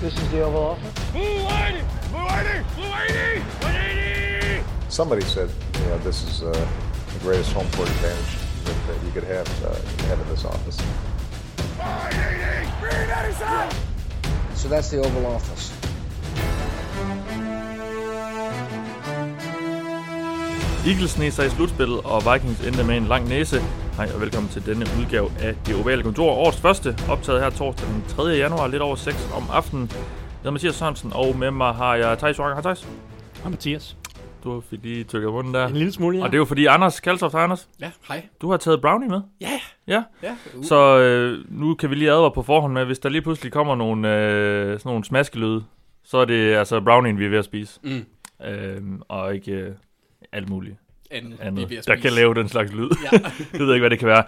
This 0.00 0.12
is 0.12 0.30
the 0.30 0.42
Oval 0.42 0.62
Office. 0.62 1.10
Blue 1.12 1.22
180! 1.22 1.80
Blue 2.10 2.18
180! 2.18 2.74
Blue 2.74 2.90
180! 2.90 3.40
180! 3.64 4.64
Somebody 4.90 5.22
said, 5.22 5.48
you 5.80 5.86
know, 5.86 5.96
this 5.98 6.22
is 6.22 6.42
uh, 6.42 6.52
the 6.52 7.18
greatest 7.20 7.52
home 7.54 7.66
court 7.72 7.88
advantage 7.88 8.36
that, 8.64 8.76
that 8.88 9.06
you 9.06 9.10
could 9.12 9.24
have, 9.24 9.48
uh, 9.64 9.74
have 10.08 10.20
in 10.20 10.28
this 10.28 10.44
office. 10.44 10.78
180! 11.80 12.70
Green 12.78 13.08
Edison! 13.08 13.70
So 14.54 14.68
that's 14.68 14.90
the 14.90 14.98
Oval 14.98 15.26
Office. 15.26 15.72
Eagles 20.86 21.10
sneg 21.10 21.32
sig 21.32 21.46
i 21.46 21.50
slutspillet, 21.50 22.00
og 22.04 22.22
Vikings 22.34 22.60
endte 22.60 22.84
med 22.84 22.96
en 22.96 23.06
lang 23.06 23.28
næse. 23.28 23.62
Hej 23.96 24.08
og 24.14 24.20
velkommen 24.20 24.50
til 24.50 24.66
denne 24.66 24.84
udgave 25.00 25.28
af 25.40 25.54
Det 25.66 25.74
Ovale 25.82 26.02
Kontor. 26.02 26.30
Årets 26.32 26.60
første, 26.60 26.96
optaget 27.10 27.42
her 27.42 27.50
torsdag 27.50 27.88
den 27.88 28.04
3. 28.08 28.22
januar, 28.22 28.66
lidt 28.68 28.82
over 28.82 28.96
6 28.96 29.30
om 29.36 29.42
aftenen. 29.52 29.88
Jeg 29.92 29.98
hedder 30.38 30.50
Mathias 30.50 30.74
Sørensen, 30.74 31.12
og 31.14 31.36
med 31.38 31.50
mig 31.50 31.74
har 31.74 31.94
jeg 31.96 32.18
Thijs 32.18 32.38
Joranger. 32.38 32.54
Hej 32.54 32.62
Thijs. 32.62 32.88
Hej 33.42 33.50
Mathias. 33.50 33.96
Du 34.44 34.60
fik 34.60 34.82
lige 34.82 35.04
tykket 35.04 35.30
munden 35.32 35.54
der. 35.54 35.66
En 35.66 35.76
lille 35.76 35.92
smule, 35.92 36.18
ja. 36.18 36.24
Og 36.24 36.28
det 36.30 36.34
er 36.34 36.38
jo 36.38 36.44
fordi 36.44 36.66
Anders 36.66 37.00
Kaltoft, 37.00 37.32
hej 37.34 37.42
Anders, 37.42 37.68
Ja, 37.80 37.90
hej. 38.08 38.26
du 38.40 38.50
har 38.50 38.56
taget 38.56 38.80
brownie 38.80 39.08
med. 39.08 39.20
Ja, 39.40 39.60
Ja, 39.88 40.02
ja. 40.22 40.36
Uh. 40.56 40.64
så 40.64 40.98
øh, 40.98 41.44
nu 41.48 41.74
kan 41.74 41.90
vi 41.90 41.94
lige 41.94 42.10
advare 42.10 42.30
på 42.30 42.42
forhånd 42.42 42.72
med, 42.72 42.84
hvis 42.84 42.98
der 42.98 43.08
lige 43.08 43.22
pludselig 43.22 43.52
kommer 43.52 43.74
nogle, 43.74 44.08
øh, 44.16 44.78
sådan 44.78 44.80
nogle 44.90 45.04
smaskelyde, 45.04 45.64
så 46.04 46.18
er 46.18 46.24
det 46.24 46.54
altså 46.54 46.80
brownien, 46.80 47.18
vi 47.18 47.24
er 47.24 47.28
ved 47.28 47.38
at 47.38 47.44
spise. 47.44 47.80
Mm. 47.82 48.04
Øh, 48.46 48.82
og 49.08 49.34
ikke 49.34 49.52
øh, 49.52 49.72
alt 50.32 50.48
muligt 50.48 50.76
Andet, 51.16 51.40
andet, 51.40 51.70
vi 51.70 51.76
er 51.76 51.82
der 51.82 51.96
kan 51.96 52.12
lave 52.12 52.34
den 52.34 52.48
slags 52.48 52.72
lyd. 52.72 52.90
Ja. 53.12 53.18
Jeg 53.52 53.60
ved 53.60 53.74
ikke, 53.74 53.82
hvad 53.82 53.90
det 53.90 53.98
kan 53.98 54.08
være. 54.08 54.24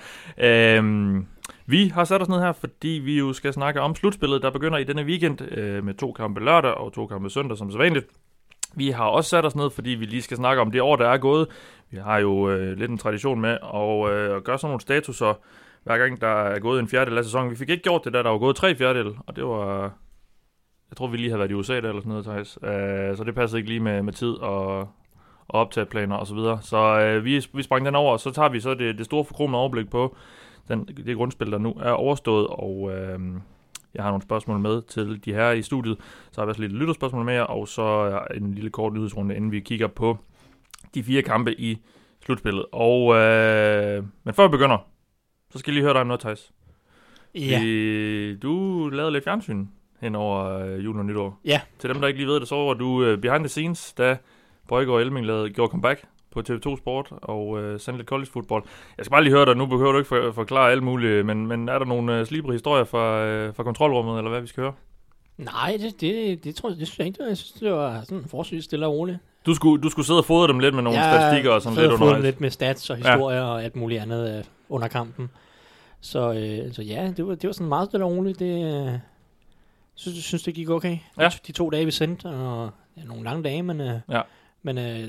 Øhm, 0.76 1.26
vi 1.66 1.88
har 1.88 2.04
sat 2.04 2.22
os 2.22 2.28
ned 2.28 2.40
her, 2.40 2.52
fordi 2.52 2.88
vi 2.88 3.18
jo 3.18 3.32
skal 3.32 3.52
snakke 3.52 3.80
om 3.80 3.94
slutspillet, 3.94 4.42
der 4.42 4.50
begynder 4.50 4.78
i 4.78 4.84
denne 4.84 5.02
weekend 5.02 5.40
øh, 5.52 5.84
med 5.84 5.94
to 5.94 6.12
kampe 6.12 6.44
lørdag 6.44 6.74
og 6.74 6.92
to 6.92 7.06
kampe 7.06 7.30
søndag, 7.30 7.58
som 7.58 7.70
så 7.70 7.78
vanligt. 7.78 8.06
Vi 8.74 8.90
har 8.90 9.04
også 9.04 9.30
sat 9.30 9.44
os 9.44 9.56
ned, 9.56 9.70
fordi 9.70 9.90
vi 9.90 10.04
lige 10.04 10.22
skal 10.22 10.36
snakke 10.36 10.62
om 10.62 10.70
det 10.70 10.80
år, 10.80 10.96
der 10.96 11.08
er 11.08 11.18
gået. 11.18 11.48
Vi 11.90 11.96
har 11.96 12.18
jo 12.18 12.50
øh, 12.50 12.78
lidt 12.78 12.90
en 12.90 12.98
tradition 12.98 13.40
med 13.40 13.58
at, 13.74 14.12
øh, 14.12 14.36
at 14.36 14.44
gøre 14.44 14.58
sådan 14.58 14.70
nogle 14.70 14.80
statuser, 14.80 15.34
hver 15.84 15.98
gang 15.98 16.20
der 16.20 16.42
er 16.42 16.58
gået 16.58 16.80
en 16.80 16.88
fjerdedel 16.88 17.18
af 17.18 17.24
sæsonen. 17.24 17.50
Vi 17.50 17.56
fik 17.56 17.68
ikke 17.68 17.82
gjort 17.82 18.04
det, 18.04 18.12
da 18.12 18.22
der 18.22 18.30
var 18.30 18.38
gået 18.38 18.56
tre 18.56 18.76
fjerdedel, 18.76 19.12
og 19.26 19.36
det 19.36 19.44
var... 19.44 19.82
Jeg 20.90 20.96
tror, 20.96 21.06
vi 21.06 21.16
lige 21.16 21.30
har 21.30 21.38
været 21.38 21.50
i 21.50 21.54
USA 21.54 21.80
der, 21.80 21.88
eller 21.88 22.00
sådan 22.00 22.08
noget, 22.08 22.24
Thijs. 22.24 22.58
Øh, 22.62 23.16
så 23.16 23.24
det 23.24 23.34
passer 23.34 23.56
ikke 23.56 23.68
lige 23.68 23.80
med, 23.80 24.02
med 24.02 24.12
tid 24.12 24.32
og, 24.32 24.88
og 25.48 25.60
optageplaner 25.60 26.16
og 26.16 26.26
så 26.26 26.34
videre. 26.34 26.58
Så 26.62 27.00
øh, 27.00 27.24
vi, 27.24 27.46
vi 27.54 27.62
sprang 27.62 27.86
den 27.86 27.94
over, 27.94 28.12
og 28.12 28.20
så 28.20 28.30
tager 28.30 28.48
vi 28.48 28.60
så 28.60 28.74
det, 28.74 28.98
det 28.98 29.06
store 29.06 29.24
forkromede 29.24 29.60
overblik 29.60 29.90
på 29.90 30.16
den, 30.68 30.84
det 31.06 31.16
grundspil, 31.16 31.52
der 31.52 31.58
nu 31.58 31.74
er 31.80 31.90
overstået, 31.90 32.46
og 32.46 32.90
øh, 32.92 33.20
jeg 33.94 34.02
har 34.02 34.10
nogle 34.10 34.22
spørgsmål 34.22 34.58
med 34.58 34.82
til 34.82 35.24
de 35.24 35.32
her 35.32 35.50
i 35.50 35.62
studiet. 35.62 35.96
Så 36.30 36.40
har 36.40 36.46
vi 36.46 36.50
også 36.50 36.62
lidt 36.62 36.72
lytterspørgsmål 36.72 37.24
med 37.24 37.34
jer, 37.34 37.42
og 37.42 37.68
så 37.68 38.18
en 38.34 38.54
lille 38.54 38.70
kort 38.70 38.92
nyhedsrunde, 38.92 39.36
inden 39.36 39.52
vi 39.52 39.60
kigger 39.60 39.86
på 39.86 40.18
de 40.94 41.02
fire 41.02 41.22
kampe 41.22 41.60
i 41.60 41.78
slutspillet. 42.24 42.64
Og, 42.72 43.14
øh, 43.16 44.04
men 44.24 44.34
før 44.34 44.46
vi 44.46 44.50
begynder, 44.50 44.78
så 45.50 45.58
skal 45.58 45.70
jeg 45.70 45.74
lige 45.74 45.84
høre 45.84 45.92
dig 45.92 46.00
om 46.00 46.06
noget, 46.06 46.20
Thijs. 46.20 46.52
Ja. 47.34 47.62
Vi, 47.62 48.36
du 48.36 48.88
lavede 48.88 49.12
lidt 49.12 49.24
fjernsyn 49.24 49.66
hen 50.00 50.14
over 50.14 50.58
øh, 50.58 50.84
jul 50.84 50.98
og 50.98 51.06
nytår. 51.06 51.40
Ja. 51.44 51.60
Til 51.78 51.90
dem, 51.90 52.00
der 52.00 52.08
ikke 52.08 52.20
lige 52.20 52.28
ved 52.28 52.40
det, 52.40 52.48
så 52.48 52.56
var 52.56 52.74
du 52.74 53.04
øh, 53.04 53.18
behind 53.18 53.42
the 53.44 53.48
scenes, 53.48 53.92
da 53.92 54.16
Bøjgaard 54.68 54.94
og 54.96 55.00
Elming 55.00 55.26
lavede, 55.26 55.50
gjorde 55.50 55.70
comeback 55.70 56.04
på 56.30 56.40
TV2 56.48 56.76
Sport 56.78 57.08
og 57.10 57.62
øh, 57.62 57.80
sendte 57.80 57.98
lidt 57.98 58.08
college 58.08 58.30
football. 58.32 58.62
Jeg 58.98 59.04
skal 59.04 59.10
bare 59.10 59.24
lige 59.24 59.32
høre 59.34 59.46
dig, 59.46 59.56
nu 59.56 59.66
behøver 59.66 59.92
du 59.92 59.98
ikke 59.98 60.08
for, 60.08 60.32
forklare 60.34 60.70
alt 60.70 60.82
muligt, 60.82 61.26
men, 61.26 61.46
men 61.46 61.68
er 61.68 61.78
der 61.78 61.86
nogle 61.86 62.18
øh, 62.18 62.26
slibre 62.26 62.52
historier 62.52 62.84
fra, 62.84 63.24
øh, 63.24 63.54
fra 63.54 63.62
kontrolrummet, 63.62 64.18
eller 64.18 64.30
hvad 64.30 64.40
vi 64.40 64.46
skal 64.46 64.62
høre? 64.62 64.72
Nej, 65.38 65.76
det, 65.80 66.00
det, 66.00 66.44
det, 66.44 66.54
tror 66.54 66.68
jeg, 66.68 66.78
det 66.78 66.86
synes 66.86 66.98
jeg 66.98 67.06
ikke. 67.06 67.24
Jeg 67.28 67.36
synes, 67.36 67.52
det 67.52 67.72
var 67.72 68.00
sådan 68.00 68.24
forholdsvis 68.28 68.64
stille 68.64 68.86
og 68.86 68.92
roligt. 68.92 69.18
Du 69.46 69.54
skulle, 69.54 69.82
du 69.82 69.88
skulle 69.88 70.06
sidde 70.06 70.18
og 70.20 70.24
fodre 70.24 70.48
dem 70.48 70.58
lidt 70.58 70.74
med 70.74 70.82
nogle 70.82 70.98
Jeg 71.00 71.14
statistikker 71.20 71.50
og 71.50 71.62
sådan 71.62 71.78
lidt 71.78 71.92
undervejs. 71.92 72.22
lidt 72.24 72.40
med 72.40 72.50
stats 72.50 72.90
og 72.90 72.96
historier 72.96 73.38
ja. 73.38 73.44
og 73.44 73.64
alt 73.64 73.76
muligt 73.76 74.00
andet 74.02 74.38
øh, 74.38 74.44
under 74.68 74.88
kampen. 74.88 75.30
Så, 76.00 76.32
øh, 76.32 76.72
så 76.72 76.82
ja, 76.82 77.12
det 77.16 77.26
var, 77.26 77.34
det 77.34 77.46
var 77.46 77.52
sådan 77.52 77.68
meget 77.68 77.88
stille 77.88 78.04
og 78.06 78.12
roligt. 78.12 78.38
Det, 78.38 78.86
øh, 78.88 78.92
synes, 79.94 80.24
synes, 80.24 80.42
det 80.42 80.54
gik 80.54 80.68
okay. 80.70 80.98
Ja. 81.18 81.24
De, 81.28 81.30
de 81.46 81.52
to 81.52 81.70
dage, 81.70 81.84
vi 81.84 81.90
sendte, 81.90 82.26
og 82.26 82.70
ja, 82.96 83.02
nogle 83.04 83.24
lange 83.24 83.42
dage, 83.42 83.62
men... 83.62 83.80
Øh, 83.80 83.94
Ja. 84.10 84.20
Men 84.74 84.78
øh, 84.78 85.08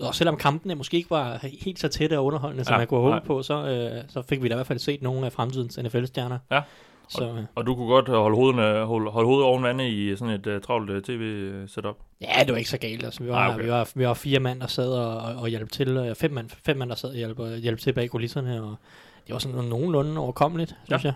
og 0.00 0.14
selvom 0.14 0.36
kampene 0.36 0.74
måske 0.74 0.96
ikke 0.96 1.10
var 1.10 1.38
helt 1.64 1.78
så 1.78 1.88
tætte 1.88 2.18
og 2.18 2.24
underholdende, 2.24 2.64
som 2.64 2.72
Ja, 2.72 2.78
man 2.78 2.86
kunne 2.86 3.00
håbe 3.00 3.26
på, 3.26 3.42
så, 3.42 3.54
øh, 3.66 4.02
så 4.08 4.22
fik 4.22 4.42
vi 4.42 4.48
da 4.48 4.54
i 4.54 4.56
hvert 4.56 4.66
fald 4.66 4.78
set 4.78 5.02
nogle 5.02 5.26
af 5.26 5.32
fremtidens 5.32 5.78
NFL-stjerner. 5.78 6.38
Ja. 6.50 6.60
Så, 7.08 7.24
øh, 7.24 7.44
Og 7.54 7.66
du 7.66 7.74
kunne 7.74 7.86
godt 7.88 8.08
holde, 8.08 8.36
hovedene, 8.36 8.84
holde, 8.84 9.10
holde 9.10 9.26
hovedet 9.26 9.44
oven 9.46 9.62
vandet 9.62 9.84
i 9.86 10.16
sådan 10.16 10.34
et 10.34 10.46
uh, 10.46 10.60
travlt 10.60 10.90
uh, 10.90 11.00
tv-setup. 11.02 11.96
Ja, 12.20 12.40
det 12.44 12.52
var 12.52 12.56
ikke 12.58 12.70
så 12.70 12.78
galt. 12.78 13.04
Altså, 13.04 13.22
vi, 13.22 13.28
var, 13.28 13.36
Ah, 13.36 13.54
okay. 13.54 13.64
vi, 13.64 13.70
var, 13.70 13.90
vi 13.94 14.06
var 14.06 14.14
fire 14.14 14.40
mand, 14.40 14.60
der 14.60 14.66
sad 14.66 14.88
og, 14.92 15.16
og, 15.16 15.34
og 15.42 15.48
hjalp 15.48 15.70
til. 15.72 15.88
øh, 15.88 16.14
Fem 16.14 16.30
mand, 16.32 16.50
fem 16.64 16.76
mand, 16.76 16.90
der 16.90 16.96
sad 16.96 17.08
og 17.10 17.16
hjalp, 17.16 17.38
og 17.38 17.56
hjalp 17.56 17.78
til 17.78 17.92
bag 17.92 18.10
kulisserne. 18.10 18.62
Og 18.62 18.74
det 19.26 19.32
var 19.32 19.38
sådan 19.38 19.64
nogenlunde 19.64 20.18
overkommeligt, 20.20 20.74
synes 20.84 21.04
jeg. 21.04 21.12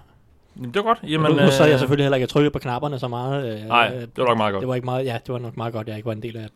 Jamen, 0.57 0.69
det 0.75 0.77
var 0.77 0.83
godt. 0.83 0.99
Jamen, 1.11 1.33
nu, 1.33 1.43
nu 1.43 1.51
sad 1.51 1.67
jeg 1.67 1.73
øh, 1.73 1.79
selvfølgelig 1.79 2.05
heller 2.05 2.17
ikke 2.17 2.25
og 2.25 2.29
trykkede 2.29 2.51
på 2.51 2.59
knapperne 2.59 2.99
så 2.99 3.09
meget. 3.09 3.61
Øh, 3.63 3.69
Nej, 3.69 3.93
øh, 3.95 4.01
det 4.01 4.11
var 4.17 4.25
nok 4.27 4.37
meget 4.37 4.53
godt. 4.53 4.61
Det 4.61 4.69
var 4.69 4.75
ikke 4.75 4.85
meget, 4.85 5.05
ja, 5.05 5.19
det 5.27 5.33
var 5.33 5.39
nok 5.39 5.57
meget 5.57 5.73
godt, 5.73 5.89
jeg 5.89 5.97
ikke 5.97 6.07
var 6.07 6.13
en 6.13 6.23
del 6.23 6.37
af 6.37 6.49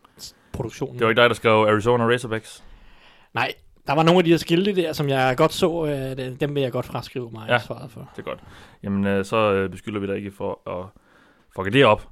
produktionen. 0.54 0.98
Det 0.98 1.04
var 1.04 1.10
ikke 1.10 1.20
dig, 1.22 1.30
der 1.30 1.34
skrev 1.34 1.52
Arizona 1.52 2.04
Razorbacks. 2.04 2.64
Nej, 3.34 3.52
der 3.86 3.92
var 3.94 4.02
nogle 4.02 4.18
af 4.18 4.24
de 4.24 4.30
her 4.30 4.36
skilte 4.38 4.76
der, 4.76 4.92
som 4.92 5.08
jeg 5.08 5.34
godt 5.36 5.52
så. 5.52 5.86
Øh, 5.86 6.40
dem- 6.40 6.54
vil 6.54 6.62
jeg 6.62 6.72
godt 6.72 6.86
fraskrive 6.86 7.30
mig 7.32 7.44
Ja. 7.48 7.54
ansvaret 7.54 7.90
for. 7.90 8.10
Det 8.16 8.22
er 8.26 8.30
godt. 8.30 8.38
Jamen, 8.82 9.06
øh, 9.06 9.24
så 9.24 9.36
øh, 9.52 9.70
beskylder 9.70 10.00
vi 10.00 10.06
dig 10.06 10.16
ikke 10.16 10.32
for 10.36 10.68
at 10.70 10.86
fucke 11.56 11.70
det 11.70 11.84
op. 11.84 12.02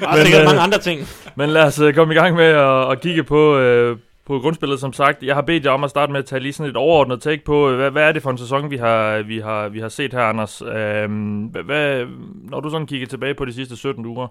Der 0.00 0.08
er 0.08 0.24
sikkert 0.24 0.40
øh, 0.40 0.46
mange 0.46 0.60
andre 0.60 0.78
ting. 0.78 1.00
Men 1.36 1.50
lad 1.50 1.62
os 1.64 1.80
øh, 1.80 1.94
komme 1.94 2.14
i 2.14 2.16
gang 2.16 2.36
med 2.36 2.44
at, 2.44 2.90
at 2.92 3.00
kigge 3.00 3.24
på, 3.24 3.56
øh, 3.58 3.96
på 4.26 4.38
grundspillet, 4.40 4.80
som 4.80 4.92
sagt. 4.92 5.22
Jeg 5.22 5.34
har 5.34 5.42
bedt 5.42 5.64
jer 5.64 5.70
om 5.70 5.84
at 5.84 5.90
starte 5.90 6.12
med 6.12 6.20
at 6.20 6.26
tage 6.26 6.40
lige 6.40 6.52
sådan 6.52 6.70
et 6.70 6.76
overordnet 6.76 7.22
take 7.22 7.44
på, 7.44 7.70
øh, 7.70 7.76
hvad, 7.76 7.90
hvad 7.90 8.08
er 8.08 8.12
det 8.12 8.22
for 8.22 8.30
en 8.30 8.38
sæson, 8.38 8.70
vi 8.70 8.76
har, 8.76 9.22
vi 9.22 9.38
har, 9.38 9.68
vi 9.68 9.80
har 9.80 9.88
set 9.88 10.12
her, 10.12 10.20
Anders? 10.20 10.62
Øhm, 10.62 11.42
hvad- 11.44 12.06
når 12.50 12.60
du 12.60 12.70
sådan 12.70 12.86
kigger 12.86 13.06
tilbage 13.06 13.34
på 13.34 13.44
de 13.44 13.52
sidste 13.52 13.76
17 13.76 14.06
uger, 14.06 14.26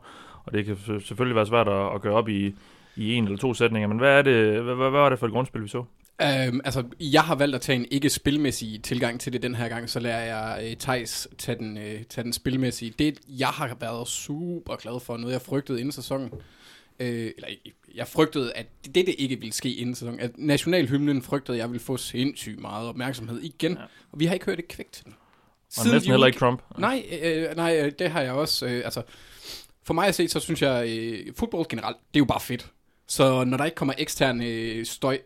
og 0.45 0.53
det 0.53 0.65
kan 0.65 0.77
selvfølgelig 1.05 1.35
være 1.35 1.45
svært 1.47 1.67
at, 1.67 1.95
at 1.95 2.01
gøre 2.01 2.13
op 2.13 2.29
i, 2.29 2.55
i 2.95 3.13
en 3.13 3.23
eller 3.23 3.37
to 3.37 3.53
sætninger, 3.53 3.87
men 3.87 3.97
hvad, 3.97 4.17
er 4.17 4.21
det, 4.21 4.61
hvad, 4.61 4.75
hvad, 4.75 4.89
hvad 4.89 4.99
var 5.01 5.09
det 5.09 5.19
for 5.19 5.25
et 5.25 5.31
grundspil, 5.33 5.63
vi 5.63 5.67
så? 5.67 5.83
Øhm, 6.21 6.61
altså, 6.65 6.83
jeg 6.99 7.21
har 7.21 7.35
valgt 7.35 7.55
at 7.55 7.61
tage 7.61 7.75
en 7.75 7.85
ikke-spilmæssig 7.91 8.83
tilgang 8.83 9.19
til 9.19 9.33
det 9.33 9.43
den 9.43 9.55
her 9.55 9.67
gang, 9.69 9.89
så 9.89 9.99
lader 9.99 10.19
jeg 10.19 10.59
øh, 10.69 10.75
Thijs 10.77 11.27
tage 11.37 11.57
den, 11.57 11.77
øh, 11.77 12.03
tage 12.09 12.23
den 12.23 12.33
spilmæssige. 12.33 12.93
Det, 12.99 13.19
jeg 13.39 13.47
har 13.47 13.77
været 13.79 14.07
super 14.07 14.75
glad 14.75 14.99
for, 14.99 15.17
noget 15.17 15.33
jeg 15.33 15.41
frygtede 15.41 15.79
inden 15.79 15.91
sæsonen, 15.91 16.29
øh, 16.99 17.31
eller 17.35 17.47
jeg 17.95 18.07
frygtede, 18.07 18.53
at 18.53 18.65
det, 18.85 18.95
det 18.95 19.15
ikke 19.17 19.39
ville 19.39 19.53
ske 19.53 19.73
inden 19.73 19.95
sæsonen, 19.95 20.19
at 20.19 20.31
nationalhymnen 20.37 21.21
frygtede, 21.21 21.57
at 21.57 21.61
jeg 21.61 21.69
ville 21.69 21.83
få 21.83 21.97
sindssygt 21.97 22.59
meget 22.59 22.87
opmærksomhed 22.89 23.39
igen, 23.41 23.71
Ja. 23.71 23.83
og 24.11 24.19
vi 24.19 24.25
har 24.25 24.33
ikke 24.33 24.45
hørt 24.45 24.59
et 24.59 24.67
kvæk 24.67 24.91
til 24.91 25.05
den. 25.05 25.15
Og 25.79 25.85
næsten 25.91 26.11
heller 26.11 26.27
ikke 26.27 26.39
Trump. 26.39 26.61
Nej, 26.77 27.03
øh, 27.23 27.55
nej, 27.55 27.79
øh, 27.85 27.91
det 27.99 28.09
har 28.09 28.21
jeg 28.21 28.31
også. 28.31 28.65
Øh, 28.65 28.81
altså, 28.85 29.01
for 29.83 29.93
mig 29.93 30.07
at 30.07 30.15
se, 30.15 30.27
så 30.27 30.39
synes 30.39 30.61
jeg, 30.61 30.87
øh, 30.89 31.33
fodbold 31.35 31.67
generelt, 31.69 31.97
det 31.97 32.15
er 32.15 32.19
jo 32.19 32.25
bare 32.25 32.39
fedt. 32.39 32.71
Så 33.07 33.43
når 33.43 33.57
der 33.57 33.65
ikke 33.65 33.75
kommer 33.75 33.93
ekstern 33.97 34.41
øh, 34.43 34.85
støj, 34.85 35.19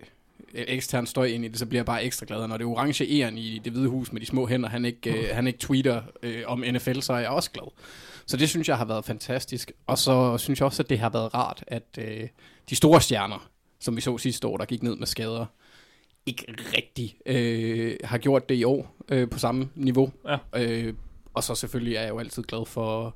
øh, 0.53 0.65
ekstern 0.67 1.05
støj 1.07 1.25
ind 1.25 1.45
i 1.45 1.47
det, 1.47 1.59
så 1.59 1.65
bliver 1.65 1.79
jeg 1.79 1.85
bare 1.85 2.03
ekstra 2.03 2.25
glad. 2.29 2.37
Og 2.37 2.49
Når 2.49 2.57
det 2.57 2.63
er 2.65 2.69
orange 2.69 3.05
æren 3.21 3.37
i 3.37 3.59
det 3.63 3.71
hvide 3.73 3.87
hus 3.87 4.11
med 4.13 4.21
de 4.21 4.25
små 4.25 4.47
hænder, 4.47 4.69
han 4.69 4.85
ikke, 4.85 5.13
øh, 5.13 5.29
han 5.35 5.47
ikke 5.47 5.59
tweeter 5.59 6.01
øh, 6.23 6.43
om 6.45 6.63
NFL, 6.73 6.99
så 6.99 7.13
er 7.13 7.19
jeg 7.19 7.29
også 7.29 7.51
glad. 7.51 7.71
Så 8.27 8.37
det 8.37 8.49
synes 8.49 8.67
jeg 8.69 8.77
har 8.77 8.85
været 8.85 9.05
fantastisk. 9.05 9.71
Og 9.87 9.97
så 9.97 10.37
synes 10.37 10.59
jeg 10.59 10.65
også, 10.65 10.83
at 10.83 10.89
det 10.89 10.99
har 10.99 11.09
været 11.09 11.33
rart, 11.33 11.63
at 11.67 11.83
øh, 11.99 12.27
de 12.69 12.75
store 12.75 13.01
stjerner, 13.01 13.49
som 13.79 13.95
vi 13.95 14.01
så 14.01 14.17
sidste 14.17 14.47
år, 14.47 14.57
der 14.57 14.65
gik 14.65 14.83
ned 14.83 14.95
med 14.95 15.07
skader, 15.07 15.45
ikke 16.25 16.45
rigtig 16.77 17.17
øh, 17.25 17.97
har 18.03 18.17
gjort 18.17 18.49
det 18.49 18.55
i 18.55 18.63
år 18.63 18.95
øh, 19.09 19.29
på 19.29 19.39
samme 19.39 19.69
niveau. 19.75 20.11
Ja. 20.27 20.37
Øh, 20.55 20.93
og 21.33 21.43
så 21.43 21.55
selvfølgelig 21.55 21.95
er 21.95 22.01
jeg 22.01 22.09
jo 22.09 22.19
altid 22.19 22.43
glad 22.43 22.65
for 22.65 23.15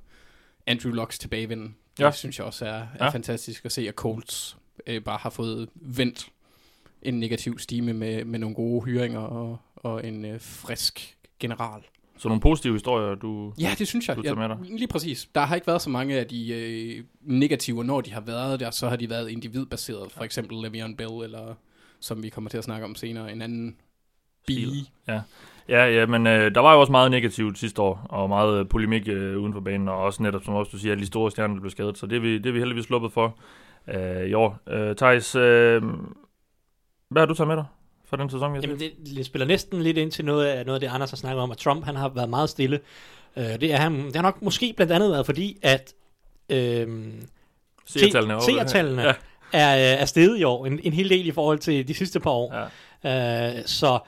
Andrew 0.67 0.93
Locks 0.93 1.19
tilbagevenden. 1.19 1.75
Det 1.97 2.03
Ja. 2.03 2.11
synes 2.11 2.37
jeg 2.39 2.47
også 2.47 2.65
er, 2.65 2.69
er 2.73 3.05
Ja. 3.05 3.09
fantastisk 3.09 3.65
at 3.65 3.71
se, 3.71 3.87
at 3.87 3.93
Colts 3.95 4.57
øh, 4.87 5.01
bare 5.03 5.17
har 5.21 5.29
fået 5.29 5.69
vendt 5.75 6.29
en 7.01 7.19
negativ 7.19 7.59
stime 7.59 7.93
med, 7.93 8.25
med 8.25 8.39
nogle 8.39 8.55
gode 8.55 8.85
hyringer 8.85 9.19
og, 9.19 9.57
og 9.75 10.07
en 10.07 10.25
øh, 10.25 10.41
frisk 10.41 11.17
general. 11.39 11.81
Så 12.21 12.27
nogle 12.27 12.41
positive 12.41 12.73
historier, 12.73 13.15
du... 13.15 13.53
Ja, 13.59 13.75
det 13.77 13.87
synes 13.87 14.07
jeg. 14.07 14.15
Du 14.15 14.21
tager 14.21 14.35
med 14.35 14.49
dig. 14.49 14.57
Lige 14.61 14.87
præcis. 14.87 15.29
Der 15.35 15.41
har 15.41 15.55
ikke 15.55 15.67
været 15.67 15.81
så 15.81 15.89
mange 15.89 16.19
af 16.19 16.27
de 16.27 16.53
øh, 16.53 17.03
negativer, 17.21 17.83
når 17.83 18.01
de 18.01 18.11
har 18.11 18.21
været 18.21 18.59
der, 18.59 18.71
så 18.71 18.89
har 18.89 18.95
de 18.95 19.09
været 19.09 19.29
individbaseret. 19.29 20.11
For 20.11 20.23
eksempel 20.23 20.57
Le'Veon 20.57 20.95
Bell, 20.95 21.23
eller 21.23 21.53
som 21.99 22.23
vi 22.23 22.29
kommer 22.29 22.49
til 22.49 22.57
at 22.57 22.63
snakke 22.63 22.85
om 22.85 22.95
senere, 22.95 23.31
en 23.31 23.41
anden 23.41 23.75
Stil. 24.43 24.55
bi. 24.55 24.89
Ja, 25.69 25.85
ja, 25.85 26.05
men 26.05 26.27
øh, 26.27 26.55
der 26.55 26.61
var 26.61 26.73
jo 26.73 26.79
også 26.79 26.91
meget 26.91 27.11
negativt 27.11 27.57
sidste 27.57 27.81
år, 27.81 28.05
og 28.09 28.29
meget 28.29 28.59
øh, 28.59 28.67
polemik 28.67 29.07
øh, 29.07 29.37
uden 29.37 29.53
for 29.53 29.59
banen, 29.59 29.87
og 29.87 29.97
også 29.97 30.23
netop, 30.23 30.43
som 30.43 30.53
også 30.53 30.69
du 30.71 30.77
siger, 30.77 30.93
at 30.93 30.99
de 30.99 31.05
store 31.05 31.31
stjerner 31.31 31.59
blev 31.59 31.71
skadet, 31.71 31.97
så 31.97 32.05
det 32.05 32.15
er 32.15 32.19
vi, 32.21 32.37
det 32.37 32.45
er 32.45 32.53
vi 32.53 32.59
heldigvis 32.59 32.85
sluppet 32.85 33.11
for 33.11 33.37
øh, 33.87 34.25
i 34.25 34.33
år. 34.33 34.59
Øh, 34.69 34.95
Thijs, 34.95 35.35
øh, 35.35 35.83
hvad 37.09 37.21
har 37.21 37.25
du 37.25 37.33
taget 37.33 37.47
med 37.47 37.55
dig 37.55 37.65
for 38.11 38.17
den 38.17 38.29
sæson, 38.29 38.53
vi 38.53 38.57
har 38.57 38.61
Jamen, 38.61 38.79
det, 38.79 38.91
det 39.15 39.25
spiller 39.25 39.45
næsten 39.45 39.81
lidt 39.81 39.97
ind 39.97 40.11
til 40.11 40.25
noget 40.25 40.45
af, 40.45 40.65
noget 40.65 40.75
af 40.75 40.79
det, 40.89 40.95
Anders 40.95 41.09
har 41.09 41.17
snakket 41.17 41.41
om, 41.43 41.51
at 41.51 41.57
Trump 41.57 41.85
han 41.85 41.95
har 41.95 42.09
været 42.09 42.29
meget 42.29 42.49
stille. 42.49 42.79
Øh, 43.37 43.43
det, 43.43 43.63
er 43.73 43.77
han, 43.77 44.05
det 44.05 44.15
har 44.15 44.21
nok 44.23 44.41
måske 44.41 44.73
blandt 44.75 44.93
andet 44.93 45.11
været 45.11 45.25
fordi, 45.25 45.57
at 45.61 45.93
øhm, 46.49 47.27
Seertallene. 47.85 48.41
se- 48.41 48.45
seertallene 48.51 49.01
Ja. 49.01 49.13
er, 49.53 49.75
øh, 49.93 50.01
er 50.01 50.05
steget 50.05 50.39
i 50.39 50.43
år. 50.43 50.65
En, 50.65 50.79
en 50.83 50.93
hel 50.93 51.09
del 51.09 51.27
i 51.27 51.31
forhold 51.31 51.59
til 51.59 51.87
de 51.87 51.93
sidste 51.93 52.19
par 52.19 52.31
år. 52.31 52.69
Ja. 53.03 53.57
Øh, 53.57 53.65
så 53.65 53.99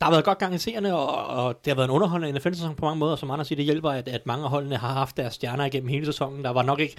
der 0.00 0.04
har 0.04 0.10
været 0.10 0.24
godt 0.24 0.38
gang 0.38 0.54
i 0.54 0.58
seerne, 0.58 0.94
og, 0.96 1.26
og 1.46 1.64
det 1.64 1.70
har 1.70 1.74
været 1.74 1.88
en 1.88 1.90
underholdende 1.94 2.38
NFL-sæson 2.38 2.74
på 2.74 2.84
mange 2.84 2.98
måder, 2.98 3.16
som 3.16 3.30
andre 3.30 3.44
siger, 3.44 3.56
det 3.56 3.64
hjælper, 3.64 3.90
at, 3.90 4.08
at 4.08 4.26
mange 4.26 4.44
af 4.44 4.50
holdene 4.50 4.76
har 4.76 4.92
haft 4.92 5.16
deres 5.16 5.34
stjerner 5.34 5.64
igennem 5.64 5.88
hele 5.88 6.06
sæsonen. 6.06 6.44
Der 6.44 6.50
var 6.50 6.62
nok 6.62 6.80
ikke 6.80 6.96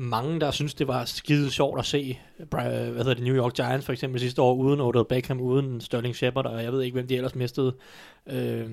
mange, 0.00 0.40
der 0.40 0.50
synes 0.50 0.74
det 0.74 0.88
var 0.88 1.04
skide 1.04 1.50
sjovt 1.50 1.78
at 1.78 1.86
se 1.86 2.18
hvad 2.50 2.62
hedder 2.96 3.14
det, 3.14 3.22
New 3.24 3.36
York 3.36 3.54
Giants 3.54 3.86
for 3.86 3.92
eksempel 3.92 4.20
sidste 4.20 4.42
år, 4.42 4.54
uden 4.54 4.80
Odell 4.80 5.04
Beckham, 5.08 5.40
uden 5.40 5.80
Sterling 5.80 6.16
Shepard, 6.16 6.46
og 6.46 6.62
jeg 6.64 6.72
ved 6.72 6.82
ikke, 6.82 6.94
hvem 6.94 7.06
de 7.06 7.16
ellers 7.16 7.34
mistede. 7.34 7.74
Øh, 8.26 8.70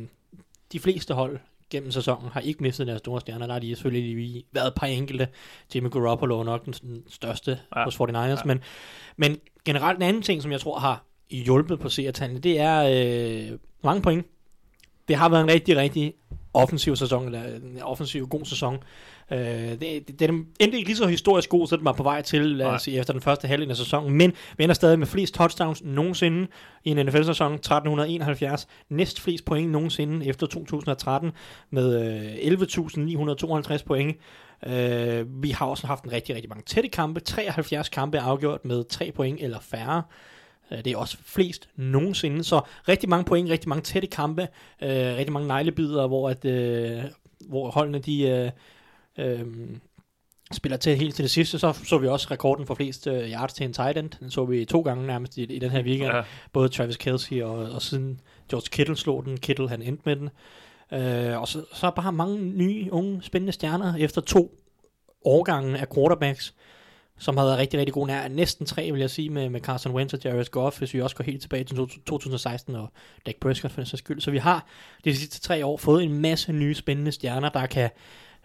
de 0.72 0.80
fleste 0.80 1.14
hold 1.14 1.40
gennem 1.70 1.92
sæsonen 1.92 2.30
har 2.30 2.40
ikke 2.40 2.64
mistet 2.64 2.88
deres 2.88 3.00
store 3.00 3.22
stjerner. 3.22 3.46
Der 3.46 3.54
har 3.54 3.60
de 3.60 3.76
selvfølgelig 3.76 4.16
lige 4.16 4.44
været 4.52 4.68
et 4.68 4.74
par 4.74 4.88
enkelte. 4.88 5.28
Jimmy 5.76 5.90
Garoppolo 5.90 6.40
er 6.40 6.44
nok 6.44 6.66
den, 6.66 7.04
største 7.10 7.60
Ja. 7.76 7.84
hos 7.84 7.96
49ers, 7.96 8.16
Ja. 8.16 8.28
ja. 8.30 8.36
men, 8.46 8.60
men 9.18 9.38
generelt 9.66 9.98
en 9.98 10.04
anden 10.04 10.22
ting, 10.22 10.42
som 10.42 10.52
jeg 10.52 10.60
tror 10.60 10.80
har 10.80 11.04
hjulpet 11.30 11.80
på 11.80 11.90
seertallene, 11.90 12.40
det 12.40 12.60
er 12.60 12.84
øh, 13.52 13.58
mange 13.84 14.02
point. 14.02 14.26
Det 15.08 15.16
har 15.16 15.30
været 15.30 15.42
en 15.44 15.50
rigtig, 15.50 15.78
rigtig 15.78 16.14
offensiv 16.54 16.96
sæson, 16.96 17.26
eller 17.26 17.44
en 17.44 17.80
offensiv 17.82 18.28
god 18.28 18.46
sæson. 18.46 18.78
Øh, 19.32 19.40
det, 19.40 19.80
det, 20.08 20.20
den 20.20 20.30
endte 20.60 20.78
ikke 20.78 20.90
lige 20.90 20.98
så 20.98 21.08
historisk 21.08 21.50
god, 21.50 21.68
så 21.68 21.76
den 21.76 21.86
var 21.86 21.92
på 21.92 22.04
vej 22.04 22.22
til, 22.22 22.62
sige, 22.80 23.00
efter 23.00 23.14
den 23.14 23.22
første 23.22 23.48
halvdel 23.48 23.70
af 23.70 23.76
sæsonen, 23.78 24.18
men 24.18 24.34
vi 24.58 24.64
ender 24.64 24.74
stadig 24.76 25.00
med 25.00 25.08
flest 25.08 25.34
touchdowns 25.34 25.84
nogensinde 25.84 26.48
i 26.84 26.90
en 26.90 27.06
NFL-sæson, 27.06 27.54
1371, 27.54 28.68
næst 28.90 29.22
flest 29.22 29.46
point 29.46 29.72
nogensinde 29.72 30.26
efter 30.26 30.48
2013, 30.48 31.32
med 31.70 32.16
øh, 32.16 32.54
11.952 33.78 33.84
point. 33.86 34.18
Øh, 34.68 35.44
vi 35.44 35.50
har 35.50 35.66
også 35.66 35.88
haft 35.88 36.04
en 36.04 36.12
rigtig, 36.12 36.36
rigtig 36.36 36.50
mange 36.50 36.64
tætte 36.66 36.90
kampe, 36.90 37.20
73 37.20 37.90
kampe 37.90 38.20
afgjort 38.20 38.66
med 38.66 38.84
3 38.84 39.12
point 39.12 39.42
eller 39.42 39.60
færre. 39.62 40.04
Øh, 40.72 40.78
Det 40.78 40.88
er 40.88 40.98
også 40.98 41.18
flest 41.26 41.70
nogensinde, 41.76 42.44
så 42.44 42.62
rigtig 42.88 43.10
mange 43.10 43.26
point, 43.26 43.50
rigtig 43.50 43.70
mange 43.70 43.82
tætte 43.82 44.08
kampe, 44.08 44.42
øh, 44.82 44.90
rigtig 44.90 45.32
mange 45.34 45.48
neglebider, 45.48 46.08
hvor, 46.08 46.30
at, 46.30 46.46
øh, 46.46 47.04
hvor 47.50 47.70
holdene 47.72 48.00
de, 48.00 48.22
øh, 48.28 48.52
øh, 49.18 49.46
spiller 50.52 50.78
til 50.78 50.98
helt 50.98 51.16
til 51.16 51.24
det 51.24 51.32
sidste. 51.32 51.60
Så 51.60 51.74
så 51.84 51.98
vi 51.98 52.08
også 52.08 52.28
rekorden 52.32 52.66
for 52.66 52.76
flest 52.76 53.08
øh, 53.08 53.32
yards 53.32 53.54
til 53.54 53.66
en 53.66 53.74
tight 53.74 53.98
end. 53.98 54.10
Den 54.10 54.32
så 54.32 54.46
vi 54.46 54.66
to 54.66 54.82
gange 54.82 55.08
nærmest 55.08 55.38
i, 55.38 55.44
i 55.44 55.60
den 55.60 55.70
her 55.70 55.84
weekend. 55.84 56.12
Ja. 56.12 56.22
Både 56.54 56.70
Travis 56.70 56.98
Kelsey 56.98 57.42
og, 57.42 57.58
og 57.58 57.82
siden 57.82 58.22
George 58.50 58.68
Kittle 58.72 58.98
slog 58.98 59.26
den. 59.26 59.38
Kittle 59.38 59.70
han 59.70 59.82
endte 59.82 60.02
med 60.06 60.16
den. 60.16 60.30
Øh, 60.94 61.42
og 61.42 61.48
så, 61.48 61.66
så 61.74 61.92
bare 61.96 62.12
mange 62.12 62.40
nye, 62.40 62.88
unge, 62.92 63.24
spændende 63.24 63.54
stjerner 63.54 63.96
efter 63.96 64.22
to 64.22 64.58
årgange 65.26 65.78
af 65.78 65.90
quarterbacks 65.90 66.54
som 67.18 67.38
har 67.38 67.46
været 67.46 67.58
rigtig, 67.58 67.80
rigtig 67.80 67.94
god 67.94 68.08
nær. 68.08 68.28
Næsten 68.28 68.66
tre, 68.66 68.92
vil 68.92 69.00
jeg 69.00 69.10
sige, 69.10 69.30
med, 69.30 69.50
med 69.50 69.62
Carson 69.62 69.94
Wentz 69.96 70.14
og 70.14 70.20
Jared 70.24 70.46
Goff, 70.46 70.78
hvis 70.78 70.94
vi 70.94 71.02
også 71.02 71.16
går 71.16 71.24
helt 71.24 71.42
tilbage 71.42 71.64
til 71.64 71.78
to- 71.78 71.86
2016 71.86 72.76
og 72.76 72.92
Dak 73.26 73.36
Prescott 73.42 73.74
for 73.74 73.82
den 73.82 73.86
sags 73.86 74.00
skyld. 74.00 74.22
Så 74.22 74.32
vi 74.32 74.38
har 74.38 74.66
de 75.04 75.16
sidste 75.16 75.40
tre 75.40 75.66
år 75.66 75.78
fået 75.78 76.04
en 76.04 76.22
masse 76.22 76.54
nye 76.54 76.76
spændende 76.76 77.12
stjerner, 77.12 77.50
der 77.50 77.66
kan 77.66 77.90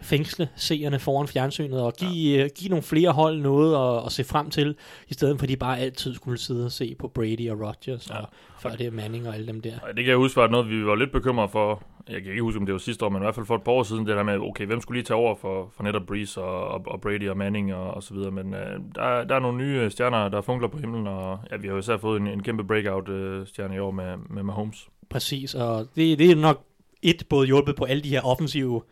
fængsle 0.02 0.49
seerne 0.56 0.99
foran 0.99 1.29
fjernsynet 1.29 1.82
og 1.82 1.93
give, 1.94 2.38
ja. 2.38 2.49
give 2.49 2.69
nogle 2.69 2.82
flere 2.82 3.11
hold 3.11 3.41
noget 3.41 3.99
at, 3.99 4.06
at 4.06 4.12
se 4.12 4.25
frem 4.25 4.50
til, 4.50 4.76
i 5.08 5.14
stedet 5.14 5.38
for 5.38 5.44
at 5.44 5.49
de 5.49 5.56
bare 5.56 5.79
altid 5.79 6.14
skulle 6.14 6.38
sidde 6.38 6.64
og 6.64 6.73
se 6.73 6.94
på 6.99 7.08
Brady 7.08 7.50
og 7.50 7.61
Rodgers, 7.61 8.11
ja. 8.11 8.17
og 8.17 8.29
før 8.61 8.70
det 8.70 8.87
er 8.87 8.91
Manning 8.91 9.29
og 9.29 9.35
alle 9.35 9.47
dem 9.47 9.61
der. 9.61 9.79
Det 9.87 9.97
kan 9.97 10.06
jeg 10.06 10.17
huske 10.17 10.37
var 10.37 10.49
noget, 10.49 10.69
vi 10.69 10.87
var 10.87 10.94
lidt 10.94 11.12
bekymrede 11.12 11.49
for. 11.49 11.82
Jeg 12.08 12.23
kan 12.23 12.31
ikke 12.31 12.43
huske, 12.43 12.61
om 12.61 12.67
det 12.67 12.73
var 12.73 12.79
sidste 12.79 13.05
år, 13.05 13.08
men 13.08 13.23
i 13.23 13.25
hvert 13.25 13.35
fald 13.35 13.47
for 13.47 13.55
et 13.55 13.62
par 13.62 13.73
år 13.73 13.82
siden, 13.82 14.06
det 14.06 14.17
der 14.17 14.23
med, 14.23 14.38
okay, 14.38 14.67
hvem 14.67 14.81
skulle 14.81 14.99
lige 14.99 15.05
tage 15.05 15.17
over 15.17 15.35
for, 15.35 15.73
for 15.76 15.82
netop 15.82 16.02
Breeze 16.06 16.41
og, 16.41 16.69
og, 16.69 16.82
og 16.87 17.00
Brady 17.00 17.29
og 17.29 17.37
Manning 17.37 17.75
og, 17.75 17.91
og 17.91 18.02
så 18.02 18.14
videre. 18.14 18.31
Men 18.31 18.55
øh, 18.55 18.81
der, 18.94 19.25
der 19.25 19.35
er 19.35 19.38
nogle 19.38 19.58
nye 19.58 19.81
øh, 19.81 19.91
stjerner, 19.91 20.29
der 20.29 20.41
funkler 20.41 20.69
på 20.69 20.79
himlen, 20.79 21.06
og 21.06 21.38
ja, 21.50 21.56
vi 21.56 21.67
har 21.67 21.75
jo 21.75 21.79
især 21.79 21.97
fået 21.97 22.20
en, 22.20 22.26
en 22.26 22.43
kæmpe 22.43 22.64
breakout-stjerne 22.64 23.75
i 23.75 23.79
år 23.79 23.91
med, 23.91 24.17
med 24.31 24.43
Mahomes. 24.43 24.88
Præcis, 25.11 25.55
og 25.55 25.87
det, 25.97 26.19
det 26.19 26.31
er 26.31 26.37
nok 26.37 26.64
et 27.02 27.23
både 27.29 27.47
hjulpet 27.47 27.76
på 27.76 27.85
alle 27.85 28.02
de 28.02 28.08
her 28.08 28.23
offensive 28.23 28.82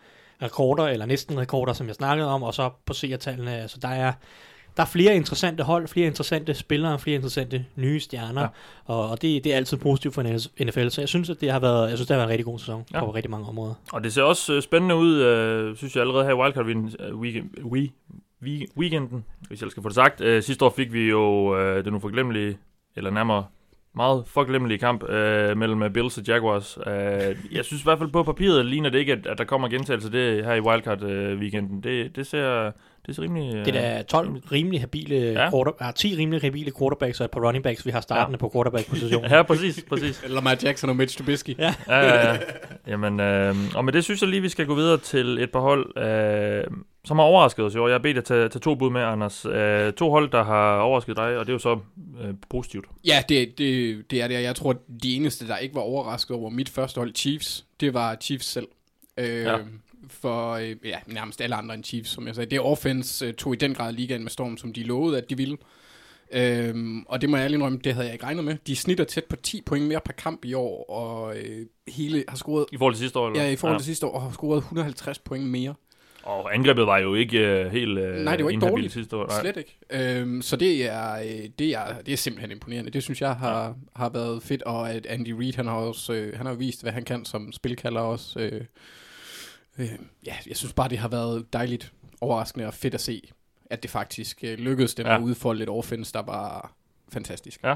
rekorder, 0.43 0.85
eller 0.88 1.06
næsten 1.06 1.38
rekorder, 1.40 1.73
som 1.73 1.87
jeg 1.87 1.94
snakkede 1.94 2.29
om, 2.29 2.43
og 2.43 2.55
så 2.55 2.70
på 2.87 2.93
seertallene. 2.93 3.56
Altså, 3.56 3.79
der 3.82 3.88
er, 3.88 4.12
der 4.76 4.82
er 4.82 4.87
flere 4.87 5.14
interessante 5.17 5.62
hold, 5.62 5.88
flere 5.88 6.06
interessante 6.06 6.55
spillere, 6.55 6.99
flere 6.99 7.14
interessante 7.17 7.64
nye 7.76 8.00
stjerner, 8.00 8.43
Ja. 8.43 8.49
og, 8.85 9.11
og 9.11 9.23
det, 9.23 9.44
det 9.44 9.52
er 9.52 9.56
altid 9.56 9.76
positivt 9.76 10.14
for 10.14 10.23
NFL, 10.64 10.88
så 10.88 11.00
jeg 11.00 11.08
synes, 11.08 11.31
at 11.31 11.40
det 11.40 11.50
har 11.52 11.58
været, 11.58 11.88
jeg 11.88 11.99
synes, 11.99 12.06
det 12.08 12.14
har 12.14 12.19
været 12.19 12.26
en 12.26 12.31
rigtig 12.31 12.44
god 12.44 12.58
sæson 12.58 12.85
Ja. 12.94 13.00
på 13.05 13.11
rigtig 13.11 13.31
mange 13.31 13.46
områder. 13.49 13.75
Og 13.93 14.05
det 14.05 14.12
ser 14.12 14.23
også 14.23 14.52
øh, 14.52 14.62
spændende 14.62 14.94
ud, 14.96 15.14
øh, 15.17 15.76
synes 15.76 15.94
jeg 15.96 16.00
allerede 16.00 16.25
her 16.25 16.31
i 16.31 16.35
Wildcard 16.35 16.64
weekend, 16.67 17.02
øh, 17.02 17.17
weekend, 17.17 17.50
we, 17.64 17.88
we, 18.43 18.67
weekenden, 18.76 19.25
hvis 19.49 19.62
jeg 19.62 19.70
skal 19.70 19.82
få 19.82 19.88
det 19.88 19.94
sagt. 19.94 20.20
Øh, 20.20 20.43
sidste 20.43 20.64
år 20.64 20.70
fik 20.76 20.93
vi 20.93 21.08
jo 21.08 21.56
øh, 21.58 21.85
den 21.85 21.94
uforglemmelige, 21.94 22.58
eller 22.96 23.11
nærmere 23.11 23.44
meget 23.99 24.25
forglemmelige 24.27 24.79
kamp 24.79 25.09
øh, 25.09 25.56
mellem 25.56 25.83
øh, 25.83 25.91
Bills 25.91 26.19
og 26.19 26.25
Jaguars. 26.25 26.79
Øh, 26.87 26.93
jeg 27.53 27.65
synes 27.65 27.83
i 27.83 27.85
hvert 27.85 27.99
fald 27.99 28.11
på 28.11 28.23
papiret 28.23 28.67
ligner 28.67 28.91
det 28.91 28.99
ikke, 28.99 29.12
at, 29.12 29.27
at 29.27 29.39
der 29.39 29.45
kommer 29.45 29.69
gentagelse 29.69 30.12
det 30.12 30.45
her 30.45 30.55
i 30.55 30.61
Wildcard 30.61 31.03
øh, 31.03 31.39
weekenden. 31.39 31.83
Det, 31.83 32.17
det, 32.17 32.27
ser, 32.27 32.71
det 33.06 33.17
ser 33.17 33.23
rimelig... 33.23 33.55
Øh, 33.55 33.65
Det 33.65 33.77
er 33.77 33.97
da 33.97 34.03
12 34.03 34.29
rimelig 34.53 34.81
habile 34.81 35.17
Ja. 35.17 35.43
ja. 35.43 35.50
quarter, 35.50 35.73
ja, 35.81 35.91
10 35.97 36.17
rimelig 36.19 36.41
habile 36.41 36.73
quarterbacks 36.79 37.21
og 37.21 37.25
et 37.25 37.31
par 37.31 37.41
running 37.47 37.65
backs, 37.65 37.87
vi 37.87 37.91
har 37.91 38.00
startende 38.00 38.37
ja. 38.37 38.41
på 38.41 38.50
quarterback-positionen. 38.55 39.31
Ja, 39.35 39.43
præcis, 39.43 39.85
præcis. 39.89 40.25
Lamar 40.35 40.56
Jackson 40.62 40.91
og 40.91 40.97
Mitch 40.97 41.19
Trubisky. 41.19 41.59
Ja. 41.59 41.75
ja, 41.89 41.99
ja, 41.99 42.33
ja. 42.33 42.39
Jamen, 42.87 43.21
øh, 43.21 43.55
og 43.75 43.85
med 43.85 43.93
det 43.93 44.05
synes 44.05 44.23
jeg 44.23 44.31
lige, 44.31 44.43
vi 44.43 44.49
skal 44.49 44.67
gå 44.67 44.75
videre 44.75 44.99
til 44.99 45.39
et 45.39 45.50
par 45.53 45.61
hold, 45.61 45.99
øh, 45.99 46.65
som 47.09 47.19
har 47.19 47.25
overrasket 47.25 47.65
os 47.65 47.75
i 47.75 47.79
år. 47.79 47.89
Jeg 47.89 47.95
har 47.95 47.99
bedt 48.03 48.17
jer 48.17 48.23
tage, 48.23 48.49
tage 48.49 48.61
to 48.61 48.75
bud 48.75 48.91
med, 48.91 49.01
Anders. 49.01 49.47
Øh, 49.47 49.93
to 49.93 50.11
hold, 50.11 50.31
der 50.31 50.45
har 50.45 50.79
overrasket 50.79 51.17
dig, 51.17 51.39
og 51.39 51.47
det 51.47 51.51
er 51.51 51.55
jo 51.55 51.59
så 51.59 51.79
øh, 52.23 52.35
positivt. 52.51 52.87
Ja, 53.05 53.23
det, 53.29 53.59
det, 53.59 54.11
det 54.11 54.23
er 54.23 54.29
det. 54.29 54.43
Jeg 54.43 54.57
tror, 54.57 54.77
de 55.03 55.17
eneste, 55.17 55.49
der 55.49 55.57
ikke 55.57 55.75
var 55.75 55.81
overrasket 55.81 56.37
over 56.37 56.51
mit 56.51 56.69
første 56.69 56.99
hold, 56.99 57.15
Chiefs, 57.15 57.67
det 57.81 57.95
var 57.95 58.17
Chiefs 58.21 58.47
selv. 58.47 58.69
Øh, 59.17 59.25
Ja. 59.27 59.53
ja. 59.53 59.59
For 60.11 60.53
øh, 60.53 60.77
ja, 60.85 60.97
nærmest 61.07 61.41
alle 61.41 61.57
andre 61.57 61.75
end 61.75 61.85
Chiefs, 61.85 62.11
som 62.11 62.27
jeg 62.27 62.35
sagde. 62.35 62.51
Det 62.51 62.61
offense 62.61 63.27
øh, 63.27 63.35
tog 63.35 63.55
i 63.55 63.57
den 63.57 63.75
grad 63.75 63.93
ligaen 63.93 64.23
med 64.23 64.31
storm, 64.31 64.57
som 64.57 64.73
de 64.73 64.83
lovede, 64.83 65.19
at 65.19 65.31
de 65.31 65.37
ville. 65.37 65.57
Øhm, 66.33 67.03
og 67.09 67.21
det 67.21 67.31
må 67.31 67.37
jeg 67.37 67.45
ærligt 67.45 67.57
indrømme, 67.57 67.79
det 67.85 67.95
havde 67.95 68.07
jeg 68.07 68.13
ikke 68.15 68.25
regnet 68.25 68.45
med. 68.45 68.57
De 68.67 68.77
snitter 68.77 69.05
tæt 69.05 69.25
på 69.25 69.37
10 69.37 69.63
point 69.67 69.87
mere 69.87 70.01
per 70.05 70.13
kamp 70.13 70.45
i 70.45 70.55
år, 70.55 70.91
og 70.91 71.37
øh, 71.37 71.67
hele 71.89 72.25
har 72.29 72.37
scoret, 72.37 72.67
I 72.73 72.77
forhold 72.77 72.95
til 72.95 73.01
sidste 73.01 73.19
år, 73.19 73.29
eller? 73.29 73.43
ja, 73.43 73.51
i 73.51 73.57
forhold 73.57 73.79
til 73.79 73.87
sidste 73.87 74.07
år, 74.07 74.15
og 74.15 74.23
har 74.23 74.31
scoret 74.31 74.59
150 74.59 75.19
point 75.19 75.47
mere. 75.47 75.75
Og 76.29 76.55
angrebet 76.55 76.87
var 76.87 76.99
jo 76.99 77.15
ikke 77.15 77.39
øh, 77.39 77.73
helt 77.73 77.99
øh, 77.99 78.17
Nej, 78.25 78.37
det 78.37 78.45
var 78.45 78.50
ikke 78.50 78.67
dårligt. 78.67 78.93
sidste 78.93 79.17
år. 79.17 79.26
Nej. 79.26 79.41
Slet 79.41 79.57
ikke. 79.57 79.79
Øhm, 79.91 80.43
så 80.43 80.57
det 80.57 80.87
er, 80.87 81.12
øh, 81.14 81.49
det, 81.59 81.71
er, 81.75 82.00
det 82.07 82.12
er 82.12 82.17
simpelthen 82.17 82.50
imponerende. 82.50 82.91
Det 82.91 83.02
synes 83.02 83.21
jeg 83.21 83.35
har, 83.35 83.64
ja. 83.64 83.73
har 83.97 84.09
været 84.09 84.43
fedt, 84.43 84.62
og 84.62 84.91
at 84.91 85.07
Andy 85.07 85.31
Reid, 85.31 85.55
han 85.55 85.67
har 85.67 85.75
også 85.75 86.12
øh, 86.12 86.37
han 86.37 86.47
har 86.47 86.55
vist, 86.55 86.83
hvad 86.83 86.93
han 86.93 87.05
kan 87.05 87.25
som 87.25 87.52
spilkalder 87.52 88.00
også. 88.00 88.41
Øh, 88.41 88.64
øh, 89.79 89.88
ja, 90.26 90.35
jeg 90.47 90.57
synes 90.57 90.73
bare, 90.73 90.88
det 90.88 90.99
har 90.99 91.09
været 91.09 91.52
dejligt 91.52 91.93
overraskende 92.21 92.67
og 92.67 92.75
fedt 92.75 92.95
at 92.95 93.00
se, 93.00 93.31
at 93.71 93.83
det 93.83 93.91
faktisk 93.91 94.45
øh, 94.45 94.59
lykkedes 94.59 94.95
dem 94.95 95.07
ja. 95.07 95.17
at 95.17 95.23
udfolde 95.23 95.62
et 95.62 95.69
offense, 95.69 96.12
der 96.12 96.23
var 96.23 96.73
fantastisk. 97.12 97.62
Ja. 97.64 97.75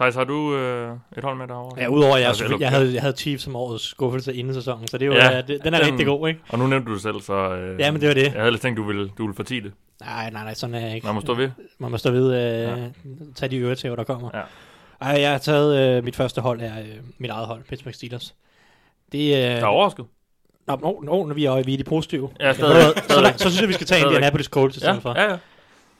Thijs, 0.00 0.14
har 0.14 0.24
du 0.24 0.54
øh, 0.56 0.92
et 1.16 1.24
hold 1.24 1.36
med 1.36 1.48
derovre? 1.48 1.80
Ja, 1.82 1.88
udover 1.88 2.16
jeg, 2.16 2.28
Altså, 2.28 2.56
jeg, 2.60 2.70
havde, 2.70 2.94
jeg 2.94 3.02
havde 3.02 3.16
Chiefs 3.16 3.42
som 3.44 3.56
årets 3.56 3.84
skuffelse 3.84 4.34
inden 4.34 4.54
sæsonen, 4.54 4.88
så 4.88 4.98
det 4.98 5.06
jo, 5.06 5.12
Ja, 5.12 5.30
ja, 5.30 5.40
det, 5.42 5.64
den 5.64 5.74
er 5.74 5.78
den- 5.78 5.90
rigtig 5.92 6.06
god, 6.06 6.28
ikke? 6.28 6.40
Og 6.48 6.58
nu 6.58 6.66
nævnte 6.66 6.88
du 6.88 6.94
det 6.94 7.02
selv, 7.02 7.20
så... 7.20 7.32
Øh, 7.54 7.80
Ja, 7.80 7.90
men 7.90 8.00
det 8.00 8.08
var 8.08 8.14
det. 8.14 8.22
Jeg 8.22 8.32
havde 8.32 8.50
lidt 8.50 8.62
tænkt, 8.62 8.76
du 8.76 8.82
ville, 8.82 9.08
du 9.18 9.22
ville 9.22 9.34
fortige 9.36 9.60
det. 9.60 9.72
Nej, 10.00 10.30
nej, 10.30 10.44
nej, 10.44 10.54
sådan 10.54 10.74
er 10.74 10.80
jeg 10.86 10.94
ikke. 10.94 11.06
Man 11.06 11.14
må 11.14 11.20
stå 11.20 11.34
ved. 11.34 11.50
Man 11.78 11.90
må 11.90 11.96
stå 11.96 12.10
ved, 12.10 12.26
øh, 12.34 12.40
Ja. 12.42 12.76
ja. 12.76 12.88
tage 13.34 13.50
de 13.50 13.58
øretæver, 13.58 13.96
der 13.96 14.04
kommer. 14.04 14.30
Ja. 14.34 14.40
Ej, 15.00 15.20
jeg 15.20 15.30
har 15.30 15.38
taget, 15.38 15.96
øh, 15.98 16.04
mit 16.04 16.16
første 16.16 16.40
hold 16.40 16.60
er 16.60 16.78
øh, 16.80 16.86
mit 17.18 17.30
eget 17.30 17.46
hold, 17.46 17.62
Pittsburgh 17.68 17.94
Steelers. 17.94 18.34
Det, 19.12 19.18
øh, 19.36 19.40
Der 19.42 19.56
er 19.60 19.64
overrasket. 19.64 20.04
Nå, 20.66 20.76
nå, 20.82 21.00
nå, 21.04 21.26
når 21.26 21.34
vi 21.34 21.44
er, 21.44 21.62
vi 21.62 21.72
er 21.74 21.78
de 21.78 21.84
positive. 21.84 22.30
Ja, 22.40 22.52
stadigvæk. 22.52 23.02
så, 23.02 23.08
så, 23.08 23.32
så, 23.36 23.48
synes 23.50 23.60
jeg, 23.60 23.68
vi 23.68 23.74
skal 23.74 23.86
tage. 23.86 24.02
Indianapolis 24.06 24.46
Colts 24.46 24.76
i 24.76 24.80
stedet 24.80 24.94
Ja, 24.94 24.98
for. 24.98 25.14
ja, 25.20 25.36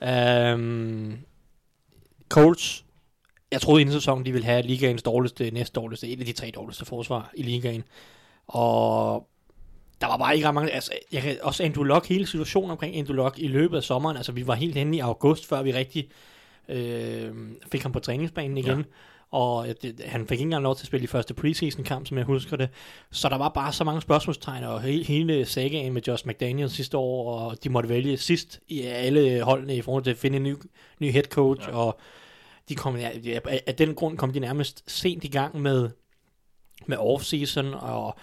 ja. 0.02 0.52
Øhm, 0.52 1.18
Colts, 2.28 2.84
jeg 3.52 3.60
troede 3.60 3.80
inden 3.80 3.92
sæsonen, 3.92 4.26
de 4.26 4.32
ville 4.32 4.46
have 4.46 4.62
ligaens 4.62 5.02
dårligste, 5.02 5.50
næst 5.50 5.74
dårligste, 5.74 6.08
et 6.08 6.20
af 6.20 6.26
de 6.26 6.32
tre 6.32 6.50
dårligste 6.54 6.84
forsvar 6.84 7.30
i 7.34 7.42
ligaen. 7.42 7.84
Og 8.46 9.26
der 10.00 10.06
var 10.06 10.16
bare 10.16 10.34
ikke 10.34 10.48
ret 10.48 10.54
mange, 10.54 10.70
altså, 10.70 10.92
jeg 11.12 11.22
kan, 11.22 11.36
også 11.42 11.62
Andrew 11.62 11.84
Luck, 11.84 12.08
hele 12.08 12.26
situationen 12.26 12.70
omkring 12.70 12.96
Andrew 12.96 13.16
Luck 13.16 13.38
i 13.38 13.46
løbet 13.46 13.76
af 13.76 13.82
sommeren, 13.82 14.16
altså 14.16 14.32
vi 14.32 14.46
var 14.46 14.54
helt 14.54 14.74
henne 14.74 14.96
i 14.96 15.00
august, 15.00 15.46
før 15.46 15.62
vi 15.62 15.72
rigtig 15.72 16.08
øh, 16.68 17.34
fik 17.72 17.82
ham 17.82 17.92
på 17.92 17.98
træningsbanen 18.00 18.58
igen. 18.58 18.78
Ja. 18.78 18.84
Og 19.30 19.66
det, 19.82 20.00
han 20.06 20.20
fik 20.20 20.30
ikke 20.30 20.42
engang 20.42 20.62
lov 20.62 20.76
til 20.76 20.82
at 20.82 20.86
spille 20.86 21.04
i 21.04 21.06
første 21.06 21.34
preseason 21.34 21.84
kamp, 21.84 22.06
som 22.06 22.16
jeg 22.16 22.26
husker 22.26 22.56
det. 22.56 22.68
Så 23.10 23.28
der 23.28 23.38
var 23.38 23.48
bare 23.48 23.72
så 23.72 23.84
mange 23.84 24.00
spørgsmålstegn, 24.00 24.64
og 24.64 24.82
hele, 24.82 25.04
hele 25.04 25.44
sagaen 25.44 25.92
med 25.92 26.02
Josh 26.02 26.26
McDaniels 26.26 26.72
sidste 26.72 26.96
år, 26.96 27.38
og 27.38 27.64
de 27.64 27.68
måtte 27.68 27.88
vælge 27.88 28.16
sidst 28.16 28.60
i 28.68 28.80
alle 28.80 29.42
holdene 29.42 29.76
i 29.76 29.82
forhold 29.82 30.04
til 30.04 30.10
at 30.10 30.16
finde 30.16 30.36
en 30.36 30.42
ny, 30.42 30.54
ny 30.98 31.12
head 31.12 31.24
coach, 31.24 31.68
ja. 31.68 31.76
og 31.76 32.00
de 32.68 32.74
kom, 32.74 32.96
ja, 32.96 33.10
af- 33.66 33.74
den 33.78 33.94
grund 33.94 34.18
kom 34.18 34.32
de 34.32 34.40
nærmest 34.40 34.90
sent 34.90 35.24
i 35.24 35.28
gang 35.28 35.60
med, 35.60 35.90
med 36.86 36.96
off-season, 36.96 37.74
og 37.84 38.16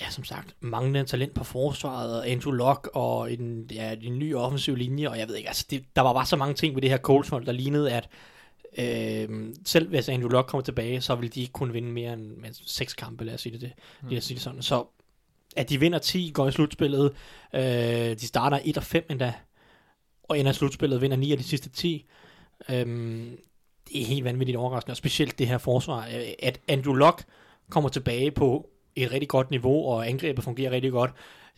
ja, 0.00 0.10
som 0.10 0.24
sagt, 0.24 0.56
manglende 0.60 1.04
talent 1.04 1.34
på 1.34 1.44
forsvaret, 1.44 2.18
og 2.18 2.28
Andrew 2.28 2.52
Luck 2.52 2.88
og 2.94 3.32
en, 3.32 3.70
ja, 3.72 3.94
en 4.02 4.18
ny 4.18 4.34
offensiv 4.34 4.74
linje, 4.74 5.08
og 5.10 5.18
jeg 5.18 5.28
ved 5.28 5.34
ikke, 5.36 5.48
altså 5.48 5.66
det, 5.70 5.84
der 5.96 6.02
var 6.02 6.12
bare 6.12 6.26
så 6.26 6.36
mange 6.36 6.54
ting 6.54 6.74
ved 6.74 6.82
det 6.82 6.90
her 6.90 6.98
Colts 6.98 7.28
hold, 7.28 7.46
der 7.46 7.52
lignede, 7.52 7.92
at 7.92 8.08
øh, 8.78 9.54
selv 9.64 9.88
hvis 9.88 10.08
Andrew 10.08 10.28
Luck 10.28 10.46
kommer 10.48 10.64
tilbage, 10.64 11.00
så 11.00 11.14
vil 11.14 11.34
de 11.34 11.40
ikke 11.40 11.52
kunne 11.52 11.72
vinde 11.72 11.88
mere 11.88 12.12
end 12.12 12.44
end 12.44 12.54
seks 12.66 12.94
kampe, 12.94 13.24
lad 13.24 13.34
os 13.34 13.40
sige 13.40 13.52
det, 13.52 13.60
det. 13.60 13.72
Mm. 14.02 14.08
Lad 14.08 14.18
os 14.18 14.24
sige 14.24 14.34
det 14.34 14.42
sådan. 14.42 14.62
Så 14.62 14.84
at 15.56 15.68
de 15.68 15.80
vinder 15.80 15.98
10, 15.98 16.30
går 16.34 16.48
i 16.48 16.52
slutspillet, 16.52 17.12
øh, 17.54 17.60
de 18.20 18.26
starter 18.26 18.60
1 18.64 18.76
og 18.76 18.82
5 18.82 19.06
endda, 19.10 19.34
og 20.22 20.38
ender 20.38 20.50
i 20.52 20.54
slutspillet, 20.54 21.00
vinder 21.00 21.16
9 21.16 21.32
af 21.32 21.38
de 21.38 21.44
sidste 21.44 21.68
10. 21.70 22.06
Øhm, 22.70 23.38
det 23.88 24.02
er 24.02 24.06
helt 24.06 24.24
vanvittigt 24.24 24.58
overraskende, 24.58 24.92
og 24.92 24.96
specielt 24.96 25.38
det 25.38 25.48
her 25.48 25.58
forsvar, 25.58 25.98
øh, 25.98 26.28
at 26.38 26.60
Andrew 26.68 26.94
Luck 26.94 27.24
kommer 27.70 27.88
tilbage 27.90 28.30
på 28.30 28.68
et 28.96 29.12
rigtig 29.12 29.28
godt 29.28 29.50
niveau, 29.50 29.86
og 29.88 30.08
angrebet 30.08 30.44
fungerer 30.44 30.70
rigtig 30.70 30.92
godt. 30.92 31.10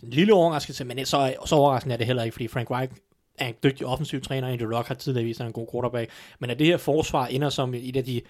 En 0.02 0.10
lille 0.10 0.34
overraskelse, 0.34 0.84
men 0.84 1.06
så, 1.06 1.34
så 1.46 1.54
overraskende 1.54 1.92
er 1.92 1.96
det 1.96 2.06
heller 2.06 2.22
ikke, 2.22 2.32
fordi 2.32 2.48
Frank 2.48 2.70
Reich 2.70 2.92
er 3.38 3.46
en 3.46 3.54
dygtig 3.62 3.86
offensiv 3.86 4.20
træner, 4.20 4.48
Andrew 4.48 4.68
Luck 4.68 4.88
har 4.88 4.94
tidligere 4.94 5.24
vist, 5.24 5.40
at 5.40 5.44
han 5.44 5.46
er 5.46 5.48
en 5.48 5.66
god 5.66 5.68
quarterback, 5.72 6.10
men 6.38 6.50
at 6.50 6.58
det 6.58 6.66
her 6.66 6.76
forsvar 6.76 7.26
ender 7.26 7.48
som 7.48 7.74
et 7.74 7.96
af 7.96 8.04
de 8.04 8.20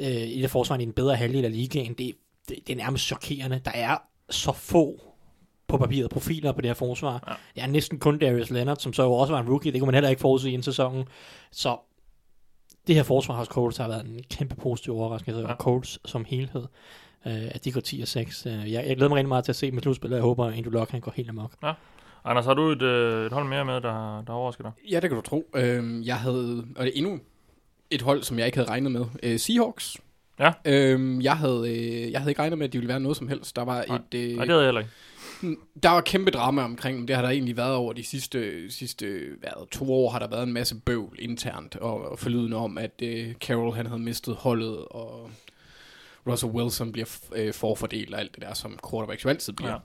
øh, 0.00 0.06
et 0.06 0.44
af 0.44 0.50
forsvarene 0.50 0.84
i 0.84 0.86
en 0.86 0.92
bedre 0.92 1.16
halvdel 1.16 1.44
af 1.44 1.52
ligaen, 1.52 1.94
det, 1.94 2.14
det, 2.48 2.58
det 2.66 2.72
er 2.72 2.76
nærmest 2.76 3.04
chokerende. 3.04 3.60
Der 3.64 3.70
er 3.74 3.96
så 4.30 4.52
få 4.52 5.00
på 5.68 5.78
papiret 5.78 6.10
profiler 6.10 6.52
på 6.52 6.60
det 6.60 6.68
her 6.68 6.74
forsvar. 6.74 7.24
Ja. 7.28 7.34
Det 7.54 7.62
er 7.62 7.66
næsten 7.72 7.98
kun 7.98 8.18
Darius 8.18 8.50
Leonard, 8.50 8.76
som 8.76 8.92
så 8.92 9.02
jo 9.02 9.12
også 9.12 9.32
var 9.32 9.40
en 9.40 9.48
rookie. 9.48 9.72
Det 9.72 9.80
kunne 9.80 9.86
man 9.86 9.94
heller 9.94 10.10
ikke 10.10 10.20
forudse 10.20 10.50
i 10.50 10.54
en 10.54 10.62
sæson. 10.62 11.08
Så 11.52 11.76
det 12.88 12.96
her 12.96 13.02
forsvar 13.02 13.34
hos 13.34 13.46
Colts 13.46 13.76
har 13.76 13.88
været 13.88 14.04
en 14.06 14.24
kæmpe 14.30 14.54
positiv 14.54 14.94
overraskelse. 14.98 15.40
Ja. 15.40 15.54
Colts 15.54 15.98
som 16.10 16.24
helhed, 16.24 16.62
øh, 17.26 17.32
at 17.50 17.64
de 17.64 17.72
går 17.72 17.80
10 17.80 18.00
og 18.00 18.08
6. 18.08 18.46
Øh, 18.46 18.52
jeg, 18.72 18.84
jeg 18.86 18.96
glæder 18.96 19.08
mig 19.08 19.16
rigtig 19.16 19.28
meget 19.28 19.44
til 19.44 19.52
at 19.52 19.56
se 19.56 19.70
med 19.70 19.82
slutspillet. 19.82 20.16
Jeg 20.16 20.22
håber, 20.22 20.46
at 20.46 20.54
Andrew 20.54 20.72
Luck 20.72 20.90
kan 20.90 21.00
gå 21.00 21.10
helt 21.14 21.28
amok. 21.28 21.52
Ja. 21.62 21.72
Anders, 22.24 22.44
har 22.44 22.54
du 22.54 22.70
et, 22.70 22.82
øh, 22.82 23.26
et 23.26 23.32
hold 23.32 23.48
mere 23.48 23.64
med, 23.64 23.74
der, 23.74 24.22
der 24.26 24.32
overrasker 24.32 24.64
dig? 24.64 24.72
Ja, 24.90 25.00
det 25.00 25.10
kan 25.10 25.16
du 25.16 25.22
tro. 25.22 25.50
Øh, 25.54 26.06
jeg 26.06 26.16
havde, 26.16 26.64
og 26.76 26.84
det 26.84 26.88
er 26.88 26.98
endnu 26.98 27.18
et 27.90 28.02
hold, 28.02 28.22
som 28.22 28.38
jeg 28.38 28.46
ikke 28.46 28.58
havde 28.58 28.70
regnet 28.70 28.92
med. 28.92 29.04
Øh, 29.22 29.38
Seahawks. 29.38 29.96
Ja. 30.40 30.52
Øh, 30.64 31.24
jeg, 31.24 31.36
havde, 31.36 31.64
øh, 31.68 32.12
jeg 32.12 32.20
havde 32.20 32.30
ikke 32.30 32.42
regnet 32.42 32.58
med, 32.58 32.66
at 32.66 32.72
de 32.72 32.78
ville 32.78 32.88
være 32.88 33.00
noget 33.00 33.16
som 33.16 33.28
helst. 33.28 33.56
Der 33.56 33.64
var 33.64 33.84
Nej. 33.88 33.96
et... 34.12 34.18
Øh, 34.18 34.36
Nej, 34.36 34.44
det 34.44 34.50
havde 34.50 34.60
jeg 34.62 34.66
heller 34.66 34.80
ikke. 34.80 34.92
Der 35.82 35.88
var 35.88 36.00
kæmpe 36.00 36.30
drama 36.30 36.62
omkring 36.62 36.98
dem. 36.98 37.06
Det 37.06 37.16
har 37.16 37.22
der 37.22 37.30
egentlig 37.30 37.56
været 37.56 37.74
over 37.74 37.92
de 37.92 38.04
sidste, 38.04 38.70
sidste 38.70 39.20
hvad, 39.40 39.68
to 39.70 39.92
år. 39.92 40.10
Har 40.10 40.18
der 40.18 40.28
været 40.28 40.42
en 40.42 40.52
masse 40.52 40.74
bøvl 40.74 41.16
internt 41.18 41.76
og, 41.76 42.10
og 42.10 42.18
forlydende 42.18 42.56
om, 42.56 42.78
at 42.78 43.02
øh, 43.02 43.34
Carroll 43.34 43.76
han 43.76 43.86
havde 43.86 44.02
mistet 44.02 44.34
holdet, 44.34 44.78
og 44.78 45.30
Russell 46.26 46.52
Wilson 46.52 46.92
bliver 46.92 47.18
øh, 47.34 47.54
forfordelt 47.54 48.14
og 48.14 48.20
alt 48.20 48.34
det 48.34 48.42
der, 48.42 48.54
som 48.54 48.78
quarterbacks 48.90 49.24
jo 49.24 49.30
altid 49.30 49.52
bliver. 49.52 49.78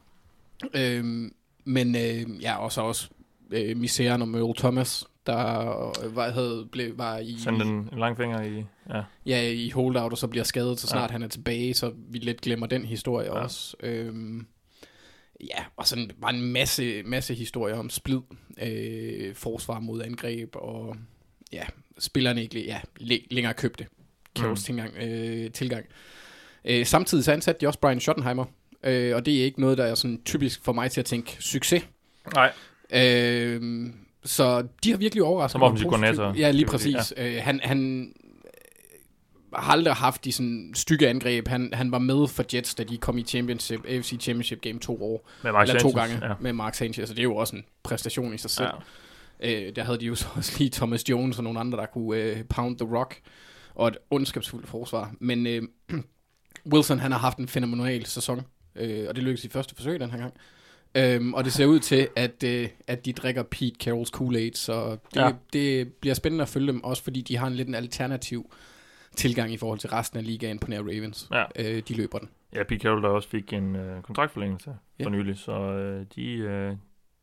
Ja. 0.73 0.97
Øhm, 0.97 1.33
men 1.63 1.95
øh, 1.95 2.41
ja, 2.43 2.57
og 2.57 2.71
så 2.71 2.81
også 2.81 3.09
øh, 3.51 3.77
misæren 3.77 4.21
om 4.21 4.35
Earl 4.35 4.55
Thomas, 4.57 5.05
der 5.25 5.79
øh, 6.05 6.15
var, 6.15 6.29
havde, 6.29 6.67
blev, 6.71 6.97
var 6.97 7.17
i... 7.17 7.37
Send 7.39 7.61
en, 7.61 7.67
en 7.67 7.99
lang 7.99 8.17
finger 8.17 8.41
i... 8.41 8.65
Ja. 8.89 9.03
ja, 9.25 9.49
i 9.49 9.69
holdout, 9.69 10.11
og 10.11 10.17
så 10.17 10.27
bliver 10.27 10.43
skadet, 10.43 10.79
så 10.79 10.87
snart 10.87 11.09
ja. 11.09 11.11
han 11.11 11.23
er 11.23 11.27
tilbage, 11.27 11.73
så 11.73 11.93
vi 12.09 12.17
lidt 12.17 12.41
glemmer 12.41 12.67
den 12.67 12.85
historie 12.85 13.25
ja. 13.25 13.39
også. 13.39 13.75
Øhm, 13.79 14.47
ja, 15.49 15.63
og 15.77 15.87
sådan 15.87 16.11
var 16.17 16.29
en 16.29 16.41
masse, 16.41 17.03
masse 17.03 17.33
historier 17.33 17.75
om 17.75 17.89
splid, 17.89 18.19
øh, 18.61 19.35
forsvar 19.35 19.79
mod 19.79 20.01
angreb, 20.01 20.55
og 20.55 20.95
ja, 21.53 21.63
spillerne 21.99 22.43
ikke 22.43 22.65
ja, 22.65 22.81
længere 23.31 23.53
købte 23.53 23.87
Carrolls 24.39 24.61
mm. 24.61 24.65
tilgang. 24.65 24.97
Øh, 24.97 25.51
tilgang. 25.51 25.85
Øh, 26.65 26.85
samtidig 26.85 27.23
så 27.23 27.31
ansatte 27.31 27.61
de 27.61 27.67
også 27.67 27.79
Brian 27.79 27.99
Schottenheimer, 27.99 28.45
øh, 28.83 29.15
og 29.15 29.25
det 29.25 29.39
er 29.39 29.43
ikke 29.43 29.61
noget, 29.61 29.77
der 29.77 29.83
er 29.83 29.95
sådan 29.95 30.21
typisk 30.25 30.63
for 30.63 30.73
mig 30.73 30.91
til 30.91 30.99
at 31.01 31.05
tænke 31.05 31.37
succes. 31.39 31.87
Nej. 32.33 32.51
Øh, 32.93 33.89
så 34.25 34.67
de 34.83 34.91
har 34.91 34.97
virkelig 34.97 35.23
overrasket 35.23 35.51
Som 35.51 35.63
offensiv 35.63 35.89
koordinator. 35.89 36.33
Ja, 36.37 36.51
lige 36.51 36.65
præcis. 36.65 37.13
Ja. 37.17 37.35
Øh, 37.35 37.43
han, 37.43 37.59
han 37.63 38.11
har 39.55 39.71
aldrig 39.71 39.93
haft 39.93 40.25
de 40.25 40.31
sådan 40.31 40.71
stykke 40.75 41.07
angreb. 41.09 41.47
Han, 41.47 41.69
han 41.73 41.91
var 41.91 41.99
med 41.99 42.27
for 42.27 42.45
Jets, 42.53 42.75
da 42.75 42.83
de 42.83 42.97
kom 42.97 43.17
i 43.17 43.23
championship, 43.23 43.85
AFC 43.85 44.09
Championship 44.19 44.61
Game 44.61 44.79
to 44.79 45.03
år. 45.03 45.29
Med 45.43 45.51
Mark 45.51 45.67
eller 45.67 45.81
to 45.81 45.91
Sanchez, 45.91 46.11
gange 46.11 46.27
ja. 46.27 46.33
med 46.39 46.53
Mark 46.53 46.75
Sanchez, 46.75 47.07
så 47.07 47.13
det 47.13 47.19
er 47.19 47.23
jo 47.23 47.35
også 47.35 47.55
en 47.55 47.65
præstation 47.83 48.33
i 48.33 48.37
sig 48.37 48.49
selv. 48.51 48.69
Ja. 49.41 49.67
Øh, 49.67 49.75
der 49.75 49.83
havde 49.83 49.99
de 49.99 50.05
jo 50.05 50.15
så 50.15 50.27
også 50.35 50.55
lige 50.57 50.69
Thomas 50.69 51.09
Jones 51.09 51.37
og 51.37 51.43
nogle 51.43 51.59
andre, 51.59 51.77
der 51.77 51.85
kunne 51.85 52.21
øh, 52.21 52.43
pound 52.49 52.77
the 52.77 52.97
rock, 52.97 53.21
og 53.75 53.87
et 53.87 53.97
ondskabsfuldt 54.09 54.67
forsvar. 54.67 55.13
Men 55.19 55.47
øh, 55.47 55.61
Wilson, 56.73 56.99
han 56.99 57.11
har 57.11 57.19
haft 57.19 57.37
en 57.37 57.47
fænomenal 57.47 58.05
sæson, 58.05 58.41
øh, 58.75 59.05
og 59.09 59.15
det 59.15 59.23
lykkedes 59.23 59.45
i 59.45 59.49
første 59.49 59.75
forsøg 59.75 59.99
den 59.99 60.11
her 60.11 60.17
gang. 60.17 60.33
Øhm, 60.95 61.33
og 61.33 61.43
det 61.45 61.53
ser 61.53 61.65
ud 61.65 61.79
til, 61.79 62.07
at, 62.15 62.43
øh, 62.43 62.69
at 62.87 63.05
de 63.05 63.13
drikker 63.13 63.43
Pete 63.43 63.75
Carrolls 63.79 64.11
Kool-Aid, 64.15 64.51
så 64.53 64.89
det, 64.91 64.99
Ja. 65.15 65.25
ja. 65.25 65.31
det 65.53 65.93
bliver 65.93 66.13
spændende 66.13 66.41
at 66.41 66.49
følge 66.49 66.67
dem, 66.67 66.83
også 66.83 67.03
fordi 67.03 67.21
de 67.21 67.37
har 67.37 67.47
en 67.47 67.53
lidt 67.53 67.67
en 67.67 67.75
alternativ 67.75 68.53
tilgang 69.15 69.53
i 69.53 69.57
forhold 69.57 69.79
til 69.79 69.89
resten 69.89 70.19
af 70.19 70.25
ligaen 70.25 70.59
på 70.59 70.69
nær 70.69 70.79
Ravens. 70.79 71.29
Ja. 71.31 71.43
Øh, 71.59 71.81
de 71.87 71.93
løber 71.93 72.17
den. 72.19 72.29
Ja, 72.55 72.63
Pete 72.63 72.79
Carroll 72.81 73.03
der 73.03 73.09
også 73.09 73.29
fik 73.29 73.53
en 73.53 73.75
øh, 73.75 74.01
kontraktforlængelse 74.01 74.75
Ja. 74.99 75.05
for 75.05 75.09
nylig, 75.09 75.37
så 75.37 75.51
øh, 75.51 76.05
de, 76.15 76.33
øh, 76.33 76.75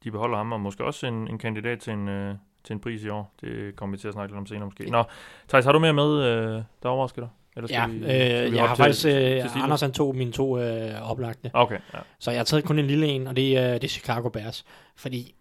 de 0.05 0.11
beholder 0.11 0.37
ham, 0.37 0.53
og 0.53 0.61
måske 0.61 0.85
også 0.85 1.07
en, 1.07 1.29
en 1.29 1.39
kandidat 1.39 1.79
til 1.79 1.93
en, 1.93 2.09
øh, 2.09 2.35
til 2.65 2.73
en 2.73 2.81
pris 2.81 3.05
i 3.05 3.09
år. 3.09 3.35
Det 3.41 3.77
kommer 3.77 3.97
vi 3.97 4.01
til 4.01 4.09
at 4.09 4.15
snakke 4.15 4.33
lidt 4.33 4.39
om 4.39 4.47
senere 4.47 4.65
måske. 4.65 4.91
Nå, 4.91 5.05
Thijs, 5.49 5.65
har 5.65 5.73
du 5.73 5.79
mere 5.79 5.93
med, 5.93 6.23
øh, 6.23 6.63
der 6.83 6.89
overrasker 6.89 7.23
dig? 7.23 7.29
Eller 7.57 7.69
Ja, 7.71 7.87
vi, 7.87 7.95
øh, 7.97 8.01
skal 8.03 8.51
vi 8.51 8.57
jeg 8.57 8.63
har 8.63 8.69
hoppe 8.69 8.83
faktisk, 8.83 9.01
til, 9.01 9.11
øh, 9.11 9.21
til 9.23 9.31
Steelers? 9.31 9.57
Anders 9.57 9.81
han 9.81 9.93
tog 9.93 10.17
mine 10.17 10.33
to 10.33 10.59
øh, 10.61 11.11
oplagte. 11.11 11.51
Okay, 11.55 11.79
ja. 11.95 11.99
Så 12.19 12.31
jeg 12.31 12.39
har 12.41 12.45
taget 12.45 12.65
kun 12.65 12.79
en 12.79 12.87
lille 12.87 13.07
en, 13.07 13.27
og 13.27 13.37
det 13.37 13.57
er, 13.57 13.73
det 13.73 13.85
er 13.85 13.89
Chicago 13.89 14.29
Bears. 14.29 14.65
Fordi 14.97 15.35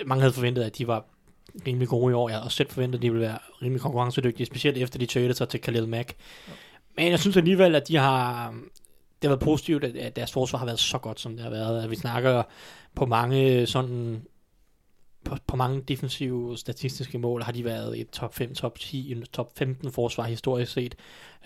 øh, 0.00 0.08
mange 0.08 0.20
havde 0.20 0.34
forventet, 0.34 0.62
at 0.62 0.78
de 0.78 0.86
var 0.86 1.04
rimelig 1.66 1.88
gode 1.88 2.10
i 2.10 2.14
år. 2.14 2.28
Jeg 2.28 2.36
havde 2.36 2.44
også 2.44 2.56
selv 2.56 2.70
forventet, 2.70 2.98
at 2.98 3.02
de 3.02 3.10
ville 3.10 3.26
være 3.26 3.38
rimelig 3.62 3.82
konkurrencedygtige, 3.82 4.46
specielt 4.46 4.78
efter 4.78 4.98
de 4.98 5.06
traded 5.06 5.34
sig 5.34 5.48
til 5.48 5.60
Khalil 5.60 5.88
Mack. 5.88 6.14
Men 6.96 7.10
jeg 7.10 7.20
synes 7.20 7.36
alligevel, 7.36 7.74
at 7.74 7.88
de 7.88 7.96
har... 7.96 8.48
Um, 8.48 8.70
det 9.22 9.30
har 9.30 9.36
været 9.36 9.44
positivt, 9.44 9.84
at, 9.84 10.16
deres 10.16 10.32
forsvar 10.32 10.58
har 10.58 10.66
været 10.66 10.78
så 10.78 10.98
godt, 10.98 11.20
som 11.20 11.32
det 11.32 11.42
har 11.42 11.50
været. 11.50 11.84
At 11.84 11.90
vi 11.90 11.96
snakker 11.96 12.42
på 12.94 13.06
mange 13.06 13.66
sådan 13.66 14.22
på, 15.24 15.36
på 15.46 15.56
mange 15.56 15.82
defensive 15.88 16.58
statistiske 16.58 17.18
mål 17.18 17.42
har 17.42 17.52
de 17.52 17.64
været 17.64 18.00
et 18.00 18.10
top 18.10 18.34
5, 18.34 18.54
top 18.54 18.78
10, 18.78 19.22
top 19.32 19.58
15 19.58 19.92
forsvar 19.92 20.24
historisk 20.24 20.72
set. 20.72 20.94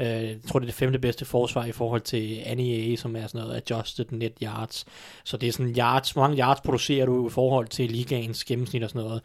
Øh, 0.01 0.07
jeg 0.07 0.37
tror, 0.49 0.59
det 0.59 0.65
er 0.65 0.69
det 0.69 0.75
femte 0.75 0.99
bedste 0.99 1.25
forsvar 1.25 1.65
i 1.65 1.73
forhold 1.73 2.01
til 2.01 2.43
NEA, 2.57 2.97
som 2.97 3.17
er 3.17 3.27
sådan 3.27 3.41
noget 3.41 3.57
adjusted 3.57 4.07
net 4.11 4.33
yards. 4.43 4.87
Så 5.25 5.37
det 5.37 5.49
er 5.49 5.53
sådan 5.53 5.77
yards, 5.79 6.11
hvor 6.11 6.23
mange 6.23 6.39
yards 6.39 6.61
producerer 6.61 7.07
du 7.07 7.29
i 7.29 7.31
forhold 7.31 7.69
til 7.69 7.91
ligaens 7.91 8.45
gennemsnit 8.45 8.83
og 8.83 8.91
sådan 8.91 9.03
noget. 9.03 9.23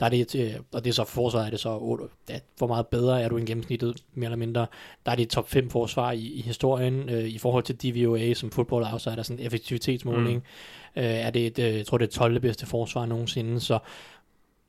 Der 0.00 0.06
er 0.06 0.10
det, 0.10 0.34
øh, 0.34 0.54
og 0.72 0.84
det 0.84 0.90
er 0.90 0.94
så 0.94 1.04
forsvaret, 1.04 1.46
er 1.46 1.50
det 1.50 1.60
så, 1.60 1.98
hvor 2.58 2.66
meget 2.66 2.86
bedre 2.86 3.22
er 3.22 3.28
du 3.28 3.36
end 3.36 3.46
gennemsnittet, 3.46 4.02
mere 4.14 4.26
eller 4.26 4.36
mindre. 4.36 4.66
Der 5.06 5.12
er 5.12 5.16
det 5.16 5.22
et 5.22 5.28
top 5.28 5.48
5 5.48 5.70
forsvar 5.70 6.12
i, 6.12 6.32
i 6.32 6.40
historien, 6.40 7.08
øh, 7.08 7.24
i 7.24 7.38
forhold 7.38 7.64
til 7.64 7.76
DVOA, 7.76 8.34
som 8.34 8.50
Football 8.50 8.84
Outside 8.92 9.14
er 9.18 9.22
sådan 9.22 9.40
en 9.40 9.46
effektivitetsmåling. 9.46 10.36
Mm. 10.96 11.02
Øh, 11.02 11.04
er 11.04 11.30
det 11.30 11.46
et, 11.46 11.58
øh, 11.58 11.76
jeg 11.76 11.86
tror 11.86 11.98
det 11.98 12.06
er 12.06 12.12
12. 12.12 12.40
bedste 12.40 12.66
forsvar 12.66 13.06
nogensinde, 13.06 13.60
så 13.60 13.78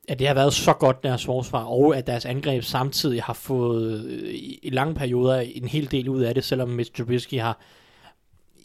at 0.08 0.20
det 0.20 0.28
har 0.28 0.34
været 0.34 0.54
så 0.54 0.74
godt 0.74 1.04
deres 1.04 1.26
forsvar, 1.26 1.64
og 1.64 1.98
at 1.98 2.08
deres 2.08 2.26
angreb 2.26 2.64
samtidig 2.64 3.24
har 3.24 3.34
fået 3.34 4.06
øh, 4.06 4.34
i, 4.34 4.70
lange 4.74 4.96
perioder 4.96 5.40
en 5.40 5.68
hel 5.68 5.92
del 5.92 6.10
ud 6.10 6.22
af 6.22 6.34
det, 6.34 6.44
selvom 6.44 6.70
Mitch 6.70 6.94
Trubisky 6.94 7.40
har 7.40 7.60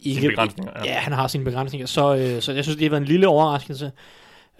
Sine 0.03 0.29
begrænsninger, 0.29 0.71
ja. 0.75 0.85
ja. 0.85 0.99
han 0.99 1.13
har 1.13 1.27
sine 1.27 1.43
begrænsninger. 1.43 1.87
Så, 1.87 2.15
øh, 2.15 2.41
så 2.41 2.53
jeg 2.53 2.63
synes, 2.63 2.77
det 2.77 2.83
har 2.85 2.89
været 2.89 3.01
en 3.01 3.07
lille 3.07 3.27
overraskelse. 3.27 3.91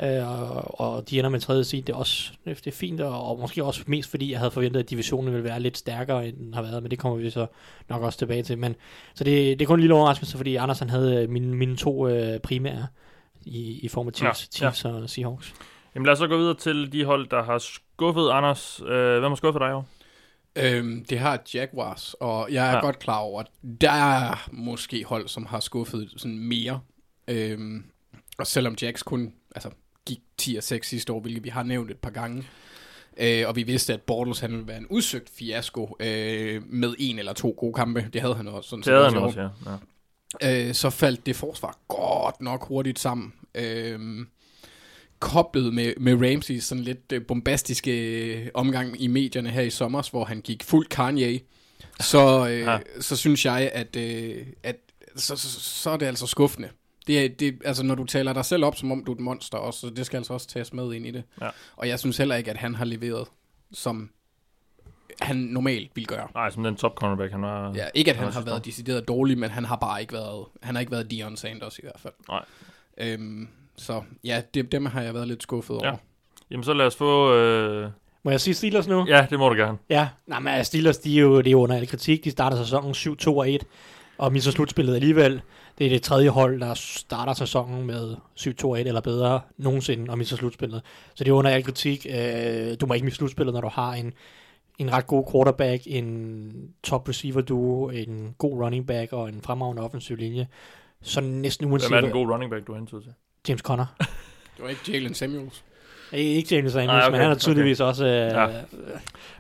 Øh, 0.04 0.80
og, 0.80 1.10
de 1.10 1.18
ender 1.20 1.30
med 1.30 1.40
tredje 1.40 1.64
seed. 1.64 1.82
Det 1.84 1.94
er 1.94 1.98
også 1.98 2.32
det 2.46 2.68
er 2.68 2.72
fint, 2.72 3.02
og, 3.02 3.30
og 3.30 3.40
måske 3.40 3.64
også 3.64 3.84
mest 3.88 4.10
fordi, 4.10 4.32
jeg 4.32 4.40
havde 4.40 4.52
forventet, 4.52 4.80
at 4.80 4.90
divisionen 4.90 5.34
ville 5.34 5.44
være 5.44 5.60
lidt 5.60 5.78
stærkere, 5.78 6.28
end 6.28 6.38
den 6.38 6.54
har 6.54 6.62
været, 6.62 6.84
men 6.84 6.92
det 6.92 7.00
kommer 7.00 7.18
vi 7.18 7.30
så 7.30 7.46
nok 7.90 8.02
også 8.02 8.20
tilbage 8.20 8.44
til. 8.44 8.58
Men, 8.58 8.76
så 9.16 9.24
det, 9.24 9.60
det 9.60 9.66
er 9.66 9.68
kun 9.68 9.80
en 9.80 9.82
lille 9.82 9.96
overraskelse, 9.96 10.38
fordi 10.38 10.56
Anders 10.56 10.80
han 10.80 10.90
havde 10.90 11.24
øh, 11.24 11.30
mine, 11.30 11.56
mine 11.56 11.78
to 11.78 12.08
øh, 12.08 12.40
primære 12.40 12.88
i, 13.46 13.80
i 13.80 13.88
form 13.88 14.08
af 14.08 14.14
Chiefs, 14.14 14.62
Ja, 14.62 14.66
ja, 14.66 14.72
Chiefs 14.72 14.86
og 14.86 15.10
Seahawks. 15.10 15.54
Jamen 15.96 16.06
lad 16.06 16.14
os 16.14 16.20
så 16.20 16.28
gå 16.28 16.38
videre 16.38 16.56
til 16.56 16.92
de 16.92 17.06
hold, 17.06 17.30
der 17.30 17.44
har 17.44 17.58
skuffet 17.58 18.30
Anders. 18.30 18.82
Øh, 18.88 19.20
hvem 19.20 19.32
har 19.32 19.36
skuffet 19.36 19.60
dig 19.62 19.70
i 19.70 19.74
år? 19.74 19.88
Øhm, 20.56 21.06
det 21.10 21.20
har 21.20 21.40
Jaguars, 21.54 22.14
og 22.14 22.48
jeg 22.52 22.68
er 22.70 22.76
Ja. 22.76 22.80
godt 22.80 23.00
klar 23.00 23.18
over, 23.20 23.40
at 23.40 23.48
der 23.82 23.92
er 23.92 24.50
måske 24.52 25.04
hold, 25.04 25.28
som 25.28 25.46
har 25.46 25.60
skuffet 25.60 26.14
sådan 26.18 26.40
mere. 26.40 26.80
Øhm, 27.28 27.84
og 28.38 28.48
selvom 28.48 28.76
Jags 28.82 29.04
kun 29.04 29.34
altså, 29.56 29.70
gik 30.06 30.20
10 30.38 30.56
og 30.56 30.64
6 30.64 30.88
sidste 30.88 31.14
år, 31.14 31.20
hvilket 31.20 31.44
vi 31.44 31.50
har 31.50 31.64
nævnt 31.64 31.92
et 31.92 31.98
par 31.98 32.10
gange, 32.10 32.44
øh, 33.18 33.48
og 33.48 33.56
vi 33.56 33.64
vidste, 33.64 33.94
at 33.94 34.02
Bortles 34.02 34.40
han 34.40 34.52
ville 34.52 34.68
være 34.68 34.78
en 34.78 34.88
udsøgt 34.88 35.30
fiasko 35.30 35.96
øh, 36.00 36.62
med 36.66 36.94
en 37.00 37.20
eller 37.20 37.34
to 37.34 37.56
gode 37.58 37.74
kampe. 37.74 38.10
Det 38.14 38.22
havde 38.22 38.36
han 38.36 38.48
også. 38.48 38.70
Sådan 38.70 38.84
Det 38.84 38.94
havde 38.94 39.06
han 39.06 39.18
år. 39.18 39.26
også, 39.26 39.42
ja. 39.42 39.50
ja. 40.42 40.68
øh, 40.68 40.74
så 40.74 40.90
faldt 40.90 41.26
det 41.26 41.36
forsvar 41.36 41.78
godt 41.88 42.42
nok 42.42 42.68
hurtigt 42.68 43.00
sammen. 43.00 43.34
Øh, 43.56 44.26
koblet 45.20 45.74
med, 45.74 45.94
med 45.98 46.14
Ramsey 46.32 46.60
sådan 46.60 46.84
lidt 46.84 47.12
øh, 47.12 47.26
bombastiske 47.26 47.92
øh, 48.26 48.48
omgang 48.54 49.02
i 49.02 49.08
medierne 49.08 49.50
her 49.50 49.62
i 49.62 49.70
sommer, 49.70 50.10
hvor 50.12 50.26
han 50.26 50.42
gik 50.42 50.64
fuld 50.64 50.88
Kanye, 50.88 51.40
så, 52.00 52.48
øh, 52.48 52.60
ja. 52.60 52.80
så 53.00 53.16
synes 53.16 53.46
jeg, 53.46 53.72
at, 53.74 53.96
øh, 53.96 54.46
at 54.64 54.76
så, 55.16 55.36
så, 55.36 55.60
så 55.60 55.90
er 55.90 55.98
det 55.98 56.06
altså 56.06 56.28
skuffende, 56.28 56.70
Det 57.08 57.26
er, 57.26 57.30
det, 57.30 57.62
altså, 57.66 57.84
når 57.84 57.96
du 57.96 58.04
taler 58.06 58.34
dig 58.34 58.46
selv 58.46 58.66
op, 58.66 58.76
som 58.76 58.92
om 58.92 59.04
du 59.06 59.12
er 59.12 59.16
et 59.16 59.22
monster 59.22 59.58
også, 59.58 59.80
så 59.80 59.90
det 59.90 60.06
skal 60.06 60.18
altså 60.18 60.34
også 60.34 60.48
tages 60.48 60.74
med 60.74 60.94
ind 60.94 61.06
i 61.06 61.12
det. 61.12 61.24
Ja. 61.42 61.50
Og 61.76 61.88
jeg 61.88 62.00
synes 62.00 62.18
heller 62.18 62.36
ikke, 62.36 62.52
at 62.52 62.58
han 62.58 62.76
har 62.76 62.86
leveret, 62.86 63.28
som 63.74 64.10
han 65.22 65.36
normalt 65.36 65.92
vil 65.96 66.08
gøre. 66.08 66.28
Nej, 66.36 66.50
som 66.50 66.64
den 66.64 66.76
top 66.76 66.96
cornerback, 66.96 67.32
han 67.32 67.42
var. 67.42 67.74
Ja, 67.76 67.86
ikke 67.94 68.12
at 68.12 68.18
han 68.18 68.26
han 68.26 68.34
har 68.34 68.42
været 68.42 68.66
decideret 68.66 69.08
dårlig, 69.08 69.38
men 69.38 69.50
han 69.50 69.66
har 69.66 69.76
bare 69.76 70.02
ikke 70.02 70.14
været, 70.14 70.46
han 70.62 70.76
har 70.76 70.80
ikke 70.80 70.92
været 70.92 71.12
Dion 71.12 71.38
Sanders 71.38 71.80
i 71.80 71.82
hvert 71.84 72.00
fald. 72.00 72.14
Nej. 72.30 72.46
Øhm, 72.98 73.48
så 73.76 74.02
ja, 74.24 74.42
det, 74.54 74.72
dem 74.72 74.86
har 74.86 75.02
jeg 75.02 75.14
været 75.14 75.28
lidt 75.28 75.44
skuffet 75.44 75.74
Ja. 75.82 75.88
over. 75.90 75.98
Jamen, 76.52 76.64
så 76.64 76.74
lad 76.74 76.86
os 76.86 76.96
få... 76.96 77.36
Øh... 77.36 77.90
Må 78.24 78.32
jeg 78.32 78.42
sige 78.42 78.54
Steelers 78.54 78.88
nu? 78.88 79.06
Ja, 79.08 79.28
det 79.30 79.40
må 79.40 79.50
du 79.50 79.56
gerne. 79.56 79.78
Ja, 79.90 80.10
nej, 80.28 80.40
men 80.40 80.66
Steelers, 80.66 80.98
de 80.98 81.18
er 81.18 81.22
jo, 81.22 81.38
det 81.38 81.48
er 81.48 81.52
jo 81.52 81.62
under 81.62 81.76
al 81.76 81.88
kritik. 81.88 82.24
De 82.24 82.32
starter 82.32 82.58
sæsonen 82.58 82.92
7-2-1, 83.62 83.66
og 84.18 84.32
misser 84.34 84.52
slutspillet 84.52 84.96
alligevel. 84.96 85.42
Det 85.78 85.86
er 85.86 85.90
det 85.90 86.02
tredje 86.02 86.30
hold, 86.30 86.60
der 86.60 86.74
starter 86.74 87.34
sæsonen 87.34 87.86
med 87.86 88.16
7-2-1 88.40 88.76
eller 88.76 89.02
bedre 89.02 89.42
nogensinde, 89.58 90.12
og 90.12 90.18
misser 90.18 90.38
slutspillet. 90.38 90.82
Så 91.14 91.24
det 91.24 91.32
er 91.32 91.36
under 91.36 91.52
al 91.52 91.64
kritik. 91.64 92.08
Øh, 92.10 92.76
du 92.82 92.86
må 92.86 92.94
ikke 92.94 93.06
misse 93.06 93.18
slutspillet, 93.18 93.54
når 93.54 93.62
du 93.62 93.68
har 93.68 93.94
en, 93.94 94.14
en 94.78 94.94
ret 94.94 95.08
god 95.08 95.32
quarterback, 95.32 95.84
en 95.86 96.54
top 96.84 97.10
receiver 97.10 97.42
duo, 97.42 97.90
en 97.90 98.36
god 98.38 98.64
running 98.64 98.88
back 98.88 99.14
og 99.14 99.30
en 99.30 99.42
fremragende 99.42 99.84
offensiv 99.84 100.18
linje. 100.18 100.48
Så 101.02 101.22
næsten 101.22 101.72
uanset... 101.72 101.90
Hvem 101.90 101.98
er 101.98 102.02
den 102.02 102.12
gode 102.12 102.34
running 102.34 102.52
back, 102.52 102.68
du 102.68 102.74
har 102.74 102.86
til? 102.86 103.14
James 103.48 103.62
Conner. 103.62 103.86
Det 104.58 104.64
var 104.64 104.70
ikke 104.70 104.92
Jalen 104.92 105.14
Samuels. 105.14 105.64
Ikke 106.14 106.56
James 106.56 106.72
Samuels, 106.72 106.88
Nej, 106.88 107.00
okay, 107.02 107.12
men 107.12 107.22
han 107.22 107.32
er 107.32 107.36
tydeligvis 107.36 107.80
også... 107.80 108.06
Øh, 108.06 108.12
Ja. 108.32 108.48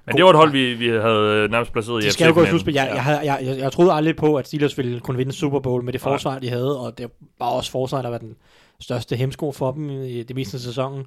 Men 0.06 0.16
det 0.16 0.24
var 0.24 0.30
et 0.30 0.36
hold, 0.36 0.52
vi, 0.52 0.74
vi 0.74 0.88
havde 0.88 1.48
nærmest 1.52 1.74
placeret 1.74 2.04
i 2.04 2.08
De 2.08 2.12
skal 2.12 2.28
jo 2.28 2.34
gå 2.34 2.44
i 2.44 2.46
slutspil. 2.48 2.74
Jeg, 2.74 2.92
jeg, 2.96 3.22
jeg, 3.26 3.46
jeg, 3.46 3.58
jeg 3.58 3.72
troede 3.72 3.92
aldrig 3.92 4.16
på, 4.16 4.36
at 4.36 4.48
Steelers 4.48 4.78
ville 4.78 5.00
kunne 5.00 5.18
vinde 5.18 5.32
Super 5.32 5.60
Bowl 5.60 5.84
med 5.84 5.94
det 5.94 6.02
Nej. 6.06 6.12
forsvar, 6.14 6.40
de 6.40 6.50
havde, 6.50 6.80
og 6.80 6.98
det 6.98 7.08
var 7.40 7.46
også 7.46 7.72
forsvaret, 7.72 8.04
der 8.04 8.10
var 8.10 8.18
den 8.18 8.36
største 8.80 9.16
hemsko 9.16 9.52
for 9.52 9.72
dem 9.72 9.90
i 9.90 10.24
det 10.24 10.36
meste 10.36 10.56
af 10.58 10.62
sæsonen. 10.62 11.06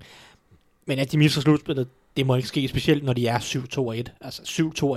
Men 0.87 0.99
at 0.99 1.13
de 1.13 1.19
misser 1.19 1.41
slutspillet, 1.41 1.89
det 2.17 2.27
må 2.27 2.37
ikke 2.37 2.49
ske, 2.49 2.69
specielt 2.69 3.05
når 3.05 3.13
de 3.13 3.27
er 3.27 3.39
7-2-1. 3.39 4.17
Altså 4.21 4.43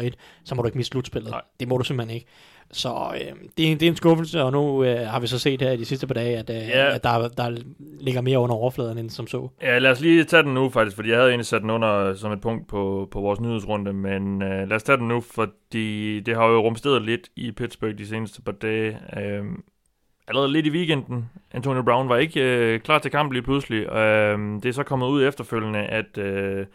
7-2-1, 0.06 0.10
så 0.44 0.56
må 0.56 0.62
du 0.62 0.67
ikke 0.67 0.77
miste 0.77 0.91
slutspillet. 0.91 1.32
Nej. 1.32 1.41
Det 1.60 1.67
må 1.67 1.77
du 1.77 1.84
simpelthen 1.84 2.15
ikke. 2.15 2.27
Så 2.72 2.89
øh, 3.15 3.36
det, 3.58 3.72
er, 3.72 3.75
det 3.75 3.84
er 3.86 3.89
en 3.89 3.96
skuffelse, 3.96 4.44
og 4.44 4.51
nu 4.51 4.84
øh, 4.84 5.08
har 5.08 5.20
vi 5.20 5.27
så 5.27 5.39
set 5.39 5.62
her 5.62 5.72
i 5.72 5.77
de 5.77 5.86
sidste 5.86 6.08
par 6.08 6.13
dage, 6.13 6.38
at, 6.38 6.50
øh, 6.50 6.56
Ja. 6.56 6.96
at 6.96 7.03
der, 7.03 7.27
der 7.27 7.58
ligger 8.00 8.22
mere 8.22 8.39
under 8.39 8.56
overfladen, 8.56 8.98
end 8.98 9.10
som 9.10 9.27
så. 9.27 9.48
Ja, 9.62 9.77
lad 9.79 9.91
os 9.91 10.01
lige 10.01 10.24
tage 10.24 10.44
den 10.44 10.53
nu 10.53 10.70
faktisk, 10.70 10.96
fordi 10.96 11.10
jeg 11.10 11.17
havde 11.17 11.29
egentlig 11.29 11.46
sat 11.46 11.62
den 11.62 11.70
under 11.70 12.13
som 12.13 12.32
et 12.32 12.41
punkt 12.41 12.67
på, 12.67 13.08
på 13.12 13.22
vores 13.22 13.39
nyhedsrunde, 13.39 13.94
men 13.94 14.41
øh, 14.41 14.67
lad 14.70 14.75
os 14.75 14.84
tage 14.84 14.98
den 14.98 15.08
nu, 15.08 15.22
fordi 15.22 16.20
det 16.20 16.36
har 16.36 16.46
jo 16.48 16.62
rumsteret 16.62 17.01
lidt 17.01 17.29
i 17.36 17.51
Pittsburgh 17.51 17.98
de 17.98 18.08
seneste 18.08 18.41
par 18.41 18.51
dage. 18.51 18.98
Øh, 19.17 19.44
allerede 20.27 20.51
lidt 20.51 20.65
i 20.65 20.72
weekenden. 20.72 21.29
Antonio 21.51 21.81
Brown 21.81 22.10
var 22.10 22.17
ikke 22.17 22.41
øh, 22.41 22.79
klar 22.79 23.00
til 23.00 23.12
kamp 23.12 23.31
lige 23.31 23.41
pludselig. 23.41 23.91
Øh, 23.91 24.39
det 24.39 24.65
er 24.65 24.72
så 24.72 24.84
kommet 24.84 25.07
ud 25.07 25.27
efterfølgende, 25.27 25.79
at... 25.79 26.17
Øh, 26.17 26.65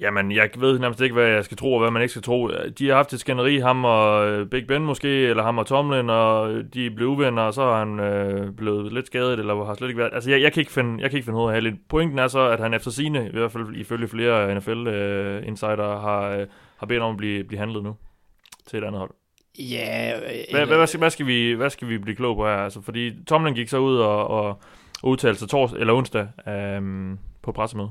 Jamen, 0.00 0.32
jeg 0.32 0.50
ved 0.58 0.78
nærmest 0.78 1.00
ikke, 1.00 1.12
hvad 1.12 1.26
jeg 1.26 1.44
skal 1.44 1.56
tro, 1.56 1.72
og 1.72 1.80
hvad 1.80 1.90
man 1.90 2.02
ikke 2.02 2.10
skal 2.10 2.22
tro. 2.22 2.50
De 2.78 2.88
har 2.88 2.94
haft 2.94 3.12
et 3.12 3.20
skænderi, 3.20 3.58
ham 3.58 3.84
og 3.84 4.28
øh, 4.28 4.46
Big 4.46 4.66
Ben 4.66 4.82
måske, 4.82 5.08
eller 5.08 5.42
ham 5.42 5.58
og 5.58 5.66
Tomlin, 5.66 6.10
og 6.10 6.62
de 6.74 6.90
blev 6.90 7.08
uvenner, 7.08 7.42
og 7.42 7.54
så 7.54 7.62
er 7.62 7.78
han 7.78 8.00
øh, 8.00 8.52
blevet 8.52 8.92
lidt 8.92 9.06
skadet, 9.06 9.38
eller 9.38 9.64
har 9.64 9.74
slet 9.74 9.88
ikke 9.88 9.98
været... 9.98 10.14
Altså, 10.14 10.30
jeg, 10.30 10.42
jeg, 10.42 10.52
kan 10.52 10.60
ikke 10.60 10.72
finde, 10.72 11.02
jeg 11.02 11.10
kan 11.10 11.16
ikke 11.16 11.24
finde 11.24 11.38
hovedet 11.38 11.66
af. 11.66 11.72
Pointen 11.88 12.18
er 12.18 12.28
så, 12.28 12.40
at 12.40 12.60
han 12.60 12.74
efter 12.74 12.90
sine, 12.90 13.28
i 13.28 13.30
hvert 13.30 13.52
fald 13.52 13.76
ifølge 13.76 14.08
flere 14.08 14.54
NFL-insider, 14.54 15.90
øh, 15.90 16.00
har, 16.00 16.36
øh, 16.36 16.46
har 16.76 16.86
bedt 16.86 17.02
om 17.02 17.10
at 17.10 17.16
blive, 17.16 17.44
blive 17.44 17.58
handlet 17.58 17.82
nu 17.82 17.96
til 18.66 18.78
et 18.78 18.84
andet 18.84 18.98
hold. 18.98 19.10
Ja, 19.58 20.16
øh, 20.16 20.44
Hvad, 20.50 20.66
hvad, 20.66 20.76
hvad, 20.76 20.86
skal, 20.86 20.98
hvad, 20.98 21.10
skal 21.10 21.26
vi, 21.26 21.52
hvad 21.52 21.70
skal 21.70 21.88
vi 21.88 21.98
blive 21.98 22.16
klog 22.16 22.36
på 22.36 22.46
her? 22.46 22.56
Altså, 22.56 22.80
fordi 22.80 23.24
Tomlin 23.26 23.54
gik 23.54 23.68
så 23.68 23.78
ud 23.78 23.96
og, 23.96 24.28
og, 24.28 24.48
og 25.02 25.10
udtalte 25.10 25.38
sig 25.38 25.48
tors, 25.48 25.72
eller 25.72 25.94
onsdag 25.94 26.28
øhm, 26.48 27.18
på 27.42 27.52
pressemøde. 27.52 27.90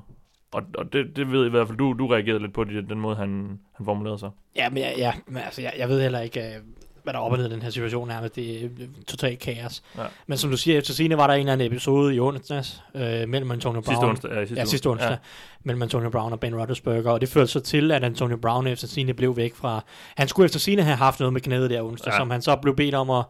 Og, 0.52 0.64
og 0.78 0.94
det, 0.94 1.16
det 1.16 1.32
ved 1.32 1.46
i 1.46 1.50
hvert 1.50 1.68
fald, 1.68 1.78
du, 1.78 1.94
du 1.94 2.08
reagerede 2.08 2.40
lidt 2.42 2.54
på 2.54 2.64
det, 2.64 2.90
den 2.90 3.00
måde, 3.00 3.16
han, 3.16 3.60
han 3.74 3.86
formulerede 3.86 4.20
sig. 4.20 4.30
Ja, 4.56 4.70
men, 4.70 4.78
ja, 4.78 4.92
ja, 4.98 5.14
men 5.28 5.38
altså, 5.38 5.62
jeg, 5.62 5.74
jeg 5.78 5.90
ved 5.90 6.02
heller 6.02 6.20
ikke, 6.20 6.40
øh, 6.40 6.56
hvad 7.04 7.14
der 7.14 7.20
er 7.20 7.24
op 7.24 7.32
og 7.32 7.38
ned 7.38 7.50
i 7.50 7.54
den 7.54 7.62
her 7.62 7.70
situation 7.70 8.08
men 8.08 8.30
det 8.36 8.64
er 8.64 8.70
øh, 8.80 8.88
totalt 9.08 9.40
kaos. 9.40 9.84
Ja. 9.98 10.04
Men 10.28 10.38
som 10.38 10.50
du 10.50 10.58
siger, 10.58 10.78
efter 10.78 10.94
sine 10.94 11.18
var 11.18 11.28
der 11.28 11.34
en 11.34 11.40
eller 11.40 11.54
anden 11.54 11.68
episode 11.68 12.16
i 12.16 12.20
onsdags, 12.20 12.84
øh, 12.96 13.30
mellem 13.30 13.52
Antonio 13.52 13.82
Brown, 13.82 13.96
Sidste 13.96 14.06
onsdag. 14.06 14.32
Ja, 14.32 14.40
sidste, 14.46 14.56
ja, 14.56 14.66
sidste 14.66 14.88
onsdag, 14.88 15.10
ja. 15.10 15.18
mellem 15.64 15.82
Antonio 15.82 16.10
Brown 16.10 16.34
og 16.34 16.40
Ben 16.40 16.56
Roethlisberger, 16.56 17.12
og 17.12 17.22
det 17.22 17.30
førte 17.30 17.52
så 17.52 17.60
til, 17.60 17.92
at 17.92 18.04
Antonio 18.04 18.38
Brown 18.38 18.68
efter 18.68 18.88
sine 18.88 19.14
blev 19.14 19.38
væk 19.38 19.56
fra, 19.56 19.84
han 20.18 20.28
skulle 20.28 20.46
efter 20.46 20.60
sine 20.60 20.84
have 20.84 20.98
haft 20.98 21.20
noget 21.20 21.34
med 21.34 21.42
knæet 21.42 21.70
der 21.70 21.82
onsdag, 21.82 22.12
ja. 22.12 22.18
som 22.18 22.30
han 22.30 22.42
så 22.42 22.56
blev 22.56 22.76
bedt 22.76 22.96
om 22.96 23.10
at 23.10 23.24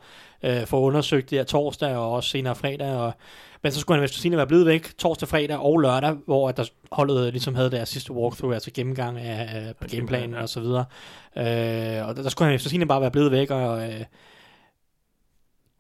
øh, 0.43 0.67
få 0.67 0.79
undersøgt 0.81 1.29
der 1.29 1.43
torsdag 1.43 1.95
og 1.95 2.11
også 2.11 2.29
senere 2.29 2.55
fredag, 2.55 2.95
og 2.95 3.13
men 3.63 3.71
så 3.71 3.79
skulle 3.79 3.99
han 3.99 4.07
sine 4.07 4.37
være 4.37 4.47
blevet 4.47 4.65
væk 4.65 4.97
torsdag, 4.97 5.27
fredag 5.27 5.57
og 5.57 5.79
lørdag, 5.79 6.15
hvor 6.25 6.49
at 6.49 6.57
der 6.57 6.65
holdet 6.91 7.33
ligesom 7.33 7.55
havde 7.55 7.71
deres 7.71 7.89
sidste 7.89 8.13
walkthrough, 8.13 8.53
altså 8.53 8.71
gennemgang 8.73 9.17
af, 9.17 9.73
af 9.81 9.87
gameplanen 9.89 10.35
og 10.35 10.49
så 10.49 10.59
videre. 10.59 10.85
Øh, 11.37 12.07
og 12.07 12.15
der, 12.15 12.21
der 12.21 12.29
skulle 12.29 12.49
han 12.49 12.59
sine 12.59 12.85
bare 12.85 13.01
være 13.01 13.11
blevet 13.11 13.31
væk, 13.31 13.51
og 13.51 13.91
øh, 13.91 14.05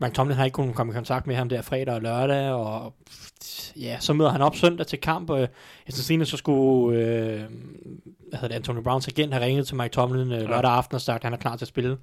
Mike 0.01 0.15
Tomlin 0.15 0.37
har 0.37 0.45
ikke 0.45 0.55
kunnet 0.55 0.75
komme 0.75 0.93
i 0.93 0.95
kontakt 0.95 1.27
med 1.27 1.35
ham 1.35 1.49
der 1.49 1.61
fredag 1.61 1.95
og 1.95 2.01
lørdag, 2.01 2.51
og 2.51 2.93
ja, 3.75 3.97
så 3.99 4.13
møder 4.13 4.29
han 4.29 4.41
op 4.41 4.55
søndag 4.55 4.87
til 4.87 5.01
kamp, 5.01 5.29
og 5.29 5.47
efter 5.87 6.01
sine 6.01 6.25
så 6.25 6.37
skulle 6.37 6.99
øh, 6.99 7.43
hedder 8.39 8.47
det, 8.47 8.55
Antonio 8.55 8.81
Browns 8.81 9.07
agent 9.07 9.33
have 9.33 9.45
ringet 9.45 9.67
til 9.67 9.75
Mike 9.75 9.89
Tomlin 9.93 10.31
øh, 10.31 10.49
lørdag 10.49 10.71
aften 10.71 10.95
og 10.95 11.01
sagt, 11.01 11.15
at 11.17 11.23
han 11.23 11.33
er 11.33 11.37
klar 11.37 11.55
til 11.55 11.63
at 11.65 11.69
spille. 11.69 11.97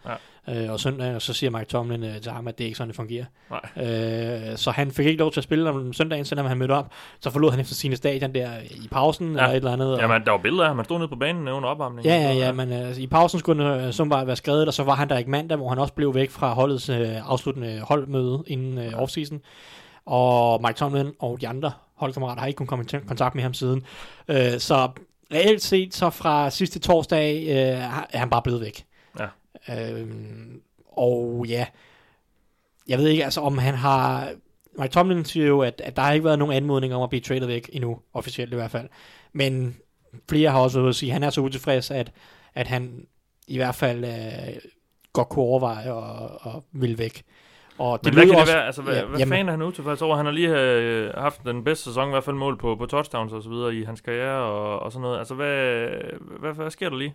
Ja. 0.48 0.64
Øh, 0.64 0.72
og 0.72 0.80
søndag, 0.80 1.14
og 1.14 1.22
så 1.22 1.32
siger 1.32 1.50
Mike 1.50 1.64
Tomlin 1.64 2.04
øh, 2.04 2.20
til 2.20 2.32
ham, 2.32 2.48
at 2.48 2.58
det 2.58 2.64
ikke 2.64 2.76
sådan, 2.76 2.88
det 2.88 2.96
fungerer. 2.96 3.24
Nej. 3.76 3.88
Øh, 4.50 4.56
så 4.56 4.70
han 4.70 4.90
fik 4.90 5.06
ikke 5.06 5.18
lov 5.18 5.32
til 5.32 5.40
at 5.40 5.44
spille 5.44 5.70
om 5.70 5.92
søndagen, 5.92 6.24
selvom 6.24 6.46
han 6.46 6.58
mødte 6.58 6.72
op. 6.72 6.92
Så 7.20 7.30
forlod 7.30 7.50
han 7.50 7.60
efter 7.60 7.74
sine 7.74 7.96
stadion 7.96 8.34
der 8.34 8.48
i 8.70 8.88
pausen, 8.90 9.26
ja. 9.26 9.32
eller 9.32 9.48
et 9.48 9.56
eller 9.56 9.72
andet. 9.72 9.94
og- 9.94 10.00
Jamen, 10.00 10.24
der 10.24 10.30
var 10.30 10.38
billeder 10.38 10.62
af 10.62 10.68
ham. 10.68 10.76
Han 10.78 10.84
stod 10.84 10.98
nede 10.98 11.08
på 11.08 11.16
banen 11.16 11.48
under 11.48 11.68
opvarmningen. 11.68 12.12
Ja, 12.12 12.20
ja, 12.22 12.32
ja, 12.32 12.52
men 12.52 12.72
øh, 12.72 12.96
i 12.98 13.06
pausen 13.06 13.38
skulle 13.40 13.84
øh, 13.86 13.92
som 13.92 14.08
bare 14.08 14.26
være 14.26 14.36
skrevet, 14.36 14.66
og 14.68 14.74
så 14.74 14.84
var 14.84 14.94
han 14.94 15.08
der 15.08 15.18
ikke 15.18 15.30
mandag, 15.30 15.56
hvor 15.58 15.68
han 15.68 15.78
også 15.78 15.94
blev 15.94 16.14
væk 16.14 16.30
fra 16.30 16.54
holdets 16.54 16.88
øh, 16.88 17.30
afsluttende 17.30 17.80
holdmøde 17.80 18.42
inden 18.46 18.78
øh, 18.78 19.02
offseason. 19.02 19.40
Og 20.06 20.60
Mike 20.62 20.74
Tomlin 20.78 21.12
og 21.18 21.40
de 21.40 21.48
andre 21.48 21.72
holdkammerater 21.94 22.40
har 22.40 22.46
ikke 22.46 22.56
kunnet 22.56 22.68
komme 22.68 22.84
i 22.94 22.96
kontakt 23.08 23.34
med 23.34 23.42
ham 23.42 23.54
siden. 23.54 23.82
Øh, 24.28 24.58
så 24.58 24.88
reelt 25.34 25.62
set, 25.62 25.94
så 25.94 26.10
fra 26.10 26.50
sidste 26.50 26.78
torsdag, 26.78 27.42
øh, 27.48 27.54
er 28.10 28.18
han 28.18 28.30
bare 28.30 28.42
blevet 28.42 28.60
væk. 28.60 28.84
Ja. 29.18 29.26
Øh, 29.92 30.08
og 30.86 31.44
ja, 31.48 31.66
jeg 32.88 32.98
ved 32.98 33.08
ikke, 33.08 33.24
altså 33.24 33.40
om 33.40 33.58
han 33.58 33.74
har... 33.74 34.32
Mike 34.78 34.92
Tomlin 34.92 35.24
siger 35.24 35.46
jo, 35.46 35.60
at, 35.60 35.80
at 35.84 35.96
der 35.96 36.02
har 36.02 36.12
ikke 36.12 36.24
været 36.24 36.38
nogen 36.38 36.54
anmodning 36.54 36.94
om 36.94 37.02
at 37.02 37.08
blive 37.10 37.20
traded 37.20 37.46
væk 37.46 37.70
endnu, 37.72 37.98
officielt 38.12 38.52
i 38.52 38.56
hvert 38.56 38.70
fald. 38.70 38.88
Men 39.32 39.76
flere 40.28 40.50
har 40.50 40.60
også 40.60 40.78
været 40.78 40.88
at 40.88 40.96
sige, 40.96 41.10
at 41.10 41.12
han 41.12 41.22
er 41.22 41.30
så 41.30 41.40
utilfreds, 41.40 41.90
at, 41.90 42.12
at 42.54 42.66
han 42.66 43.06
i 43.48 43.56
hvert 43.56 43.74
fald 43.74 44.04
øh, 44.04 44.70
godt 45.12 45.28
kunne 45.28 45.44
overveje 45.44 45.92
og, 45.92 46.40
og 46.40 46.64
vil 46.72 46.98
væk. 46.98 47.22
Og 47.80 48.00
Men 48.04 48.14
hvad 48.14 48.26
kan 48.26 48.34
også- 48.34 48.44
det 48.46 48.54
være? 48.54 48.66
Altså, 48.66 48.82
hvad, 48.82 48.94
Ja, 48.94 49.04
hvad 49.04 49.18
jamen- 49.18 49.32
fanden 49.32 49.48
er 49.48 49.52
han 49.52 49.62
utilfreds 49.62 50.02
over? 50.02 50.16
Han 50.16 50.24
har 50.26 50.32
lige 50.32 50.48
øh, 50.60 51.10
haft 51.16 51.40
den 51.44 51.64
bedste 51.64 51.84
sæson, 51.84 52.08
i 52.08 52.10
hvert 52.10 52.24
fald 52.24 52.36
mål 52.36 52.56
på, 52.58 52.76
på 52.76 52.86
touchdowns 52.86 53.32
og 53.32 53.42
så 53.42 53.48
videre 53.48 53.74
i 53.74 53.84
hans 53.84 54.00
karriere 54.00 54.42
og, 54.42 54.78
og 54.80 54.92
sådan 54.92 55.02
noget. 55.02 55.18
Altså, 55.18 55.34
hvad, 55.34 55.88
hvad, 56.40 56.52
hvad 56.52 56.70
sker 56.70 56.88
der 56.88 56.96
lige? 56.96 57.14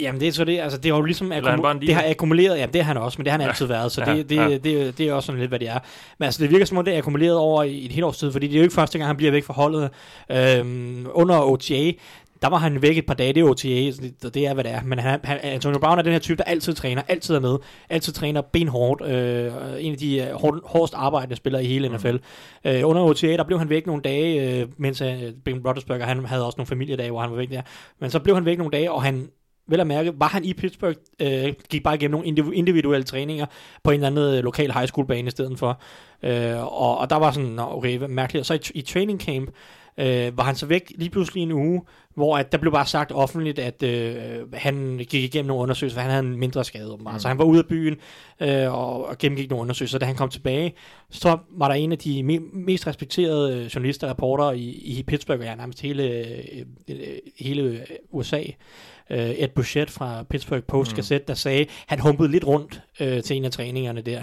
Jamen 0.00 0.20
det 0.20 0.28
er 0.28 0.32
så 0.32 0.44
det, 0.44 0.58
altså 0.60 0.78
det 0.78 0.90
har 0.90 0.98
jo 0.98 1.04
ligesom 1.04 1.32
er 1.32 1.40
akkumu- 1.40 1.78
det 1.86 1.94
har 1.94 2.04
akkumuleret, 2.10 2.58
ja 2.58 2.66
det 2.66 2.84
har 2.84 2.94
han 2.94 3.02
også, 3.02 3.18
men 3.18 3.24
det 3.24 3.32
har 3.32 3.38
han 3.38 3.48
altid 3.48 3.66
været, 3.66 3.92
så 3.92 4.02
Ja, 4.06 4.14
det, 4.16 4.30
det, 4.30 4.36
ja. 4.36 4.48
det, 4.48 4.64
det, 4.64 4.98
det 4.98 5.08
er 5.08 5.12
også 5.12 5.26
sådan 5.26 5.38
lidt, 5.40 5.50
hvad 5.50 5.58
det 5.58 5.68
er. 5.68 5.78
Men 6.18 6.24
altså 6.24 6.42
det 6.42 6.50
virker 6.50 6.64
som 6.66 6.78
om 6.78 6.84
det 6.84 6.94
er 6.94 6.98
akkumuleret 6.98 7.36
over 7.36 7.62
i 7.62 7.84
et 7.86 7.92
helt 7.92 8.04
års 8.04 8.18
tid, 8.18 8.32
fordi 8.32 8.46
det 8.46 8.54
er 8.54 8.58
jo 8.58 8.62
ikke 8.62 8.74
første 8.74 8.98
gang, 8.98 9.06
han 9.08 9.16
bliver 9.16 9.32
væk 9.32 9.44
fra 9.44 9.54
holdet. 9.54 9.90
Øhm, 10.32 11.06
under 11.12 11.40
OTA, 11.42 11.92
der 12.42 12.48
var 12.48 12.56
han 12.56 12.82
væk 12.82 12.98
et 12.98 13.06
par 13.06 13.14
dage, 13.14 13.32
det 13.32 13.40
er 13.40 13.44
OTA, 13.44 13.90
så 14.22 14.30
det, 14.30 14.46
er, 14.46 14.54
hvad 14.54 14.64
det 14.64 14.72
er. 14.72 14.82
Men 14.82 14.98
han, 14.98 15.20
han, 15.24 15.38
Antonio 15.42 15.78
Brown 15.78 15.98
er 15.98 16.02
den 16.02 16.12
her 16.12 16.18
type, 16.18 16.36
der 16.36 16.44
altid 16.44 16.74
træner, 16.74 17.02
altid 17.08 17.34
er 17.34 17.40
med, 17.40 17.58
altid 17.88 18.12
træner 18.12 18.40
benhårdt. 18.40 19.02
Øh, 19.02 19.52
en 19.78 19.92
af 19.92 19.98
de 19.98 20.18
øh, 20.18 20.32
hård, 20.32 20.60
hårdest 20.64 20.94
arbejdende 20.94 21.36
spillere 21.36 21.64
i 21.64 21.66
hele 21.66 21.88
NFL. 21.88 22.16
Øh, 22.64 22.80
under 22.84 23.02
OTA, 23.02 23.36
der 23.36 23.44
blev 23.44 23.58
han 23.58 23.70
væk 23.70 23.86
nogle 23.86 24.02
dage, 24.02 24.60
øh, 24.60 24.68
mens 24.76 25.00
øh, 25.00 25.32
Ben 25.44 25.66
Roethlisberger, 25.66 26.04
han 26.04 26.24
havde 26.24 26.46
også 26.46 26.56
nogle 26.58 26.66
familiedage, 26.66 27.10
hvor 27.10 27.20
han 27.20 27.30
var 27.30 27.36
væk 27.36 27.50
der. 27.50 27.62
Men 28.00 28.10
så 28.10 28.18
blev 28.18 28.34
han 28.34 28.44
væk 28.44 28.58
nogle 28.58 28.72
dage, 28.72 28.92
og 28.92 29.02
han 29.02 29.28
vel 29.68 29.80
at 29.80 29.86
mærke, 29.86 30.12
var 30.16 30.28
han 30.28 30.44
i 30.44 30.54
Pittsburgh, 30.54 30.96
øh, 31.20 31.52
gik 31.70 31.82
bare 31.82 31.94
igennem 31.94 32.12
nogle 32.12 32.26
indiv- 32.26 32.52
individuelle 32.52 33.04
træninger 33.04 33.46
på 33.84 33.90
en 33.90 33.94
eller 33.94 34.06
anden 34.06 34.38
øh, 34.38 34.44
lokal 34.44 34.72
high 34.72 34.86
school 34.86 35.06
bane 35.06 35.28
i 35.28 35.30
stedet 35.30 35.58
for. 35.58 35.80
Øh, 36.22 36.82
og, 36.82 36.98
og 36.98 37.10
der 37.10 37.16
var 37.16 37.30
sådan, 37.30 37.58
okay, 37.58 37.98
mærkeligt. 38.08 38.40
Og 38.40 38.46
så 38.46 38.54
i, 38.54 38.78
i 38.78 38.82
training 38.82 39.20
camp, 39.20 39.50
øh, 39.98 40.38
var 40.38 40.42
han 40.42 40.54
så 40.54 40.66
væk 40.66 40.92
lige 40.98 41.10
pludselig 41.10 41.42
en 41.42 41.52
uge, 41.52 41.82
hvor 42.16 42.36
at 42.36 42.52
der 42.52 42.58
blev 42.58 42.72
bare 42.72 42.86
sagt 42.86 43.12
offentligt, 43.12 43.58
at 43.58 43.82
øh, 43.82 44.52
han 44.52 44.96
gik 45.08 45.24
igennem 45.24 45.48
nogle 45.48 45.62
undersøgelser, 45.62 45.96
for 45.96 46.02
han 46.02 46.10
havde 46.10 46.26
en 46.26 46.38
mindre 46.38 46.64
skade. 46.64 46.96
Mm. 47.00 47.18
Så 47.18 47.28
han 47.28 47.38
var 47.38 47.44
ude 47.44 47.58
af 47.58 47.66
byen 47.66 47.96
øh, 48.40 48.74
og, 48.74 49.06
og 49.06 49.18
gennemgik 49.18 49.50
nogle 49.50 49.62
undersøgelser. 49.62 49.98
Da 49.98 50.06
han 50.06 50.14
kom 50.14 50.28
tilbage, 50.28 50.74
så 51.10 51.38
var 51.50 51.68
der 51.68 51.74
en 51.74 51.92
af 51.92 51.98
de 51.98 52.20
me- 52.20 52.56
mest 52.58 52.86
respekterede 52.86 53.54
øh, 53.56 53.64
journalister 53.64 54.06
og 54.06 54.10
reporter 54.10 54.52
i, 54.52 54.64
i 54.68 55.04
Pittsburgh, 55.06 55.40
og 55.40 55.46
ja, 55.46 55.54
nærmest 55.54 55.82
hele, 55.82 56.02
øh, 56.88 56.96
hele 57.38 57.86
USA, 58.10 58.42
øh, 59.10 59.30
Ed 59.30 59.48
Bouchette 59.48 59.92
fra 59.92 60.22
Pittsburgh 60.30 60.62
Post 60.62 60.96
mm. 60.96 61.20
Der 61.26 61.34
sagde, 61.34 61.66
han 61.86 62.00
humpede 62.00 62.30
lidt 62.30 62.46
rundt 62.46 62.82
øh, 63.00 63.22
til 63.22 63.36
en 63.36 63.44
af 63.44 63.50
træningerne 63.50 64.00
der. 64.00 64.22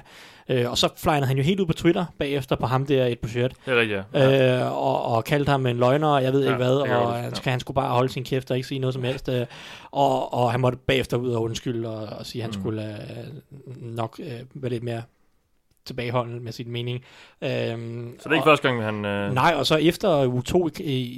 Øh, 0.50 0.70
og 0.70 0.78
så 0.78 0.90
flejnede 0.98 1.28
han 1.28 1.38
jo 1.38 1.44
helt 1.44 1.60
ud 1.60 1.66
på 1.66 1.74
Twitter 1.74 2.06
bagefter 2.20 2.56
på 2.56 2.66
ham 2.66 2.86
der, 2.86 3.06
Ed 3.06 3.16
Bouchette. 3.16 3.56
Det 3.66 3.74
er 3.74 3.80
rigtigt, 3.80 4.02
ja. 4.14 4.62
Øh, 4.62 4.78
og, 4.78 5.06
og 5.06 5.24
kaldte 5.24 5.50
ham 5.52 5.66
en 5.66 5.78
løgner, 5.78 6.08
og 6.08 6.24
jeg 6.24 6.34
ved 6.34 6.44
Ja, 6.44 6.48
ikke 6.48 6.58
hvad, 6.58 6.76
og 6.76 6.88
han, 7.16 7.34
ja. 7.46 7.52
han 7.52 7.60
skulle 7.60 7.76
bare 7.76 7.83
holde 7.89 8.10
sin 8.10 8.24
kæft 8.24 8.52
og 8.52 8.58
ikke 8.58 8.67
sige 8.67 8.80
noget 8.80 8.93
som 8.93 9.04
helst. 9.04 9.30
Øh, 9.30 9.46
og, 9.91 10.34
og 10.34 10.52
han 10.52 10.60
måtte 10.60 10.78
bagefter 10.88 11.17
ud 11.17 11.32
og 11.32 11.41
undskylde 11.41 11.89
og, 11.89 12.17
og 12.19 12.26
sige, 12.26 12.43
at 12.43 12.50
han 12.50 12.60
Mm. 12.60 12.62
skulle 12.63 12.96
øh, 12.96 13.28
nok 13.82 14.19
øh, 14.24 14.32
være 14.54 14.72
lidt 14.72 14.84
mere 14.84 15.02
tilbageholdende 15.86 16.39
med 16.43 16.52
sin 16.52 16.72
mening. 16.72 17.04
Øhm, 17.41 18.15
Så 18.19 18.24
det 18.24 18.32
er 18.32 18.34
ikke 18.34 18.43
første 18.46 18.67
gang, 18.67 18.84
han... 18.84 19.06
Øh, 19.06 19.34
Nej, 19.34 19.54
og 19.58 19.65
så 19.65 19.76
efter 19.76 20.26
uge 20.28 20.41
2 20.41 20.69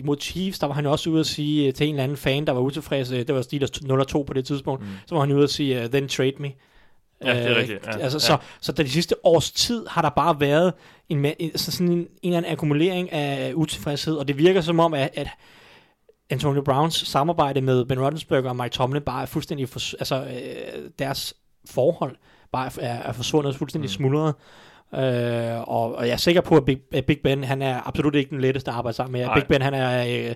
mod 0.04 0.18
Chiefs, 0.22 0.60
der 0.60 0.68
var 0.68 0.74
han 0.74 0.86
også 0.86 1.10
ude 1.10 1.20
at 1.20 1.26
sige 1.26 1.68
øh, 1.68 1.74
til 1.74 1.88
en 1.88 1.94
eller 1.96 2.04
anden 2.04 2.18
fan, 2.18 2.46
der 2.48 2.54
var 2.54 2.62
utilfreds, 2.62 3.12
øh, 3.12 3.18
det 3.28 3.36
var 3.36 3.42
Steelers 3.42 3.72
0-2 3.72 4.24
på 4.24 4.34
det 4.34 4.46
tidspunkt, 4.46 4.82
Mm. 4.84 4.88
så 5.06 5.16
var 5.16 5.22
han 5.22 5.32
ude 5.32 5.44
at 5.44 5.50
sige, 5.50 5.84
uh, 5.84 5.90
then 5.90 6.08
trade 6.08 6.34
me. 6.40 6.52
Ja, 7.26 7.36
det 7.38 7.44
er 7.46 7.52
Øh, 7.52 7.58
rigtigt, 7.58 7.86
ja, 7.86 7.92
altså, 7.98 8.16
ja. 8.32 8.38
Så, 8.38 8.38
så 8.62 8.72
der 8.72 8.84
de 8.84 8.90
sidste 8.90 9.16
års 9.26 9.52
tid 9.52 9.86
har 9.90 10.02
der 10.02 10.10
bare 10.10 10.40
været 10.40 10.74
en, 11.10 11.26
en, 11.40 11.58
så 11.58 11.72
sådan 11.72 11.88
en, 11.88 11.98
en 11.98 12.08
eller 12.24 12.38
anden 12.38 12.52
akkumulering 12.52 13.12
af 13.12 13.54
utilfredshed, 13.54 14.16
og 14.16 14.28
det 14.28 14.38
virker 14.38 14.62
som 14.62 14.80
om, 14.80 14.94
at, 14.94 15.10
at 15.14 15.28
Antonio 16.30 16.62
Browns 16.62 17.08
samarbejde 17.08 17.62
med 17.62 17.86
Ben 17.86 18.00
Roethlisberger 18.02 18.50
og 18.50 18.56
Mike 18.56 18.70
Tomlin 18.70 19.02
bare 19.02 19.22
er 19.22 19.26
fuldstændig, 19.26 19.70
for, 19.70 19.80
altså 20.00 20.16
øh, 20.24 20.90
deres 21.00 21.34
forhold 21.70 22.16
bare 22.52 22.72
er, 22.82 22.94
er 23.02 23.12
forsvundet 23.12 23.56
fuldstændig 23.56 23.88
Mm. 23.90 23.94
smuldret. 23.94 24.34
Øh, 24.96 25.60
og, 25.70 25.96
og 25.96 26.08
jeg 26.08 26.14
er 26.14 26.18
sikker 26.18 26.42
på, 26.42 26.56
at 26.58 26.66
Big, 26.66 26.78
at 26.94 27.06
Big 27.06 27.20
Ben, 27.24 27.44
han 27.44 27.62
er 27.62 27.88
absolut 27.88 28.16
ikke 28.16 28.30
den 28.30 28.42
letteste 28.42 28.72
at 28.72 28.78
arbejde 28.78 28.96
sammen 28.96 29.12
med. 29.12 29.26
Nej. 29.26 29.40
Big 29.40 29.48
Ben, 29.48 29.62
han 29.62 29.74
er, 29.74 30.08
øh, 30.30 30.36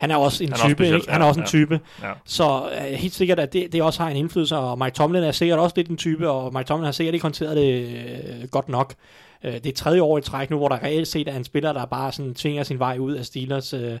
han 0.00 0.10
er 0.10 0.16
også 0.16 0.44
en 0.44 0.48
Han 0.48 0.52
også 0.54 0.66
type, 0.66 0.76
speciel, 0.76 0.96
ikke? 0.96 1.12
Han 1.12 1.20
er 1.20 1.24
ja, 1.24 1.28
også 1.28 1.40
en 1.40 1.44
ja. 1.44 1.48
type. 1.48 1.80
ja. 2.02 2.12
Så 2.24 2.68
øh, 2.72 2.84
helt 2.84 3.14
sikkert, 3.14 3.38
at 3.38 3.52
det, 3.52 3.72
det 3.72 3.82
også 3.82 4.02
har 4.02 4.10
en 4.10 4.16
indflydelse, 4.16 4.56
og 4.56 4.78
Mike 4.78 4.94
Tomlin 4.94 5.22
er 5.22 5.32
sikkert 5.32 5.58
også 5.58 5.72
lidt 5.76 5.88
en 5.88 5.96
type, 5.96 6.30
og 6.30 6.52
Mike 6.54 6.64
Tomlin 6.66 6.84
har 6.84 6.92
sikkert 6.92 7.14
ikke 7.14 7.24
håndteret 7.24 7.56
det 7.56 7.88
øh, 8.42 8.48
godt 8.48 8.68
nok. 8.68 8.94
Øh, 9.46 9.52
det 9.52 9.66
er 9.66 9.72
tredje 9.72 10.02
år 10.02 10.18
i 10.18 10.20
træk 10.20 10.50
nu, 10.50 10.56
hvor 10.56 10.68
der 10.68 10.82
reelt 10.82 11.08
set 11.08 11.28
er 11.28 11.36
en 11.36 11.44
spiller, 11.44 11.72
der 11.72 11.84
bare 11.84 12.12
sådan 12.12 12.34
tvinger 12.34 12.62
sin 12.62 12.78
vej 12.78 12.98
ud 12.98 13.12
af 13.12 13.24
Steelers. 13.26 13.72
Øh, 13.74 13.98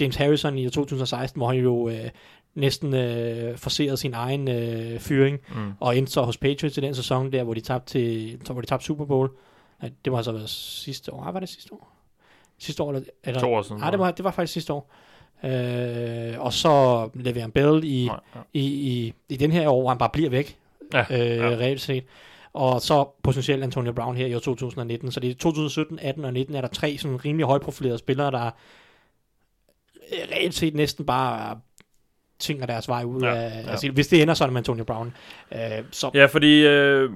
James 0.00 0.16
Harrison 0.16 0.58
i 0.58 0.70
2016, 0.70 1.38
hvor 1.40 1.46
han 1.48 1.56
jo 1.58 1.88
øh, 1.88 2.10
næsten 2.54 2.94
øh, 2.94 3.56
forserede 3.56 3.96
sin 3.96 4.14
egen 4.14 4.48
øh, 4.48 4.98
fyring, 5.00 5.38
Mm. 5.54 5.72
og 5.80 5.96
endte 5.98 6.12
så 6.12 6.22
hos 6.22 6.36
Patriots 6.36 6.78
i 6.78 6.80
den 6.80 6.94
sæson 6.94 7.32
der, 7.32 7.42
hvor 7.44 7.54
de 7.54 7.60
tabte, 7.60 7.92
til, 7.92 8.38
hvor 8.50 8.60
de 8.60 8.66
tabte 8.66 8.86
Super 8.86 9.04
Bowl. 9.04 9.30
Nej, 9.82 9.90
det 10.04 10.12
må 10.12 10.22
så 10.22 10.32
være 10.32 10.48
sidste 10.48 11.12
år. 11.12 11.22
Ah, 11.24 11.34
var 11.34 11.40
det 11.40 11.48
sidste 11.48 11.72
år? 11.72 11.92
Sidste 12.58 12.82
år? 12.82 12.90
Eller, 12.90 13.02
eller, 13.24 13.40
To 13.40 13.54
år 13.54 13.62
siden. 13.62 13.80
Nej, 13.80 13.90
det 13.90 13.98
var, 13.98 14.10
det 14.10 14.24
var 14.24 14.30
faktisk 14.30 14.52
sidste 14.52 14.72
år. 14.72 14.90
Øh, 15.44 16.40
og 16.40 16.52
så 16.52 17.04
Le'Veon 17.16 17.50
Bell 17.50 17.84
i, 17.84 18.06
Nej, 18.06 18.20
ja. 18.34 18.40
i, 18.54 18.64
i, 18.66 19.14
i 19.28 19.36
den 19.36 19.52
her 19.52 19.68
år, 19.68 19.80
hvor 19.80 19.88
han 19.88 19.98
bare 19.98 20.10
bliver 20.12 20.30
væk, 20.30 20.56
Ja, 20.94 21.00
øh, 21.10 21.36
ja. 21.36 21.42
reelt 21.48 21.80
set. 21.80 22.04
Og 22.58 22.80
så 22.82 23.08
potentielt 23.22 23.62
Antonio 23.62 23.92
Brown 23.92 24.16
her 24.16 24.26
i 24.26 24.34
år 24.34 24.38
2019. 24.38 25.12
Så 25.12 25.20
det 25.20 25.30
er 25.30 25.34
2017, 25.34 25.98
18 26.02 26.24
og 26.24 26.32
19 26.32 26.54
er 26.54 26.60
der 26.60 26.68
tre 26.68 26.98
sådan 26.98 27.24
rimelig 27.24 27.46
højprofilerede 27.46 27.98
spillere, 27.98 28.30
der 28.30 28.46
øh, 30.12 30.18
reelt 30.32 30.54
set 30.54 30.74
næsten 30.74 31.06
bare 31.06 31.60
tvinger 32.38 32.66
deres 32.66 32.88
vej 32.88 33.04
ud 33.04 33.22
Ja, 33.22 33.34
af, 33.34 33.62
ja. 33.64 33.70
altså, 33.70 33.90
hvis 33.90 34.08
det 34.08 34.22
ender 34.22 34.34
sådan 34.34 34.52
med 34.52 34.60
Antonio 34.60 34.84
Brown. 34.84 35.14
Øh, 35.52 35.58
så 35.90 36.10
Ja, 36.14 36.26
fordi 36.26 36.66
øh, 36.66 37.10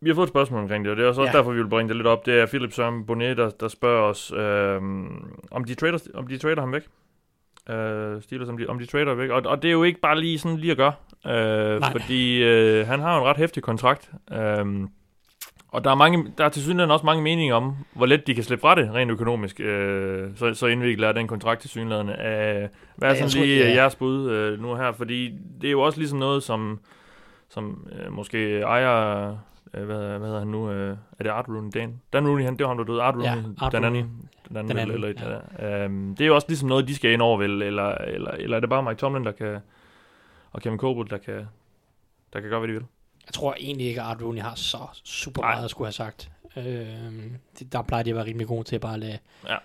vi 0.00 0.10
har 0.10 0.14
fået 0.14 0.26
et 0.26 0.30
spørgsmål 0.32 0.62
omkring 0.62 0.84
det, 0.84 0.90
og 0.90 0.96
det 0.96 1.04
er 1.04 1.08
også, 1.08 1.20
også 1.20 1.32
Ja. 1.32 1.38
derfor, 1.38 1.50
vi 1.52 1.58
vil 1.62 1.68
bringe 1.68 1.88
det 1.88 1.96
lidt 1.96 2.06
op. 2.06 2.26
Det 2.26 2.40
er 2.40 2.46
Philip 2.46 2.72
Søren 2.72 3.06
Bonnet, 3.06 3.36
der, 3.36 3.50
der 3.50 3.68
spørger 3.68 4.02
os, 4.02 4.32
øh, 4.36 4.76
om, 5.50 5.64
de 5.64 5.74
trader, 5.74 5.98
om 6.14 6.26
de 6.26 6.38
trader 6.38 6.60
ham 6.60 6.72
væk. 6.72 6.82
Øh, 7.70 8.22
Steelers, 8.22 8.48
om 8.48 8.58
de, 8.58 8.66
om 8.66 8.78
de 8.78 8.86
trader 8.86 9.14
væk. 9.14 9.30
Og, 9.30 9.42
og 9.46 9.62
det 9.62 9.68
er 9.68 9.72
jo 9.72 9.82
ikke 9.82 10.00
bare 10.00 10.20
lige 10.20 10.38
sådan 10.38 10.56
lige 10.58 10.70
at 10.70 10.76
gøre. 10.76 10.92
Øh, 11.26 11.80
Nej. 11.80 11.92
fordi 11.92 12.42
øh, 12.42 12.86
han 12.86 13.00
har 13.00 13.18
en 13.18 13.24
ret 13.24 13.36
hæftig 13.36 13.62
kontrakt. 13.62 14.10
Øh, 14.32 14.66
og 15.68 15.84
der 15.84 15.90
er, 15.90 15.94
mange, 15.94 16.32
der 16.38 16.44
er 16.44 16.48
til 16.48 16.62
synligheden 16.62 16.90
også 16.90 17.06
mange 17.06 17.22
meninger 17.22 17.54
om, 17.54 17.74
hvor 17.92 18.06
let 18.06 18.26
de 18.26 18.34
kan 18.34 18.44
slippe 18.44 18.60
fra 18.60 18.74
det, 18.74 18.90
rent 18.94 19.10
økonomisk. 19.10 19.60
Øh, 19.60 20.28
så, 20.36 20.54
så 20.54 20.66
indviklet 20.66 21.08
er 21.08 21.12
den 21.12 21.28
kontrakt 21.28 21.60
til 21.60 21.70
synligheden. 21.70 22.08
Øh, 22.08 22.16
hvad 22.16 22.28
er 22.28 22.68
Ja, 23.08 23.14
sådan 23.14 23.28
tror- 23.30 23.40
lige 23.44 23.58
ja. 23.58 23.68
ja. 23.68 23.74
jeres 23.74 23.94
bud 23.96 24.30
øh, 24.30 24.62
nu 24.62 24.74
her? 24.74 24.92
Fordi 24.92 25.30
det 25.60 25.66
er 25.66 25.70
jo 25.70 25.80
også 25.80 25.98
ligesom 25.98 26.18
noget, 26.18 26.42
som, 26.42 26.80
som 27.50 27.88
øh, 27.92 28.12
måske 28.12 28.60
ejer... 28.60 29.28
Øh, 29.74 29.84
hvad, 29.84 29.96
hvad 30.18 30.28
hedder 30.28 30.38
han 30.38 30.48
nu? 30.48 30.70
Øh, 30.70 30.96
er 31.18 31.22
det 31.22 31.30
Art 31.30 31.44
Rooney? 31.48 31.70
Dan, 31.74 32.00
Dan 32.12 32.26
Rooney, 32.28 32.44
han, 32.44 32.52
det 32.56 32.60
var 32.64 32.68
ham, 32.68 32.76
der 32.78 32.84
døde. 32.84 33.02
Art 33.02 33.14
Rooney, 33.14 33.26
Ja, 33.26 33.64
Art 33.66 33.72
den 33.72 33.84
Rooney. 33.84 33.98
Den 33.98 34.06
anden, 34.06 34.28
Den 34.48 34.68
den 34.68 34.78
anden, 34.78 34.94
eller, 34.94 35.08
eller, 35.08 35.84
øhm, 35.84 36.16
det 36.16 36.24
er 36.24 36.28
jo 36.28 36.34
også 36.34 36.46
ligesom 36.48 36.68
noget, 36.68 36.88
de 36.88 36.94
skal 36.94 37.12
ind 37.12 37.22
over, 37.22 37.38
vel? 37.38 37.62
Eller, 37.62 37.88
eller, 37.94 38.30
eller 38.30 38.56
er 38.56 38.60
det 38.60 38.68
bare 38.70 38.82
Mike 38.82 38.94
Tomlin, 38.98 39.24
der 39.24 39.32
kan... 39.32 39.56
Og 40.52 40.62
Kevin 40.62 40.78
Colbert, 40.78 41.10
der 41.10 41.18
kan, 41.18 41.46
der 42.32 42.40
kan 42.40 42.50
gøre, 42.50 42.58
hvad 42.60 42.68
de 42.68 42.72
vil? 42.74 42.84
jeg 43.26 43.32
tror 43.34 43.54
egentlig 43.60 43.86
ikke, 43.86 44.00
at 44.00 44.06
Art 44.06 44.22
Rooney 44.22 44.40
har 44.42 44.54
så 44.54 44.78
super 45.04 45.42
Nej. 45.42 45.50
meget 45.54 45.64
at 45.64 45.70
skulle 45.70 45.86
have 45.86 45.92
sagt. 45.92 46.30
Øh, 46.56 46.64
det, 47.58 47.72
der 47.72 47.82
plejer 47.82 48.02
de 48.02 48.10
at 48.10 48.16
være 48.16 48.24
rimelig 48.24 48.46
gode 48.46 48.64
til 48.64 48.74
at 48.74 48.80
bare 48.80 48.98
lade 49.00 49.18
Ja. 49.48 49.56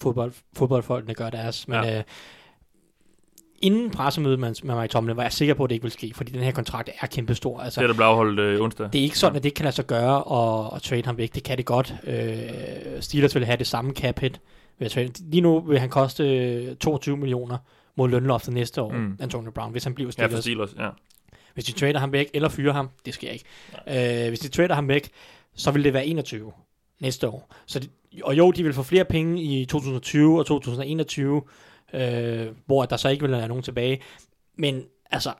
fodbold, 0.00 0.32
fodboldfolkene 0.56 1.14
gøre 1.14 1.30
deres. 1.30 1.68
Men 1.68 1.84
Ja. 1.84 1.98
øh, 1.98 2.04
inden 3.62 3.90
pressemødet 3.90 4.38
med, 4.38 4.54
med 4.62 4.74
Mike 4.80 4.92
Tomlin, 4.92 5.16
var 5.16 5.22
jeg 5.22 5.32
sikker 5.32 5.54
på, 5.54 5.64
at 5.64 5.70
det 5.70 5.74
ikke 5.74 5.82
ville 5.82 5.92
ske, 5.92 6.12
fordi 6.14 6.32
den 6.32 6.42
her 6.42 6.52
kontrakt 6.52 6.90
er 7.00 7.06
kæmpestor. 7.06 7.60
Altså, 7.60 7.80
Det 7.80 7.84
er 7.84 7.88
der 7.88 7.94
blev 7.96 8.06
afholdt 8.06 8.40
øh, 8.40 8.60
onsdag. 8.60 8.88
det 8.92 8.98
er 8.98 9.02
ikke 9.02 9.18
sådan, 9.18 9.36
at 9.36 9.42
det 9.42 9.54
kan 9.54 9.64
lade 9.64 9.74
sig 9.74 9.86
gøre 9.86 10.16
at, 10.16 10.76
at 10.76 10.82
trade 10.82 11.02
ham 11.04 11.16
væk. 11.18 11.34
Det 11.34 11.42
kan 11.42 11.56
det 11.58 11.66
godt. 11.66 11.94
Øh, 12.04 13.00
Steelers 13.02 13.34
vil 13.34 13.44
have 13.44 13.56
det 13.56 13.66
samme 13.66 13.92
cap 13.92 14.18
hit 14.18 14.40
ved 14.78 14.86
at 14.86 14.90
trade. 14.92 15.12
Lige 15.30 15.40
nu 15.40 15.60
vil 15.60 15.78
han 15.78 15.90
koste 15.90 16.74
22 16.74 17.16
millioner 17.16 17.58
mod 17.98 18.08
lønloftet 18.08 18.54
næste 18.54 18.82
år, 18.82 18.92
Mm. 18.92 19.16
Antonio 19.20 19.50
Brown, 19.50 19.72
hvis 19.72 19.84
han 19.84 19.94
bliver 19.94 20.08
Ja, 20.08 20.10
Steelers. 20.10 20.32
for 20.34 20.40
Steelers, 20.40 20.74
ja. 20.78 20.88
Hvis 21.54 21.64
de 21.64 21.72
trader 21.72 21.98
ham 21.98 22.12
væk, 22.12 22.30
eller 22.34 22.48
fyrer 22.48 22.72
ham, 22.72 22.88
det 23.06 23.14
sker 23.14 23.30
ikke. 23.30 23.44
Øh, 24.22 24.28
hvis 24.28 24.38
de 24.40 24.48
trader 24.48 24.74
ham 24.74 24.88
væk, 24.88 25.08
så 25.54 25.70
vil 25.70 25.84
det 25.84 25.92
være 25.92 26.06
21 26.06 26.52
næste 27.00 27.28
år. 27.28 27.54
Så 27.66 27.78
de, 27.78 27.88
og 28.24 28.38
jo, 28.38 28.50
de 28.50 28.62
vil 28.64 28.72
få 28.72 28.82
flere 28.82 29.04
penge 29.04 29.42
i 29.42 29.64
2020 29.64 30.38
og 30.38 30.46
2021, 30.46 31.42
øh, 31.94 32.46
hvor 32.66 32.84
der 32.84 32.96
så 32.96 33.08
ikke 33.08 33.22
vil 33.22 33.30
være 33.32 33.48
nogen 33.48 33.62
tilbage. 33.62 34.00
Men 34.56 34.84
altså, 35.10 35.32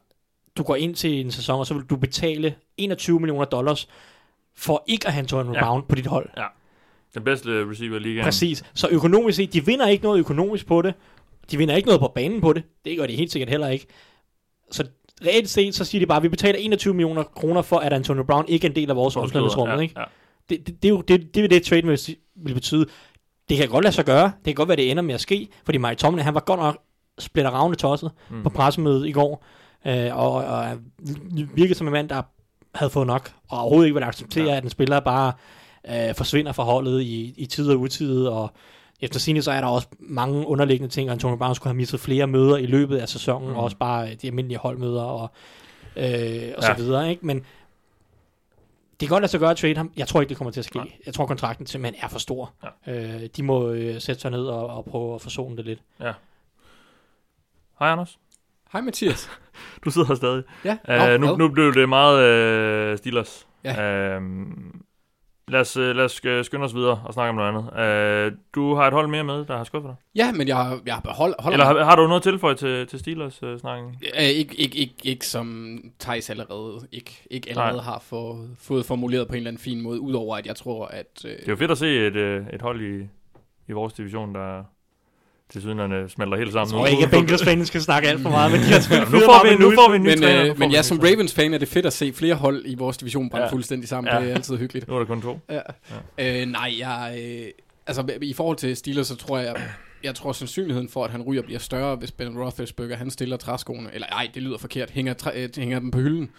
du 0.57 0.63
går 0.63 0.77
ind 0.77 0.95
til 0.95 1.21
en 1.21 1.31
sæson, 1.31 1.59
og 1.61 1.67
så 1.67 1.75
vil 1.75 1.83
du 1.85 1.97
betale 1.97 2.55
21 2.77 3.21
millioner 3.21 3.45
dollars 3.45 3.89
for 4.57 4.85
ikke 4.87 5.07
at 5.07 5.13
have 5.13 5.23
Antonio 5.23 5.53
Ja. 5.55 5.65
Brown 5.65 5.83
på 5.89 5.95
dit 5.95 6.07
hold. 6.07 6.31
Den 7.15 7.25
bedste 7.25 7.71
receiver 7.71 7.97
i 7.97 7.99
ligaen. 7.99 8.25
Præcis. 8.25 8.65
Så 8.75 8.89
økonomisk 8.91 9.37
set, 9.37 9.53
de 9.53 9.67
vinder 9.67 9.87
ikke 9.89 10.05
noget 10.05 10.19
økonomisk 10.19 10.67
på 10.67 10.83
det. 10.83 10.95
De 11.51 11.57
vinder 11.59 11.77
ikke 11.77 11.87
noget 11.87 12.01
på 12.01 12.13
banen 12.15 12.41
på 12.41 12.53
det. 12.53 12.63
Det 12.85 12.99
gør 12.99 13.07
de 13.07 13.17
helt 13.17 13.33
sikkert 13.33 13.49
heller 13.51 13.69
ikke. 13.69 13.87
Så 14.71 14.85
reelt 15.27 15.49
set, 15.49 15.75
så 15.75 15.85
siger 15.85 16.01
de 16.01 16.07
bare, 16.07 16.17
at 16.17 16.23
vi 16.23 16.29
betaler 16.29 16.59
21 16.59 16.95
millioner 16.95 17.23
kroner 17.23 17.63
for, 17.63 17.77
at 17.79 17.93
Antonio 17.93 18.23
Brown 18.23 18.45
ikke 18.49 18.67
er 18.67 18.71
en 18.71 18.77
del 18.77 18.91
af 18.91 18.97
vores 18.97 19.17
omklædningsrum. 19.17 19.69
ja, 19.69 19.79
ikke? 19.79 19.95
Ja. 20.01 20.05
Det, 20.49 20.67
det, 20.67 20.83
det, 20.83 20.89
er 20.89 20.93
jo 20.93 21.01
det, 21.01 21.35
det 21.35 21.51
det 21.51 21.63
trade 21.63 21.87
vil, 21.87 22.55
betyde. 22.55 22.87
Det 23.49 23.57
kan 23.57 23.69
godt 23.69 23.85
lade 23.85 23.95
sig 23.95 24.05
gøre. 24.05 24.25
Det 24.25 24.45
kan 24.45 24.55
godt 24.55 24.69
være, 24.69 24.77
det 24.77 24.91
ender 24.91 25.03
med 25.03 25.15
at 25.15 25.21
ske. 25.21 25.49
Fordi 25.65 25.79
Mike 25.79 25.95
Tomlin, 25.95 26.25
han 26.25 26.35
var 26.35 26.41
godt 26.41 26.61
nok 26.61 26.79
splitter 27.19 27.51
ravne 27.51 27.75
tosset 27.77 28.11
Mm. 28.31 28.43
på 28.43 28.49
pressemødet 28.49 29.07
i 29.09 29.13
går. 29.13 29.45
Øh, 29.87 30.17
og, 30.19 30.33
og 30.33 30.79
virkede 31.55 31.75
som 31.75 31.87
en 31.87 31.93
mand, 31.93 32.09
der 32.09 32.23
havde 32.75 32.91
fået 32.91 33.07
nok. 33.07 33.33
Og 33.49 33.59
overhovedet 33.61 33.87
ikke 33.87 33.95
vil 33.95 34.05
acceptere, 34.05 34.45
ja. 34.45 34.57
at 34.57 34.65
en 34.65 34.71
spiller 34.71 35.01
bare 35.01 35.33
øh, 35.89 36.15
forsvinder 36.15 36.53
fra 36.53 36.63
holdet 36.63 37.03
i, 37.03 37.35
i 37.37 37.47
tid 37.47 37.71
og 37.71 37.81
utid. 37.81 38.27
Og 38.27 38.51
efter 39.01 39.21
sine 39.21 39.43
så 39.43 39.51
er 39.53 39.61
der 39.61 39.69
også 39.69 39.89
mange 39.99 40.47
underliggende 40.47 40.93
ting, 40.95 41.09
og 41.09 41.13
Antonio 41.13 41.37
Brown 41.37 41.55
skulle 41.55 41.69
have 41.71 41.77
mistet 41.77 42.01
flere 42.01 42.27
møder 42.27 42.57
i 42.57 42.67
løbet 42.67 42.99
af 42.99 43.09
sæsonen, 43.09 43.49
Mm. 43.49 43.57
og 43.57 43.63
også 43.65 43.77
bare 43.77 44.15
de 44.15 44.27
almindelige 44.27 44.59
holdmøder 44.59 45.03
og, 45.03 45.31
øh, 45.97 46.05
og 46.05 46.09
Ja. 46.09 46.61
så 46.61 46.75
videre. 46.77 47.11
Ikke? 47.11 47.27
Men 47.27 47.37
det 49.01 49.09
kan 49.09 49.15
godt 49.15 49.23
lade 49.23 49.31
sig 49.31 49.41
gøre 49.41 49.51
at 49.51 49.57
trade 49.57 49.77
ham. 49.77 49.93
Jeg 49.97 50.09
tror 50.09 50.21
ikke, 50.21 50.29
det 50.29 50.37
kommer 50.37 50.51
til 50.51 50.61
at 50.61 50.65
ske. 50.65 50.79
Nej. 50.79 50.93
Jeg 51.07 51.15
tror, 51.15 51.27
kontrakten 51.27 51.67
simpelthen 51.67 52.05
er 52.05 52.09
for 52.09 52.19
stor. 52.19 52.53
Ja. 52.87 53.15
Øh, 53.15 53.29
de 53.37 53.43
må 53.43 53.71
øh, 53.71 54.01
sætte 54.01 54.21
sig 54.21 54.31
ned 54.31 54.45
og, 54.47 54.67
og 54.67 54.85
prøve 54.85 55.15
at 55.15 55.21
forsone 55.21 55.57
det 55.57 55.65
lidt. 55.65 55.81
Hej, 55.99 56.15
Anders. 57.81 58.19
Hej 58.73 58.81
Mathias. 58.81 59.31
Du 59.85 59.91
sidder 59.91 60.07
her 60.09 60.15
stadig. 60.15 60.43
Ja, 60.65 61.15
Uh, 61.15 61.21
nu, 61.21 61.37
nu 61.37 61.49
blev 61.49 61.75
det 61.75 61.89
meget 61.89 62.93
uh, 62.93 62.99
Steelers. 62.99 63.47
Ja. 63.65 64.17
Uh, 64.19 64.23
lad, 65.49 65.61
os, 65.61 65.77
uh, 65.77 65.83
lad 65.83 66.05
os 66.05 66.25
uh, 66.25 66.45
skynde 66.45 66.65
os 66.65 66.75
videre 66.75 67.03
og 67.05 67.15
snakke 67.15 67.29
om 67.29 67.35
noget 67.35 67.49
andet. 67.49 68.33
Uh, 68.33 68.39
du 68.55 68.75
har 68.75 68.87
et 68.87 68.93
hold 68.93 69.09
mere 69.09 69.25
med, 69.25 69.45
der 69.45 69.57
har 69.57 69.65
skuffet 69.65 69.89
dig. 69.89 69.97
Ja, 70.15 70.33
men 70.33 70.49
jeg, 70.49 70.57
har- 70.57 70.81
jeg 70.87 70.95
har 70.95 71.01
behold, 71.01 71.35
holder 71.39 71.59
Eller 71.65 71.79
har, 71.79 71.85
har 71.85 71.97
du 71.97 72.07
noget 72.07 72.23
tilføje 72.23 72.55
til, 72.55 72.87
til 72.87 72.99
Steelers-snakken? 72.99 73.97
Øh, 74.19 74.23
ikke, 74.25 74.55
ikke, 74.55 74.79
ikke, 74.79 74.95
ikke 75.05 75.27
som 75.27 75.79
Thijs 76.01 76.31
allerede, 76.31 76.81
ikke, 76.93 77.27
ikke 77.31 77.51
allerede 77.51 77.77
Nej. 77.77 77.85
har 77.85 77.99
for, 77.99 78.47
fået 78.59 78.85
formuleret 78.87 79.29
på 79.29 79.33
en 79.33 79.37
eller 79.37 79.51
anden 79.51 79.63
fin 79.63 79.81
måde, 79.81 80.01
udover 80.01 80.37
at 80.37 80.47
jeg 80.47 80.57
tror, 80.57 80.87
at... 80.87 81.07
Øh, 81.25 81.31
Det 81.31 81.41
er 81.49 81.53
jo 81.53 81.57
fedt 81.57 81.71
at 81.71 81.79
se 81.79 82.07
et, 82.07 82.17
uh, 82.17 82.47
et 82.55 82.63
hold 82.63 82.81
i, 83.01 83.09
i 83.69 83.73
vores 83.73 83.93
division, 83.93 84.35
der, 84.35 84.63
til 85.53 85.61
sydenerne 85.61 86.09
smelter 86.09 86.37
helt 86.39 86.53
sammen. 86.53 86.73
Jeg 86.75 86.79
tror 86.79 86.87
ikke, 86.87 87.05
at 87.05 87.11
Bengals 87.11 87.45
fans 87.45 87.69
skal 87.69 87.81
snakke 87.83 88.09
alt 88.09 88.21
for 88.23 88.31
meget, 88.31 88.53
men 88.53 88.61
de 88.61 88.67
har 88.67 88.81
selvfølgelig 88.81 89.13
nu 89.13 89.21
får 89.27 89.47
vi, 89.49 89.57
nu 89.57 89.71
får 89.75 89.91
vi 89.91 89.97
en 89.97 90.03
ny 90.03 90.09
Men, 90.09 90.19
træner. 90.23 90.45
Nu 90.45 90.51
øh, 90.51 90.59
men 90.59 90.71
ja, 90.71 90.83
som 90.83 90.97
ny 90.97 91.01
træner. 91.01 91.15
Ravens-fan 91.17 91.55
er 91.55 91.59
det 91.59 91.69
fedt 91.69 91.87
at 91.87 91.93
se 91.93 92.13
flere 92.13 92.35
hold 92.35 92.63
i 92.67 92.75
vores 92.75 92.97
division 92.97 93.31
brænde 93.31 93.43
Ja. 93.43 93.47
ja. 93.49 93.53
fuldstændig 93.53 93.89
sammen. 93.89 94.09
Ja. 94.13 94.17
Ja. 94.19 94.25
Det 94.25 94.31
er 94.31 94.35
altid 94.35 94.57
hyggeligt. 94.57 94.89
Nu 94.89 94.95
er 94.95 94.99
der 94.99 95.07
kun 95.07 95.23
to. 95.23 95.39
Ja. 95.51 95.61
Ja. 96.19 96.41
Øh, 96.43 96.47
nej, 96.49 96.75
jeg... 96.79 97.19
Øh, 97.23 97.47
altså, 97.87 98.05
i 98.23 98.33
forhold 98.33 98.57
til 98.57 98.77
Steelers, 98.77 99.07
så 99.07 99.17
tror 99.17 99.39
jeg... 99.39 99.57
Jeg 100.05 100.15
tror, 100.15 100.33
sandsynligheden 100.33 100.89
for, 100.89 101.05
at 101.05 101.11
han 101.11 101.23
ryger, 101.23 101.43
bliver 101.43 101.59
større, 101.59 101.97
hvis 101.97 102.13
Ben 102.13 102.39
Roethlisberger, 102.39 102.97
han 102.97 103.11
stiller 103.11 103.37
træskoene. 103.37 103.89
Eller 103.93 104.07
ej, 104.07 104.29
det 104.35 104.43
lyder 104.43 104.59
forkert. 104.59 104.91
Hænger, 104.91 105.13
træ, 105.15 105.31
øh, 105.35 105.49
hænger 105.59 105.79
dem 105.79 105.91
på 105.91 105.99
hylden. 105.99 106.31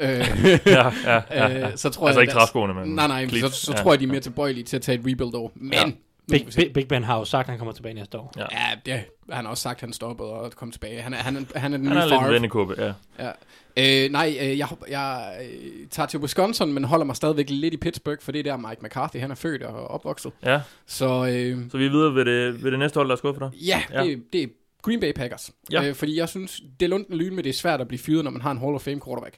Øh, 0.00 0.08
Ja, 0.08 0.24
ja, 0.66 0.90
ja, 1.06 1.20
ja. 1.30 1.66
øh, 1.66 1.76
så 1.76 1.90
tror 1.90 2.06
Altså 2.06 2.20
jeg, 2.20 2.22
ikke 2.22 2.30
deres- 2.30 2.32
træskoene, 2.42 2.74
men 2.74 2.88
Nej, 2.94 3.06
nej, 3.06 3.28
så, 3.28 3.48
så 3.48 3.72
Ja, 3.76 3.82
tror 3.82 3.92
jeg, 3.92 4.00
de 4.00 4.04
er 4.04 4.06
ja. 4.06 4.12
mere 4.12 4.20
tilbøjelige 4.20 4.64
til 4.64 4.76
at 4.76 4.82
tage 4.82 4.98
et 4.98 5.04
rebuild 5.06 5.34
over. 5.34 5.50
Men... 5.54 5.72
Ja. 5.72 5.82
Big. 6.30 6.46
Big, 6.56 6.72
Big 6.72 6.88
Ben 6.88 7.04
har 7.04 7.18
jo 7.18 7.24
sagt, 7.24 7.46
at 7.46 7.50
han 7.50 7.58
kommer 7.58 7.72
tilbage 7.72 7.94
næste 7.94 8.18
år. 8.18 8.32
Ja. 8.36 8.46
Ja, 8.52 8.66
det, 8.86 9.04
han 9.30 9.44
har 9.44 9.50
også 9.50 9.62
sagt, 9.62 9.76
at 9.76 9.80
han 9.80 9.92
stopper 9.92 10.24
og 10.24 10.52
kommer 10.52 10.72
tilbage. 10.72 11.00
Han 11.02 11.14
er, 11.14 11.16
han 11.16 11.36
er, 11.36 11.58
han 11.58 11.72
er 11.72 11.76
den 11.76 11.86
Han 11.86 11.96
nye 11.96 12.02
er 12.14 12.20
lidt 12.22 12.32
vendekåbe, 12.32 12.74
ja. 12.78 12.92
Ja. 13.18 13.30
Øh, 13.76 14.12
nej, 14.12 14.36
øh, 14.40 14.58
jeg, 14.58 14.68
jeg 14.88 15.36
øh, 15.44 15.86
tager 15.90 16.06
til 16.06 16.20
Wisconsin, 16.20 16.72
men 16.72 16.84
holder 16.84 17.04
mig 17.06 17.16
stadigvæk 17.16 17.50
lidt 17.50 17.74
i 17.74 17.76
Pittsburgh, 17.76 18.20
for 18.22 18.32
det 18.32 18.38
er 18.38 18.42
der 18.42 18.56
Mike 18.68 18.82
McCarthy, 18.84 19.16
han 19.20 19.30
er 19.30 19.34
født 19.34 19.62
og 19.62 19.88
opvokset. 19.88 20.32
Ja, 20.44 20.60
Så 20.86 21.06
øh, 21.06 21.70
så 21.70 21.78
vi 21.78 21.86
er 21.86 21.90
videre 21.90 22.14
ved 22.14 22.24
det, 22.24 22.64
ved 22.64 22.70
det 22.70 22.78
næste 22.78 22.96
hold, 22.96 23.08
der 23.08 23.12
er 23.14 23.18
skuffet 23.18 23.40
dig. 23.52 23.60
ja, 23.60 23.82
Ja. 23.92 24.04
Det, 24.04 24.22
det 24.32 24.42
er 24.42 24.46
Green 24.82 25.00
Bay 25.00 25.12
Packers. 25.12 25.50
Ja. 25.72 25.84
Øh, 25.88 25.94
fordi 25.94 26.16
jeg 26.18 26.28
synes, 26.28 26.60
det 26.80 26.86
er 26.86 26.90
lundt 26.90 27.08
en 27.08 27.16
lyn 27.16 27.34
med, 27.34 27.42
det 27.42 27.50
er 27.50 27.54
svært 27.54 27.80
at 27.80 27.88
blive 27.88 27.98
fyret, 27.98 28.24
når 28.24 28.30
man 28.30 28.40
har 28.42 28.50
en 28.50 28.58
Hall 28.58 28.74
of 28.74 28.80
Fame 28.82 29.00
quarterback. 29.06 29.36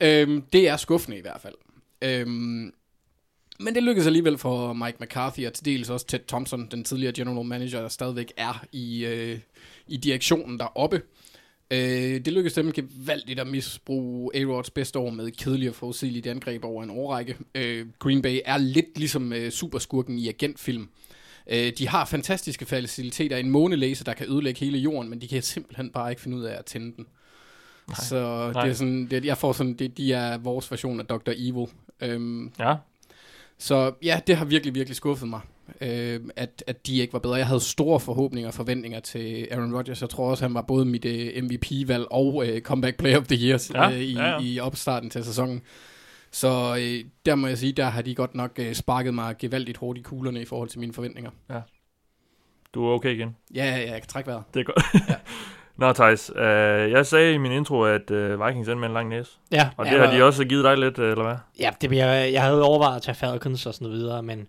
Øh, 0.00 0.42
det 0.52 0.68
er 0.68 0.76
skuffende 0.76 1.18
i 1.18 1.20
hvert 1.20 1.40
fald. 1.40 1.54
Øh, 2.04 2.26
men 3.60 3.74
det 3.74 3.82
lykkedes 3.82 4.06
alligevel 4.06 4.38
for 4.38 4.72
Mike 4.72 4.96
McCarthy, 5.00 5.46
og 5.46 5.52
til 5.52 5.64
dels 5.64 5.90
også 5.90 6.06
Ted 6.06 6.20
Thompson, 6.28 6.68
den 6.70 6.84
tidligere 6.84 7.12
general 7.12 7.46
manager, 7.46 7.80
der 7.80 7.88
stadigvæk 7.88 8.32
er 8.36 8.64
i, 8.72 9.04
øh, 9.04 9.38
i 9.88 9.96
direktionen 9.96 10.58
deroppe. 10.58 11.02
Øh, 11.70 11.78
det 12.24 12.32
lykkedes 12.32 12.54
dem 12.54 12.72
gevaldigt 12.72 13.40
at 13.40 13.46
misbruge 13.46 14.36
A-Rods 14.36 14.70
bedste 14.70 14.98
år 14.98 15.10
med 15.10 15.30
kedelige 15.30 15.70
og 15.70 15.74
forudsigelige 15.74 16.30
angreb 16.30 16.64
over 16.64 16.82
en 16.82 16.90
årrække. 16.90 17.36
Øh, 17.54 17.86
Green 17.98 18.22
Bay 18.22 18.40
er 18.44 18.58
lidt 18.58 18.98
ligesom 18.98 19.32
øh, 19.32 19.50
superskurken 19.50 20.18
i 20.18 20.28
agentfilm. 20.28 20.88
Øh, 21.50 21.72
de 21.78 21.88
har 21.88 22.04
fantastiske 22.04 22.66
faciliteter, 22.66 23.36
en 23.36 23.50
månelaser, 23.50 24.04
der 24.04 24.14
kan 24.14 24.26
ødelægge 24.30 24.60
hele 24.60 24.78
jorden, 24.78 25.10
men 25.10 25.20
de 25.20 25.28
kan 25.28 25.42
simpelthen 25.42 25.90
bare 25.90 26.10
ikke 26.10 26.22
finde 26.22 26.36
ud 26.36 26.42
af 26.42 26.58
at 26.58 26.64
tænde 26.64 26.96
den. 26.96 27.06
Nej, 27.88 27.96
så 27.96 28.50
nej. 28.54 28.62
det 28.62 28.70
er 28.70 28.74
sådan, 28.74 29.06
det, 29.06 29.24
jeg 29.24 29.38
får 29.38 29.52
sådan, 29.52 29.74
det, 29.74 29.96
de 29.96 30.12
er 30.12 30.38
vores 30.38 30.70
version 30.70 31.00
af 31.00 31.06
Dr. 31.06 31.30
Evil. 31.36 31.66
Øhm, 32.00 32.52
Ja, 32.58 32.74
så 33.62 33.92
ja, 34.02 34.20
det 34.26 34.36
har 34.36 34.44
virkelig, 34.44 34.74
virkelig 34.74 34.96
skuffet 34.96 35.28
mig, 35.28 35.40
øh, 35.80 36.20
at, 36.36 36.64
at 36.66 36.86
de 36.86 36.98
ikke 36.98 37.12
var 37.12 37.18
bedre. 37.18 37.34
Jeg 37.34 37.46
havde 37.46 37.60
store 37.60 38.00
forhåbninger 38.00 38.48
og 38.48 38.54
forventninger 38.54 39.00
til 39.00 39.48
Aaron 39.50 39.74
Rodgers. 39.76 40.00
Jeg 40.00 40.10
tror 40.10 40.30
også, 40.30 40.44
han 40.44 40.54
var 40.54 40.62
både 40.62 40.84
mit 40.84 41.04
øh, 41.04 41.42
MVP-valg 41.42 42.06
og 42.10 42.48
øh, 42.48 42.60
Comeback 42.60 42.96
Player 42.98 43.18
of 43.18 43.26
the 43.26 43.46
Year 43.46 43.70
Ja, 43.74 43.90
øh, 43.90 44.00
i, 44.00 44.12
ja, 44.12 44.30
ja. 44.30 44.38
i 44.40 44.60
opstarten 44.60 45.10
til 45.10 45.24
sæsonen. 45.24 45.62
Så 46.30 46.76
øh, 46.80 47.04
der 47.26 47.34
må 47.34 47.46
jeg 47.46 47.58
sige, 47.58 47.72
der 47.72 47.84
har 47.84 48.02
de 48.02 48.14
godt 48.14 48.34
nok 48.34 48.50
øh, 48.58 48.74
sparket 48.74 49.14
mig 49.14 49.34
gevaldigt 49.38 49.78
hårdt 49.78 49.98
i 49.98 50.02
kuglerne 50.02 50.42
i 50.42 50.44
forhold 50.44 50.68
til 50.68 50.80
mine 50.80 50.92
forventninger. 50.92 51.30
du 52.74 52.84
er 52.84 52.94
okay 52.94 53.14
igen. 53.14 53.36
Ja, 53.54 53.64
ja, 53.64 53.76
ja, 53.76 53.90
jeg 53.92 54.00
kan 54.00 54.08
trække 54.08 54.30
vejret. 54.30 54.42
Det 54.54 54.60
er 54.60 54.64
godt. 54.64 54.84
Nå, 55.76 55.92
Thijs, 55.92 56.30
øh, 56.36 56.90
jeg 56.90 57.06
sagde 57.06 57.34
i 57.34 57.38
min 57.38 57.52
intro, 57.52 57.82
at 57.82 58.10
øh, 58.10 58.46
Vikings 58.46 58.68
endte 58.68 58.80
med 58.80 58.88
en 58.88 58.94
lang 58.94 59.08
næse. 59.08 59.30
Ja, 59.52 59.68
Og 59.76 59.86
ja, 59.86 59.92
det 59.92 60.00
har 60.00 60.16
de 60.16 60.22
også 60.24 60.44
givet 60.44 60.64
dig 60.64 60.78
lidt, 60.78 60.98
øh, 60.98 61.10
eller 61.10 61.24
hvad? 61.24 61.34
Ja, 61.58 61.70
det 61.80 61.88
bliver, 61.88 62.06
jeg 62.12 62.42
havde 62.42 62.62
overvejet 62.62 62.96
at 62.96 63.02
tage 63.02 63.14
Falcons 63.14 63.66
og 63.66 63.74
sådan 63.74 63.84
noget 63.86 63.98
videre, 64.00 64.22
men 64.22 64.46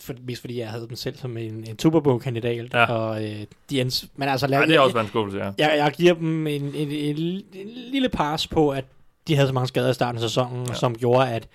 for, 0.00 0.12
mest 0.26 0.40
fordi 0.40 0.58
jeg 0.60 0.68
havde 0.68 0.88
dem 0.88 0.96
selv 0.96 1.16
som 1.16 1.36
en, 1.36 1.64
en 1.68 1.78
Super 1.78 2.00
Bowl-kandidat. 2.00 2.74
Ja. 2.74 2.84
Og, 2.92 3.24
øh, 3.24 3.40
de 3.70 3.80
ens, 3.80 4.06
men 4.16 4.28
altså, 4.28 4.46
lad, 4.46 4.58
Nej, 4.58 4.66
det 4.66 4.76
har 4.76 4.82
også 4.82 4.98
en 4.98 5.06
skuffelse, 5.06 5.38
ja. 5.38 5.50
jeg, 5.58 5.74
jeg 5.78 5.92
giver 5.96 6.14
dem 6.14 6.46
en, 6.46 6.62
en, 6.62 6.90
en, 6.90 7.16
en 7.54 7.68
lille 7.92 8.08
pars 8.08 8.46
på, 8.46 8.70
at 8.70 8.84
de 9.28 9.34
havde 9.34 9.48
så 9.48 9.54
mange 9.54 9.68
skader 9.68 9.90
i 9.90 9.94
starten 9.94 10.16
af 10.16 10.22
sæsonen, 10.22 10.56
Ja. 10.64 10.64
ja. 10.68 10.74
som 10.74 10.94
gjorde, 10.98 11.28
at 11.30 11.48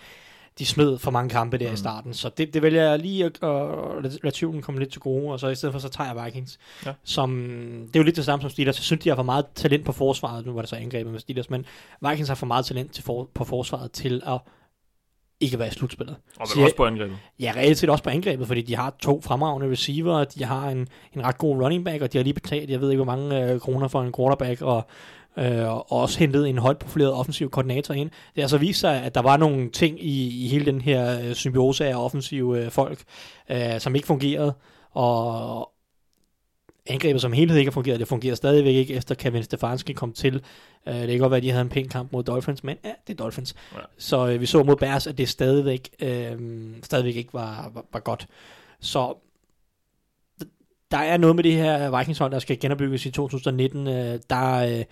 de 0.60 0.66
smed 0.66 0.98
for 0.98 1.12
mange 1.12 1.30
kampe 1.30 1.58
der 1.58 1.68
mm. 1.68 1.74
i 1.74 1.78
starten. 1.78 2.14
Så 2.14 2.30
det, 2.38 2.54
det 2.54 2.62
vælger 2.62 2.90
jeg 2.90 3.00
lige 3.00 3.26
at, 3.26 3.44
at, 3.44 3.50
at 4.06 4.24
lade- 4.24 4.36
tvivlen 4.36 4.62
komme 4.62 4.80
lidt 4.80 4.92
til 4.92 5.02
gode, 5.02 5.32
og 5.32 5.40
så 5.40 5.48
i 5.48 5.56
stedet 5.56 5.74
for, 5.74 5.80
så 5.80 5.90
tager 5.90 6.14
jeg 6.14 6.26
Vikings. 6.26 6.60
Ja. 6.86 6.94
Som, 7.04 7.32
det 7.88 7.96
er 7.96 8.00
jo 8.00 8.04
lidt 8.04 8.16
det 8.16 8.26
samme 8.26 8.42
som 8.42 8.50
Steelers. 8.52 8.78
Jeg 8.78 8.84
synes, 8.84 9.04
de 9.04 9.10
har 9.10 9.16
for 9.16 9.24
meget 9.24 9.46
talent 9.56 9.86
på 9.86 9.92
forsvaret. 9.92 10.46
Nu 10.46 10.54
var 10.54 10.62
det 10.62 10.70
så 10.70 10.76
angrebet 10.76 11.12
med 11.12 11.20
Steelers, 11.20 11.50
men 11.50 11.66
Vikings 12.10 12.28
har 12.28 12.36
for 12.36 12.46
meget 12.46 12.66
talent 12.66 12.94
til 12.94 13.04
for, 13.04 13.30
på 13.34 13.44
forsvaret 13.44 13.92
til 13.92 14.22
at 14.28 14.40
ikke 15.42 15.60
være 15.60 15.68
i 15.68 15.72
slutspillet. 15.72 16.16
Og 16.40 16.48
vel 16.56 16.64
også 16.64 16.76
på 16.76 16.86
angrebet. 16.86 17.18
Ja, 17.40 17.54
reelt 17.56 17.78
set 17.78 17.90
også 17.90 18.04
på 18.04 18.10
angrebet, 18.10 18.48
fordi 18.48 18.62
de 18.62 18.76
har 18.76 18.96
to 19.00 19.22
fremragende 19.22 19.72
receiver, 19.72 20.24
de 20.24 20.44
har 20.44 20.70
en, 20.70 20.88
en 21.16 21.24
ret 21.24 21.38
god 21.38 21.64
running 21.64 21.86
back, 21.86 22.02
og 22.02 22.14
de 22.14 22.18
har 22.18 22.24
lige 22.24 22.34
betalt, 22.34 22.70
jeg 22.70 22.82
ved 22.82 22.90
ikke 22.90 23.04
hvor 23.04 23.16
mange 23.16 23.52
øh, 23.52 23.60
kroner 23.60 23.88
for 23.88 24.02
en 24.02 24.14
quarterback, 24.14 24.62
og, 24.62 24.88
øh, 25.38 25.68
og 25.68 25.92
også 25.92 26.20
hentet 26.20 26.50
en 26.50 26.58
højt 26.58 26.78
profileret 26.78 27.14
offensiv 27.14 27.50
koordinator 27.50 27.94
ind. 27.94 28.10
Det 28.10 28.36
har 28.36 28.42
altså 28.42 28.58
vist 28.58 28.80
sig, 28.80 29.04
at 29.04 29.16
der 29.16 29.22
var 29.22 29.38
nogle 29.38 29.70
ting 29.70 30.04
i, 30.06 30.46
i 30.46 30.48
hele 30.48 30.66
den 30.66 30.82
her 30.82 31.22
øh, 31.22 31.34
symbiose 31.34 31.88
af 31.88 31.96
offensive 31.96 32.64
øh, 32.64 32.72
folk, 32.72 33.04
øh, 33.50 33.80
som 33.80 33.96
ikke 33.96 34.08
fungerede, 34.08 34.54
og 34.92 35.72
angrebet 36.88 37.22
som 37.22 37.34
helhed 37.34 37.58
ikke 37.58 37.70
har 37.70 37.74
fungeret. 37.74 38.00
Det 38.00 38.08
fungerer 38.08 38.36
stadigvæk 38.36 38.76
ikke, 38.76 38.94
efter 38.94 39.16
Kevin 39.16 39.44
Stefanski 39.44 39.94
kom 39.94 40.14
til. 40.14 40.44
Øh, 40.88 40.94
det 40.96 41.10
kan 41.10 41.20
godt 41.20 41.32
være, 41.32 41.38
at 41.38 41.44
de 41.44 41.50
havde 41.50 41.62
en 41.62 41.70
pæn 41.70 41.88
kamp 41.88 42.12
mod 42.12 42.24
Dolphins, 42.24 42.64
men 42.64 42.78
ja, 42.84 42.92
det 43.08 43.14
er 43.14 43.18
Dolphins. 43.24 43.56
Ja. 43.74 43.80
Så 43.98 44.28
øh, 44.28 44.42
vi 44.42 44.46
så 44.46 44.64
mod 44.64 44.76
Bears, 44.76 45.08
at 45.08 45.18
det 45.18 45.30
stadigvæk, 45.30 45.90
øh, 46.00 46.38
stadigvæk 46.84 47.16
ikke 47.16 47.34
var, 47.34 47.72
var, 47.74 47.86
var 47.94 48.00
godt. 48.00 48.28
Så 48.80 49.14
der 50.92 50.98
er 50.98 51.18
noget 51.18 51.36
med 51.36 51.44
det 51.44 51.54
her 51.54 51.98
Vikingshold, 51.98 52.32
der 52.32 52.40
skal 52.40 52.60
genopbygges 52.60 53.06
i 53.06 53.12
2019. 53.12 53.88
Øh, 53.88 54.20
der, 54.30 54.80
øh, 54.80 54.84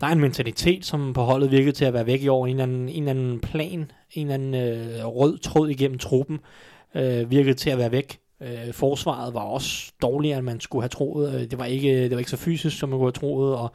der 0.00 0.06
er 0.06 0.12
en 0.12 0.20
mentalitet, 0.20 0.84
som 0.84 1.12
på 1.12 1.22
holdet 1.22 1.50
virkede 1.50 1.72
til 1.72 1.84
at 1.84 1.92
være 1.94 2.06
væk 2.06 2.22
i 2.22 2.28
år. 2.28 2.46
En 2.46 2.50
eller 2.50 2.62
anden, 2.62 2.88
en 2.88 3.08
eller 3.08 3.10
anden 3.10 3.40
plan, 3.40 3.90
en 4.12 4.30
eller 4.30 4.34
anden 4.34 4.54
øh, 4.54 5.06
rød 5.06 5.38
tråd 5.38 5.68
igennem 5.68 5.98
truppen 5.98 6.38
øh, 6.94 7.30
virkede 7.30 7.54
til 7.54 7.70
at 7.70 7.78
være 7.78 7.92
væk. 7.92 8.18
Øh, 8.42 8.72
forsvaret 8.72 9.34
var 9.34 9.40
også 9.40 9.92
dårligere, 10.02 10.38
end 10.38 10.46
man 10.46 10.60
skulle 10.60 10.82
have 10.82 10.88
troet. 10.88 11.34
Øh, 11.34 11.40
det, 11.40 11.58
var 11.58 11.64
ikke, 11.64 12.02
det 12.02 12.10
var 12.10 12.18
ikke 12.18 12.30
så 12.30 12.36
fysisk, 12.36 12.78
som 12.78 12.88
man 12.88 12.98
kunne 12.98 13.06
have 13.06 13.12
troet, 13.12 13.56
og 13.56 13.72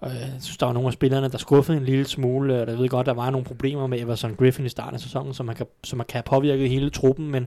og 0.00 0.10
jeg 0.10 0.32
synes, 0.40 0.56
der 0.56 0.66
var 0.66 0.72
nogle 0.72 0.86
af 0.86 0.92
spillerne, 0.92 1.28
der 1.28 1.38
skuffede 1.38 1.78
en 1.78 1.84
lille 1.84 2.04
smule, 2.04 2.62
og 2.62 2.68
jeg 2.68 2.78
ved 2.78 2.88
godt, 2.88 3.06
der 3.06 3.12
var 3.12 3.30
nogle 3.30 3.44
problemer 3.44 3.86
med 3.86 4.00
Everson 4.00 4.34
Griffin 4.34 4.66
i 4.66 4.68
starten 4.68 4.94
af 4.94 5.00
sæsonen, 5.00 5.34
som 5.34 5.46
man 5.46 5.56
kan, 5.56 5.66
som 5.84 5.96
man 5.96 6.06
kan 6.06 6.16
have 6.16 6.22
påvirket 6.22 6.68
hele 6.68 6.90
truppen, 6.90 7.30
men 7.30 7.46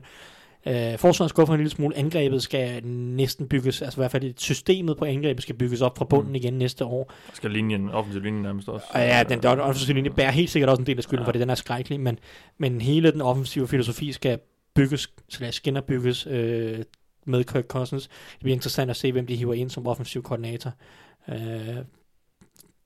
øh, 0.66 0.98
forsvaret 0.98 1.30
skuffede 1.30 1.54
en 1.54 1.60
lille 1.60 1.70
smule. 1.70 1.96
Angrebet 1.96 2.42
skal 2.42 2.86
næsten 2.86 3.48
bygges, 3.48 3.82
altså 3.82 4.00
i 4.00 4.00
hvert 4.00 4.10
fald 4.10 4.34
systemet 4.36 4.96
på 4.98 5.04
angrebet 5.04 5.42
skal 5.42 5.54
bygges 5.54 5.80
op 5.80 5.98
fra 5.98 6.04
bunden 6.04 6.28
Mm. 6.28 6.34
igen 6.34 6.54
næste 6.54 6.84
år. 6.84 7.12
Skal 7.32 7.50
linjen, 7.50 7.88
offensiv 7.90 8.22
linje 8.22 8.42
nærmest 8.42 8.68
også. 8.68 8.86
Og 8.90 9.00
ja, 9.00 9.22
den 9.28 9.42
der 9.42 9.56
offensive 9.60 9.94
linje 9.94 10.10
bærer 10.10 10.30
helt 10.30 10.50
sikkert 10.50 10.70
også 10.70 10.80
en 10.80 10.86
del 10.86 10.96
af 10.96 11.02
skylden, 11.02 11.22
Ja. 11.22 11.26
fordi 11.28 11.38
den 11.38 11.50
er 11.50 11.54
skrækkelig, 11.54 12.00
men, 12.00 12.18
men 12.58 12.80
hele 12.80 13.12
den 13.12 13.20
offensive 13.20 13.68
filosofi 13.68 14.12
skal 14.12 14.38
bygges, 14.74 15.08
slash 15.28 15.62
genopbygges 15.62 16.26
øh, 16.26 16.78
med 17.26 17.44
Kirk 17.44 17.64
Cousins. 17.66 18.02
Det 18.32 18.40
bliver 18.40 18.54
interessant 18.54 18.90
at 18.90 18.96
se, 18.96 19.12
hvem 19.12 19.26
de 19.26 19.36
hiver 19.36 19.54
ind 19.54 19.70
som 19.70 19.86
offensiv 19.86 20.22
koordinator 20.22 20.72
øh, 21.28 21.76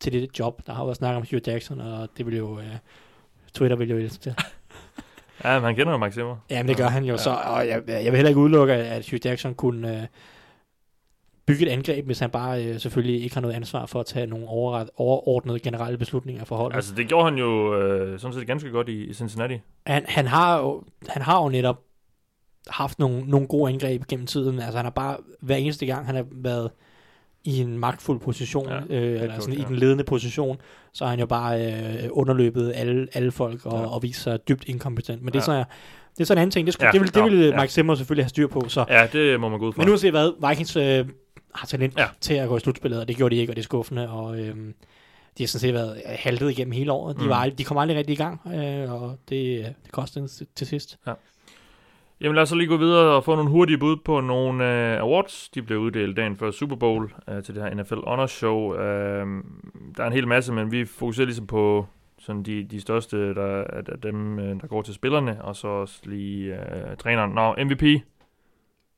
til 0.01 0.13
det 0.13 0.39
job. 0.39 0.67
Der 0.67 0.73
har 0.73 0.81
jo 0.81 0.85
været 0.87 0.97
snak 0.97 1.17
om 1.17 1.25
Hugh 1.31 1.41
Jackson, 1.49 1.81
og 1.81 2.09
det 2.19 2.27
vil 2.27 2.37
jo... 2.37 2.59
Øh, 2.59 2.65
Twitter 3.55 3.77
vil 3.77 3.91
jo 3.91 3.97
elske 3.97 4.25
det. 4.25 4.35
Ja, 5.45 5.55
men 5.55 5.65
han 5.65 5.77
kender 5.77 5.93
jo 5.93 5.99
Mike 5.99 6.15
Zimmer. 6.15 6.37
Jamen, 6.51 6.69
det 6.69 6.77
gør 6.77 6.89
han 6.89 7.05
jo. 7.05 7.07
Ja. 7.07 7.13
Ja. 7.13 7.19
Så, 7.19 7.31
og 7.31 7.69
jeg, 7.69 7.83
jeg 7.89 8.05
vil 8.05 8.15
heller 8.15 8.29
ikke 8.29 8.41
udelukke, 8.41 8.75
at 8.75 9.11
Hugh 9.11 9.27
Jackson 9.27 9.55
kunne 9.55 10.01
øh, 10.01 10.07
bygge 11.47 11.67
et 11.67 11.73
angreb, 11.73 12.07
hvis 12.07 12.19
han 12.19 12.31
bare 12.31 12.65
øh, 12.65 12.81
selvfølgelig 12.81 13.23
ikke 13.23 13.37
har 13.37 13.41
noget 13.41 13.55
ansvar 13.55 13.87
for 13.87 14.01
at 14.01 14.07
tage 14.07 14.27
nogle 14.27 14.49
overret, 14.49 14.91
overordnede 14.97 15.59
generelle 15.59 15.99
beslutninger 15.99 16.45
for 16.45 16.57
holdet. 16.57 16.77
Altså, 16.77 16.95
det 16.95 17.09
gjorde 17.09 17.25
han 17.25 17.39
jo 17.39 17.81
øh, 17.83 18.19
sådan 18.19 18.35
set 18.35 18.47
ganske 18.47 18.71
godt 18.71 18.89
i, 18.89 19.05
i 19.05 19.15
Cincinnati. 19.15 19.61
han, 19.87 20.05
han, 20.09 20.27
har 20.27 20.59
jo, 20.59 20.83
han 21.09 21.23
har 21.23 21.43
jo 21.43 21.49
netop 21.49 21.81
haft 22.69 22.99
nogle, 22.99 23.21
nogle 23.27 23.47
gode 23.47 23.73
angreb 23.73 24.07
gennem 24.09 24.27
tiden. 24.27 24.61
Altså 24.61 24.79
han 24.79 24.85
har 24.85 24.91
bare 24.91 25.17
hver 25.41 25.57
eneste 25.57 25.87
gang, 25.87 26.07
han 26.07 26.15
har 26.15 26.27
været 26.33 26.71
i 27.49 27.61
en 27.61 27.79
magtfuld 27.79 28.21
position, 28.21 28.69
Ja, 28.69 28.75
ja, 28.75 29.01
øh, 29.01 29.23
eller 29.23 29.41
sådan 29.41 29.55
ja. 29.55 29.61
i 29.61 29.65
den 29.69 29.77
ledende 29.77 30.05
position, 30.05 30.57
så 30.93 31.05
har 31.05 31.11
han 31.11 31.21
jo 31.21 31.27
bare 31.27 31.73
øh, 31.73 32.09
underløbet 32.11 32.73
alle, 32.75 33.09
alle 33.13 33.33
folk 33.33 33.67
og, 33.67 33.73
Ja. 33.73 33.79
ja. 33.81 33.87
og 33.95 34.03
vist 34.03 34.23
sig 34.23 34.49
dybt 34.49 34.65
inkompetent. 34.67 35.23
Men 35.23 35.27
det, 35.33 35.35
Ja. 35.35 35.39
er 35.39 35.45
så, 35.45 35.65
det 36.15 36.21
er 36.21 36.25
så 36.25 36.33
en 36.33 36.39
anden 36.39 36.51
ting. 36.51 36.67
Det, 36.67 36.75
skulle, 36.75 36.87
Ja, 36.87 36.89
ja, 36.89 36.93
det 36.93 37.01
vil, 37.01 37.15
det 37.15 37.23
nå, 37.23 37.29
vil 37.39 37.49
ja. 37.49 37.61
Mike 37.61 37.73
Zimmer 37.73 37.95
selvfølgelig 37.95 38.25
have 38.25 38.29
styr 38.29 38.47
på. 38.47 38.69
Så. 38.69 38.85
Ja, 38.89 39.07
det 39.13 39.41
må 39.41 39.49
man 39.49 39.59
gå 39.59 39.67
ud 39.67 39.73
fra. 39.73 39.83
Men 39.83 39.89
uanset 39.89 40.11
hvad, 40.13 40.49
Vikings 40.49 40.77
øh, 40.77 41.07
har 41.55 41.67
talent 41.67 41.97
Ja. 41.97 42.03
ja. 42.03 42.09
til 42.21 42.35
at 42.35 42.49
gå 42.49 42.57
i 42.57 42.61
slutspillet, 42.61 43.01
og 43.01 43.09
det 43.09 43.17
gjorde 43.17 43.35
de 43.35 43.41
ikke, 43.41 43.51
og 43.53 43.57
det 43.57 43.63
er 43.63 43.65
skuffende. 43.65 44.11
Og, 44.11 44.39
øh, 44.41 44.55
de 45.39 45.43
har 45.43 45.47
sådan 45.47 45.61
set 45.61 45.75
været 45.75 46.03
haltet 46.07 46.51
igennem 46.51 46.73
hele 46.73 46.93
året. 46.93 47.17
De, 47.17 47.23
Mm. 47.23 47.29
var, 47.29 47.49
de 47.49 47.65
kom 47.65 47.77
aldrig 47.79 47.99
rigtig 47.99 48.13
i 48.13 48.17
gang, 48.17 48.41
øh, 48.55 48.93
og 49.03 49.17
det, 49.29 49.75
det 49.85 49.93
kostede 49.93 50.29
til- 50.55 50.67
sidst. 50.67 50.99
Jamen 52.21 52.35
lad 52.35 52.43
os 52.43 52.49
så 52.49 52.55
lige 52.55 52.69
gå 52.69 52.77
videre 52.77 53.17
og 53.17 53.25
få 53.25 53.35
nogle 53.35 53.51
hurtige 53.51 53.79
bud 53.79 53.97
på 53.97 54.21
nogle 54.21 54.65
øh, 54.65 55.01
awards. 55.01 55.49
De 55.49 55.63
blev 55.63 55.79
uddelt 55.79 56.17
dagen 56.17 56.37
før 56.37 56.51
Super 56.51 56.77
Bowl 56.77 57.13
øh, 57.29 57.43
til 57.43 57.55
det 57.55 57.63
her 57.63 57.75
NFL 57.75 57.99
Honors 58.07 58.31
Show. 58.31 58.75
Øh, 58.75 59.27
der 59.97 60.03
er 60.03 60.07
en 60.07 60.13
hel 60.13 60.29
masse, 60.29 60.53
men 60.53 60.73
vi 60.73 60.85
fokuserer 60.85 61.27
ligesom 61.27 61.47
på 61.47 61.87
sådan 62.19 62.43
de, 62.43 62.65
de 62.65 62.81
største 62.81 63.35
der, 63.35 63.65
af 63.65 64.01
dem, 64.03 64.39
øh, 64.39 64.61
der 64.61 64.67
går 64.67 64.83
til 64.83 64.95
spillerne, 64.95 65.45
og 65.45 65.57
så 65.57 65.69
også 65.69 66.01
lige 66.05 66.55
øh, 66.55 66.97
træneren. 66.97 67.31
Nå, 67.31 67.55
MVP. 67.65 68.03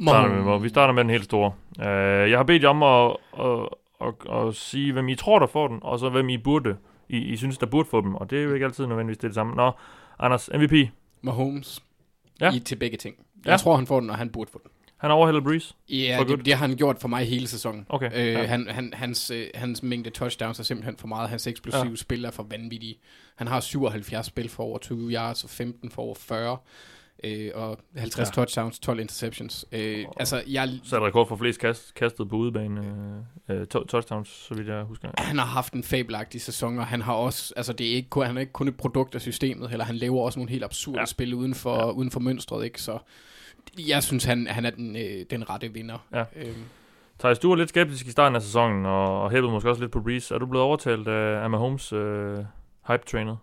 starter 0.02 0.34
med, 0.34 0.42
hvor 0.42 0.58
vi 0.58 0.68
starter 0.68 0.94
med 0.94 1.02
den 1.02 1.10
helt 1.10 1.24
store. 1.24 1.52
Uh, 1.78 2.30
jeg 2.30 2.38
har 2.38 2.44
bedt 2.44 2.62
jer 2.62 2.68
om 2.68 2.82
at, 2.82 3.16
at, 3.38 3.68
at, 4.00 4.46
at 4.46 4.54
sige, 4.54 4.92
hvem 4.92 5.08
I 5.08 5.14
tror, 5.14 5.38
der 5.38 5.46
får 5.46 5.68
den, 5.68 5.78
og 5.82 5.98
så 5.98 6.08
hvem 6.08 6.28
I 6.28 6.38
burde, 6.38 6.76
I, 7.08 7.18
I 7.18 7.36
synes, 7.36 7.58
der 7.58 7.66
burde 7.66 7.88
få 7.88 8.00
dem. 8.00 8.14
Og 8.14 8.30
det 8.30 8.38
er 8.38 8.42
jo 8.42 8.54
ikke 8.54 8.66
altid 8.66 8.86
nødvendigvis 8.86 9.18
det, 9.18 9.24
er 9.24 9.28
det 9.28 9.34
samme. 9.34 9.54
Nå, 9.54 9.72
Anders, 10.18 10.50
MVP. 10.54 10.90
Mahomes. 11.22 11.82
Ja. 12.40 12.52
I, 12.52 12.58
til 12.60 12.76
begge 12.76 12.96
ting. 12.96 13.16
Ja. 13.46 13.50
Jeg 13.50 13.60
tror, 13.60 13.76
han 13.76 13.86
får 13.86 14.00
den, 14.00 14.10
og 14.10 14.16
han 14.16 14.30
burde 14.30 14.50
få 14.50 14.60
den. 14.62 14.70
Han 14.96 15.10
overhælder 15.10 15.40
Breeze. 15.40 15.74
Ja, 15.88 16.16
For 16.18 16.24
det, 16.24 16.28
good. 16.36 16.44
det 16.44 16.54
har 16.54 16.66
han 16.66 16.76
gjort 16.76 16.98
for 17.00 17.08
mig 17.08 17.24
hele 17.26 17.46
sæsonen. 17.48 17.86
Okay, 17.88 18.10
Øh, 18.14 18.32
ja. 18.32 18.46
han, 18.46 18.66
han, 18.70 18.92
hans, 18.96 19.30
øh, 19.30 19.46
hans 19.54 19.82
mængde 19.82 20.10
touchdowns 20.10 20.58
er 20.58 20.62
simpelthen 20.62 20.96
for 20.96 21.06
meget. 21.06 21.30
Hans 21.30 21.46
eksplosive 21.46 21.88
ja. 21.90 21.96
spil 21.96 22.24
er 22.24 22.30
for 22.30 22.42
vanvittige. 22.42 22.98
Han 23.36 23.46
har 23.46 23.60
77 23.60 24.26
spil 24.26 24.48
for 24.48 24.62
over 24.64 24.78
20 24.78 25.10
yards 25.12 25.44
og 25.44 25.50
15 25.50 25.90
for 25.90 26.02
over 26.02 26.14
40. 26.14 26.56
Øh, 27.24 27.50
og 27.54 27.78
50 27.96 28.28
Ja. 28.28 28.32
touchdowns, 28.34 28.78
12 28.78 29.00
interceptions. 29.00 29.66
Øh, 29.72 30.04
altså, 30.16 30.42
jeg, 30.48 30.68
Sat 30.84 31.02
rekord 31.02 31.28
for 31.28 31.36
flest 31.36 31.60
kast, 31.60 31.94
kastet 31.94 32.28
på 32.28 32.36
udebane. 32.36 32.80
Uh, 33.48 33.56
uh, 33.56 33.64
touchdowns, 33.66 34.28
så 34.28 34.54
vidt 34.54 34.68
jeg 34.68 34.82
husker. 34.82 35.08
han 35.18 35.38
har 35.38 35.46
haft 35.46 35.72
en 35.72 35.84
fabelagtig 35.84 36.40
sæson, 36.40 36.78
og 36.78 36.86
han 36.86 37.02
har 37.02 37.12
også, 37.14 37.54
altså 37.56 37.72
det 37.72 37.90
er 37.90 37.94
ikke 37.94 38.08
kun, 38.08 38.26
han 38.26 38.36
er 38.36 38.40
ikke 38.40 38.52
kun 38.52 38.68
et 38.68 38.76
produkt 38.76 39.14
af 39.14 39.20
systemet, 39.20 39.72
eller 39.72 39.84
han 39.84 39.96
laver 39.96 40.22
også 40.24 40.38
nogle 40.38 40.50
helt 40.50 40.64
absurde 40.64 40.98
Ja. 41.00 41.04
spil 41.04 41.34
uden 41.34 41.54
for, 41.54 41.74
Ja. 41.76 41.90
uden 41.90 42.10
for 42.10 42.20
mønstret, 42.20 42.64
ikke? 42.64 42.82
Så 42.82 42.98
jeg 43.88 44.02
synes, 44.02 44.24
han, 44.24 44.46
han 44.46 44.64
er 44.64 44.70
den, 44.70 44.96
øh, 44.96 45.24
den 45.30 45.50
rette 45.50 45.68
vinder. 45.72 46.06
Ja. 46.14 46.24
Øhm, 46.36 46.54
Thijs, 47.18 47.38
du 47.38 47.48
var 47.48 47.56
lidt 47.56 47.68
skeptisk 47.68 48.06
i 48.06 48.10
starten 48.10 48.36
af 48.36 48.42
sæsonen, 48.42 48.86
og, 48.86 49.22
og 49.22 49.30
hæppede 49.30 49.52
måske 49.52 49.68
også 49.70 49.82
lidt 49.82 49.92
på 49.92 50.00
Breeze. 50.02 50.34
Er 50.34 50.38
du 50.38 50.46
blevet 50.46 50.64
overtalt 50.66 51.08
af, 51.08 51.42
af 51.42 51.50
Mahomes 51.50 51.92
uh, 51.92 52.38
hype-trainet? 52.88 53.38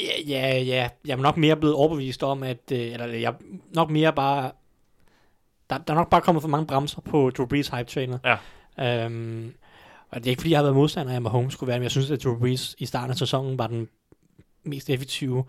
Ja, 0.00 0.22
ja, 0.26 0.58
ja. 0.58 0.88
Jeg 1.06 1.12
er 1.12 1.16
nok 1.16 1.36
mere 1.36 1.56
blevet 1.56 1.74
overbevist 1.76 2.22
om, 2.22 2.42
at... 2.42 2.72
Øh, 2.72 2.78
eller 2.78 3.06
jeg 3.06 3.28
er 3.28 3.34
nok 3.74 3.90
mere 3.90 4.12
bare... 4.12 4.50
Der, 5.70 5.78
der 5.78 5.92
er 5.92 5.98
nok 5.98 6.10
bare 6.10 6.20
kommet 6.20 6.42
for 6.42 6.48
mange 6.48 6.66
bremser 6.66 7.00
på 7.00 7.30
Drew 7.30 7.46
Brees 7.46 7.68
hype 7.68 7.90
trainer. 7.90 8.18
Ja. 8.24 9.04
Øhm, 9.04 9.54
og 10.10 10.20
det 10.20 10.26
er 10.26 10.30
ikke 10.30 10.40
fordi, 10.40 10.50
jeg 10.50 10.58
har 10.58 10.62
været 10.62 10.76
modstander 10.76 11.12
af, 11.12 11.16
at 11.16 11.22
Mahomes 11.22 11.52
skulle 11.52 11.68
være, 11.68 11.78
men 11.78 11.82
jeg 11.82 11.90
synes, 11.90 12.10
at 12.10 12.24
Drew 12.24 12.38
Brees 12.38 12.76
i 12.78 12.86
starten 12.86 13.10
af 13.10 13.16
sæsonen 13.16 13.58
var 13.58 13.66
den 13.66 13.88
mest 14.64 14.90
effektive 14.90 15.44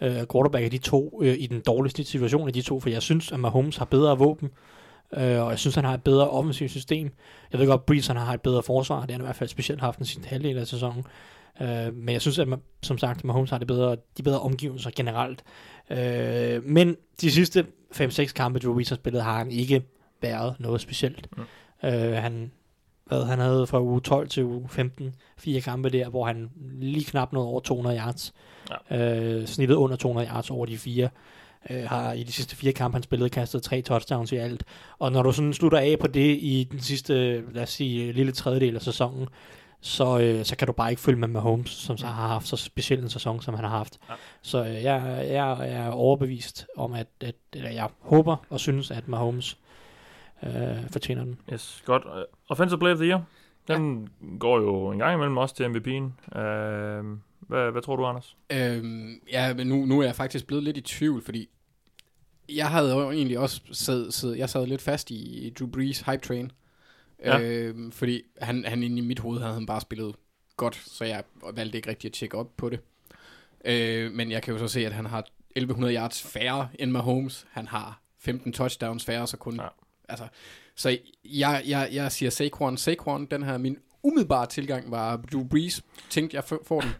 øh, 0.00 0.22
quarterback 0.32 0.64
af 0.64 0.70
de 0.70 0.78
to, 0.78 1.20
øh, 1.22 1.36
i 1.38 1.46
den 1.46 1.60
dårligste 1.60 2.04
situation 2.04 2.48
af 2.48 2.52
de 2.52 2.62
to, 2.62 2.80
for 2.80 2.90
jeg 2.90 3.02
synes, 3.02 3.32
at 3.32 3.40
Mahomes 3.40 3.76
har 3.76 3.84
bedre 3.84 4.18
våben, 4.18 4.50
øh, 5.12 5.42
og 5.42 5.50
jeg 5.50 5.58
synes, 5.58 5.74
han 5.74 5.84
har 5.84 5.94
et 5.94 6.02
bedre 6.02 6.30
offensivt 6.30 6.70
system. 6.70 7.10
Jeg 7.52 7.60
ved 7.60 7.66
godt, 7.66 7.80
at 7.80 7.84
Brees 7.84 8.06
han 8.06 8.16
har 8.16 8.34
et 8.34 8.40
bedre 8.40 8.62
forsvar, 8.62 9.00
det 9.00 9.10
har 9.10 9.12
han 9.12 9.20
i 9.20 9.24
hvert 9.24 9.36
fald 9.36 9.48
specielt 9.48 9.80
haft 9.80 9.98
den 9.98 10.06
sidste 10.06 10.28
halvdel 10.28 10.58
af 10.58 10.66
sæsonen. 10.66 11.04
Øh, 11.60 11.94
men 11.94 12.12
jeg 12.12 12.20
synes, 12.20 12.38
at 12.38 12.48
man, 12.48 12.60
som 12.82 12.98
sagt, 12.98 13.24
Mahomes 13.24 13.50
har 13.50 13.58
det 13.58 13.66
bedre, 13.66 13.96
de 14.16 14.22
bedre 14.22 14.40
omgivelser 14.40 14.90
generelt. 14.96 15.44
Øh, 15.90 16.64
men 16.64 16.96
de 17.20 17.30
sidste 17.30 17.66
5-6 17.94 18.32
kampe, 18.32 18.58
Drew 18.58 18.74
Brees 18.74 18.88
har 18.88 18.96
spillet, 18.96 19.22
har 19.22 19.38
han 19.38 19.50
ikke 19.50 19.82
været 20.22 20.56
noget 20.58 20.80
specielt. 20.80 21.28
Mm. 21.36 21.42
Øh, 21.88 22.12
han, 22.12 22.50
hvad, 23.04 23.24
han 23.24 23.38
havde 23.38 23.66
fra 23.66 23.82
uge 23.82 24.00
12 24.00 24.28
til 24.28 24.44
uge 24.44 24.68
15 24.68 25.14
fire 25.38 25.60
kampe 25.60 25.88
der, 25.88 26.08
hvor 26.08 26.26
han 26.26 26.50
lige 26.80 27.04
knap 27.04 27.32
nåede 27.32 27.48
over 27.48 27.60
200 27.60 27.98
yards. 27.98 28.32
Ja. 28.90 29.20
Øh, 29.20 29.46
snittet 29.46 29.74
under 29.74 29.96
200 29.96 30.28
yards 30.28 30.50
over 30.50 30.66
de 30.66 30.78
fire. 30.78 31.08
Øh, 31.70 31.84
har 31.84 32.12
i 32.12 32.22
de 32.22 32.32
sidste 32.32 32.56
fire 32.56 32.72
kampe, 32.72 32.94
han 32.94 33.02
spillet, 33.02 33.32
kastet 33.32 33.62
tre 33.62 33.82
touchdowns 33.82 34.32
i 34.32 34.36
alt. 34.36 34.64
Og 34.98 35.12
når 35.12 35.22
du 35.22 35.32
sådan 35.32 35.52
slutter 35.52 35.78
af 35.78 35.96
på 36.00 36.06
det 36.06 36.38
i 36.40 36.68
den 36.70 36.80
sidste, 36.80 37.42
lad 37.52 37.62
os 37.62 37.70
sige, 37.70 38.12
lille 38.12 38.32
tredjedel 38.32 38.76
af 38.76 38.82
sæsonen, 38.82 39.28
så, 39.80 40.20
øh, 40.20 40.44
så 40.44 40.56
kan 40.56 40.66
du 40.66 40.72
bare 40.72 40.90
ikke 40.90 41.02
følge 41.02 41.18
med 41.18 41.28
Mahomes, 41.28 41.70
som 41.70 41.96
så 41.96 42.06
har 42.06 42.28
haft 42.28 42.46
så 42.46 42.56
speciel 42.56 43.02
en 43.02 43.10
sæson, 43.10 43.42
som 43.42 43.54
han 43.54 43.64
har 43.64 43.76
haft. 43.76 43.98
Ja. 44.08 44.14
Så 44.42 44.64
øh, 44.64 44.74
jeg, 44.74 45.26
jeg 45.30 45.68
er 45.68 45.90
overbevist 45.90 46.66
om, 46.76 46.92
at, 46.92 47.06
at 47.20 47.34
eller 47.52 47.70
jeg 47.70 47.88
håber 48.00 48.36
og 48.50 48.60
synes, 48.60 48.90
at 48.90 49.08
Mahomes 49.08 49.58
øh, 50.42 50.90
fortjener 50.90 51.24
den. 51.24 51.40
Yes, 51.52 51.82
godt. 51.86 52.04
Uh, 52.04 52.10
offensive 52.48 52.78
Player 52.78 52.94
of 52.94 52.98
the 52.98 53.08
Year. 53.08 53.22
Den 53.68 54.08
ja. 54.22 54.38
går 54.38 54.60
jo 54.60 54.90
en 54.90 54.98
gang 54.98 55.14
imellem 55.14 55.36
også 55.36 55.54
til 55.54 55.64
MVP'en. 55.64 56.38
Uh, 56.38 57.18
hvad, 57.48 57.70
hvad 57.70 57.82
tror 57.82 57.96
du, 57.96 58.06
Anders? 58.06 58.36
Øhm, 58.50 59.20
ja, 59.32 59.54
men 59.54 59.66
nu, 59.66 59.76
nu 59.76 60.00
er 60.00 60.04
jeg 60.04 60.14
faktisk 60.14 60.46
blevet 60.46 60.64
lidt 60.64 60.76
i 60.76 60.80
tvivl, 60.80 61.22
fordi 61.22 61.48
jeg 62.48 62.70
havde 62.70 62.94
jo 62.94 63.10
egentlig 63.10 63.38
også 63.38 63.60
sad, 63.72 64.10
sad, 64.10 64.34
jeg 64.34 64.50
sad 64.50 64.66
lidt 64.66 64.82
fast 64.82 65.10
i 65.10 65.52
Drew 65.58 65.68
Brees 65.68 66.00
hype 66.00 66.26
train. 66.26 66.52
Ja. 67.24 67.40
Øhm, 67.40 67.92
fordi 67.92 68.22
han, 68.40 68.64
han 68.64 68.82
inde 68.82 68.98
i 68.98 69.00
mit 69.00 69.18
hoved 69.18 69.40
havde 69.40 69.54
han 69.54 69.66
bare 69.66 69.80
spillet 69.80 70.16
godt, 70.56 70.82
så 70.86 71.04
jeg 71.04 71.24
valgte 71.54 71.78
ikke 71.78 71.90
rigtig 71.90 72.08
at 72.08 72.12
tjekke 72.12 72.36
op 72.36 72.56
på 72.56 72.68
det. 72.68 72.80
Øh, 73.64 74.12
men 74.12 74.30
jeg 74.30 74.42
kan 74.42 74.52
jo 74.54 74.58
så 74.58 74.68
se, 74.68 74.86
at 74.86 74.92
han 74.92 75.06
har 75.06 75.18
1100 75.50 75.94
yards 75.94 76.22
færre 76.22 76.68
end 76.78 76.90
Mahomes. 76.90 77.46
Han 77.50 77.66
har 77.66 78.02
15 78.18 78.52
touchdowns 78.52 79.04
færre, 79.04 79.26
så 79.26 79.36
kun... 79.36 79.56
Ja. 79.56 79.68
Altså, 80.08 80.28
så 80.74 80.98
jeg, 81.24 81.62
jeg, 81.66 81.88
jeg 81.92 82.12
siger 82.12 82.30
Saquon. 82.30 82.76
Saquon, 82.76 83.26
den 83.26 83.42
her, 83.42 83.58
min 83.58 83.78
umiddelbare 84.02 84.46
tilgang 84.46 84.90
var 84.90 85.16
Drew 85.16 85.44
Brees. 85.48 85.82
Tænkte, 86.10 86.34
jeg 86.34 86.44
får 86.44 86.80
den. 86.80 86.90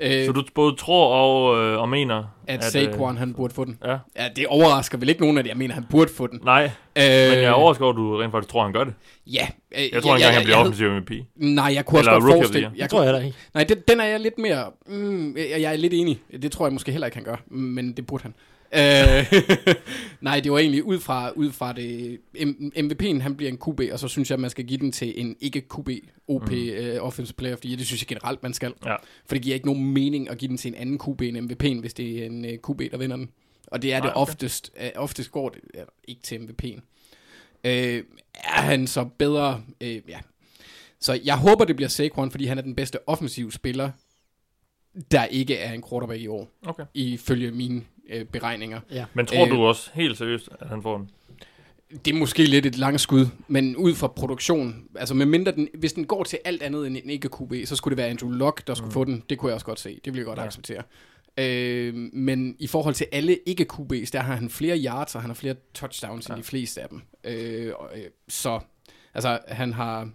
Øh, 0.00 0.26
Så 0.26 0.32
du 0.32 0.42
både 0.54 0.76
tror 0.76 1.06
og, 1.14 1.64
øh, 1.64 1.78
og 1.80 1.88
mener, 1.88 2.24
at, 2.46 2.56
øh, 2.58 2.62
Saquon, 2.62 3.16
han 3.16 3.34
burde 3.34 3.54
få 3.54 3.64
den. 3.64 3.78
Ja. 3.84 3.98
Ja, 4.16 4.28
det 4.36 4.46
overrasker 4.46 4.98
vel 4.98 5.08
ikke 5.08 5.20
nogen 5.20 5.38
af 5.38 5.44
det, 5.44 5.48
jeg 5.50 5.56
mener, 5.56 5.74
han 5.74 5.84
burde 5.90 6.10
få 6.16 6.26
den. 6.26 6.40
Nej, 6.44 6.64
Øh, 6.64 7.02
men 7.02 7.06
jeg 7.38 7.44
er 7.44 7.50
overrasket 7.52 7.82
over, 7.84 7.92
at 7.92 7.96
du 7.96 8.16
rent 8.16 8.32
faktisk 8.32 8.50
tror, 8.52 8.62
han 8.62 8.72
gør 8.72 8.84
det. 8.84 8.94
Ja. 9.26 9.46
Øh, 9.78 9.82
Jeg 9.92 10.02
tror 10.02 10.14
engang, 10.14 10.34
han 10.34 10.42
bliver 10.44 10.56
jeg, 10.56 10.66
offensiv 10.66 10.90
MVP. 10.90 11.10
Nej, 11.36 11.72
jeg 11.74 11.84
kunne 11.86 11.98
også 12.00 12.10
Eller 12.10 12.20
godt 12.20 12.24
of 12.24 12.30
the 12.30 12.38
forestille... 12.38 12.62
year. 12.66 12.72
Jeg 12.76 12.90
tror 12.90 13.02
heller 13.04 13.20
ikke. 13.20 13.36
Nej, 13.54 13.64
det, 13.64 13.88
den 13.88 14.00
er 14.00 14.04
jeg 14.04 14.20
lidt 14.20 14.38
mere... 14.38 14.64
Mm, 14.86 15.36
jeg, 15.36 15.60
jeg 15.60 15.72
er 15.72 15.76
lidt 15.76 15.92
enig. 15.94 16.20
Det 16.42 16.52
tror 16.52 16.66
jeg 16.66 16.72
måske 16.72 16.92
heller 16.92 17.06
ikke, 17.06 17.16
han 17.16 17.24
gør. 17.24 17.36
Men 17.46 17.92
det 17.92 18.06
burde 18.06 18.22
han. 18.22 18.34
Øh, 18.74 19.32
nej, 20.20 20.40
det 20.40 20.52
var 20.52 20.58
egentlig 20.58 20.84
ud 20.84 21.00
fra, 21.00 21.30
ud 21.30 21.52
fra 21.52 21.72
det... 21.72 22.18
MVP'en, 22.78 23.20
han 23.20 23.36
bliver 23.36 23.52
en 23.52 23.58
QB, 23.58 23.80
og 23.92 23.98
så 23.98 24.08
synes 24.08 24.30
jeg, 24.30 24.40
man 24.40 24.50
skal 24.50 24.64
give 24.64 24.80
den 24.80 24.92
til 24.92 25.20
en 25.20 25.36
ikke-QB 25.40 25.90
OP 26.28 26.50
mm. 26.50 26.56
uh, 26.56 27.06
Offensive 27.06 27.34
Player, 27.34 27.56
fordi 27.56 27.76
det 27.76 27.86
synes 27.86 28.02
jeg 28.02 28.08
generelt, 28.08 28.42
man 28.42 28.54
skal. 28.54 28.72
Ja. 28.86 28.94
For 29.26 29.34
det 29.34 29.42
giver 29.42 29.54
ikke 29.54 29.66
nogen 29.66 29.92
mening 29.92 30.30
at 30.30 30.38
give 30.38 30.48
den 30.48 30.56
til 30.56 30.68
en 30.68 30.74
anden 30.74 30.98
QB 30.98 31.22
end 31.22 31.52
MVP'en, 31.52 31.80
hvis 31.80 31.94
det 31.94 32.22
er 32.22 32.26
en 32.26 32.44
uh, 32.44 32.50
QB, 32.50 32.92
der 32.92 32.98
vinder 32.98 33.16
den. 33.16 33.30
Og 33.66 33.82
det 33.82 33.92
er 33.92 33.98
Nej, 33.98 34.06
det 34.06 34.16
okay. 34.16 34.20
oftest. 34.20 34.70
Uh, 34.80 35.02
oftest 35.02 35.30
går 35.30 35.48
det 35.48 35.60
uh, 35.74 35.82
ikke 36.08 36.22
til 36.22 36.36
MVP'en. 36.36 36.80
Uh, 37.64 37.70
er 38.34 38.60
han 38.60 38.86
så 38.86 39.04
bedre? 39.18 39.62
Uh, 39.80 39.88
ja. 39.88 40.18
Så 41.00 41.20
jeg 41.24 41.36
håber, 41.36 41.64
det 41.64 41.76
bliver 41.76 41.88
Saquon, 41.88 42.30
fordi 42.30 42.46
han 42.46 42.58
er 42.58 42.62
den 42.62 42.74
bedste 42.74 43.08
offensive 43.08 43.52
spiller, 43.52 43.90
der 45.10 45.24
ikke 45.24 45.56
er 45.56 45.72
en 45.72 45.82
quarterback 45.90 46.20
i 46.20 46.26
år, 46.26 46.48
Okay. 46.66 46.84
ifølge 46.94 47.50
mine 47.50 47.82
øh, 48.10 48.24
beregninger. 48.24 48.80
Ja. 48.90 49.04
Men 49.14 49.26
tror 49.26 49.44
Øh. 49.44 49.50
du 49.50 49.62
også 49.62 49.90
helt 49.94 50.18
seriøst, 50.18 50.48
at 50.60 50.68
han 50.68 50.82
får 50.82 50.96
den? 50.98 51.10
Det 52.04 52.14
er 52.14 52.18
måske 52.18 52.44
lidt 52.44 52.66
et 52.66 52.78
langt 52.78 53.00
skud, 53.00 53.26
men 53.48 53.76
ud 53.76 53.94
fra 53.94 54.06
produktion, 54.08 54.84
altså 54.94 55.14
med 55.14 55.26
mindre 55.26 55.52
den, 55.52 55.68
hvis 55.74 55.92
den 55.92 56.04
går 56.06 56.24
til 56.24 56.38
alt 56.44 56.62
andet 56.62 56.86
end 56.86 56.96
en 56.96 57.10
ikke 57.10 57.28
QB, 57.28 57.52
så 57.64 57.76
skulle 57.76 57.96
det 57.96 58.02
være 58.02 58.08
Andrew 58.10 58.30
Luck, 58.30 58.66
der 58.66 58.74
skulle 58.74 58.86
mm. 58.88 58.92
få 58.92 59.04
den. 59.04 59.22
Det 59.30 59.38
kunne 59.38 59.48
jeg 59.48 59.54
også 59.54 59.66
godt 59.66 59.80
se. 59.80 59.88
Det 60.04 60.04
ville 60.04 60.18
jeg 60.18 60.26
godt 60.26 60.36
Ja. 60.38 60.42
ja. 60.42 60.46
acceptere. 60.46 60.82
Øh, 61.38 61.94
men 62.12 62.56
i 62.58 62.66
forhold 62.66 62.94
til 62.94 63.06
alle 63.12 63.38
ikke 63.46 63.66
QB's, 63.72 64.10
der 64.12 64.20
har 64.20 64.34
han 64.34 64.50
flere 64.50 64.78
yards, 64.84 65.14
og 65.14 65.20
han 65.20 65.30
har 65.30 65.34
flere 65.34 65.54
touchdowns 65.74 66.28
ja. 66.28 66.34
end 66.34 66.42
de 66.42 66.46
fleste 66.46 66.80
af 66.82 66.88
dem. 66.88 67.02
Øh, 67.24 67.72
og, 67.78 67.90
øh, 67.94 68.04
så, 68.28 68.60
altså 69.14 69.38
han 69.48 69.72
har... 69.72 70.10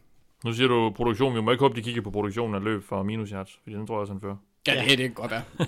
Nu 0.45 0.53
siger 0.53 0.67
du 0.67 0.89
produktion. 0.95 1.35
Vi 1.35 1.41
må 1.41 1.51
ikke 1.51 1.61
håbe, 1.61 1.75
de 1.75 1.81
kigger 1.81 2.01
på 2.01 2.11
produktionen 2.11 2.55
af 2.55 2.63
løb 2.63 2.83
for 2.83 3.03
minus 3.03 3.29
yards, 3.29 3.59
fordi 3.63 3.75
den 3.75 3.87
tror 3.87 3.95
jeg 3.95 4.01
også, 4.01 4.13
han 4.13 4.21
fører. 4.21 4.35
Ja, 4.67 4.73
Ja. 4.73 4.81
det, 4.81 4.89
det 4.89 4.97
kan 4.97 5.11
godt 5.13 5.31
være. 5.31 5.41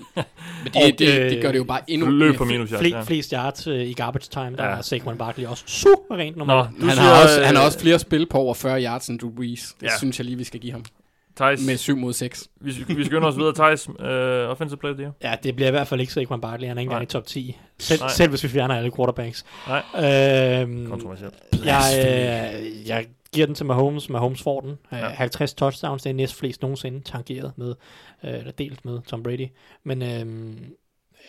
men 0.64 0.72
Og, 0.76 0.82
det, 0.86 0.98
det, 0.98 1.18
øh, 1.20 1.30
det 1.30 1.42
gør 1.42 1.52
det 1.52 1.58
jo 1.58 1.64
bare 1.64 1.80
endnu 1.88 2.10
Løb 2.10 2.36
fedt. 2.38 2.48
minus 2.48 2.70
yards, 2.70 2.80
Fle, 2.80 2.88
ja. 2.96 3.02
flest 3.02 3.30
yards 3.30 3.66
øh, 3.66 3.80
i 3.80 3.92
garbage 3.92 4.28
time, 4.30 4.56
der 4.56 4.64
Ja. 4.64 4.70
er 4.76 4.82
Saquon 4.82 5.18
Barkley 5.18 5.46
også 5.46 5.64
suverænt 5.66 6.36
nummer 6.36 6.54
Nå, 6.54 6.62
han, 6.86 6.96
siger, 6.96 7.02
har 7.02 7.22
også, 7.22 7.40
øh, 7.40 7.46
han 7.46 7.56
har 7.56 7.64
også 7.64 7.78
flere 7.80 7.98
spil 7.98 8.26
på 8.26 8.38
over 8.38 8.54
40 8.54 8.82
yards 8.84 9.08
end 9.08 9.18
Drew 9.20 9.30
Brees. 9.36 9.74
Det 9.80 9.86
Ja. 9.86 9.98
synes 9.98 10.18
jeg 10.18 10.24
lige, 10.24 10.36
vi 10.38 10.44
skal 10.44 10.60
give 10.60 10.72
ham. 10.72 10.84
Thijs, 11.36 11.66
Med 11.66 11.76
7 11.76 11.96
mod 11.96 12.12
6. 12.12 12.48
vi, 12.60 12.84
vi 12.88 13.04
skynder 13.04 13.28
os 13.28 13.36
videre. 13.36 13.54
Thijs, 13.54 13.88
uh, 13.88 13.94
offensive 14.50 14.78
player 14.78 14.96
year. 15.00 15.12
Ja, 15.22 15.34
det 15.42 15.54
bliver 15.56 15.68
i 15.68 15.70
hvert 15.70 15.88
fald 15.88 16.00
ikke 16.00 16.12
Saquon 16.12 16.40
Barkley. 16.40 16.68
Han 16.68 16.76
er 16.76 16.80
ikke 16.80 16.88
engang 16.90 17.02
i 17.02 17.06
top 17.06 17.26
10. 17.26 17.56
Selv, 17.78 18.00
Nej. 18.00 18.08
selv 18.10 18.28
hvis 18.30 18.44
vi 18.44 18.48
fjerner 18.48 18.74
alle 18.76 18.90
quarterbacks. 18.96 19.44
Nej. 19.68 20.60
Øhm, 20.60 20.86
Kontroversielt. 20.90 21.34
jeg, 21.64 22.60
øh, 22.62 22.88
jeg 22.88 23.06
giver 23.32 23.46
den 23.46 23.54
til 23.54 23.66
Mahomes. 23.66 24.08
Mahomes 24.08 24.42
får 24.42 24.60
den. 24.60 24.74
Ja. 24.92 24.96
Ja. 24.98 25.08
50 25.08 25.54
touchdowns, 25.54 26.02
det 26.02 26.10
er 26.10 26.14
næst 26.14 26.34
flest 26.38 26.62
nogensinde 26.62 27.00
tangeret 27.00 27.52
med, 27.56 27.74
øh, 28.24 28.34
eller 28.34 28.52
delt 28.52 28.84
med 28.84 29.02
Tom 29.02 29.22
Brady. 29.22 29.48
Men 29.82 30.02
øhm, 30.02 30.74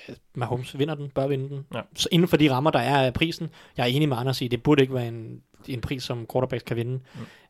øh, 0.09 0.15
Mahomes 0.35 0.79
vinder 0.79 0.95
den, 0.95 1.09
bør 1.09 1.27
vinde 1.27 1.49
den. 1.49 1.65
Ja. 1.73 1.81
Så 1.95 2.09
inden 2.11 2.27
for 2.27 2.37
de 2.37 2.51
rammer, 2.51 2.71
der 2.71 2.79
er 2.79 3.05
af 3.05 3.13
prisen, 3.13 3.49
jeg 3.77 3.83
er 3.83 3.87
enig 3.87 4.09
med 4.09 4.17
Anders 4.17 4.41
i, 4.41 4.47
det 4.47 4.63
burde 4.63 4.81
ikke 4.81 4.93
være 4.93 5.07
en, 5.07 5.41
en 5.67 5.81
pris, 5.81 6.03
som 6.03 6.27
quarterbacks 6.33 6.63
kan 6.63 6.77
vinde, 6.77 6.99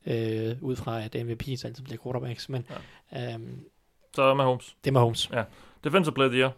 mm. 0.06 0.12
øh, 0.12 0.56
ud 0.62 0.76
fra 0.76 1.02
at 1.04 1.16
MVP's 1.16 1.66
altid 1.66 1.84
bliver 1.84 1.98
quarterbacks. 2.04 2.50
Men 2.50 2.66
ja. 3.12 3.34
øhm, 3.34 3.60
Så 4.16 4.22
er 4.24 4.34
Mahomes. 4.34 4.76
det 4.84 4.90
er 4.90 4.94
Mahomes. 4.94 5.32
Defensive 5.84 6.14
player 6.14 6.30
the 6.30 6.40
year. 6.40 6.52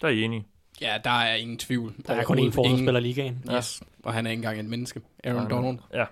Der 0.00 0.06
er 0.06 0.12
I 0.12 0.22
enige. 0.22 0.46
Ja, 0.80 0.98
der 1.04 1.10
er 1.10 1.34
ingen 1.34 1.58
tvivl. 1.58 1.94
Der 2.06 2.14
er 2.14 2.24
kun 2.24 2.38
én 2.38 2.50
forsvarsspiller 2.50 3.00
i 3.00 3.02
ligaen. 3.02 3.34
ingen. 3.44 3.56
Yes. 3.56 3.82
Og 4.02 4.12
han 4.12 4.26
er 4.26 4.30
ikke 4.30 4.38
engang 4.38 4.60
et 4.60 4.66
menneske. 4.66 5.00
Aaron 5.24 5.50
Donald. 5.50 5.78
Ja. 5.94 6.04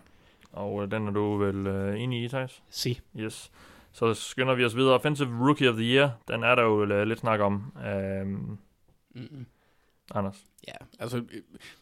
Og 0.52 0.74
uh, 0.74 0.90
den 0.90 1.08
er 1.08 1.10
du 1.10 1.36
vel 1.36 1.66
uh, 1.66 2.00
enig 2.00 2.24
i, 2.24 2.28
Thijs? 2.28 2.62
Sig. 2.70 3.00
Yes. 3.16 3.50
Så 3.98 4.14
skynder 4.14 4.54
vi 4.54 4.64
os 4.64 4.76
videre. 4.76 4.94
Offensive 4.94 5.28
Rookie 5.46 5.68
of 5.70 5.74
the 5.74 5.84
Year, 5.84 6.10
den 6.28 6.42
er 6.42 6.54
der 6.54 6.62
jo 6.62 6.82
uh, 6.82 7.02
lidt 7.08 7.18
snak 7.18 7.40
om. 7.40 7.72
Um, 8.22 8.58
Mm-mm. 9.14 9.46
Anders. 10.14 10.36
Ja, 10.68 10.72
altså 10.98 11.16
øh, 11.16 11.22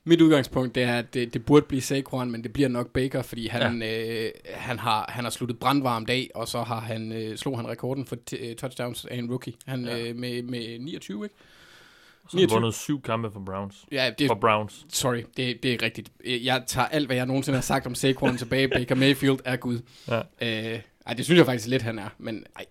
mit 0.04 0.20
udgangspunkt 0.20 0.74
det 0.74 0.82
er, 0.82 0.98
at 0.98 1.14
det, 1.14 1.34
det 1.34 1.44
burde 1.44 1.66
blive 1.66 1.80
Saquon, 1.82 2.30
men 2.30 2.42
det 2.42 2.52
bliver 2.52 2.68
nok 2.68 2.90
Baker, 2.92 3.22
fordi 3.22 3.46
han, 3.46 3.82
ja. 3.82 4.24
øh, 4.24 4.30
han, 4.54 4.78
har, 4.78 5.06
han 5.08 5.24
har 5.24 5.30
sluttet 5.30 5.58
brandvarmt 5.58 6.10
af, 6.10 6.30
og 6.34 6.48
så 6.48 6.62
har 6.62 6.80
han 6.80 7.12
øh, 7.12 7.36
slog 7.36 7.58
han 7.58 7.68
rekorden 7.68 8.06
for 8.06 8.16
t- 8.30 8.44
øh, 8.46 8.56
touchdowns 8.56 9.04
af 9.04 9.16
en 9.16 9.30
rookie 9.30 9.52
han, 9.66 9.84
ja. 9.84 9.98
øh, 10.08 10.16
med, 10.16 10.42
med 10.42 10.78
29, 10.78 11.24
ikke? 11.24 11.34
Så 12.28 12.38
har 12.38 12.46
vundet 12.54 12.74
syv 12.74 13.02
kampe 13.02 13.30
for 13.30 13.40
Browns. 13.40 13.84
Ja, 13.92 14.10
det, 14.18 14.26
For 14.26 14.34
Browns. 14.34 14.86
sorry, 14.88 15.22
det, 15.36 15.62
det 15.62 15.72
er 15.72 15.82
rigtigt. 15.82 16.12
Jeg 16.24 16.62
tager 16.66 16.86
alt, 16.88 17.06
hvad 17.06 17.16
jeg 17.16 17.26
nogensinde 17.26 17.56
har 17.56 17.62
sagt 17.62 17.86
om 17.86 17.94
Saquon 17.94 18.36
tilbage. 18.36 18.68
Baker 18.68 18.94
Mayfield 18.94 19.38
er 19.44 19.56
Gud. 19.56 19.78
Ja. 20.08 20.72
Øh, 20.74 20.80
ej, 21.06 21.14
det 21.14 21.24
synes 21.24 21.38
jeg 21.38 21.46
faktisk 21.46 21.68
lidt, 21.68 21.82
han 21.82 21.98
er, 21.98 22.08
men 22.18 22.44
ej. 22.56 22.64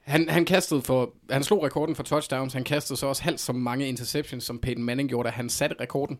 Han, 0.00 0.28
han 0.28 0.44
kastede 0.44 0.82
for, 0.82 1.14
han 1.30 1.44
slog 1.44 1.62
rekorden 1.62 1.96
for 1.96 2.02
touchdowns, 2.02 2.52
han 2.52 2.64
kastede 2.64 2.98
så 2.98 3.06
også 3.06 3.22
halvt 3.22 3.40
så 3.40 3.52
mange 3.52 3.88
interceptions, 3.88 4.44
som 4.44 4.58
Peyton 4.58 4.84
Manning 4.84 5.08
gjorde, 5.08 5.26
da 5.26 5.32
han 5.32 5.48
satte 5.48 5.76
rekorden 5.80 6.18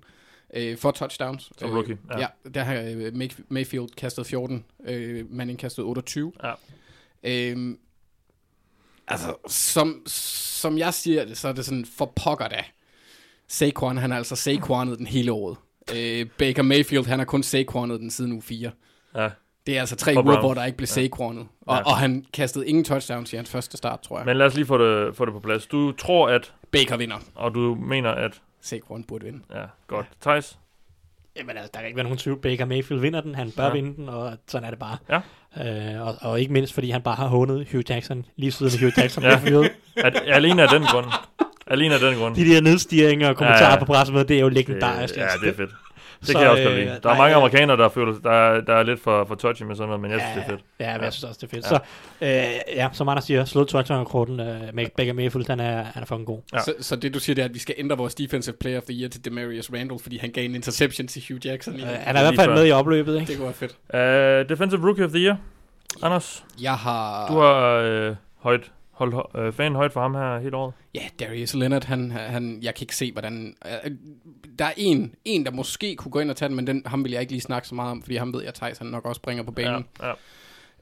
øh, 0.55 0.79
for 0.79 0.91
touchdowns. 0.91 1.53
Som 1.59 1.71
rookie, 1.71 1.99
ja. 2.11 2.19
ja. 2.21 2.27
ja, 2.45 2.51
der 2.51 2.63
har 2.63 2.75
øh, 2.75 3.13
May- 3.15 3.43
Mayfield 3.49 3.89
kastet 3.97 4.27
14, 4.27 4.65
øh, 4.87 5.31
Manning 5.31 5.59
kastet 5.59 5.85
28. 5.85 6.33
Ja. 6.43 6.53
Øhm, 7.25 7.79
altså, 9.09 9.35
som, 9.49 10.03
som 10.07 10.79
jeg 10.79 10.95
siger 10.95 11.25
det, 11.25 11.39
så 11.39 11.49
er 11.49 11.53
det 11.53 11.65
sådan, 11.65 11.85
for 11.85 12.13
pokker 12.17 12.49
da. 12.49 12.65
Saquon, 13.49 13.97
han 13.97 14.11
har 14.11 14.19
altså 14.19 14.37
Saquonet 14.37 14.99
den 14.99 15.07
hele 15.07 15.33
året. 15.33 15.57
Øh, 15.95 16.27
Baker 16.39 16.63
Mayfield, 16.63 17.07
han 17.07 17.19
har 17.19 17.27
kun 17.27 17.43
Saquonet 17.43 18.01
den 18.01 18.11
siden 18.11 18.33
uge 18.33 18.43
4. 18.43 18.71
Ja. 19.15 19.31
Det 19.67 19.77
er 19.77 19.81
altså 19.81 19.97
tre 19.97 20.15
uger, 20.25 20.41
hvor 20.41 20.55
der 20.55 20.65
ikke 20.65 20.77
blev 20.77 20.87
Saquonet. 20.87 21.47
Og, 21.67 21.77
Ja. 21.77 21.83
og 21.83 21.97
han 21.97 22.25
kastede 22.33 22.69
ingen 22.69 22.85
touchdowns 22.85 23.33
i 23.33 23.37
hans 23.37 23.51
første 23.51 23.77
start, 23.77 24.01
tror 24.01 24.19
jeg. 24.19 24.27
Men, 24.27 24.37
lad 24.37 24.47
os 24.47 24.55
lige 24.55 24.67
få 24.67 24.79
det, 24.79 25.17
få 25.17 25.25
det 25.25 25.33
på 25.35 25.41
plads. 25.41 25.67
Du 25.67 25.93
tror, 25.93 26.29
at, 26.29 26.53
Baker 26.73 26.97
vinder. 26.97 27.17
og 27.35 27.55
du 27.55 27.75
mener, 27.75 28.11
at... 28.11 28.33
Saquon 28.61 29.05
burde 29.05 29.25
vinde. 29.25 29.39
Ja, 29.55 29.63
godt. 29.87 30.07
Thijs? 30.23 30.59
Jamen 31.37 31.57
altså, 31.57 31.71
der 31.75 31.79
kan 31.81 31.87
ikke 31.87 31.97
være 31.97 32.05
nogen 32.05 32.19
tvivl. 32.19 32.41
Baker 32.41 32.65
Mayfield 32.65 33.01
vinder 33.01 33.21
den. 33.21 33.35
Han 33.35 33.51
bør 33.51 33.63
Ja. 33.63 33.69
ja. 33.69 33.75
vinde 33.75 33.97
den, 33.97 34.09
og 34.09 34.33
sådan 34.49 34.67
er 34.67 34.71
det 34.71 34.79
bare. 34.79 34.97
Ja. 35.57 35.97
Øh, 35.97 36.07
og, 36.07 36.15
og 36.21 36.41
ikke 36.41 36.53
mindst, 36.53 36.75
fordi 36.75 36.91
han 36.91 37.03
bare 37.03 37.15
har 37.15 37.27
hånet 37.27 37.69
Hugh 37.73 37.85
Jackson, 37.91 38.27
lige 38.37 38.53
siden 38.53 38.73
Hugh 38.81 38.93
Jackson 38.99 39.23
Ja. 39.25 39.29
blev 39.41 39.49
fyret. 39.49 39.71
At, 39.97 40.23
alene 40.27 40.63
af 40.63 40.69
den 40.69 40.83
grund. 40.83 41.07
Alene 41.67 41.95
af 41.95 42.01
den 42.01 42.19
grund. 42.19 42.35
De 42.37 42.45
der 42.55 42.61
nedstigninger 42.61 43.29
og 43.29 43.37
kommentarer 43.37 43.59
Ja, 43.61 43.65
ja, 43.65 43.71
ja. 43.71 43.75
ja. 43.75 43.79
på 43.79 43.85
pressemødet, 43.85 44.29
det 44.29 44.37
er 44.37 44.41
jo 44.41 44.49
Det, 44.49 44.55
legendarisk. 44.57 45.17
ja, 45.17 45.27
det 45.41 45.49
er 45.49 45.55
fedt. 45.55 45.71
Det 46.21 46.29
Så, 46.29 46.33
kan 46.33 46.43
jeg 46.43 46.51
også 46.51 46.63
godt 46.63 46.73
øh, 46.75 46.79
lide. 46.79 46.89
Der 46.89 46.95
er 46.95 46.99
nej, 47.05 47.19
mange 47.19 47.31
øh, 47.31 47.37
amerikanere, 47.37 47.77
der 47.77 47.89
føler, 47.89 48.15
der, 48.25 48.31
er- 48.31 48.61
der 48.61 48.75
er 48.75 48.83
lidt 48.83 49.01
for, 49.03 49.25
for 49.25 49.35
touchy 49.35 49.63
med 49.63 49.77
sådan 49.77 49.89
noget, 49.89 50.01
men 50.03 50.11
jeg 50.11 50.21
synes, 50.21 50.35
det 50.35 50.43
er 50.45 50.49
fedt. 50.57 50.65
Ja, 50.81 50.87
men 50.93 50.97
Ja. 51.01 51.05
jeg 51.05 51.13
synes 51.13 51.25
også, 51.25 51.39
det 51.41 51.47
er 51.47 51.57
fedt. 51.57 51.65
Ja. 51.65 51.69
Så 51.69 51.79
øh, 52.73 52.77
ja, 52.77 52.89
som 52.93 53.09
Anders 53.09 53.25
siger, 53.25 53.45
slået 53.45 53.69
touchdown-rekorden. 53.69 54.41
Øh, 54.41 54.61
Make- 54.75 54.91
Baker 54.97 55.13
Mayfield, 55.13 55.47
han 55.49 55.61
er, 55.61 55.83
han 55.83 56.03
er 56.03 56.07
fucking 56.07 56.27
god. 56.27 56.41
Ja. 56.53 56.59
Så, 56.61 56.75
så 56.81 56.97
det 56.97 57.15
du 57.15 57.19
siger, 57.21 57.35
det 57.35 57.43
er, 57.43 57.47
at 57.49 57.55
vi 57.55 57.59
skal 57.59 57.75
ændre 57.79 57.97
vores 57.97 58.15
Defensive 58.15 58.55
Player 58.61 58.77
of 58.79 58.83
the 58.83 59.01
Year 59.01 59.09
til 59.09 59.25
Demarius 59.25 59.71
Randall, 59.73 59.99
fordi 60.03 60.19
han 60.19 60.31
gav 60.31 60.45
en 60.45 60.55
interception 60.55 61.07
til 61.07 61.23
Hugh 61.29 61.47
Jackson. 61.47 61.75
Øh, 61.75 61.81
I, 61.81 61.85
han 61.85 62.17
er 62.17 62.21
i 62.21 62.23
hvert 62.25 62.35
fald 62.45 62.51
med 62.55 62.67
i 62.67 62.71
opløbet, 62.71 63.15
ikke? 63.21 63.27
det 63.33 63.37
kunne 63.39 63.55
være 63.61 63.69
fedt. 64.35 64.45
Uh, 64.45 64.49
defensive 64.49 64.87
Rookie 64.87 65.05
of 65.05 65.11
the 65.11 65.21
Year. 65.21 65.37
Anders, 66.03 66.45
Jeg 66.63 66.75
har... 66.75 67.27
du 67.27 67.39
har 67.39 68.09
uh, 68.11 68.17
højt, 68.43 68.71
holdt 68.95 69.15
uh, 69.49 69.55
fanen 69.55 69.77
højt 69.77 69.93
for 69.93 70.01
ham 70.01 70.15
her 70.15 70.39
hele 70.39 70.57
året. 70.57 70.75
Ja, 70.95 71.01
Darius 71.21 71.55
Leonard, 71.55 71.85
han, 71.85 72.11
han, 72.11 72.59
jeg 72.63 72.75
kan 72.75 72.83
ikke 72.85 72.97
se, 72.97 73.13
hvordan... 73.13 73.57
Øh, 73.67 73.91
der 74.59 74.65
er 74.65 74.73
en, 74.77 75.15
en, 75.25 75.45
der 75.47 75.51
måske 75.53 75.97
kunne 75.97 76.13
gå 76.13 76.21
ind 76.21 76.31
og 76.31 76.37
tage 76.37 76.49
den, 76.49 76.57
men 76.57 76.67
den, 76.67 76.83
ham 76.87 77.05
vil 77.05 77.13
jeg 77.13 77.21
ikke 77.21 77.33
lige 77.33 77.41
snakke 77.41 77.69
så 77.69 77.75
meget 77.75 77.91
om, 77.91 78.03
fordi 78.03 78.17
ham 78.17 78.33
ved 78.35 78.43
jeg, 78.45 78.55
Thijs, 78.55 78.79
han 78.79 78.87
nok 78.87 79.07
også 79.07 79.21
bringer 79.21 79.45
på 79.45 79.53
banen. 79.53 79.85
Ja, 80.03 80.07
ja. 80.09 80.15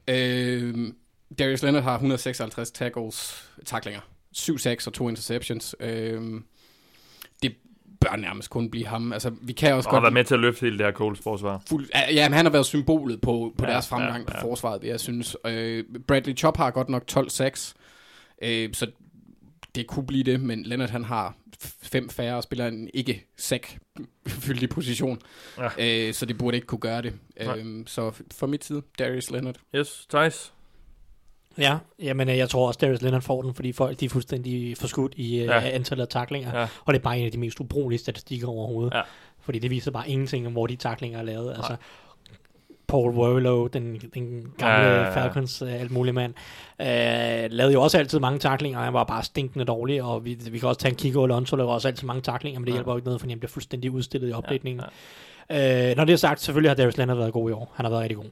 Øh, 0.07 0.93
Darius 1.39 1.63
Leonard 1.63 1.83
har 1.83 1.93
156 1.93 2.71
tackles, 2.71 3.49
taklinger, 3.65 4.01
7 4.31 4.57
sacks 4.57 4.87
og 4.87 4.93
2 4.93 5.09
interceptions. 5.09 5.75
Øh, 5.79 6.21
det 7.43 7.55
bør 8.01 8.15
nærmest 8.15 8.49
kun 8.49 8.69
blive 8.69 8.87
ham. 8.87 9.13
Altså, 9.13 9.31
vi 9.41 9.53
kan 9.53 9.73
også 9.73 9.89
Og 9.89 9.91
har 9.91 9.99
godt... 9.99 10.03
været 10.03 10.13
med 10.13 10.23
til 10.23 10.33
at 10.33 10.39
løfte 10.39 10.61
hele 10.61 10.77
det 10.77 10.85
her 10.85 10.93
Coles 10.93 11.19
forsvar. 11.19 11.61
Fuld, 11.69 11.89
ja, 12.11 12.29
men 12.29 12.35
han 12.35 12.45
har 12.45 12.51
været 12.51 12.65
symbolet 12.65 13.21
på, 13.21 13.53
på 13.57 13.65
Ja, 13.65 13.71
deres 13.71 13.87
fremgang 13.87 14.25
ja. 14.29 14.35
ja. 14.35 14.41
på 14.41 14.47
forsvaret, 14.47 14.81
vil 14.81 14.89
jeg 14.89 14.99
synes. 14.99 15.37
Øh, 15.45 15.83
Bradley 16.07 16.37
Chop 16.37 16.57
har 16.57 16.71
godt 16.71 16.89
nok 16.89 17.07
12 17.07 17.29
sacks, 17.29 17.73
øh, 18.43 18.69
så 18.73 18.87
det 19.75 19.87
kunne 19.87 20.05
blive 20.07 20.23
det, 20.23 20.41
men 20.41 20.63
Leonard 20.63 20.89
han 20.89 21.03
har 21.03 21.35
fem 21.81 22.09
færre 22.09 22.35
og 22.35 22.43
spiller 22.43 22.67
en 22.67 22.89
ikke 22.93 23.25
sack 23.37 23.77
fyldig 24.27 24.69
position, 24.69 25.19
Ja. 25.57 26.07
øh, 26.07 26.13
så 26.13 26.25
det 26.25 26.37
burde 26.37 26.57
ikke 26.57 26.67
kunne 26.67 26.79
gøre 26.79 27.01
det. 27.01 27.13
Nej. 27.45 27.59
Øh, 27.59 27.83
så 27.87 28.11
for 28.31 28.47
mit 28.47 28.65
side, 28.65 28.81
Darius 28.99 29.31
Leonard. 29.31 29.55
Yes, 29.75 30.05
Thijs. 30.09 30.53
Ja, 31.57 31.77
jamen 31.99 32.29
øh, 32.29 32.37
jeg 32.37 32.49
tror 32.49 32.67
også, 32.67 32.77
Darius 32.81 33.01
Leonard 33.01 33.21
får 33.21 33.41
den, 33.41 33.53
fordi 33.53 33.71
folk 33.71 33.99
de 33.99 34.05
er 34.05 34.09
fuldstændig 34.09 34.77
forskudt 34.77 35.13
i 35.17 35.35
øh, 35.39 35.45
Ja. 35.45 35.69
antallet 35.69 36.01
af 36.01 36.07
taklinger. 36.09 36.49
Ja. 36.53 36.59
Ja. 36.61 36.67
Og 36.85 36.93
det 36.93 36.99
er 36.99 37.03
bare 37.03 37.19
en 37.19 37.25
af 37.25 37.31
de 37.31 37.37
mest 37.37 37.59
ubrugelige 37.59 37.99
statistikker 37.99 38.47
overhovedet. 38.47 38.93
Ja. 38.93 39.01
Fordi 39.41 39.59
det 39.59 39.69
viser 39.71 39.91
bare 39.91 40.09
ingenting 40.09 40.47
om, 40.47 40.51
hvor 40.51 40.67
de 40.67 40.75
taklinger 40.75 41.19
er 41.19 41.23
lavet. 41.23 41.53
Altså, 41.55 41.75
Paul 42.93 43.09
Warlow, 43.11 43.67
den, 43.67 44.01
den 44.13 44.53
gamle 44.57 44.75
Ja, 44.75 44.81
ja, 44.81 44.95
ja, 44.95 45.01
ja, 45.01 45.07
ja. 45.07 45.23
Falcons 45.25 45.61
øh, 45.61 45.73
alt 45.81 45.91
muligt 45.91 46.13
mand, 46.15 46.33
øh, 46.81 46.87
lavede 47.51 47.73
jo 47.73 47.81
også 47.81 47.97
altid 47.97 48.19
mange 48.19 48.39
taklinger, 48.39 48.79
og 48.79 48.85
han 48.85 48.93
var 48.93 49.03
bare 49.03 49.23
stinkende 49.23 49.65
dårlig, 49.65 50.03
og 50.03 50.25
vi, 50.25 50.37
vi 50.51 50.59
kan 50.59 50.69
også 50.69 50.79
tage 50.81 50.89
en 50.89 50.95
kigge, 50.95 51.19
og 51.19 51.23
Alonso 51.25 51.55
lavede 51.55 51.73
også 51.73 51.87
altid 51.87 52.07
mange 52.07 52.21
taklinger, 52.21 52.59
men 52.59 52.65
det 52.65 52.71
Ja. 52.71 52.75
ja. 52.75 52.77
hjælper 52.77 52.91
jo 52.91 52.97
ikke 52.97 53.05
noget, 53.05 53.21
fordi 53.21 53.31
han 53.31 53.39
bliver 53.39 53.49
fuldstændig 53.49 53.91
udstillet 53.91 54.29
i 54.29 54.33
opdækningen. 54.33 54.81
Ja, 54.81 54.87
Øh, 55.51 55.95
når 55.97 56.05
det 56.05 56.13
er 56.13 56.17
sagt, 56.17 56.41
selvfølgelig 56.41 56.69
har 56.69 56.75
Darius 56.75 56.97
Leonard 56.97 57.17
været 57.17 57.33
god 57.33 57.49
i 57.49 57.53
år. 57.53 57.71
Han 57.75 57.85
har 57.85 57.89
været 57.89 58.01
rigtig 58.01 58.17
god. 58.17 58.25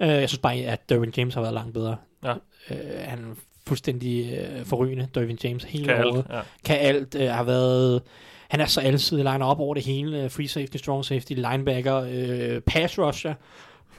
Øh, 0.00 0.08
jeg 0.08 0.28
synes 0.28 0.38
bare, 0.38 0.54
at 0.56 0.88
Derwin 0.88 1.12
James 1.16 1.34
har 1.34 1.40
været 1.40 1.54
langt 1.54 1.74
bedre. 1.74 1.96
Ja. 2.24 2.32
Øh, 2.70 2.76
han 3.04 3.18
er 3.18 3.34
fuldstændig 3.66 4.32
øh, 4.38 4.64
forrygende, 4.64 5.08
Derwin 5.14 5.38
James, 5.44 5.64
hele 5.64 5.84
Kan 5.84 6.04
året. 6.06 6.16
alt. 6.16 6.26
Ja. 6.30 6.40
Kan 6.64 6.76
alt. 6.78 7.14
Øh, 7.14 7.28
har 7.30 7.42
været... 7.44 8.02
Han 8.48 8.60
er 8.60 8.66
så 8.66 8.80
alsidig, 8.80 9.24
liner 9.24 9.46
op 9.46 9.60
over 9.60 9.74
det 9.74 9.84
hele. 9.84 10.22
Øh, 10.24 10.30
Free 10.30 10.48
safety, 10.48 10.76
strong 10.76 11.04
safety, 11.04 11.32
linebacker, 11.32 11.96
øh, 12.10 12.60
pass 12.60 12.98
rusher, 12.98 13.34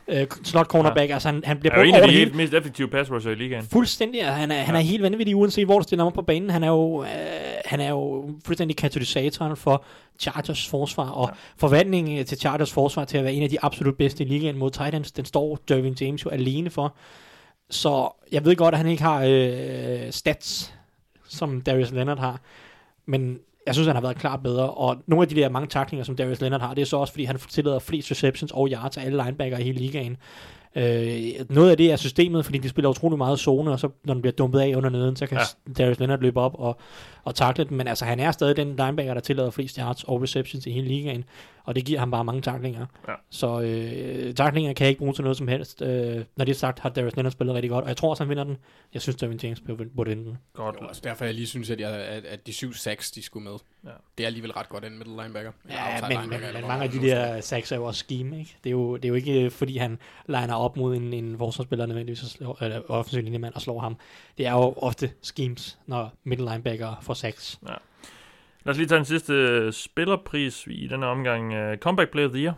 øh, 0.07 0.27
slot 0.43 0.65
cornerback. 0.67 1.09
Ja. 1.09 1.13
Altså, 1.13 1.27
han, 1.29 1.41
han 1.45 1.57
bliver 1.59 1.73
Er 1.73 1.77
brugt 1.77 1.87
en 1.87 1.93
af 1.95 1.97
over 1.99 2.07
de 2.07 2.11
det 2.11 2.19
helt 2.19 2.31
hele. 2.31 2.37
mest 2.43 2.53
effektive 2.53 2.87
pass 2.87 3.11
rusher 3.11 3.31
i 3.31 3.35
ligaen. 3.35 3.63
Fuldstændig. 3.63 4.21
altså, 4.21 4.33
Han 4.33 4.51
er, 4.51 4.55
han 4.61 4.75
er 4.75 4.79
Ja. 4.79 4.85
helt 4.85 5.03
vanvittig, 5.03 5.35
uanset 5.35 5.65
hvor 5.65 5.77
du 5.79 5.83
stiller 5.83 6.03
ham 6.03 6.13
på 6.13 6.21
banen. 6.21 6.49
Han 6.49 6.63
er 6.63 6.67
jo, 6.67 7.03
øh, 7.03 7.07
han 7.65 7.79
er 7.79 7.89
jo 7.89 8.29
fuldstændig 8.45 8.77
katalysatoren 8.77 9.57
for 9.57 9.85
Chargers 10.19 10.67
forsvar, 10.69 11.09
og 11.09 11.27
Ja. 11.29 11.33
ja. 11.33 11.39
forvandlingen 11.57 12.25
til 12.25 12.37
Chargers 12.39 12.73
forsvar 12.73 13.05
til 13.05 13.17
at 13.17 13.23
være 13.23 13.33
en 13.33 13.43
af 13.43 13.49
de 13.49 13.57
absolut 13.61 13.97
bedste 13.97 14.23
i 14.23 14.27
ligaen 14.27 14.57
mod 14.57 14.71
Titans, 14.71 15.11
den 15.11 15.25
står 15.25 15.59
Dervin 15.67 15.97
James 16.01 16.25
jo 16.25 16.29
alene 16.29 16.69
for. 16.69 16.95
Så 17.69 18.09
jeg 18.31 18.45
ved 18.45 18.55
godt, 18.55 18.73
at 18.73 18.77
han 18.77 18.87
ikke 18.89 19.03
har 19.03 19.23
øh, 19.27 20.11
stats, 20.11 20.73
som 21.29 21.61
Darius 21.61 21.91
Leonard 21.91 22.19
har, 22.19 22.41
men 23.05 23.37
jeg 23.67 23.75
synes, 23.75 23.87
han 23.87 23.95
har 23.95 24.01
været 24.01 24.17
klart 24.17 24.43
bedre, 24.43 24.69
og 24.69 24.97
nogle 25.07 25.23
af 25.23 25.29
de 25.29 25.35
der 25.35 25.49
mange 25.49 25.67
taklinger, 25.67 26.03
som 26.03 26.15
Darius 26.15 26.41
Leonard 26.41 26.61
har, 26.61 26.73
det 26.73 26.81
er 26.81 26.85
så 26.85 26.97
også, 26.97 27.13
fordi 27.13 27.23
han 27.23 27.39
tillader 27.49 27.79
flest 27.79 28.11
receptions 28.11 28.51
og 28.51 28.67
yards 28.71 28.93
til 28.93 28.99
alle 28.99 29.23
linebacker 29.23 29.57
i 29.57 29.63
hele 29.63 29.79
ligaen. 29.79 30.17
Øh, 30.77 31.45
noget 31.49 31.71
af 31.71 31.77
det 31.77 31.91
er 31.91 31.95
systemet, 31.95 32.45
fordi 32.45 32.57
de 32.57 32.69
spiller 32.69 32.89
utrolig 32.89 33.17
meget 33.17 33.39
zone, 33.39 33.71
og 33.71 33.79
så 33.79 33.89
når 34.03 34.13
den 34.13 34.21
bliver 34.21 34.33
dumpet 34.33 34.59
af 34.59 34.75
under 34.75 34.89
neden, 34.89 35.15
så 35.15 35.27
kan 35.27 35.37
ja. 35.37 35.73
Darius 35.73 35.99
Leonard 35.99 36.19
løbe 36.19 36.39
op 36.39 36.55
og, 36.59 36.77
og 37.23 37.35
takle 37.35 37.63
den, 37.63 37.77
men 37.77 37.87
altså 37.87 38.05
han 38.05 38.19
er 38.19 38.31
stadig 38.31 38.57
den 38.57 38.67
linebacker, 38.67 39.13
der 39.13 39.21
tillader 39.21 39.49
flest 39.49 39.75
yards 39.75 40.03
og 40.03 40.21
receptions 40.21 40.65
i 40.65 40.71
hele 40.71 40.87
ligaen, 40.87 41.23
og 41.63 41.75
det 41.75 41.85
giver 41.85 41.99
ham 41.99 42.11
bare 42.11 42.23
mange 42.23 42.41
taklinger. 42.41 42.85
Ja. 43.07 43.13
Så 43.29 43.61
øh, 43.61 44.33
taklinger 44.33 44.73
kan 44.73 44.83
jeg 44.83 44.89
ikke 44.89 44.99
bruge 44.99 45.13
til 45.13 45.23
noget 45.23 45.37
som 45.37 45.47
helst. 45.47 45.81
Øh, 45.81 46.23
når 46.35 46.45
det 46.45 46.53
er 46.53 46.57
sagt, 46.57 46.79
har 46.79 46.89
Darius 46.89 47.15
Leonard 47.15 47.31
spillet 47.31 47.55
rigtig 47.55 47.71
godt, 47.71 47.83
og 47.83 47.89
jeg 47.89 47.97
tror 47.97 48.09
også, 48.09 48.23
han 48.23 48.29
vinder 48.29 48.43
den. 48.43 48.57
Jeg 48.93 49.01
synes, 49.01 49.15
Dervin 49.15 49.39
James 49.43 49.61
burde 49.95 50.09
vinde 50.09 50.25
den. 50.25 50.37
Godt. 50.53 50.75
Var 50.81 50.87
også 50.87 51.01
derfor, 51.03 51.25
jeg 51.25 51.33
lige 51.33 51.47
synes, 51.47 51.69
at, 51.69 51.79
jeg, 51.79 51.91
at, 51.91 52.25
at 52.25 52.47
de 52.47 52.53
7 52.53 52.73
sacks, 52.73 53.11
de 53.11 53.23
skulle 53.23 53.43
med. 53.43 53.57
Ja. 53.87 53.91
Det 54.17 54.23
er 54.23 54.27
alligevel 54.27 54.51
ret 54.51 54.69
godt, 54.69 54.85
en 54.85 54.97
middle 54.97 55.21
linebacker. 55.21 55.51
Ja, 55.69 56.01
men, 56.01 56.09
linebacker, 56.09 56.53
men 56.53 56.67
mange 56.67 56.83
af 56.83 56.89
de 56.89 57.01
der 57.01 57.41
sacks 57.41 57.71
er 57.71 57.75
jo 57.75 57.83
også 57.83 57.99
scheme, 57.99 58.39
ikke? 58.39 58.57
Det 58.63 58.69
er 58.69 58.71
jo, 58.71 58.95
det 58.95 59.05
er 59.05 59.09
jo 59.09 59.15
ikke, 59.15 59.43
øh, 59.43 59.51
fordi 59.51 59.77
han 59.77 59.99
liner 60.27 60.55
op 60.55 60.77
mod 60.77 60.95
en, 60.95 61.13
en 61.13 61.37
forsvarsspiller 61.37 61.85
nødvendigvis, 61.85 62.23
og 62.23 62.29
slår, 62.29 62.63
eller 62.63 62.81
offensiv 62.91 63.23
linjemand 63.23 63.53
og 63.53 63.61
slår 63.61 63.79
ham. 63.79 63.97
Det 64.37 64.45
er 64.47 64.51
jo 64.51 64.73
ofte 64.77 65.11
schemes, 65.21 65.79
når 65.85 66.13
middle 66.23 66.45
linebacker 66.45 66.95
får 67.01 67.13
sacks. 67.13 67.59
Lad 67.63 68.73
os 68.73 68.77
lige 68.77 68.87
tage 68.87 68.97
den 68.97 69.05
sidste 69.05 69.33
øh, 69.33 69.73
spillerpris 69.73 70.67
i 70.67 70.87
denne 70.87 71.05
omgang. 71.05 71.71
Uh, 71.71 71.77
comeback 71.77 72.11
Player 72.11 72.27
of 72.27 72.33
the 72.33 72.43
Year. 72.43 72.53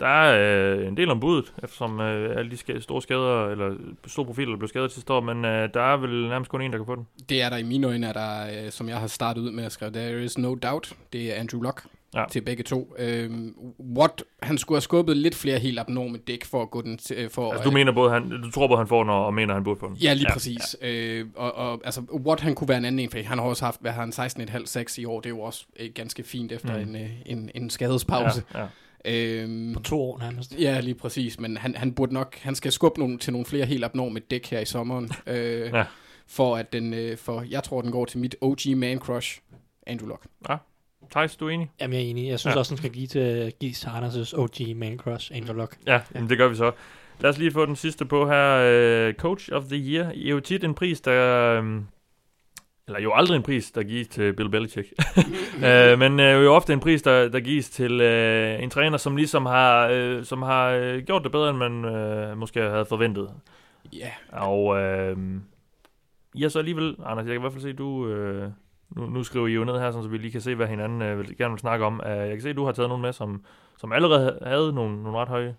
Der 0.00 0.06
er 0.06 0.78
uh, 0.80 0.86
en 0.88 0.96
del 0.96 1.10
om 1.10 1.20
budet, 1.20 1.52
eftersom 1.62 1.94
uh, 1.98 2.04
alle 2.06 2.50
de 2.50 2.56
ska- 2.56 2.80
store 2.80 3.02
skader, 3.02 3.48
eller 3.48 3.74
store 4.06 4.26
profiler, 4.26 4.50
der 4.50 4.58
blev 4.58 4.68
skadet 4.68 4.92
sidste 4.92 5.12
år, 5.12 5.20
men 5.20 5.36
uh, 5.36 5.50
der 5.50 5.92
er 5.92 5.96
vel 5.96 6.28
nærmest 6.28 6.50
kun 6.50 6.62
en, 6.62 6.70
der 6.72 6.78
kan 6.78 6.86
få 6.86 6.94
den. 6.96 7.06
Det 7.28 7.42
er 7.42 7.48
der 7.48 7.56
i 7.56 7.62
mine 7.62 7.86
øjne, 7.86 8.06
er 8.06 8.12
der, 8.12 8.64
øh, 8.64 8.70
som 8.70 8.88
jeg 8.88 8.96
har 8.98 9.06
startet 9.06 9.42
ud 9.42 9.50
med 9.50 9.64
at 9.64 9.72
skrive, 9.72 9.90
there 9.90 10.24
is 10.24 10.38
no 10.38 10.54
doubt. 10.54 10.92
Det 11.12 11.36
er 11.36 11.40
Andrew 11.40 11.62
Luck 11.62 11.82
Ja. 12.14 12.24
til 12.30 12.40
begge 12.40 12.62
to. 12.62 12.94
Øhm, 12.98 13.54
what, 13.96 14.24
han 14.42 14.58
skulle 14.58 14.76
have 14.76 14.80
skubbet 14.80 15.16
lidt 15.16 15.34
flere 15.34 15.58
helt 15.58 15.78
abnorme 15.78 16.18
dæk 16.18 16.44
for 16.44 16.62
at 16.62 16.70
gå 16.70 16.82
den 16.82 16.98
til, 16.98 17.16
øh, 17.16 17.30
for 17.30 17.52
Altså, 17.52 17.64
du 17.64 17.70
mener 17.70 17.92
både, 17.92 18.10
han, 18.10 18.30
du 18.30 18.50
tror 18.50 18.66
både, 18.68 18.78
han 18.78 18.86
får 18.86 19.02
den, 19.02 19.10
og 19.10 19.34
mener, 19.34 19.54
han 19.54 19.64
burde 19.64 19.80
få 19.80 19.88
den? 19.88 19.96
Ja, 19.96 20.12
lige 20.12 20.26
ja, 20.28 20.32
præcis. 20.32 20.76
Ja. 20.82 20.88
Øh, 20.92 21.26
og, 21.36 21.54
og 21.54 21.80
altså, 21.84 22.00
Watt 22.00 22.40
han 22.40 22.54
kunne 22.54 22.68
være 22.68 22.78
en 22.78 22.84
anden 22.84 22.98
en, 22.98 23.10
for 23.10 23.18
han 23.18 23.38
har 23.38 23.46
også 23.46 23.64
haft, 23.64 23.80
hvad 23.80 23.92
har 23.92 24.00
han, 24.00 24.12
16,5-6 24.12 25.00
i 25.00 25.04
år. 25.04 25.20
Det 25.20 25.26
er 25.26 25.34
jo 25.34 25.40
også 25.40 25.64
øh, 25.80 25.90
ganske 25.94 26.22
fint 26.22 26.52
efter 26.52 26.76
mm. 26.76 26.82
en, 26.88 26.96
øh, 26.96 27.10
en, 27.26 27.50
en 27.54 27.70
skadespause. 27.70 28.42
Ja, 28.54 28.60
ja. 28.60 28.66
Øhm, 29.04 29.72
På 29.74 29.80
to 29.80 30.00
år 30.02 30.18
nærmest. 30.18 30.54
ja, 30.60 30.80
lige 30.80 30.94
præcis. 30.94 31.40
Men 31.40 31.56
han, 31.56 31.74
han 31.76 31.92
burde 31.92 32.14
nok, 32.14 32.38
han 32.38 32.54
skal 32.54 32.72
skubbe 32.72 32.98
nogle, 33.00 33.18
til 33.18 33.32
nogle 33.32 33.46
flere 33.46 33.66
helt 33.66 33.84
abnorme 33.84 34.18
dæk 34.18 34.46
her 34.46 34.60
i 34.60 34.64
sommeren. 34.64 35.10
Øh, 35.26 35.70
Ja. 35.72 35.84
For 36.26 36.56
at 36.56 36.72
den, 36.72 36.94
øh, 36.94 37.16
for 37.16 37.44
jeg 37.50 37.62
tror, 37.62 37.82
den 37.82 37.92
går 37.92 38.04
til 38.04 38.18
mit 38.18 38.36
OG 38.40 38.58
man 38.76 38.98
crush, 38.98 39.40
Andrew 39.86 40.08
Luck. 40.08 40.22
Thijs, 41.10 41.36
du 41.36 41.46
er 41.46 41.50
enig? 41.50 41.70
Jamen, 41.80 41.94
jeg 41.98 42.04
er 42.06 42.10
enig. 42.10 42.28
Jeg 42.28 42.38
synes 42.40 42.50
Ja. 42.52 42.56
ja. 42.56 42.58
også, 42.58 42.70
den 42.70 42.78
skal 42.78 42.90
give 42.90 43.06
til 43.06 43.52
give 43.60 43.72
til 43.72 43.86
Anders' 43.86 44.38
OG 44.38 44.76
man 44.76 44.98
crush, 44.98 45.30
Angel 45.34 45.54
Luck. 45.56 45.76
Ja, 45.86 46.00
ja. 46.14 46.20
det 46.28 46.38
gør 46.38 46.48
vi 46.48 46.54
så. 46.54 46.72
Lad 47.20 47.30
os 47.30 47.38
lige 47.38 47.50
få 47.52 47.66
den 47.66 47.76
sidste 47.76 48.04
på 48.04 48.26
her. 48.28 49.08
Uh, 49.08 49.14
Coach 49.14 49.48
of 49.52 49.64
the 49.64 49.76
Year. 49.76 50.10
I 50.14 50.26
er 50.26 50.30
jo 50.30 50.40
tit 50.40 50.64
en 50.64 50.74
pris, 50.74 51.00
der... 51.00 51.58
Um, 51.58 51.86
eller 52.90 53.00
jo 53.00 53.12
aldrig 53.14 53.36
en 53.36 53.42
pris, 53.42 53.70
der 53.70 53.82
gives 53.82 54.08
til 54.08 54.32
Bill 54.32 54.50
Belichick. 54.50 54.92
uh, 55.56 55.98
men 56.02 56.12
uh, 56.20 56.44
jo 56.44 56.54
ofte 56.54 56.72
en 56.72 56.80
pris, 56.80 57.02
der, 57.02 57.28
der 57.28 57.40
gives 57.40 57.70
til 57.70 58.00
uh, 58.00 58.62
en 58.62 58.70
træner, 58.70 58.98
som 58.98 59.16
ligesom 59.16 59.46
har, 59.46 59.92
uh, 59.92 60.24
som 60.24 60.42
har 60.42 60.78
uh, 60.78 60.98
gjort 60.98 61.24
det 61.24 61.32
bedre, 61.32 61.50
end 61.50 61.58
man 61.58 61.84
uh, 61.84 62.38
måske 62.38 62.60
havde 62.60 62.84
forventet. 62.84 63.30
Ja, 63.92 64.10
Og 64.32 64.64
uh, 64.64 65.18
I 66.34 66.42
har 66.42 66.48
så 66.48 66.58
alligevel, 66.58 66.96
Anders, 67.04 67.26
jeg 67.26 67.32
kan 67.32 67.40
i 67.40 67.40
hvert 67.40 67.52
fald 67.52 67.62
se, 67.62 67.72
du... 67.72 67.88
Uh, 67.88 68.52
nu, 68.96 69.06
nu 69.06 69.22
skriver 69.22 69.46
I 69.46 69.52
jo 69.52 69.64
ned 69.64 69.78
her, 69.78 69.90
så 69.90 70.08
vi 70.08 70.18
lige 70.18 70.30
kan 70.30 70.40
se, 70.40 70.54
hvad 70.54 70.66
hinanden 70.66 71.12
uh, 71.12 71.18
vil, 71.18 71.36
gerne 71.36 71.52
vil 71.52 71.60
snakke 71.60 71.84
om. 71.84 72.00
Uh, 72.04 72.10
jeg 72.10 72.28
kan 72.28 72.40
se, 72.40 72.50
at 72.50 72.56
du 72.56 72.64
har 72.64 72.72
taget 72.72 72.88
nogen 72.88 73.02
med, 73.02 73.12
som, 73.12 73.44
som 73.78 73.92
allerede 73.92 74.38
havde 74.46 74.72
nogle, 74.72 75.02
nogle 75.02 75.18
ret 75.18 75.28
høje 75.28 75.56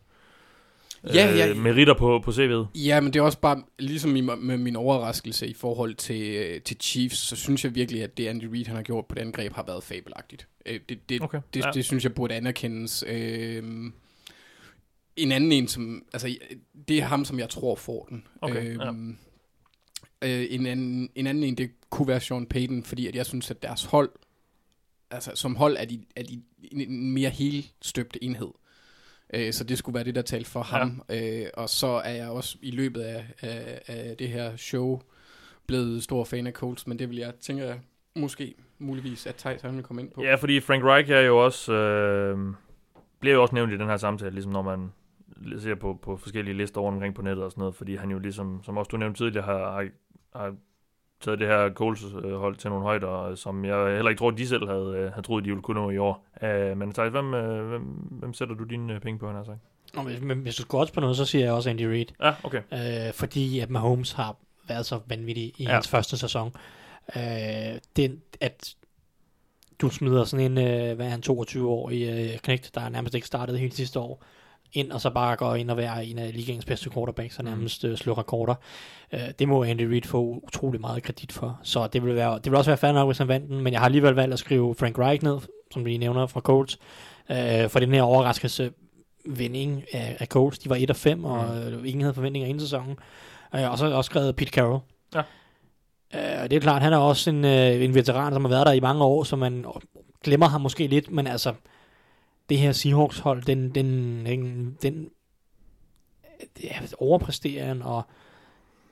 Ja, 1.04 1.36
ja. 1.36 1.50
øh, 1.50 1.58
meritter 1.58 1.94
på, 1.94 2.22
på 2.24 2.32
CV'et. 2.32 2.68
Ja, 2.76 3.02
men 3.02 3.14
det 3.14 3.20
er 3.20 3.24
også 3.24 3.40
bare, 3.40 3.64
ligesom 3.80 4.16
i, 4.16 4.22
med 4.22 4.58
min 4.58 4.76
overraskelse 4.76 5.48
i 5.48 5.54
forhold 5.54 5.96
til, 5.96 6.36
øh, 6.36 6.62
til 6.62 6.78
Chiefs, 6.80 7.18
så 7.18 7.36
synes 7.36 7.64
jeg 7.64 7.76
virkelig, 7.76 8.04
at 8.04 8.18
det 8.18 8.28
Andy 8.28 8.44
Reid 8.44 8.66
han 8.66 8.76
har 8.76 8.84
gjort 8.84 9.06
på 9.06 9.16
det 9.16 9.22
angreb 9.22 9.54
har 9.54 9.64
været 9.64 9.84
fabelagtigt. 9.84 10.48
Øh, 10.66 10.80
det, 10.90 11.10
det, 11.10 11.22
Okay. 11.22 11.42
det, 11.54 11.66
ja. 11.66 11.72
det 11.74 11.86
synes 11.86 12.04
jeg 12.04 12.16
burde 12.16 12.36
anerkendes. 12.36 13.04
Øh, 13.08 13.64
en 15.16 15.32
anden 15.32 15.52
en, 15.52 15.68
som, 15.68 16.04
altså 16.14 16.36
det 16.88 16.98
er 16.98 17.04
ham, 17.04 17.26
som 17.26 17.40
jeg 17.40 17.50
tror 17.50 17.76
får 17.76 18.08
den. 18.10 18.28
Okay, 18.42 18.78
ja. 18.78 18.92
øh, 20.22 20.48
en, 20.50 20.66
anden, 20.66 21.10
en 21.16 21.28
anden 21.28 21.44
en, 21.44 21.58
det 21.58 21.72
kunne 21.90 22.08
være 22.08 22.20
Sean 22.20 22.46
Payton, 22.46 22.84
fordi 22.84 23.08
at 23.08 23.16
jeg 23.16 23.26
synes, 23.26 23.52
at 23.52 23.64
deres 23.64 23.84
hold, 23.84 24.10
altså 25.12 25.32
som 25.36 25.56
hold 25.56 25.78
er 25.80 25.86
de, 25.86 26.06
er 26.16 26.24
de 26.24 26.42
en, 26.72 26.82
en 26.82 27.12
mere 27.12 27.30
helstøbte 27.30 28.24
enhed. 28.24 28.52
Øh, 29.34 29.54
så 29.54 29.64
det 29.64 29.78
skulle 29.78 29.94
være 29.96 30.04
det, 30.04 30.16
der 30.16 30.22
talte 30.22 30.50
for 30.50 30.60
Ja. 30.60 30.78
ham. 30.80 31.02
Øh, 31.10 31.46
og 31.54 31.70
så 31.70 31.88
er 31.88 32.14
jeg 32.14 32.30
også 32.30 32.58
i 32.62 32.72
løbet 32.72 33.02
af, 33.02 33.26
af, 33.42 33.82
af 33.88 34.18
det 34.18 34.28
her 34.30 34.56
show 34.56 35.02
blevet 35.68 36.04
stor 36.04 36.24
fan 36.24 36.48
af 36.48 36.54
Colts, 36.54 36.88
men 36.88 37.00
det 37.00 37.10
vil 37.10 37.18
jeg 37.18 37.34
tænke, 37.42 37.64
jeg 37.64 37.80
måske 38.16 38.54
muligvis, 38.80 39.28
at 39.28 39.36
Thijs 39.36 39.62
han 39.62 39.76
vil 39.76 39.84
komme 39.84 40.02
ind 40.02 40.12
på. 40.12 40.24
Ja, 40.24 40.36
fordi 40.36 40.60
Frank 40.60 40.84
Reich 40.84 41.12
er 41.12 41.20
jo 41.20 41.38
også, 41.46 41.74
øh, 41.74 42.38
bliver 43.20 43.36
jo 43.36 43.42
også 43.42 43.56
nævnt 43.56 43.74
i 43.74 43.78
den 43.78 43.88
her 43.88 43.98
samtale, 43.98 44.32
ligesom 44.32 44.52
når 44.52 44.62
man 44.62 44.92
ser 45.60 45.76
på, 45.76 46.00
på 46.02 46.18
forskellige 46.18 46.58
lister 46.58 46.82
rundt 46.82 46.96
omkring 46.96 47.16
på 47.16 47.22
nettet 47.22 47.46
og 47.46 47.52
sådan 47.52 47.60
noget, 47.62 47.76
fordi 47.76 47.96
han 47.96 48.12
jo 48.12 48.20
ligesom, 48.20 48.60
som 48.64 48.78
også 48.78 48.90
du 48.90 48.98
nævnte 48.98 49.20
tidligere, 49.20 49.46
har, 49.46 49.58
har, 49.72 49.88
har 50.36 50.56
taget 51.22 51.40
det 51.40 51.48
her 51.48 51.74
Coles-hold 51.74 52.56
til 52.56 52.70
nogle 52.70 52.86
højder, 52.86 53.36
som 53.36 53.66
jeg 53.66 53.96
heller 53.96 54.10
ikke 54.10 54.20
tror, 54.20 54.32
de 54.32 54.48
selv 54.48 54.68
havde, 54.68 54.94
øh, 54.98 55.12
havde 55.12 55.22
troet, 55.28 55.44
de 55.46 55.50
ville 55.50 55.62
kunne 55.62 55.82
nå 55.82 55.90
i 55.90 55.98
år. 55.98 56.26
Øh, 56.42 56.78
men 56.78 56.94
Thijs, 56.94 57.12
hvem, 57.12 57.34
øh, 57.34 57.70
hvem, 57.70 57.82
hvem 58.12 58.34
sætter 58.34 58.56
du 58.56 58.64
dine 58.64 59.00
penge 59.00 59.20
på, 59.20 59.28
han 59.28 59.36
har 59.36 59.44
sagt? 59.44 59.60
Hvis, 60.06 60.22
men 60.22 60.38
hvis 60.38 60.56
du 60.56 60.62
skal 60.62 60.78
også 60.80 60.94
på 60.94 61.00
noget, 61.00 61.18
så 61.18 61.26
siger 61.26 61.46
jeg 61.46 61.54
også 61.54 61.70
Andy 61.70 61.82
Reid. 61.82 62.06
Ja, 62.24 62.34
okay. 62.44 62.62
Øh, 62.74 63.14
fordi 63.14 63.60
at 63.60 63.70
Mahomes 63.70 64.12
har 64.12 64.36
været 64.68 64.86
så 64.86 65.00
vanvittig 65.08 65.44
i 65.44 65.54
Ja. 65.60 65.64
ja. 65.70 65.74
hans 65.74 65.88
første 65.88 66.18
sæson. 66.18 66.54
Øh, 67.16 67.22
det, 67.96 68.20
at 68.42 68.76
du 69.82 69.90
smider 69.90 70.24
sådan 70.24 70.52
en, 70.52 70.58
øh, 70.58 70.96
hvad 70.96 71.06
er 71.06 71.10
han, 71.10 71.22
22 71.22 71.70
år 71.70 71.90
i 71.90 72.32
øh, 72.34 72.40
knægt, 72.40 72.72
der 72.76 72.90
nærmest 72.90 73.16
ikke 73.16 73.28
startede 73.28 73.58
hele 73.58 73.72
sidste 73.72 74.00
år, 74.00 74.24
ind 74.74 74.92
og 74.92 75.02
så 75.02 75.10
bare 75.10 75.36
går 75.36 75.56
ind 75.56 75.72
og 75.72 75.78
være 75.78 76.06
en 76.06 76.20
af 76.20 76.34
ligaens 76.34 76.66
bedste 76.66 76.90
quarterbacks 76.90 77.38
og 77.38 77.44
nærmest 77.44 77.86
øh, 77.86 77.98
slå 77.98 78.14
rekorder. 78.14 78.56
Øh, 79.14 79.20
det 79.40 79.48
må 79.48 79.64
Andy 79.64 79.82
Reid 79.82 80.04
få 80.04 80.42
utrolig 80.48 80.82
meget 80.82 81.04
kredit 81.04 81.32
for. 81.32 81.60
Så 81.64 81.88
det 81.88 82.04
vil, 82.04 82.16
være, 82.16 82.36
det 82.36 82.52
vil 82.52 82.56
også 82.56 82.72
være 82.72 82.78
fair 82.78 82.92
nok, 82.92 83.08
hvis 83.08 83.18
han 83.18 83.28
vandt 83.28 83.50
den, 83.50 83.62
men 83.62 83.74
jeg 83.74 83.80
har 83.80 83.86
alligevel 83.86 84.14
valgt 84.14 84.34
at 84.34 84.40
skrive 84.40 84.76
Frank 84.76 85.00
Reich 85.00 85.24
ned, 85.24 85.38
som 85.72 85.86
vi 85.86 85.98
nævner 85.98 86.28
fra 86.28 86.40
Colts, 86.40 86.80
øh, 87.30 87.70
for 87.70 87.80
den 87.80 87.94
her 87.94 88.02
overraskelse 88.02 88.72
vinding 89.26 89.84
af, 89.94 90.18
af 90.20 90.28
Colts. 90.28 90.60
De 90.60 90.70
var 90.70 90.76
1 90.76 90.90
og 90.90 90.96
5, 90.96 91.26
og 91.26 91.58
øh, 91.58 91.74
ingen 91.86 92.02
havde 92.02 92.14
forventninger 92.14 92.50
inden 92.50 92.62
sæsonen. 92.62 92.96
Øh, 93.56 93.72
og 93.72 93.78
så 93.78 93.84
har 93.84 93.90
jeg 93.90 93.98
også 93.98 94.10
skrevet 94.10 94.36
Pete 94.36 94.52
Carroll. 94.52 94.80
Ja. 95.16 95.22
Øh, 96.14 96.50
det 96.50 96.54
er 96.54 96.60
klart, 96.60 96.82
han 96.82 96.94
er 96.94 96.98
også 96.98 97.30
en, 97.30 97.46
øh, 97.46 97.84
en 97.84 97.94
veteran, 97.94 98.34
som 98.34 98.46
har 98.46 98.50
været 98.50 98.66
der 98.66 98.72
i 98.72 98.80
mange 98.80 99.04
år, 99.04 99.24
så 99.24 99.36
man 99.36 99.66
glemmer 100.24 100.48
ham 100.48 100.62
måske 100.62 100.88
lidt, 100.88 101.12
men 101.12 101.28
altså, 101.28 101.54
det 102.52 102.60
her 102.60 102.72
Seahawks-hold, 102.72 103.44
den, 103.44 103.76
den, 103.76 104.26
den, 104.26 104.78
den 104.82 105.10
ja, 106.64 106.80
overpræsterer 106.98 107.66
han, 107.66 107.82
og 107.82 108.04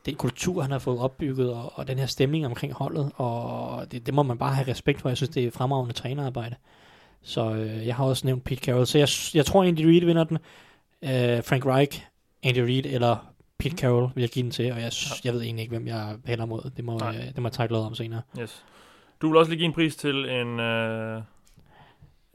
den 0.05 0.15
kultur, 0.15 0.61
han 0.61 0.71
har 0.71 0.79
fået 0.79 0.99
opbygget, 0.99 1.53
og, 1.53 1.71
og 1.75 1.87
den 1.87 1.99
her 1.99 2.05
stemning 2.05 2.45
omkring 2.45 2.73
holdet, 2.73 3.11
og 3.15 3.91
det, 3.91 4.05
det 4.05 4.13
må 4.13 4.23
man 4.23 4.37
bare 4.37 4.53
have 4.55 4.67
respekt 4.67 5.01
for. 5.01 5.09
Jeg 5.09 5.17
synes, 5.17 5.29
det 5.29 5.45
er 5.45 5.51
fremragende 5.51 5.93
trænerarbejde. 5.93 6.55
Så 7.21 7.53
øh, 7.53 7.87
jeg 7.87 7.95
har 7.95 8.05
også 8.05 8.27
nævnt 8.27 8.43
Pete 8.43 8.61
Carroll, 8.61 8.85
så 8.85 8.97
jeg, 8.97 9.07
jeg 9.33 9.45
tror, 9.45 9.63
Andy 9.63 9.85
Reid 9.85 10.05
vinder 10.05 10.23
den. 10.23 10.37
Øh, 11.03 11.43
Frank 11.43 11.65
Reich, 11.65 12.01
Andy 12.43 12.59
Reid 12.59 12.85
eller 12.85 13.33
Pete 13.57 13.77
Carroll 13.77 14.09
vil 14.15 14.21
jeg 14.21 14.29
give 14.29 14.43
den 14.43 14.51
til, 14.51 14.71
og 14.71 14.81
jeg, 14.81 14.91
jeg 15.23 15.33
ved 15.33 15.41
egentlig 15.41 15.61
ikke, 15.61 15.71
hvem 15.71 15.87
jeg 15.87 16.17
hælder 16.25 16.45
mod. 16.45 16.71
Det 16.77 16.85
må, 16.85 16.93
øh, 16.93 17.25
det 17.35 17.37
må 17.37 17.47
jeg 17.47 17.53
tage 17.53 17.75
om 17.75 17.95
senere. 17.95 18.21
Yes. 18.39 18.65
Du 19.21 19.27
vil 19.27 19.37
også 19.37 19.51
lige 19.51 19.59
give 19.59 19.65
en 19.65 19.73
pris 19.73 19.95
til 19.95 20.29
en, 20.29 20.59
øh, 20.59 21.21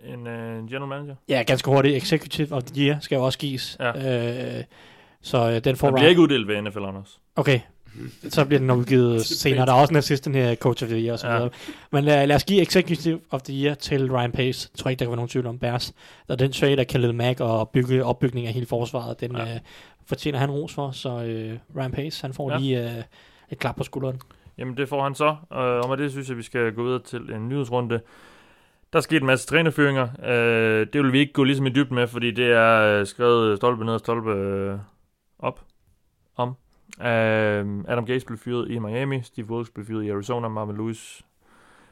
en 0.07 0.27
øh, 0.27 0.69
general 0.69 0.89
manager? 0.89 1.15
Ja, 1.29 1.43
ganske 1.47 1.71
hurtigt. 1.71 1.97
Executive 1.97 2.53
of 2.53 2.63
the 2.63 2.83
Year 2.87 2.97
skal 3.01 3.17
jo 3.17 3.25
også 3.25 3.39
gives. 3.39 3.77
Ja. 3.81 4.59
Øh, 4.59 4.65
så 5.23 5.51
øh, 5.51 5.65
den 5.65 5.77
får 5.77 5.87
Den 5.89 5.95
bliver 5.95 6.09
ikke 6.09 6.21
uddelt 6.21 6.49
ved 6.49 6.63
NFL, 6.63 6.79
Anders. 6.79 7.21
Okay, 7.37 7.61
så 8.29 8.45
bliver 8.45 8.59
den 8.59 8.67
nok 8.67 8.79
udgivet 8.79 9.27
senere. 9.43 9.67
Der 9.67 9.73
er 9.73 9.77
også 9.81 9.93
en 9.93 9.97
assistant 9.97 10.37
her, 10.37 10.55
coach 10.55 10.85
of 10.85 10.89
the 10.91 10.99
year 10.99 11.13
og 11.13 11.19
så 11.19 11.27
Ja. 11.29 11.35
videre. 11.35 11.51
Men 11.93 12.05
lad, 12.05 12.27
lad 12.27 12.37
os 12.37 12.45
give 12.45 12.63
executive 12.63 13.21
of 13.31 13.43
the 13.43 13.65
year 13.65 13.75
til 13.75 14.13
Ryan 14.13 14.33
Pace. 14.33 14.71
Jeg 14.75 14.79
tror 14.79 14.89
ikke, 14.91 14.99
der 14.99 15.05
kan 15.05 15.11
være 15.11 15.17
nogen 15.17 15.29
tvivl 15.29 15.47
om 15.47 15.59
Bears. 15.59 15.93
Og 16.29 16.39
den 16.39 16.53
trade 16.53 16.79
af 16.81 16.87
Khalil 16.87 17.15
Mack 17.15 17.41
og 17.41 17.69
bygge, 17.69 18.05
opbygning 18.05 18.47
af 18.47 18.53
hele 18.53 18.67
forsvaret, 18.67 19.21
den 19.21 19.37
Ja. 19.37 19.43
øh, 19.55 19.61
fortjener 20.07 20.39
han 20.39 20.51
ros 20.51 20.75
for. 20.75 20.91
Så 20.91 21.09
øh, 21.25 21.59
Ryan 21.77 21.93
Pace, 21.93 22.23
han 22.23 22.35
får 22.35 22.51
Ja. 22.53 22.59
lige 22.59 22.85
øh, 22.97 23.03
et 23.51 23.59
klap 23.59 23.77
på 23.77 23.85
skulderen. 23.85 24.21
Jamen, 24.59 24.77
det 24.77 24.89
får 24.89 25.03
han 25.03 25.15
så. 25.15 25.27
Øh, 25.53 25.59
og 25.59 25.89
med 25.89 25.97
det 25.97 26.11
synes 26.11 26.29
jeg, 26.29 26.37
vi 26.37 26.43
skal 26.43 26.73
gå 26.73 26.85
videre 26.85 27.03
til 27.03 27.21
en 27.21 27.49
nyhedsrunde. 27.49 28.01
Der 28.95 28.99
er 28.99 29.03
sket 29.03 29.21
en 29.21 29.27
masse 29.27 29.47
trænerføringer. 29.47 30.09
Øh, 30.25 30.87
det 30.93 31.03
vil 31.03 31.13
vi 31.13 31.19
ikke 31.19 31.33
gå 31.33 31.45
ligesom 31.45 31.67
i 31.67 31.71
dybden 31.71 31.95
med, 31.95 32.07
fordi 32.07 32.31
det 32.31 32.47
er 32.53 32.99
øh, 33.01 33.07
skrevet 33.07 33.57
stolpe 33.57 33.85
ned 33.85 33.93
og 33.93 34.01
stolpe 34.01 34.31
øh, 34.31 34.79
op 35.39 35.61
om. 36.37 36.49
Øh, 37.01 37.85
Adam 37.89 38.07
Gase 38.07 38.27
blev 38.27 38.39
fyret 38.39 38.71
i 38.71 38.79
Miami. 38.79 39.23
Steve 39.23 39.51
Wilkes 39.51 39.71
blev 39.71 39.87
fyret 39.87 40.05
i 40.05 40.11
Arizona. 40.11 40.49
Marvin 40.49 40.77
Lewis 40.77 41.23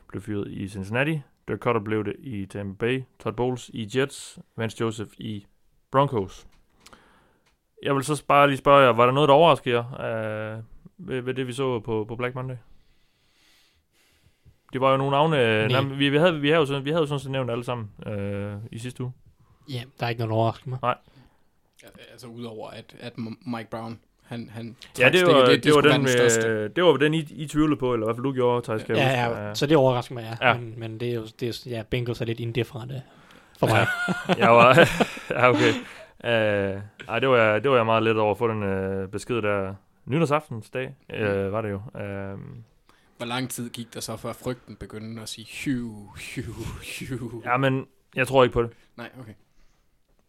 blev 0.08 0.22
fyret 0.22 0.48
i 0.48 0.68
Cincinnati. 0.68 1.20
Dirk 1.48 1.58
Cutter 1.58 1.80
blev 1.80 2.04
det 2.04 2.16
i 2.18 2.46
Tampa 2.46 2.86
Bay. 2.86 3.02
Todd 3.18 3.36
Bowles 3.36 3.70
i 3.74 3.90
Jets. 3.94 4.38
Vance 4.56 4.76
Joseph 4.80 5.10
i 5.18 5.46
Broncos. 5.90 6.46
Jeg 7.82 7.94
vil 7.94 8.04
så 8.04 8.24
bare 8.28 8.46
lige 8.46 8.58
spørge 8.58 8.84
jer, 8.84 8.92
var 8.92 9.06
der 9.06 9.12
noget, 9.12 9.28
der 9.28 9.34
overraskede 9.34 9.74
jer 9.74 10.54
øh, 10.56 10.62
ved, 10.98 11.20
ved 11.20 11.34
det, 11.34 11.46
vi 11.46 11.52
så 11.52 11.80
på, 11.80 12.04
på 12.08 12.16
Black 12.16 12.34
Monday? 12.34 12.56
Det 14.72 14.80
var 14.80 14.90
jo 14.90 14.96
nogle 14.96 15.10
navne... 15.10 15.36
Nej. 15.36 15.82
Nej. 15.82 15.96
vi, 15.96 16.08
vi, 16.08 16.16
havde, 16.16 16.40
vi, 16.40 16.48
havde 16.48 16.60
jo 16.60 16.66
sådan, 16.66 16.84
vi 16.84 16.90
havde 16.90 17.02
jo 17.02 17.06
sådan 17.06 17.20
set 17.20 17.30
nævnt 17.30 17.50
alle 17.50 17.64
sammen 17.64 17.90
øh, 18.06 18.54
i 18.72 18.78
sidste 18.78 19.02
uge. 19.02 19.12
Ja, 19.68 19.82
der 20.00 20.06
er 20.06 20.10
ikke 20.10 20.26
noget 20.26 20.66
mig. 20.66 20.78
Ja, 20.82 20.92
Altså 22.12 22.26
udover 22.26 22.70
at, 22.70 22.94
at 23.00 23.12
Mike 23.46 23.70
Brown, 23.70 23.98
han, 24.22 24.50
han 24.54 24.76
Ja, 24.98 25.10
det 25.10 25.26
var, 25.26 25.44
stikket, 25.44 25.48
det, 25.48 25.64
det, 25.64 25.74
var 25.74 25.80
den, 25.80 26.06
øh, 26.50 26.70
det 26.76 26.84
var 26.84 26.96
den, 26.96 27.14
I, 27.14 27.18
I 27.30 27.46
tvivlede 27.46 27.76
på, 27.76 27.92
eller 27.92 28.06
i 28.06 28.06
hvert 28.06 28.16
fald 28.16 28.24
du 28.24 28.32
gjorde, 28.32 28.64
Thijs. 28.64 28.88
Ja, 28.88 29.26
huske. 29.28 29.42
ja, 29.42 29.54
så 29.54 29.66
det 29.66 29.76
overrasker 29.76 30.14
mig, 30.14 30.22
ja. 30.22 30.46
Ja. 30.46 30.52
ja. 30.52 30.60
Men, 30.60 30.74
men 30.76 31.00
det 31.00 31.08
er 31.08 31.14
jo, 31.14 31.26
det 31.40 31.48
er, 31.48 31.70
ja, 31.70 31.82
Bengals 31.90 32.20
er 32.20 32.24
lidt 32.24 32.40
indifferente 32.40 33.02
for 33.58 33.66
mig. 33.66 33.86
jeg 34.42 34.50
var... 34.50 34.88
ja, 35.30 35.48
okay. 35.48 35.72
Uh, 36.24 36.82
ej, 37.08 37.18
det 37.18 37.28
var, 37.28 37.36
jeg, 37.36 37.62
det 37.62 37.70
var 37.70 37.76
jeg 37.76 37.86
meget 37.86 38.02
let 38.02 38.18
over 38.18 38.30
at 38.30 38.38
få 38.38 38.48
den 38.48 38.62
uh, 38.62 39.08
besked 39.08 39.42
der. 39.42 39.74
Nytårsaftens 40.04 40.70
dag, 40.70 40.94
uh, 41.14 41.52
var 41.52 41.62
det 41.62 41.70
jo. 41.70 41.80
Uh, 41.94 42.40
Hvor 43.22 43.26
lang 43.26 43.50
tid 43.50 43.70
gik 43.70 43.94
der 43.94 44.00
så, 44.00 44.16
før 44.16 44.32
frygten 44.32 44.76
begyndte 44.76 45.22
at 45.22 45.28
sige, 45.28 45.46
hyv, 45.46 45.92
hyv, 46.16 46.54
hyv? 46.82 47.42
ja, 47.44 47.56
men 47.56 47.86
jeg 48.16 48.28
tror 48.28 48.42
ikke 48.44 48.52
på 48.52 48.62
det. 48.62 48.70
Nej, 48.96 49.10
okay. 49.20 49.32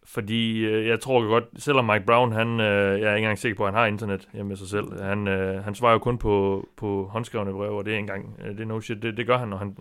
Fordi 0.04 0.66
øh, 0.66 0.88
jeg 0.88 1.00
tror 1.00 1.28
godt, 1.28 1.44
selvom 1.58 1.86
Mike 1.86 2.06
Brown, 2.06 2.32
han, 2.32 2.60
øh, 2.60 3.02
jeg 3.02 3.12
er 3.12 3.16
ikke 3.16 3.26
engang 3.26 3.40
sikker 3.40 3.58
på, 3.58 3.64
at 3.66 3.74
han 3.74 3.80
har 3.80 3.86
internet 3.86 4.28
hjemme 4.34 4.50
med 4.50 4.58
sig 4.58 4.68
selv. 4.68 5.02
Han, 5.04 5.28
øh, 5.28 5.64
han 5.64 5.76
svarer 5.76 5.92
jo 5.92 6.00
kun 6.00 6.18
på, 6.18 6.68
på 6.78 7.10
håndskrevne 7.12 7.52
breve, 7.52 7.78
og 7.78 7.86
det 7.86 7.94
er 7.94 7.98
engang, 7.98 8.40
øh, 8.46 8.52
det 8.52 8.60
er 8.60 8.66
no 8.66 8.82
shit, 8.82 9.02
det, 9.02 9.18
det 9.18 9.28
gør 9.28 9.38
han, 9.38 9.48
når, 9.48 9.58
han, 9.58 9.78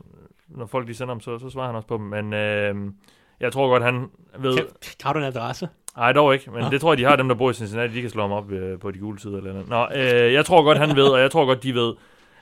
når 0.48 0.66
folk 0.66 0.88
de 0.88 0.94
sender 0.94 1.14
ham, 1.14 1.20
så, 1.20 1.38
så 1.38 1.50
svarer 1.50 1.66
han 1.66 1.76
også 1.76 1.88
på 1.88 1.96
dem. 1.96 2.04
Men 2.04 2.32
øh, 2.32 2.92
jeg 3.40 3.52
tror 3.52 3.68
godt, 3.68 3.82
han 3.82 4.10
ved... 4.38 4.56
Kan, 4.56 4.66
har 5.02 5.12
du 5.12 5.18
en 5.18 5.24
adresse? 5.24 5.68
Nej, 5.96 6.12
dog 6.12 6.34
ikke, 6.34 6.50
men 6.50 6.62
Nå. 6.62 6.70
det 6.70 6.80
tror 6.80 6.92
jeg, 6.92 6.98
de 6.98 7.04
har 7.04 7.16
dem, 7.16 7.28
der 7.28 7.34
bor 7.34 7.50
i 7.50 7.54
Cincinnati, 7.54 7.94
de 7.94 8.00
kan 8.00 8.10
slå 8.10 8.22
ham 8.22 8.32
op 8.32 8.50
øh, 8.50 8.78
på 8.78 8.90
de 8.90 8.98
gule 8.98 9.20
sider 9.20 9.36
eller 9.36 9.50
andet. 9.50 9.68
Nå, 9.68 9.86
øh, 9.94 10.32
jeg 10.32 10.44
tror 10.44 10.62
godt, 10.62 10.78
han 10.78 10.96
ved, 10.96 11.08
og 11.08 11.20
jeg 11.20 11.30
tror 11.30 11.46
godt, 11.46 11.62
de 11.62 11.74
ved, 11.74 11.94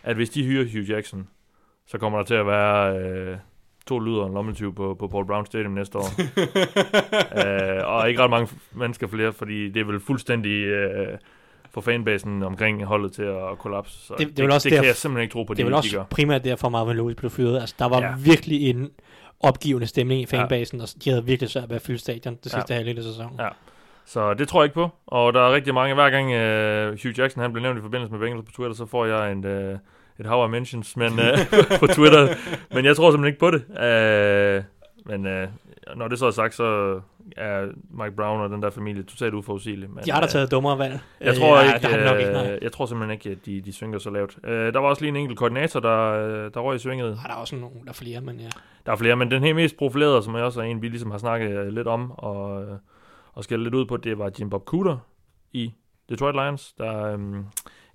at 0.03 0.16
hvis 0.16 0.30
de 0.30 0.44
hyrer 0.44 0.64
Hugh 0.72 0.90
Jackson, 0.90 1.28
så 1.86 1.98
kommer 1.98 2.18
der 2.18 2.24
til 2.26 2.34
at 2.34 2.46
være 2.46 2.98
øh, 2.98 3.36
to 3.86 3.98
lyder 3.98 4.20
og 4.20 4.26
en 4.26 4.34
lommetyv 4.34 4.74
på, 4.74 4.96
på 4.98 5.09
Paul 5.09 5.26
Brown 5.26 5.46
Stadium 5.46 5.72
næste 5.72 5.98
år. 5.98 6.05
øh, 7.80 7.86
og 7.86 8.09
ikke 8.09 8.22
ret 8.22 8.30
mange 8.30 8.48
mennesker 8.72 9.07
flere, 9.07 9.32
fordi 9.32 9.68
det 9.68 9.80
er 9.80 9.84
vel 9.84 10.01
fuldstændig 10.01 10.51
øh, 10.64 11.18
for 11.70 11.80
fanbasen 11.80 12.42
omkring 12.42 12.84
holdet 12.84 13.12
til 13.12 13.22
at 13.22 13.59
kollapse. 13.59 13.98
Så 14.07 14.14
Det- 14.18 14.28
det, 14.28 14.36
det 14.36 14.51
også 14.53 14.68
det 14.68 14.74
kan 14.76 14.84
derf- 14.84 14.86
jeg 14.86 14.96
simpelthen 14.96 15.22
ikke 15.22 15.32
tro 15.32 15.44
på, 15.44 15.55
Det 15.55 15.62
er 15.62 15.66
de, 15.68 15.74
vel 15.74 15.82
de 15.82 15.90
gør. 15.94 15.98
også 16.01 16.09
primært 16.11 16.44
derfor, 16.44 16.68
Marvin 16.68 16.96
Lewis 16.96 17.14
blev 17.16 17.30
fyret. 17.30 17.61
Altså, 17.61 17.74
der 17.78 17.88
var 17.88 18.01
ja. 18.03 18.14
virkelig 18.18 18.70
en 18.70 18.90
opgivende 19.40 19.86
stemning 19.86 20.20
i 20.20 20.26
fanbasen, 20.26 20.78
ja. 20.78 20.82
og 20.82 20.88
de 21.05 21.11
havde 21.11 21.24
virkelig 21.24 21.51
svært 21.51 21.68
ved 21.68 21.76
at 21.76 21.82
fylde 21.82 21.98
stadion 21.98 22.34
det 22.44 22.53
sidste 22.53 22.72
ja. 22.74 22.74
halvdel 22.74 22.98
af 22.98 23.05
sæsonen. 23.05 23.34
Ja. 23.38 23.48
Så 24.12 24.34
det 24.34 24.48
tror 24.48 24.61
jeg 24.61 24.64
ikke 24.64 24.74
på. 24.74 24.88
Og 25.06 25.32
der 25.32 25.40
er 25.40 25.54
rigtig 25.54 25.74
mange, 25.74 25.94
hver 25.94 26.11
gang 26.11 26.26
uh, 26.26 27.02
Hugh 27.02 27.18
Jackson 27.18 27.42
han 27.42 27.52
bliver 27.52 27.62
nævnt 27.62 27.78
i 27.78 27.82
forbindelse 27.82 28.12
med 28.12 28.20
Bengals 28.20 28.44
på 28.46 28.52
Twitter, 28.52 28.76
så 28.76 28.86
får 28.86 29.04
jeg 29.04 29.32
en, 29.32 29.44
uh, 29.44 29.78
et 30.18 30.26
hav 30.26 30.42
af 30.42 30.48
mentions 30.50 30.96
men, 30.96 31.12
uh, 31.12 31.58
på 31.80 31.86
Twitter. 31.86 32.28
Men 32.74 32.84
jeg 32.84 32.96
tror 32.96 33.11
simpelthen 33.11 33.26
ikke 33.26 33.38
på 33.38 33.50
det. 33.50 33.62
Uh, 33.68 34.64
men 35.11 35.26
uh, 35.26 35.48
når 35.98 36.08
det 36.08 36.18
så 36.18 36.26
er 36.26 36.30
sagt, 36.30 36.54
så 36.54 37.00
er 37.36 37.66
Mike 37.90 38.16
Brown 38.16 38.40
og 38.40 38.50
den 38.50 38.62
der 38.62 38.70
familie 38.70 39.02
totalt 39.02 39.34
uforudsigelig. 39.34 39.90
Men, 39.90 40.04
de 40.04 40.11
har 40.11 40.20
da 40.20 40.26
taget 40.26 40.50
dummere 40.50 40.78
valg. 40.78 40.98
Jeg 41.20 41.36
tror, 41.36 41.58
Øh, 41.58 41.64
ikke, 41.64 42.04
nok 42.04 42.20
ikke, 42.20 42.32
nej. 42.32 42.52
øh, 42.52 42.58
jeg 42.62 42.72
tror 42.72 42.86
simpelthen 42.86 43.12
ikke, 43.12 43.30
at 43.30 43.46
de, 43.46 43.61
de 43.61 43.72
svinger 43.72 43.98
så 43.98 44.11
lavt. 44.11 44.38
Øh, 44.44 44.72
der 44.72 44.78
var 44.78 44.88
også 44.88 45.02
lige 45.02 45.08
en 45.08 45.16
enkelt 45.16 45.38
koordinator, 45.38 45.80
der, 45.80 46.12
øh, 46.12 46.50
der 46.54 46.61
røg 46.61 46.76
i 46.76 46.78
svinget. 46.78 47.18
Ej, 47.22 47.26
der 47.26 47.34
er 47.34 47.38
også 47.38 47.56
nogle, 47.56 47.76
der 47.84 47.88
er 47.88 47.92
flere, 47.92 48.20
men 48.20 48.40
ja. 48.40 48.48
Der 48.86 48.92
er 48.92 48.96
flere, 48.96 49.16
men 49.16 49.30
den 49.30 49.42
helt 49.42 49.56
mest 49.56 49.76
profilerede, 49.76 50.22
som 50.22 50.34
jeg 50.34 50.44
også 50.44 50.61
er 50.61 50.64
en, 50.64 50.82
vi 50.82 50.88
ligesom 50.88 51.11
har 51.11 51.18
snakket 51.18 51.50
øh, 51.50 51.68
lidt 51.68 51.86
om, 51.86 52.11
og, 52.11 52.62
øh, 52.62 52.68
og 53.32 53.44
skælde 53.44 53.64
lidt 53.64 53.74
ud 53.74 53.86
på, 53.86 53.96
det 53.96 54.18
var 54.18 54.30
Jim 54.40 54.50
Bob 54.50 54.64
Cooter 54.64 54.96
i 55.52 55.74
Detroit 56.08 56.34
Lions, 56.34 56.72
der 56.72 57.04
øhm, 57.04 57.44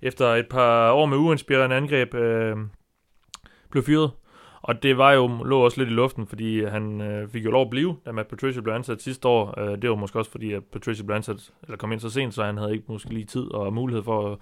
efter 0.02 0.26
et 0.26 0.48
par 0.48 0.92
år 0.92 1.06
med 1.06 1.16
uinspirerende 1.16 1.76
angreb 1.76 2.14
øh, 2.14 2.56
blev 3.70 3.82
fyret. 3.82 4.10
Og 4.62 4.82
det 4.82 4.98
var 4.98 5.12
jo, 5.12 5.42
lå 5.44 5.64
også 5.64 5.80
lidt 5.80 5.90
i 5.90 5.92
luften, 5.92 6.26
fordi 6.26 6.64
han 6.64 7.00
øh, 7.00 7.28
fik 7.28 7.44
jo 7.44 7.50
lov 7.50 7.62
at 7.62 7.70
blive, 7.70 7.96
da 8.06 8.12
Matt 8.12 8.28
Patricia 8.28 8.60
blev 8.60 8.74
ansat 8.74 9.02
sidste 9.02 9.28
år. 9.28 9.60
Øh, 9.60 9.82
det 9.82 9.90
var 9.90 9.96
måske 9.96 10.18
også 10.18 10.30
fordi, 10.30 10.52
at 10.52 10.64
Patricia 10.64 11.04
blev 11.04 11.16
ansat, 11.16 11.52
eller 11.62 11.76
kom 11.76 11.92
ind 11.92 12.00
så 12.00 12.10
sent, 12.10 12.34
så 12.34 12.44
han 12.44 12.56
havde 12.56 12.72
ikke 12.72 12.84
måske 12.88 13.10
lige 13.10 13.24
tid 13.24 13.50
og 13.54 13.72
mulighed 13.72 14.02
for 14.02 14.32
at, 14.32 14.38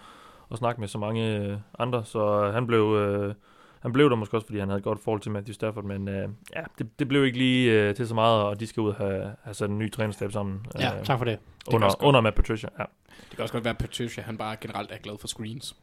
at 0.50 0.58
snakke 0.58 0.80
med 0.80 0.88
så 0.88 0.98
mange 0.98 1.38
øh, 1.38 1.56
andre. 1.78 2.04
Så 2.04 2.44
øh, 2.44 2.54
han 2.54 2.66
blev, 2.66 2.82
øh, 2.82 3.34
han 3.84 3.92
blev 3.92 4.10
der 4.10 4.16
måske 4.16 4.36
også, 4.36 4.46
fordi 4.46 4.58
han 4.58 4.68
havde 4.68 4.78
et 4.78 4.84
godt 4.84 5.00
forhold 5.00 5.20
til 5.20 5.32
Matthew 5.32 5.52
Stafford, 5.52 5.84
men 5.84 6.08
øh, 6.08 6.28
ja, 6.56 6.62
det, 6.78 6.98
det 6.98 7.08
blev 7.08 7.24
ikke 7.24 7.38
lige 7.38 7.72
øh, 7.72 7.94
til 7.94 8.08
så 8.08 8.14
meget, 8.14 8.42
og 8.42 8.60
de 8.60 8.66
skal 8.66 8.80
ud 8.80 8.88
og 8.88 8.94
have, 8.94 9.34
have 9.42 9.54
sat 9.54 9.70
en 9.70 9.78
ny 9.78 9.92
trænerstab 9.92 10.32
sammen. 10.32 10.66
Ja, 10.78 10.98
øh, 10.98 11.04
tak 11.04 11.18
for 11.18 11.24
det. 11.24 11.38
også 11.66 11.76
under, 11.76 12.04
under 12.04 12.20
Matt 12.20 12.36
Patricia, 12.36 12.68
ja. 12.78 12.84
Det 13.30 13.36
kan 13.36 13.42
også 13.42 13.52
godt 13.52 13.64
være, 13.64 13.74
at 13.74 13.78
Patricia 13.78 14.22
han 14.22 14.36
bare 14.36 14.56
generelt 14.60 14.92
er 14.92 14.98
glad 14.98 15.18
for 15.20 15.26
screens. 15.26 15.76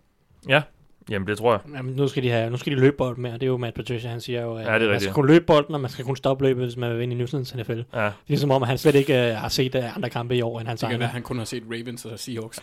Ja, 0.47 0.61
jamen 1.09 1.27
det 1.27 1.37
tror 1.37 1.51
jeg. 1.51 1.59
Jamen, 1.75 1.95
nu 1.95 2.07
skal 2.07 2.23
de 2.23 2.29
have, 2.29 2.49
nu 2.49 2.57
skal 2.57 2.73
de 2.75 2.79
løbe 2.79 2.97
bolden 2.97 3.23
mere. 3.23 3.33
Det 3.33 3.43
er 3.43 3.47
jo 3.47 3.57
Matt 3.57 3.75
Patricia, 3.75 4.09
han 4.09 4.21
siger 4.21 4.41
jo, 4.41 4.55
at 4.55 4.65
Ja, 4.65 4.73
det 4.73 4.75
er 4.75 4.79
man 4.79 4.87
rigtigt. 4.89 5.01
skal 5.01 5.13
kunne 5.13 5.27
løbe 5.27 5.45
bolden, 5.45 5.75
og 5.75 5.81
man 5.81 5.89
skal 5.89 6.05
kunne 6.05 6.17
stoppe 6.17 6.43
løbet, 6.45 6.63
hvis 6.65 6.77
man 6.77 6.91
vil 6.91 6.99
vinde 6.99 7.13
i 7.15 7.17
New 7.17 7.27
Zealands 7.27 7.55
NFL. 7.55 7.71
Det 7.73 7.85
Ja, 7.93 7.99
er 7.99 8.11
ligesom 8.27 8.51
om, 8.51 8.61
at 8.63 8.67
han 8.69 8.77
slet 8.77 8.95
ikke 8.95 9.13
uh, 9.13 9.19
har 9.37 9.49
set 9.49 9.75
uh, 9.75 9.95
andre 9.95 10.09
kampe 10.09 10.35
i 10.35 10.41
år, 10.41 10.59
end 10.59 10.67
han 10.67 10.77
Det 10.77 10.89
kan 10.89 10.99
være, 10.99 11.07
at 11.07 11.13
han 11.13 11.21
kun 11.21 11.37
har 11.37 11.45
set 11.45 11.63
Ravens 11.71 12.05
og 12.05 12.19
Seahawks. 12.19 12.61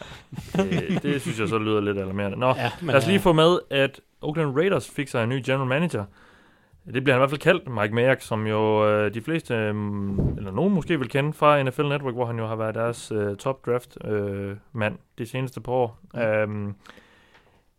det, 0.57 0.99
det 1.03 1.20
synes 1.22 1.41
jeg 1.41 1.49
så 1.49 1.59
lyder 1.59 1.80
lidt 1.80 1.99
alarmerende. 1.99 2.39
Nå, 2.39 2.49
Ja, 2.57 2.70
men, 2.80 2.86
Lad 2.86 2.97
os 2.97 3.07
lige 3.07 3.16
øh, 3.16 3.22
få 3.22 3.32
med, 3.32 3.59
at 3.70 4.01
Oakland 4.22 4.57
Raiders 4.57 4.91
fik 4.91 5.09
sig 5.09 5.22
en 5.22 5.28
ny 5.28 5.43
general 5.47 5.66
manager. 5.66 6.05
Det 6.95 7.05
bliver 7.05 7.14
han 7.14 7.18
i 7.18 7.20
hvert 7.20 7.30
fald 7.30 7.41
kaldt, 7.41 7.68
Mike 7.80 7.95
Mayock, 7.95 8.20
som 8.22 8.47
jo 8.47 8.89
øh, 8.89 9.14
de 9.14 9.20
fleste, 9.20 9.55
øh, 9.55 9.68
eller 10.39 10.51
nogen 10.53 10.74
måske 10.74 10.99
vil 10.99 11.09
kende 11.09 11.32
fra 11.32 11.62
NFL 11.62 11.82
Network, 11.82 12.14
hvor 12.14 12.26
han 12.26 12.39
jo 12.39 12.47
har 12.47 12.57
været 12.57 12.74
deres 12.74 13.12
øh, 13.14 13.36
top 13.36 13.66
draft 13.66 13.99
øh, 14.05 14.57
mand 14.72 14.95
de 15.18 15.26
seneste 15.26 15.61
par 15.61 15.72
år. 15.72 15.99
Mm. 16.14 16.20
Øhm, 16.20 16.74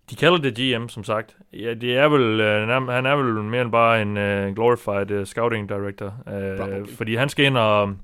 de 0.10 0.16
kalder 0.16 0.38
det 0.38 0.56
GM, 0.56 0.88
som 0.88 1.04
sagt. 1.04 1.38
Ja, 1.54 1.74
det 1.74 1.98
er 1.98 2.10
vel, 2.10 2.40
øh, 2.42 2.68
han 2.68 3.06
er 3.06 3.16
vel 3.16 3.44
mere 3.44 3.62
end 3.62 3.72
bare 3.72 4.02
en 4.02 4.18
øh, 4.18 4.56
glorified 4.56 5.12
øh, 5.12 5.26
scouting 5.26 5.70
director. 5.70 6.06
Øh, 6.28 6.58
Probably. 6.58 6.96
fordi 6.96 7.16
han 7.16 7.30
skal 7.30 7.46
ind 7.46 7.58
og... 7.58 7.96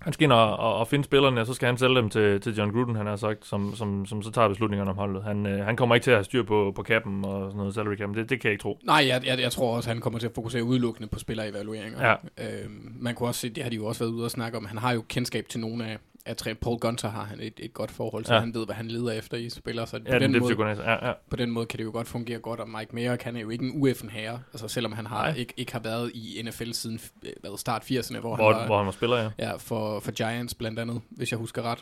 Han 0.00 0.12
skal 0.12 0.24
ind 0.24 0.32
og, 0.32 0.56
og, 0.56 0.76
og 0.76 0.88
finde 0.88 1.04
spillerne, 1.04 1.40
og 1.40 1.46
så 1.46 1.54
skal 1.54 1.66
han 1.66 1.78
sælge 1.78 1.94
dem 1.94 2.10
til, 2.10 2.40
til 2.40 2.54
John 2.56 2.72
Gruden, 2.72 2.96
han 2.96 3.06
har 3.06 3.16
sagt, 3.16 3.46
som, 3.46 3.74
som, 3.74 4.06
som 4.06 4.22
så 4.22 4.30
tager 4.30 4.48
beslutningerne 4.48 4.90
om 4.90 4.96
holdet. 4.96 5.22
Han, 5.22 5.46
øh, 5.46 5.64
han 5.64 5.76
kommer 5.76 5.94
ikke 5.94 6.04
til 6.04 6.10
at 6.10 6.16
have 6.16 6.24
styr 6.24 6.42
på, 6.42 6.72
på 6.76 6.82
kappen 6.82 7.24
og 7.24 7.50
sådan 7.50 7.58
noget 7.58 7.74
salary 7.74 7.96
cap. 7.96 8.08
Det, 8.08 8.30
det 8.30 8.40
kan 8.40 8.48
jeg 8.48 8.52
ikke 8.52 8.62
tro. 8.62 8.78
Nej, 8.84 9.04
jeg, 9.08 9.26
jeg, 9.26 9.40
jeg 9.40 9.52
tror 9.52 9.76
også, 9.76 9.90
han 9.90 10.00
kommer 10.00 10.18
til 10.18 10.26
at 10.26 10.32
fokusere 10.34 10.64
udelukkende 10.64 11.08
på 11.08 11.18
spillerevalueringer. 11.18 12.06
Ja. 12.06 12.14
Øhm, 12.38 12.96
man 13.00 13.14
kunne 13.14 13.28
også 13.28 13.40
se, 13.40 13.48
det 13.48 13.62
har 13.62 13.70
de 13.70 13.76
jo 13.76 13.86
også 13.86 14.04
været 14.04 14.12
ude 14.12 14.24
og 14.24 14.30
snakke 14.30 14.58
om, 14.58 14.64
han 14.64 14.78
har 14.78 14.92
jo 14.92 15.02
kendskab 15.08 15.48
til 15.48 15.60
nogle 15.60 15.86
af, 15.86 15.98
af 16.26 16.36
træ. 16.36 16.54
Paul 16.54 16.78
Gunter 16.78 17.10
har 17.10 17.24
han 17.24 17.40
et, 17.40 17.52
et 17.58 17.74
godt 17.74 17.90
forhold 17.90 18.24
til, 18.24 18.32
Ja. 18.32 18.36
ja. 18.36 18.40
han 18.40 18.54
ved, 18.54 18.64
hvad 18.64 18.74
han 18.74 18.88
leder 18.88 19.12
efter 19.12 19.36
i 19.36 19.50
spillere, 19.50 19.86
så 19.86 19.96
Ja, 19.96 20.12
på, 20.12 20.18
den 20.18 20.34
den 20.34 20.40
måde. 20.42 20.82
Ja, 20.84 21.06
ja. 21.08 21.12
på 21.30 21.36
den 21.36 21.50
måde 21.50 21.66
kan 21.66 21.78
det 21.78 21.84
jo 21.84 21.90
godt 21.92 22.08
fungere 22.08 22.38
godt, 22.38 22.60
og 22.60 22.68
Mike 22.68 22.94
Mayock, 22.94 23.22
han 23.22 23.36
er 23.36 23.40
jo 23.40 23.50
ikke 23.50 23.64
en 23.64 23.72
ueffen 23.82 24.10
herre, 24.10 24.40
altså 24.52 24.68
selvom 24.68 24.92
han 24.92 25.06
har 25.06 25.28
ikke, 25.28 25.54
ikke 25.56 25.72
har 25.72 25.80
været 25.80 26.10
i 26.14 26.42
NFL 26.44 26.70
siden 26.72 27.00
øh, 27.24 27.32
hvad, 27.40 27.58
start 27.58 27.82
80'erne, 27.84 28.18
hvor, 28.18 28.36
Hvor, 28.36 28.52
han 28.52 28.60
var, 28.60 28.66
hvor 28.66 28.76
han 28.76 28.86
var 28.86 28.92
spiller, 28.92 29.16
ja. 29.16 29.30
ja, 29.38 29.56
for, 29.56 30.00
for 30.00 30.10
Giants 30.12 30.54
blandt 30.54 30.78
andet, 30.78 31.00
hvis 31.10 31.30
jeg 31.30 31.38
husker 31.38 31.62
ret. 31.62 31.78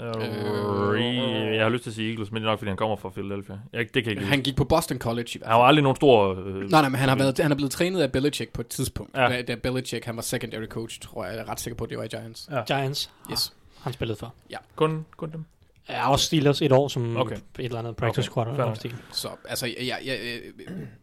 Øh, 0.00 1.54
jeg 1.56 1.62
har 1.64 1.68
lyst 1.68 1.82
til 1.82 1.90
at 1.90 1.94
sige 1.94 2.10
Eagles, 2.10 2.30
men 2.32 2.42
det 2.42 2.46
er 2.48 2.50
nok, 2.52 2.58
fordi 2.58 2.68
han 2.68 2.76
kommer 2.76 2.96
fra 2.96 3.10
Philadelphia. 3.10 3.58
Jeg, 3.72 3.80
det 3.94 4.04
kan 4.04 4.04
jeg 4.04 4.10
ikke 4.10 4.24
Han 4.24 4.42
gik 4.42 4.56
på 4.56 4.64
Boston 4.64 4.98
College 4.98 5.40
Han 5.44 5.54
var 5.54 5.62
aldrig 5.64 5.82
nogen 5.82 5.96
stor... 5.96 6.30
Øh, 6.46 6.54
Nej, 6.54 6.80
nej, 6.80 6.88
men 6.88 6.94
han 6.98 7.08
har, 7.08 7.16
været, 7.16 7.38
han 7.38 7.52
er 7.52 7.56
blevet 7.56 7.70
trænet 7.72 8.00
af 8.02 8.12
Belichick 8.12 8.52
på 8.52 8.60
et 8.60 8.66
tidspunkt. 8.68 9.16
Ja. 9.16 9.22
Ja. 9.22 9.28
Da, 9.28 9.42
da 9.42 9.54
Belichick, 9.54 10.04
han 10.04 10.16
var 10.16 10.22
secondary 10.22 10.66
coach, 10.66 11.00
tror 11.00 11.24
jeg. 11.24 11.34
Jeg 11.34 11.40
er 11.42 11.48
ret 11.50 11.60
sikker 11.60 11.76
på, 11.76 11.84
at 11.84 11.90
det 11.90 11.98
var 11.98 12.04
i 12.04 12.08
Giants. 12.08 12.48
Ja. 12.50 12.64
Giants, 12.64 13.10
Yes. 13.32 13.52
Han 13.82 13.92
spillede 13.92 14.18
for. 14.18 14.34
kun, 14.76 15.06
kun 15.16 15.32
dem. 15.32 15.44
Ja, 15.88 16.10
også 16.10 16.24
Steelers 16.26 16.62
et 16.62 16.72
år 16.72 16.88
som 16.88 17.16
Okay. 17.16 17.20
okay. 17.36 17.36
et 17.58 17.64
eller 17.64 17.78
andet 17.78 17.96
practice 17.96 18.20
Okay, 18.30 18.32
squad. 18.32 18.46
fair 18.56 18.64
eller 18.64 18.74
stil. 18.74 18.94
Så 19.12 19.28
altså, 19.48 19.66
jeg, 19.66 19.76
jeg, 19.80 19.98
jeg, 20.04 20.18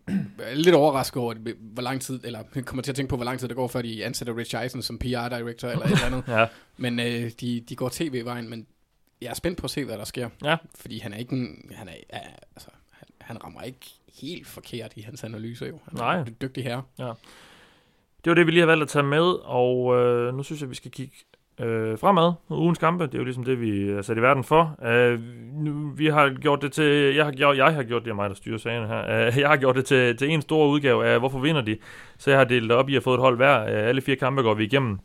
jeg 0.07 0.15
er 0.39 0.55
lidt 0.55 0.75
overrasket 0.75 1.21
over, 1.21 1.33
hvor 1.59 1.81
lang 1.81 2.01
tid, 2.01 2.19
eller 2.23 2.43
kommer 2.65 2.83
til 2.83 2.91
at 2.91 2.95
tænke 2.95 3.09
på, 3.09 3.15
hvor 3.15 3.25
lang 3.25 3.39
tid 3.39 3.47
det 3.47 3.55
går, 3.55 3.67
før 3.67 3.81
de 3.81 4.05
ansætter 4.05 4.37
Rich 4.37 4.55
Eisen 4.63 4.81
som 4.81 4.99
PR-director 4.99 5.67
eller 5.67 5.85
et 5.85 5.91
eller 5.91 6.05
andet. 6.05 6.23
Ja, 6.39 6.47
Men 6.77 6.99
øh, 6.99 7.31
de, 7.41 7.59
de 7.69 7.75
går 7.75 7.89
tv-vejen, 7.89 8.49
men 8.49 8.67
jeg 9.21 9.29
er 9.29 9.33
spændt 9.33 9.57
på 9.57 9.63
at 9.65 9.71
se, 9.71 9.85
hvad 9.85 9.97
der 9.97 10.03
sker. 10.03 10.29
Ja. 10.43 10.57
Fordi 10.75 10.99
han 10.99 11.13
er 11.13 11.17
ikke 11.17 11.33
en, 11.35 11.71
han 11.75 11.87
er, 11.89 11.93
ja, 12.13 12.19
altså, 12.55 12.69
han, 12.91 13.07
han 13.21 13.43
rammer 13.43 13.61
ikke 13.61 13.79
helt 14.21 14.47
forkert 14.47 14.93
i 14.95 15.01
hans 15.01 15.23
analyser 15.23 15.67
jo. 15.67 15.79
Han 15.89 15.97
Nej. 15.99 16.17
er 16.19 16.25
en 16.25 16.35
dygtig 16.41 16.63
herre. 16.63 16.83
det 18.23 18.29
var 18.29 18.33
det, 18.33 18.45
vi 18.45 18.51
lige 18.51 18.59
har 18.61 18.67
valgt 18.67 18.83
at 18.83 18.89
tage 18.89 19.03
med, 19.03 19.23
og 19.43 19.95
øh, 19.99 20.33
nu 20.35 20.43
synes 20.43 20.61
jeg, 20.61 20.69
vi 20.69 20.75
skal 20.75 20.91
kigge 20.91 21.15
øh, 21.59 21.97
fremad. 21.97 22.33
Ugens 22.49 22.79
kampe, 22.79 23.03
det 23.03 23.13
er 23.13 23.17
jo 23.17 23.23
ligesom 23.23 23.43
det, 23.43 23.61
vi 23.61 23.89
er 23.89 24.01
sat 24.01 24.17
i 24.17 24.21
verden 24.21 24.43
for. 24.43 24.75
Øh, 24.85 25.19
nu, 25.53 25.91
vi 25.95 26.07
har 26.07 26.29
gjort 26.29 26.61
det 26.61 26.71
til, 26.71 27.15
jeg 27.15 27.25
har, 27.25 27.31
gjort, 27.31 27.57
jeg 27.57 27.73
har 27.73 27.83
gjort 27.83 28.03
det, 28.03 28.11
er 28.11 28.15
mig, 28.15 28.29
der 28.29 28.35
styrer 28.35 28.57
sagen 28.57 28.87
her. 28.87 29.27
Øh, 29.27 29.37
jeg 29.37 29.49
har 29.49 29.57
gjort 29.57 29.75
det 29.75 29.85
til, 29.85 30.17
til 30.17 30.29
en 30.29 30.41
stor 30.41 30.67
udgave 30.67 31.05
af, 31.05 31.19
hvorfor 31.19 31.39
vinder 31.39 31.61
de. 31.61 31.77
Så 32.17 32.29
jeg 32.29 32.39
har 32.39 32.45
delt 32.45 32.69
det 32.69 32.77
op 32.77 32.89
i 32.89 32.95
at 32.95 33.03
få 33.03 33.13
et 33.13 33.19
hold 33.19 33.35
hver. 33.35 33.61
Øh, 33.61 33.87
alle 33.89 34.01
fire 34.01 34.15
kampe 34.15 34.41
går 34.41 34.53
vi 34.53 34.63
igennem. 34.63 34.99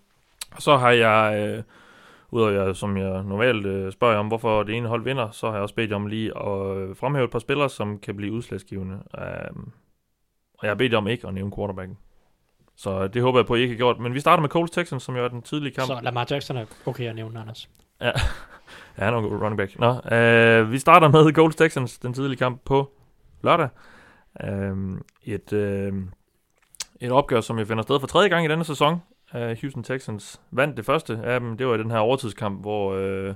Og 0.57 0.63
så 0.63 0.77
har 0.77 0.91
jeg, 0.91 1.49
øh, 1.49 1.63
udover 2.31 2.51
jeg, 2.51 2.77
som 2.77 2.97
jeg 2.97 3.23
normalt 3.23 3.67
øh, 3.67 3.93
spørger 3.93 4.19
om, 4.19 4.29
hvorfor 4.29 4.63
det 4.63 4.75
ene 4.75 4.89
hold 4.89 5.05
vinder, 5.05 5.31
så 5.31 5.47
har 5.47 5.55
jeg 5.55 5.63
også 5.63 5.75
bedt 5.75 5.91
jer 5.91 5.97
om 5.97 6.07
lige 6.07 6.39
at 6.39 6.77
øh, 6.77 6.97
fremhæve 6.97 7.25
et 7.25 7.31
par 7.31 7.39
spillere, 7.39 7.69
som 7.69 7.99
kan 7.99 8.17
blive 8.17 8.33
udslagsgivende. 8.33 8.99
Øh, 9.19 9.57
og 10.59 10.63
jeg 10.63 10.71
har 10.71 10.75
bedt 10.75 10.93
jer 10.93 10.99
om 10.99 11.09
ikke 11.09 11.29
at 11.29 11.35
nævne 11.35 11.53
quarterbacken. 11.57 11.99
Så 12.77 13.09
det 13.09 13.23
håber 13.23 13.39
jeg 13.39 13.47
på, 13.47 13.55
at 13.55 13.59
I 13.59 13.63
ikke 13.63 13.75
har 13.75 13.79
gjort. 13.79 13.99
Men 13.99 14.15
vi 14.15 14.21
starter 14.21 14.41
med 14.41 14.49
Colts 14.49 14.71
Texans, 14.71 15.03
som 15.03 15.17
jo 15.17 15.25
er 15.25 15.29
den 15.29 15.43
tidlige 15.43 15.75
kamp. 15.75 15.87
Så 15.87 16.01
Lamar 16.03 16.27
Jackson 16.31 16.57
er 16.57 16.65
okay 16.87 17.09
at 17.09 17.15
nævne, 17.15 17.41
Anders. 17.41 17.69
Ja, 18.01 18.11
han 19.05 19.15
er 19.15 19.19
en 19.19 19.25
god 19.25 19.41
running 19.41 19.57
back. 19.57 19.79
Nå, 19.79 20.17
øh, 20.17 20.73
vi 20.73 20.79
starter 20.79 21.09
med 21.09 21.33
Colts 21.33 21.57
Texans, 21.57 21.99
den 21.99 22.15
tidlige 22.15 22.39
kamp 22.39 22.61
på 22.65 22.93
lørdag. 23.43 23.69
Øh, 24.45 24.77
et, 25.23 25.53
øh, 25.53 25.93
et 27.01 27.11
opgør, 27.11 27.41
som 27.41 27.59
jeg 27.59 27.67
finder 27.67 27.83
sted 27.83 28.01
for 28.01 28.07
tredje 28.07 28.29
gang 28.29 28.45
i 28.45 28.49
denne 28.49 28.65
sæson. 28.65 29.03
Øh, 29.35 29.57
Houston 29.61 29.83
Texans 29.83 30.41
vandt 30.51 30.77
det 30.77 30.85
første 30.85 31.21
af 31.25 31.41
dem. 31.41 31.57
Det 31.57 31.67
var 31.67 31.75
i 31.75 31.79
den 31.79 31.91
her 31.91 31.99
overtidskamp, 31.99 32.61
hvor 32.61 32.95
øh, 32.95 33.35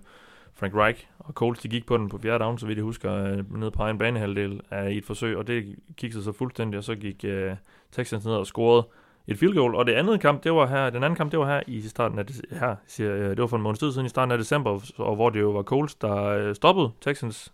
Frank 0.54 0.74
Reich 0.74 1.06
og 1.18 1.34
Colts 1.34 1.60
de 1.60 1.68
gik 1.68 1.86
på 1.86 1.96
den 1.96 2.08
på 2.08 2.18
fjerde 2.18 2.44
down, 2.44 2.58
så 2.58 2.66
vidt 2.66 2.76
jeg 2.76 2.84
husker, 2.84 3.14
øh, 3.14 3.58
ned 3.58 3.70
på 3.70 3.82
egen 3.82 3.98
banehalvdel 3.98 4.60
af 4.70 4.90
i 4.90 4.98
et 4.98 5.04
forsøg, 5.04 5.36
og 5.36 5.46
det 5.46 5.76
kiggede 5.96 6.24
så 6.24 6.32
fuldstændig, 6.32 6.78
og 6.78 6.84
så 6.84 6.94
gik 6.94 7.24
øh, 7.24 7.56
Texans 7.92 8.24
ned 8.24 8.34
og 8.34 8.46
scorede 8.46 8.86
et 9.28 9.38
field 9.38 9.54
goal, 9.54 9.74
og 9.74 9.86
det 9.86 9.92
andet 9.92 10.20
kamp, 10.20 10.44
det 10.44 10.52
var 10.52 10.66
her, 10.66 10.90
den 10.90 11.04
anden 11.04 11.16
kamp, 11.16 11.30
det 11.30 11.38
var 11.38 11.46
her 11.46 11.62
i 11.66 11.82
starten 11.82 12.18
af, 12.18 12.24
her, 12.50 12.76
siger, 12.86 13.28
det 13.28 13.40
var 13.40 13.46
for 13.46 13.56
en 13.56 13.62
måned 13.62 13.78
tid 13.78 13.92
siden 13.92 14.06
i 14.06 14.08
starten 14.08 14.32
af 14.32 14.38
december, 14.38 14.80
og 14.96 15.14
hvor 15.14 15.30
det 15.30 15.40
jo 15.40 15.50
var 15.50 15.62
Colts, 15.62 15.94
der 15.94 16.16
øh, 16.24 16.54
stoppede 16.54 16.90
Texans 17.00 17.52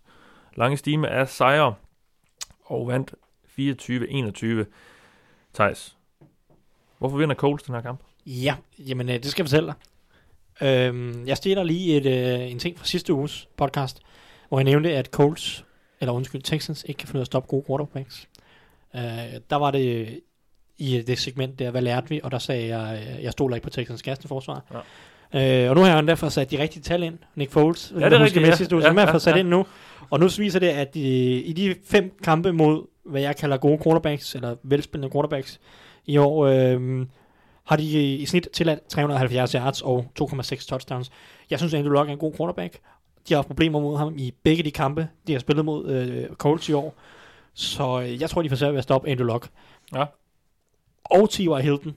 lange 0.57 0.77
stime 0.77 1.09
af 1.09 1.29
sejre, 1.29 1.75
og 2.65 2.89
vandt 2.89 3.15
24-21. 3.59 4.65
Thijs, 5.55 5.97
hvorfor 6.99 7.17
vinder 7.17 7.35
Colts 7.35 7.63
den 7.63 7.75
her 7.75 7.83
kamp? 7.83 8.01
Ja, 8.27 8.57
jamen 8.79 9.09
øh, 9.09 9.15
det 9.15 9.27
skal 9.27 9.43
jeg 9.43 9.49
fortælle 9.49 9.67
dig. 9.67 9.75
Øhm, 10.69 11.27
jeg 11.27 11.37
stiller 11.37 11.63
lige 11.63 11.97
et, 11.97 12.07
øh, 12.07 12.51
en 12.51 12.59
ting 12.59 12.79
fra 12.79 12.85
sidste 12.85 13.15
uges 13.15 13.49
podcast, 13.57 14.01
hvor 14.49 14.59
jeg 14.59 14.65
nævnte, 14.65 14.97
at 14.97 15.07
Colts, 15.07 15.65
eller 16.01 16.13
undskyld, 16.13 16.43
Texans 16.43 16.85
ikke 16.89 16.99
kan 16.99 17.09
finde 17.09 17.17
ud 17.17 17.21
af 17.21 17.25
at 17.25 17.27
stoppe 17.27 17.49
gode 17.49 17.65
quarterbacks. 17.67 18.29
Øh, 18.95 19.01
der 19.51 19.57
var 19.57 19.71
det 19.71 20.21
i 20.83 21.03
det 21.07 21.19
segment 21.19 21.59
der, 21.59 21.71
hvad 21.71 21.83
lærte 21.83 22.09
vi, 22.09 22.21
og 22.23 22.31
der 22.31 22.39
sagde 22.39 22.77
jeg, 22.77 23.03
øh, 23.19 23.25
jeg 23.25 23.33
stoler 23.33 23.55
ikke 23.57 23.65
på 23.65 23.71
Texans 23.71 24.03
kasteforsvar. 24.03 24.65
Ja. 25.35 25.65
Øh, 25.65 25.71
og 25.71 25.77
nu 25.77 25.83
har 25.83 25.95
jeg 25.95 26.07
derfor 26.07 26.29
sat 26.29 26.51
de 26.51 26.59
rigtige 26.63 26.83
tal 26.83 27.03
ind. 27.03 27.19
Nick 27.35 27.51
Foles, 27.51 27.93
Ja, 28.01 28.05
det 28.05 28.13
er 28.13 28.25
rigtigt, 28.25 28.47
ja. 28.47 28.55
sidste 28.57 28.75
uge, 28.75 28.83
Ja, 28.85 28.89
som 28.89 28.97
jeg 28.97 29.03
har 29.03 29.09
ja, 29.09 29.13
fået 29.13 29.23
sat 29.23 29.35
ja. 29.35 29.41
ind 29.41 29.49
nu. 29.49 29.67
Og 30.11 30.21
nu 30.21 30.29
viser 30.39 30.59
det, 30.59 30.69
at 30.69 30.97
i, 30.97 31.41
i 31.43 31.53
de 31.53 31.75
fem 31.85 32.19
kampe 32.25 32.53
mod, 32.53 32.87
hvad 33.05 33.21
jeg 33.21 33.37
kalder 33.37 33.57
gode 33.57 33.79
quarterbacks, 33.85 34.35
eller 34.35 34.57
velspillende 34.63 35.13
quarterbacks, 35.13 35.61
i 36.07 36.17
år, 36.17 36.47
øh, 36.47 37.07
har 37.65 37.77
de 37.77 37.85
i, 38.15 38.27
snit 38.27 38.49
tilladt 38.53 38.89
370 38.89 39.53
yards 39.53 39.83
og 39.83 40.07
2,6 40.21 40.67
touchdowns. 40.67 41.11
Jeg 41.51 41.59
synes, 41.59 41.75
Andrew 41.75 41.93
Luck 41.93 42.09
er 42.09 42.13
en 42.13 42.19
god 42.19 42.33
quarterback. 42.37 42.79
De 43.29 43.35
har 43.35 43.37
haft 43.39 43.47
problemer 43.47 43.81
mod 43.81 43.99
ham 43.99 44.15
i 44.17 44.35
begge 44.43 44.63
de 44.63 44.71
kampe, 44.71 45.09
de 45.27 45.33
har 45.33 45.41
spillet 45.41 45.65
mod 45.65 45.89
øh, 45.89 46.29
Colts 46.37 46.69
i 46.69 46.73
år. 46.73 46.95
Så 47.55 48.01
øh, 48.01 48.21
jeg 48.21 48.31
tror, 48.31 48.43
de 48.43 48.49
får 48.49 48.57
svært 48.57 48.73
ved 48.73 48.79
at 48.79 48.85
stoppe 48.85 49.09
Andrew 49.09 49.27
Luck. 49.27 49.49
Ja. 49.95 50.05
Og 51.05 51.31
T.Y. 51.31 51.61
Hilton. 51.63 51.95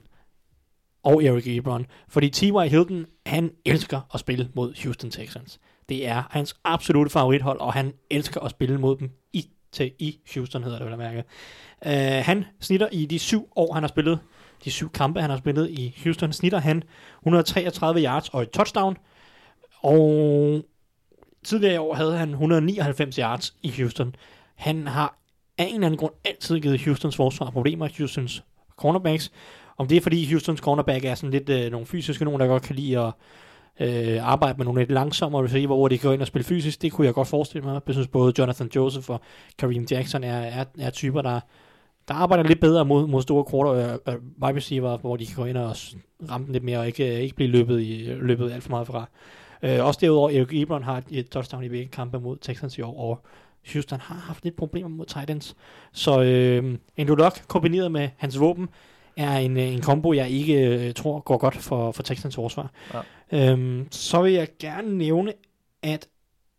og 1.02 1.24
Eric 1.24 1.46
Ebron. 1.46 1.86
Fordi 2.08 2.30
T.Y. 2.30 2.68
Hilton, 2.68 3.06
han 3.26 3.50
elsker 3.64 4.00
at 4.14 4.20
spille 4.20 4.50
mod 4.54 4.82
Houston 4.82 5.10
Texans. 5.10 5.60
Det 5.88 6.06
er 6.06 6.22
hans 6.30 6.56
absolute 6.64 7.10
favorithold, 7.10 7.60
og 7.60 7.72
han 7.72 7.92
elsker 8.10 8.40
at 8.40 8.50
spille 8.50 8.78
mod 8.78 8.96
dem 8.96 9.10
i, 9.32 9.48
til, 9.72 9.92
i 9.98 10.18
Houston, 10.34 10.62
hedder 10.62 10.78
det 10.78 10.86
vel 10.86 10.92
at 10.92 10.98
mærke. 10.98 11.24
Uh, 11.86 12.24
han 12.24 12.44
snitter 12.60 12.88
i 12.92 13.06
de 13.06 13.18
syv 13.18 13.48
år, 13.56 13.74
han 13.74 13.82
har 13.82 13.88
spillet, 13.88 14.18
de 14.64 14.70
syv 14.70 14.90
kampe, 14.90 15.20
han 15.20 15.30
har 15.30 15.36
spillet 15.36 15.70
i 15.70 16.00
Houston, 16.02 16.32
snitter 16.32 16.58
han 16.58 16.82
133 17.22 18.02
yards 18.04 18.28
og 18.28 18.42
et 18.42 18.50
touchdown. 18.50 18.96
Og 19.82 20.62
tidligere 21.44 21.74
i 21.74 21.78
år 21.78 21.94
havde 21.94 22.18
han 22.18 22.30
199 22.30 23.16
yards 23.16 23.56
i 23.62 23.70
Houston. 23.70 24.14
Han 24.54 24.86
har 24.86 25.18
af 25.58 25.64
en 25.64 25.74
eller 25.74 25.86
anden 25.86 25.98
grund 25.98 26.12
altid 26.24 26.60
givet 26.60 26.84
Houstons 26.84 27.16
forsvar 27.16 27.50
problemer, 27.50 27.88
Houstons 27.98 28.42
cornerbacks. 28.76 29.32
Om 29.78 29.88
det 29.88 29.96
er 29.96 30.00
fordi 30.00 30.30
Houstons 30.30 30.60
cornerback 30.60 31.04
er 31.04 31.14
sådan 31.14 31.30
lidt 31.30 31.48
øh, 31.48 31.70
nogle 31.70 31.86
fysiske, 31.86 32.24
nogen 32.24 32.40
der 32.40 32.46
godt 32.46 32.62
kan 32.62 32.76
lide 32.76 32.98
at 32.98 33.12
øh, 33.80 34.28
arbejde 34.28 34.56
med 34.56 34.64
nogle 34.64 34.80
lidt 34.80 34.90
langsommere 34.90 35.44
receiver, 35.44 35.76
hvor 35.76 35.88
de 35.88 35.98
går 35.98 36.12
ind 36.12 36.20
og 36.20 36.26
spille 36.26 36.44
fysisk, 36.44 36.82
det 36.82 36.92
kunne 36.92 37.06
jeg 37.06 37.14
godt 37.14 37.28
forestille 37.28 37.64
mig. 37.66 37.80
Jeg 37.86 37.94
synes 37.94 38.08
både 38.08 38.32
Jonathan 38.38 38.70
Joseph 38.76 39.10
og 39.10 39.20
Kareem 39.58 39.86
Jackson 39.90 40.24
er, 40.24 40.38
er, 40.38 40.64
er 40.78 40.90
typer, 40.90 41.22
der, 41.22 41.40
der 42.08 42.14
arbejder 42.14 42.44
lidt 42.44 42.60
bedre 42.60 42.84
mod, 42.84 43.06
mod 43.06 43.22
store 43.22 43.44
quarter 43.50 43.72
øh, 43.72 44.14
øh, 44.14 44.20
wide 44.42 44.56
receiver, 44.56 44.96
hvor 44.98 45.16
de 45.16 45.26
kan 45.26 45.36
gå 45.36 45.44
ind 45.44 45.56
og 45.56 45.76
ramme 46.30 46.46
den 46.46 46.52
lidt 46.52 46.64
mere 46.64 46.78
og 46.78 46.86
ikke, 46.86 47.16
øh, 47.16 47.20
ikke 47.20 47.36
blive 47.36 47.50
løbet, 47.50 47.80
i, 47.80 48.08
løbet 48.20 48.52
alt 48.52 48.62
for 48.62 48.70
meget 48.70 48.86
fra. 48.86 49.08
Øh, 49.62 49.84
også 49.86 49.98
derudover, 50.02 50.30
Eric 50.30 50.62
Ebron 50.62 50.82
har 50.82 51.02
et 51.10 51.28
touchdown 51.28 51.64
i 51.64 51.68
begge 51.68 51.86
kampe 51.86 52.20
mod 52.20 52.36
Texans 52.40 52.78
i 52.78 52.82
år, 52.82 53.00
og 53.00 53.26
Houston 53.72 54.00
har 54.00 54.14
haft 54.14 54.44
lidt 54.44 54.56
problemer 54.56 54.88
mod 54.88 55.06
Titans. 55.06 55.56
Så 55.92 56.22
øh, 56.22 56.78
Andrew 56.96 57.16
Luck 57.16 57.48
kombineret 57.48 57.92
med 57.92 58.08
hans 58.16 58.40
våben 58.40 58.68
er 59.16 59.38
en, 59.38 59.56
øh, 59.56 59.72
en 59.72 59.80
kombo, 59.80 60.12
jeg 60.12 60.30
ikke 60.30 60.54
øh, 60.68 60.94
tror 60.94 61.20
går 61.20 61.36
godt 61.38 61.56
for, 61.56 61.92
for 61.92 62.02
Texans 62.02 62.34
forsvar. 62.34 62.70
Ja. 62.94 63.02
Øhm, 63.32 63.88
så 63.90 64.22
vil 64.22 64.32
jeg 64.32 64.48
gerne 64.58 64.98
nævne, 64.98 65.32
at 65.82 66.08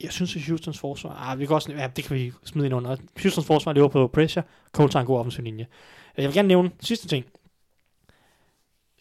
jeg 0.03 0.11
synes, 0.11 0.35
at 0.35 0.41
Houstons 0.47 0.79
forsvar, 0.79 1.09
ah, 1.09 1.39
vi 1.39 1.45
kan 1.45 1.55
også, 1.55 1.73
ja, 1.73 1.87
det 1.95 2.03
kan 2.03 2.15
vi 2.15 2.31
smide 2.45 2.65
ind 2.65 2.75
under. 2.75 2.95
Houstons 3.21 3.47
forsvar 3.47 3.73
lever 3.73 3.87
på 3.87 4.07
pressure, 4.07 4.43
Colts 4.71 4.93
har 4.93 5.01
en 5.01 5.07
god 5.07 5.19
offensiv 5.19 5.43
linje. 5.43 5.67
Jeg 6.17 6.25
vil 6.25 6.33
gerne 6.33 6.47
nævne 6.47 6.71
sidste 6.79 7.07
ting. 7.07 7.25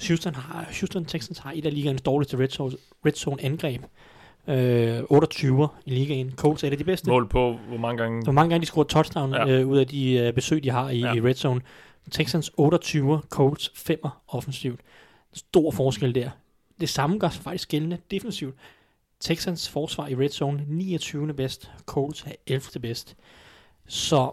Houston, 0.08 0.34
har, 0.34 0.66
Houston 0.80 1.04
Texans 1.04 1.38
har 1.38 1.52
et 1.52 1.66
af 1.66 1.74
ligaens 1.74 2.02
dårligste 2.02 2.38
red 2.38 2.48
zone, 2.48 2.76
red 3.06 3.12
zone 3.12 3.42
angreb. 3.42 3.82
Øh, 4.48 5.02
28 5.10 5.68
i 5.86 5.90
ligaen. 5.90 6.32
Colts 6.36 6.64
er 6.64 6.70
det 6.70 6.78
de 6.78 6.84
bedste. 6.84 7.10
Mål 7.10 7.28
på, 7.28 7.58
hvor 7.68 7.76
mange 7.78 8.02
gange... 8.02 8.22
Hvor 8.24 8.32
mange 8.32 8.50
gange 8.50 8.60
de 8.60 8.66
scorer 8.66 8.84
touchdown 8.86 9.32
Ja. 9.34 9.48
øh, 9.48 9.68
ud 9.68 9.78
af 9.78 9.86
de 9.86 10.12
øh, 10.12 10.32
besøg, 10.32 10.64
de 10.64 10.70
har 10.70 10.90
i, 10.90 10.98
Ja. 11.00 11.12
i 11.14 11.20
red 11.20 11.34
zone. 11.34 11.60
Texans 12.10 12.50
28, 12.56 13.22
Colts 13.30 13.72
5 13.74 14.00
offensivt. 14.28 14.80
Stor 15.32 15.70
forskel 15.70 16.14
der. 16.14 16.30
Det 16.80 16.88
samme 16.88 17.18
gør 17.18 17.28
sig 17.28 17.42
faktisk 17.42 17.68
gældende 17.68 17.98
defensivt. 18.10 18.54
Texans 19.20 19.68
forsvar 19.68 20.08
i 20.08 20.14
red 20.14 20.28
zone 20.28 20.64
29. 20.68 21.32
bedst, 21.34 21.70
Colts 21.86 22.22
er 22.26 22.32
11. 22.46 22.62
bedst. 22.82 23.16
Så 23.86 24.30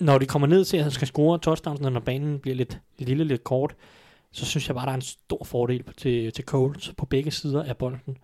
når 0.00 0.18
de 0.18 0.26
kommer 0.26 0.48
ned 0.48 0.64
til 0.64 0.76
at 0.76 0.92
skal 0.92 1.06
score 1.08 1.38
touchdowns, 1.38 1.80
når 1.80 2.00
banen 2.00 2.38
bliver 2.38 2.54
lidt 2.54 2.78
lille, 2.98 3.24
lidt 3.24 3.44
kort, 3.44 3.74
så 4.32 4.46
synes 4.46 4.68
jeg 4.68 4.74
bare, 4.74 4.86
der 4.86 4.90
er 4.92 4.96
en 4.96 5.00
stor 5.02 5.44
fordel 5.44 5.84
til, 5.96 6.32
til 6.32 6.44
Colts 6.44 6.92
på 6.98 7.06
begge 7.06 7.30
sider 7.30 7.62
af 7.62 7.76
bolden. 7.76 8.18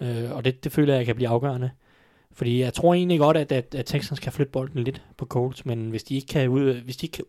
Øh, 0.00 0.32
og 0.32 0.44
det, 0.44 0.64
det 0.64 0.72
føler 0.72 0.94
jeg 0.94 1.06
kan 1.06 1.14
blive 1.14 1.28
afgørende. 1.28 1.70
Fordi 2.32 2.60
jeg 2.60 2.74
tror 2.74 2.94
egentlig 2.94 3.18
godt, 3.18 3.36
at, 3.36 3.52
at, 3.52 3.74
at 3.74 3.86
Texans 3.86 4.20
kan 4.20 4.32
flytte 4.32 4.52
bolden 4.52 4.84
lidt 4.84 5.02
på 5.16 5.26
Colts, 5.26 5.66
men 5.66 5.90
hvis 5.90 6.04
de 6.04 6.14
ikke 6.14 6.26
kan, 6.26 6.48
ud, 6.48 6.74
hvis 6.74 6.96
de 6.96 7.06
ikke 7.06 7.16
kan 7.16 7.24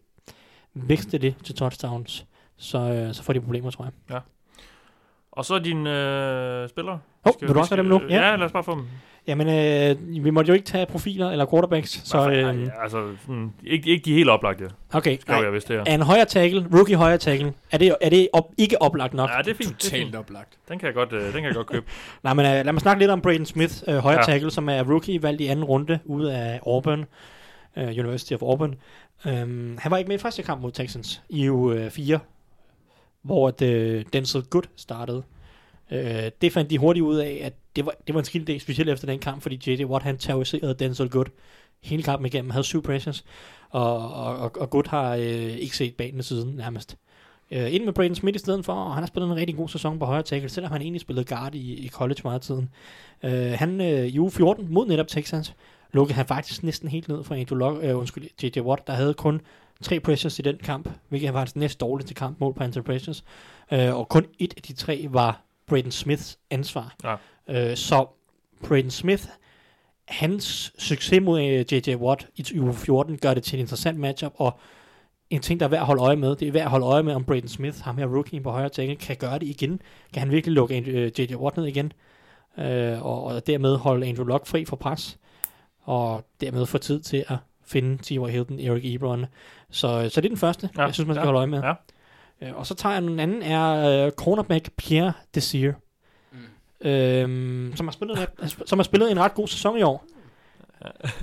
vækste 0.73 1.17
det 1.17 1.35
til 1.43 1.55
touchdowns, 1.55 2.25
så, 2.57 2.77
øh, 2.79 3.13
så 3.13 3.23
får 3.23 3.33
de 3.33 3.41
problemer, 3.41 3.71
tror 3.71 3.85
jeg. 4.09 4.21
Og 5.31 5.45
så 5.45 5.59
dine 5.59 5.89
øh, 5.89 6.69
spillere. 6.69 6.99
Hov, 7.23 7.33
Skal- 7.33 7.47
vil 7.47 7.55
du 7.55 7.59
også 7.59 7.75
have 7.75 7.83
dem 7.83 7.89
nu? 7.89 8.01
Ja. 8.09 8.29
ja, 8.29 8.35
lad 8.35 8.45
os 8.45 8.51
bare 8.51 8.63
få 8.63 8.75
dem. 8.75 8.87
Jamen, 9.27 9.47
øh, 9.47 10.23
vi 10.23 10.29
måtte 10.29 10.49
jo 10.49 10.53
ikke 10.53 10.65
tage 10.65 10.85
profiler 10.85 11.29
eller 11.31 11.45
quarterbacks, 11.45 11.89
så 11.89 12.01
Så, 12.05 12.29
øh, 12.29 12.35
ja, 12.63 12.69
altså, 12.83 13.11
sådan, 13.21 13.53
ikke, 13.63 13.89
ikke 13.89 14.05
de 14.05 14.13
helt 14.13 14.29
oplagte, 14.29 14.69
okay. 14.93 15.17
skrev 15.19 15.35
Nej. 15.35 15.43
jeg 15.43 15.53
vist 15.53 15.67
det 15.67 15.75
her. 15.75 15.83
Er 15.87 15.95
en 15.95 16.01
højre 16.01 16.25
tackle, 16.25 16.67
rookie 16.73 16.95
højre 16.95 17.17
tackle, 17.17 17.53
er 17.71 17.77
det, 17.77 17.95
er 18.01 18.09
det 18.09 18.27
op, 18.33 18.51
ikke 18.57 18.81
oplagt 18.81 19.13
nok? 19.13 19.29
Ja, 19.29 19.37
det 19.41 19.47
er 19.51 19.55
fint. 19.55 19.69
Det 19.69 19.75
er 19.75 19.77
Totalt 19.89 20.03
fint. 20.03 20.15
oplagt. 20.15 20.49
Den 20.69 20.79
kan 20.79 20.85
jeg 20.85 20.93
godt, 20.95 21.13
øh, 21.13 21.23
den 21.23 21.31
kan 21.33 21.43
jeg 21.43 21.53
godt 21.53 21.67
købe. 21.67 21.85
Nej, 22.23 22.33
men 22.33 22.45
uh, 22.45 22.51
lad 22.51 22.73
mig 22.73 22.81
snakke 22.81 22.99
lidt 22.99 23.11
om 23.11 23.21
Braden 23.21 23.45
Smith, 23.45 23.73
uh, 23.87 23.93
højre 23.93 24.13
Ja. 24.15 24.19
ja. 24.19 24.33
tackle, 24.33 24.51
som 24.51 24.69
er 24.69 24.83
rookie, 24.91 25.23
valgt 25.23 25.41
i 25.41 25.47
anden 25.47 25.65
runde 25.65 25.99
ude 26.05 26.35
af 26.37 26.59
Auburn, 26.67 27.05
uh, 27.77 27.83
University 27.83 28.33
of 28.33 28.41
Auburn. 28.41 28.75
Um, 29.25 29.77
han 29.79 29.91
var 29.91 29.97
ikke 29.97 30.07
med 30.07 30.15
i 30.15 30.21
første 30.21 30.43
kamp 30.43 30.61
mod 30.61 30.71
Texans 30.71 31.21
i 31.29 31.49
uge 31.49 31.89
4, 31.89 32.19
hvor 33.21 33.47
at, 33.47 33.61
uh, 33.61 34.01
Denzel 34.13 34.43
Good 34.49 34.63
startede. 34.75 35.23
Uh, 35.91 35.97
det 36.41 36.53
fandt 36.53 36.69
de 36.69 36.77
hurtigt 36.77 37.03
ud 37.03 37.17
af, 37.17 37.39
at 37.43 37.53
det 37.75 37.85
var, 37.85 37.93
det 38.07 38.15
var 38.15 38.21
en 38.21 38.25
skidt 38.25 38.47
dag, 38.47 38.61
specielt 38.61 38.89
efter 38.89 39.07
den 39.07 39.19
kamp, 39.19 39.41
fordi 39.41 39.71
J.J. 39.71 39.85
Watt 39.85 40.03
han 40.03 40.17
terroriserede 40.17 40.73
Denzel 40.73 41.09
Good 41.09 41.25
hele 41.83 42.03
kampen 42.03 42.25
igennem, 42.25 42.51
havde 42.51 42.63
syv 42.63 42.83
pressures, 42.83 43.23
og, 43.69 44.13
og, 44.13 44.37
og, 44.37 44.51
og 44.59 44.69
Good 44.69 44.89
har 44.89 45.15
øh, 45.15 45.57
ikke 45.57 45.77
set 45.77 45.95
banen 45.95 46.23
siden 46.23 46.55
nærmest. 46.55 46.97
Øh, 47.51 47.73
ind 47.73 47.85
med 47.85 47.93
Braden 47.93 48.15
Smith 48.15 48.35
i 48.35 48.39
stedet 48.39 48.65
for, 48.65 48.73
og 48.73 48.93
han 48.93 49.03
har 49.03 49.07
spillet 49.07 49.29
en 49.31 49.35
rigtig 49.35 49.55
god 49.55 49.69
sæson 49.69 49.99
på 49.99 50.05
højre 50.05 50.23
tackle, 50.23 50.49
selvom 50.49 50.71
han 50.71 50.81
egentlig 50.81 51.01
spillede 51.01 51.25
guard 51.25 51.55
i, 51.55 51.85
i 51.85 51.87
college 51.87 52.21
meget 52.23 52.35
af 52.35 52.41
tiden. 52.41 52.69
Øh, 53.23 53.51
han 53.51 53.81
øh, 53.81 54.05
i 54.05 54.19
uge 54.19 54.31
14 54.31 54.73
mod 54.73 54.87
netop 54.87 55.07
Texans, 55.07 55.53
lukkede 55.93 56.15
han 56.15 56.25
faktisk 56.25 56.63
næsten 56.63 56.89
helt 56.89 57.07
ned 57.07 57.23
for 57.23 57.35
Andrew 57.35 57.57
Luck, 57.57 57.83
øh, 57.83 57.97
undskyld, 57.97 58.27
J.J. 58.43 58.59
Watt, 58.59 58.87
der 58.87 58.93
havde 58.93 59.13
kun 59.13 59.41
tre 59.81 59.99
pressures 59.99 60.39
i 60.39 60.41
den 60.41 60.57
kamp, 60.57 60.89
hvilket 61.09 61.33
var 61.33 61.39
hans 61.39 61.55
næst 61.55 61.79
dårligste 61.79 62.13
kamp 62.13 62.39
mål 62.39 62.53
på 62.53 62.63
antal 62.63 62.83
pressures. 62.83 63.23
øh, 63.71 63.95
og 63.95 64.09
kun 64.09 64.25
et 64.39 64.53
af 64.57 64.61
de 64.61 64.73
tre 64.73 65.07
var 65.09 65.41
Braden 65.67 65.91
Smiths 65.91 66.39
ansvar. 66.49 66.95
Ja. 67.03 67.15
Uh, 67.49 67.75
så 67.75 68.05
Braden 68.67 68.91
Smith, 68.91 69.23
hans 70.07 70.73
succes 70.77 71.21
mod 71.21 71.39
J.J. 71.71 71.95
Watt 71.95 72.27
i 72.35 72.59
uge 72.59 72.73
14 72.73 73.17
gør 73.17 73.33
det 73.33 73.43
til 73.43 73.55
en 73.55 73.59
interessant 73.59 73.99
matchup, 73.99 74.33
og 74.35 74.59
en 75.29 75.41
ting, 75.41 75.59
der 75.59 75.65
er 75.65 75.69
værd 75.69 75.79
at 75.79 75.85
holde 75.85 76.01
øje 76.01 76.15
med, 76.15 76.35
det 76.35 76.47
er 76.47 76.51
værd 76.51 76.63
at 76.63 76.69
holde 76.69 76.85
øje 76.85 77.03
med, 77.03 77.13
om 77.13 77.23
Braden 77.23 77.47
Smith, 77.47 77.81
ham 77.81 77.97
her 77.97 78.05
rookie 78.05 78.41
på 78.41 78.51
højre 78.51 78.69
tackle, 78.69 78.95
kan 78.95 79.15
gøre 79.15 79.39
det 79.39 79.47
igen. 79.47 79.81
Kan 80.13 80.19
han 80.19 80.31
virkelig 80.31 80.53
lukke 80.53 80.77
J.J. 81.19 81.35
Watt 81.35 81.57
ned 81.57 81.65
igen, 81.65 81.93
uh, 82.57 83.05
og, 83.05 83.23
og 83.23 83.47
dermed 83.47 83.75
holde 83.77 84.07
Andrew 84.07 84.25
Luck 84.25 84.45
fri 84.47 84.65
for 84.65 84.75
pres, 84.75 85.17
og 85.81 86.25
dermed 86.41 86.65
få 86.65 86.77
tid 86.77 87.01
til 87.01 87.25
at 87.27 87.37
finde 87.65 87.97
T.Y. 88.03 88.29
Hilton, 88.29 88.59
Eric 88.59 88.95
Ebron. 88.95 89.25
Så, 89.69 90.09
så 90.09 90.21
det 90.21 90.27
er 90.27 90.29
den 90.29 90.37
første, 90.37 90.69
Ja, 90.77 90.83
jeg 90.83 90.93
synes, 90.93 91.07
man 91.07 91.15
skal 91.15 91.21
ja, 91.21 91.25
holde 91.25 91.37
øje 91.37 91.47
med. 91.47 91.61
ja. 91.61 91.73
Øh, 92.41 92.57
og 92.57 92.67
så 92.67 92.75
tager 92.75 92.93
jeg 92.93 93.01
den 93.01 93.19
anden, 93.19 93.41
er 93.41 94.05
uh, 94.05 94.11
cornerback 94.11 94.69
Pierre 94.77 95.13
Desir. 95.35 95.71
Øhm, 96.83 97.73
som, 97.75 97.87
har 97.87 97.91
spillet, 97.91 98.19
en- 98.41 98.49
som 98.67 98.79
har 98.79 98.83
spillet 98.83 99.11
en 99.11 99.19
ret 99.19 99.33
god 99.33 99.47
sæson 99.47 99.77
i 99.77 99.81
år. 99.81 100.05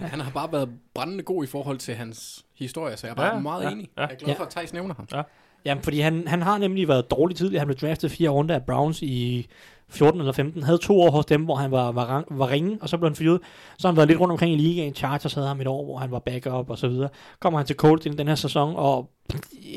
Han 0.00 0.20
har 0.20 0.30
bare 0.30 0.52
været 0.52 0.68
brændende 0.94 1.24
god 1.24 1.44
i 1.44 1.46
forhold 1.46 1.78
til 1.78 1.94
hans 1.94 2.44
historie, 2.58 2.96
så 2.96 3.06
jeg 3.06 3.10
er 3.12 3.16
bare 3.16 3.26
Ja, 3.26 3.34
ja, 3.34 3.40
meget 3.40 3.62
ja, 3.62 3.68
ja, 3.68 3.74
enig. 3.74 3.88
ja. 3.96 4.02
Jeg 4.02 4.10
er 4.12 4.16
glad 4.16 4.28
Ja. 4.28 4.38
for, 4.38 4.44
at 4.44 4.50
Thijs 4.50 4.72
nævner 4.72 4.94
ham. 4.94 5.24
Jamen, 5.64 5.82
fordi 5.84 6.00
han, 6.00 6.28
han 6.28 6.42
har 6.42 6.58
nemlig 6.58 6.88
været 6.88 7.10
dårlig 7.10 7.36
tidligere. 7.36 7.58
Han 7.58 7.66
blev 7.66 7.76
draftet 7.76 8.10
fire 8.10 8.28
runder 8.28 8.54
af 8.54 8.62
Browns 8.66 9.02
i 9.02 9.46
14 9.88 10.20
eller 10.20 10.32
15. 10.32 10.62
Havde 10.62 10.78
to 10.78 11.00
år 11.00 11.10
hos 11.10 11.26
dem, 11.26 11.44
hvor 11.44 11.54
han 11.54 11.70
var, 11.70 11.92
var, 11.92 12.24
var 12.30 12.50
ringe, 12.50 12.78
og 12.80 12.88
så 12.88 12.96
blev 12.98 13.08
han 13.10 13.16
fyret. 13.16 13.40
Så 13.78 13.88
har 13.88 13.92
han 13.92 13.96
været 13.96 14.08
lidt 14.08 14.20
rundt 14.20 14.32
omkring 14.32 14.54
i 14.54 14.56
ligaen. 14.56 14.94
Chargers 14.94 15.34
havde 15.34 15.46
ham 15.46 15.60
et 15.60 15.66
år, 15.66 15.84
hvor 15.84 15.96
han 15.98 16.10
var 16.10 16.18
backup 16.18 16.70
og 16.70 16.78
så 16.78 16.88
videre. 16.88 17.08
Kommer 17.40 17.58
han 17.58 17.66
til 17.66 17.76
Colts 17.76 18.06
i 18.06 18.08
den 18.08 18.28
her 18.28 18.34
sæson, 18.34 18.74
og 18.76 19.10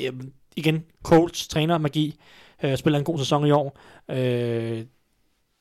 øh, 0.06 0.14
igen, 0.56 0.84
Colts 1.04 1.48
træner 1.48 1.78
magi. 1.78 2.20
Øh, 2.64 2.78
spiller 2.78 3.00
en 3.00 3.06
god 3.06 3.18
sæson 3.18 3.46
i 3.48 3.52
år. 3.52 3.78
Øh, 4.12 4.84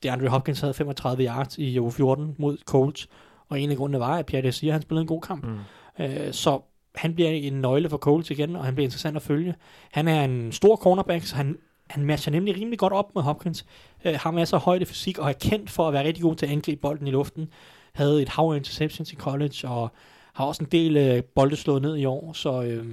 DeAndre 0.02 0.28
Hopkins 0.28 0.60
havde 0.60 0.74
35 0.74 1.24
yards 1.24 1.58
i 1.58 1.78
uge 1.78 1.92
14 1.92 2.34
mod 2.38 2.58
Colts. 2.64 3.08
Og 3.48 3.60
en 3.60 3.70
af 3.70 3.76
grundene 3.76 4.00
var, 4.00 4.18
at 4.18 4.26
Pierre 4.26 4.46
Desir, 4.46 4.72
han 4.72 4.82
spillede 4.82 5.00
en 5.00 5.08
god 5.08 5.20
kamp. 5.20 5.44
Mm. 5.44 5.58
Øh, 6.04 6.32
så 6.32 6.60
han 6.94 7.14
bliver 7.14 7.30
en 7.30 7.52
nøgle 7.52 7.88
for 7.88 7.96
Colts 7.96 8.30
igen, 8.30 8.56
og 8.56 8.64
han 8.64 8.74
bliver 8.74 8.86
interessant 8.86 9.16
at 9.16 9.22
følge. 9.22 9.54
Han 9.92 10.08
er 10.08 10.24
en 10.24 10.52
stor 10.52 10.76
cornerback, 10.76 11.24
så 11.24 11.36
han, 11.36 11.58
han 11.90 12.04
matcher 12.04 12.32
nemlig 12.32 12.56
rimelig 12.56 12.78
godt 12.78 12.92
op 12.92 13.14
med 13.14 13.22
Hopkins. 13.22 13.66
Øh, 14.04 14.14
har 14.14 14.30
masser 14.30 14.56
af 14.56 14.62
højde 14.62 14.86
fysik, 14.86 15.18
og 15.18 15.28
er 15.28 15.32
kendt 15.32 15.70
for 15.70 15.88
at 15.88 15.92
være 15.92 16.04
rigtig 16.04 16.22
god 16.22 16.36
til 16.36 16.46
at 16.46 16.52
angribe 16.52 16.80
bolden 16.80 17.06
i 17.06 17.10
luften. 17.10 17.48
Havde 17.92 18.22
et 18.22 18.28
hav 18.28 18.52
af 18.52 18.56
interceptions 18.56 19.12
i 19.12 19.16
college, 19.16 19.68
og 19.68 19.90
har 20.32 20.44
også 20.44 20.64
en 20.64 20.68
del 20.72 20.96
øh, 20.96 21.22
bolde 21.22 21.56
slået 21.56 21.82
ned 21.82 21.96
i 21.96 22.04
år, 22.04 22.32
så 22.32 22.62
øh, 22.62 22.86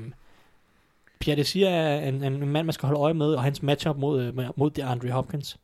Pierre 1.20 1.40
Desir 1.40 1.68
er 1.68 2.08
en, 2.08 2.24
en 2.24 2.50
mand, 2.50 2.66
man 2.66 2.74
skal 2.74 2.88
holde 2.88 3.02
øje 3.02 3.14
med, 3.14 3.34
og 3.34 3.44
hans 3.44 3.64
matchup 3.64 3.98
mod, 3.98 4.24
øh, 4.24 4.38
mod 4.56 4.70
DeAndre 4.70 5.12
Hopkins. 5.12 5.58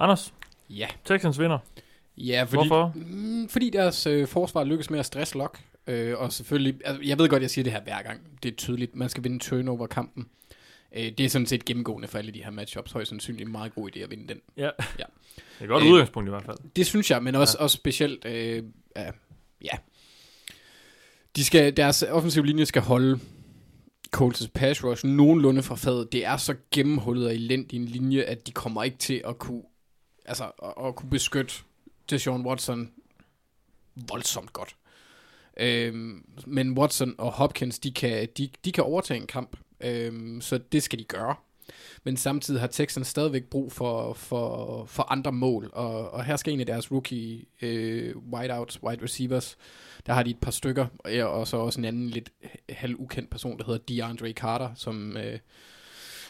Anders, 0.00 0.34
Ja. 0.70 0.88
Texans 1.04 1.38
vinder. 1.38 1.58
Ja, 2.16 2.42
fordi, 2.48 2.68
Hvorfor? 2.68 2.92
Mm, 2.94 3.48
fordi 3.48 3.70
deres 3.70 4.06
øh, 4.06 4.26
forsvar 4.28 4.64
lykkes 4.64 4.90
med 4.90 4.98
at 4.98 5.06
stresse 5.06 5.38
Lok. 5.38 5.58
Øh, 5.86 6.18
og 6.18 6.32
selvfølgelig, 6.32 6.80
altså, 6.84 7.02
jeg 7.02 7.18
ved 7.18 7.28
godt, 7.28 7.42
jeg 7.42 7.50
siger 7.50 7.62
det 7.62 7.72
her 7.72 7.80
hver 7.82 8.02
gang. 8.02 8.20
Det 8.42 8.52
er 8.52 8.56
tydeligt, 8.56 8.96
man 8.96 9.08
skal 9.08 9.24
vinde 9.24 9.38
turnover-kampen. 9.38 10.26
Øh, 10.96 11.02
det 11.18 11.20
er 11.20 11.28
sådan 11.28 11.46
set 11.46 11.64
gennemgående 11.64 12.08
for 12.08 12.18
alle 12.18 12.32
de 12.32 12.44
her 12.44 12.50
matchups. 12.50 12.92
Højst 12.92 13.08
sandsynligt 13.08 13.46
en 13.46 13.52
meget 13.52 13.74
god 13.74 13.90
idé 13.96 14.00
at 14.00 14.10
vinde 14.10 14.28
den. 14.28 14.40
Ja. 14.56 14.64
Ja. 14.64 14.70
Det 15.36 15.42
er 15.60 15.62
et 15.64 15.68
godt 15.68 15.84
Øh, 15.84 15.90
udgangspunkt 15.90 16.28
i 16.28 16.30
hvert 16.30 16.44
fald. 16.44 16.56
Det 16.76 16.86
synes 16.86 17.10
jeg, 17.10 17.22
men 17.22 17.34
også, 17.34 17.56
ja. 17.58 17.62
også 17.62 17.76
specielt, 17.76 18.24
øh, 18.24 18.62
ja, 18.96 19.10
ja. 19.62 19.76
De 21.36 21.44
skal, 21.44 21.76
deres 21.76 22.02
offensiv 22.02 22.42
linje 22.44 22.66
skal 22.66 22.82
holde 22.82 23.20
Colts' 24.16 24.48
pass 24.54 24.84
rush 24.84 25.06
nogenlunde 25.06 25.62
fra 25.62 25.74
fadet. 25.74 26.12
Det 26.12 26.24
er 26.26 26.36
så 26.36 26.54
gennemhullet 26.70 27.26
og 27.26 27.34
elendig 27.34 27.76
en 27.76 27.84
linje, 27.84 28.22
at 28.22 28.46
de 28.46 28.52
kommer 28.52 28.82
ikke 28.82 28.98
til 28.98 29.22
at 29.26 29.38
kunne, 29.38 29.62
altså, 30.24 30.44
at, 30.62 30.86
at 30.86 30.96
kunne 30.96 31.10
beskytte 31.10 31.54
Deshaun 32.10 32.46
Watson 32.46 32.92
voldsomt 33.96 34.52
godt. 34.52 34.76
Øhm, 35.56 36.24
men 36.46 36.78
Watson 36.78 37.14
og 37.18 37.32
Hopkins, 37.32 37.78
de 37.78 37.92
kan, 37.92 38.28
de, 38.38 38.50
de 38.64 38.72
kan 38.72 38.84
overtage 38.84 39.20
en 39.20 39.26
kamp, 39.26 39.56
øhm, 39.80 40.40
så 40.40 40.58
det 40.58 40.82
skal 40.82 40.98
de 40.98 41.04
gøre. 41.04 41.34
Men 42.04 42.16
samtidig 42.16 42.60
har 42.60 42.68
Texans 42.68 43.06
stadigvæk 43.06 43.44
brug 43.44 43.72
for, 43.72 44.12
for, 44.12 44.84
for 44.84 45.12
andre 45.12 45.32
mål, 45.32 45.70
og, 45.72 46.10
og 46.10 46.24
her 46.24 46.36
skal 46.36 46.52
en 46.52 46.60
af 46.60 46.66
deres 46.66 46.92
rookie 46.92 47.44
øh, 47.62 48.16
wideouts, 48.16 48.82
wide 48.82 49.02
receivers, 49.02 49.58
der 50.06 50.12
har 50.12 50.22
de 50.22 50.30
et 50.30 50.40
par 50.40 50.50
stykker, 50.50 50.86
og, 50.98 51.12
og 51.12 51.48
så 51.48 51.56
også 51.56 51.80
en 51.80 51.84
anden 51.84 52.10
lidt 52.10 52.30
halv 52.68 52.94
ukendt 52.98 53.30
person, 53.30 53.58
der 53.58 53.64
hedder 53.64 53.80
DeAndre 53.88 54.32
Carter, 54.32 54.70
som 54.74 55.16
øh, 55.16 55.38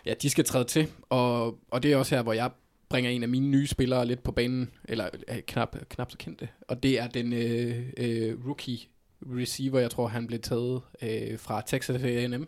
ja, 0.06 0.14
de 0.22 0.30
skal 0.30 0.44
træde 0.44 0.64
til, 0.64 0.88
og, 1.08 1.58
og 1.70 1.82
det 1.82 1.92
er 1.92 1.96
også 1.96 2.14
her, 2.14 2.22
hvor 2.22 2.32
jeg 2.32 2.50
bringer 2.90 3.10
en 3.10 3.22
af 3.22 3.28
mine 3.28 3.48
nye 3.48 3.66
spillere 3.66 4.06
lidt 4.06 4.22
på 4.22 4.32
banen, 4.32 4.70
eller 4.84 5.08
øh, 5.28 5.38
knap, 5.46 5.76
knap 5.88 6.10
så 6.10 6.18
kendte, 6.18 6.48
og 6.68 6.82
det 6.82 6.98
er 7.00 7.06
den 7.08 7.32
øh, 7.32 7.86
øh, 7.96 8.46
rookie 8.46 8.78
receiver, 9.22 9.80
jeg 9.80 9.90
tror 9.90 10.06
han 10.06 10.26
blev 10.26 10.40
taget 10.40 10.80
øh, 11.02 11.38
fra 11.38 11.62
Texas 11.66 12.02
A&M, 12.02 12.42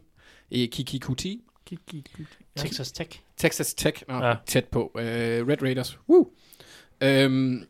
øh, 0.53 0.69
Kiki 0.69 0.99
Kuti, 0.99 1.43
Texas 2.57 2.93
Tech. 2.93 3.21
Texas 3.37 3.75
Tech, 3.75 4.03
nå, 4.09 4.15
Ja. 4.27 4.35
tæt 4.47 4.65
på. 4.65 4.91
Uh, 4.95 5.01
Red 5.03 5.63
Raiders. 5.63 5.99
Woo! 6.09 6.31
Øhm, 7.03 7.65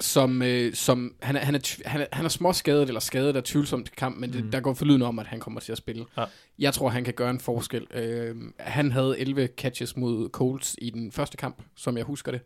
som, 0.00 0.42
øh, 0.42 0.74
som 0.74 1.14
han, 1.22 1.36
er, 1.36 1.40
han, 1.40 1.54
er, 1.54 1.82
han, 1.88 2.00
er, 2.00 2.06
han 2.12 2.24
er 2.24 2.28
småskadet, 2.28 2.88
eller 2.88 3.00
skadet 3.00 3.36
af 3.36 3.42
tvivlsomt 3.44 3.96
kamp, 3.96 4.16
men 4.16 4.32
det, 4.32 4.42
Mhm. 4.42 4.50
der 4.50 4.60
går 4.60 4.74
forlydende 4.74 5.06
om, 5.06 5.18
at 5.18 5.26
han 5.26 5.40
kommer 5.40 5.60
til 5.60 5.72
at 5.72 5.78
spille. 5.78 6.04
Ja. 6.16 6.24
Jeg 6.58 6.74
tror, 6.74 6.88
han 6.88 7.04
kan 7.04 7.14
gøre 7.14 7.30
en 7.30 7.40
forskel. 7.40 7.86
Øh, 7.94 8.36
han 8.58 8.92
havde 8.92 9.18
11 9.18 9.48
catches 9.56 9.96
mod 9.96 10.28
Colts 10.30 10.76
i 10.78 10.90
den 10.90 11.12
første 11.12 11.36
kamp, 11.36 11.62
som 11.76 11.96
jeg 11.96 12.04
husker 12.04 12.32
det, 12.32 12.40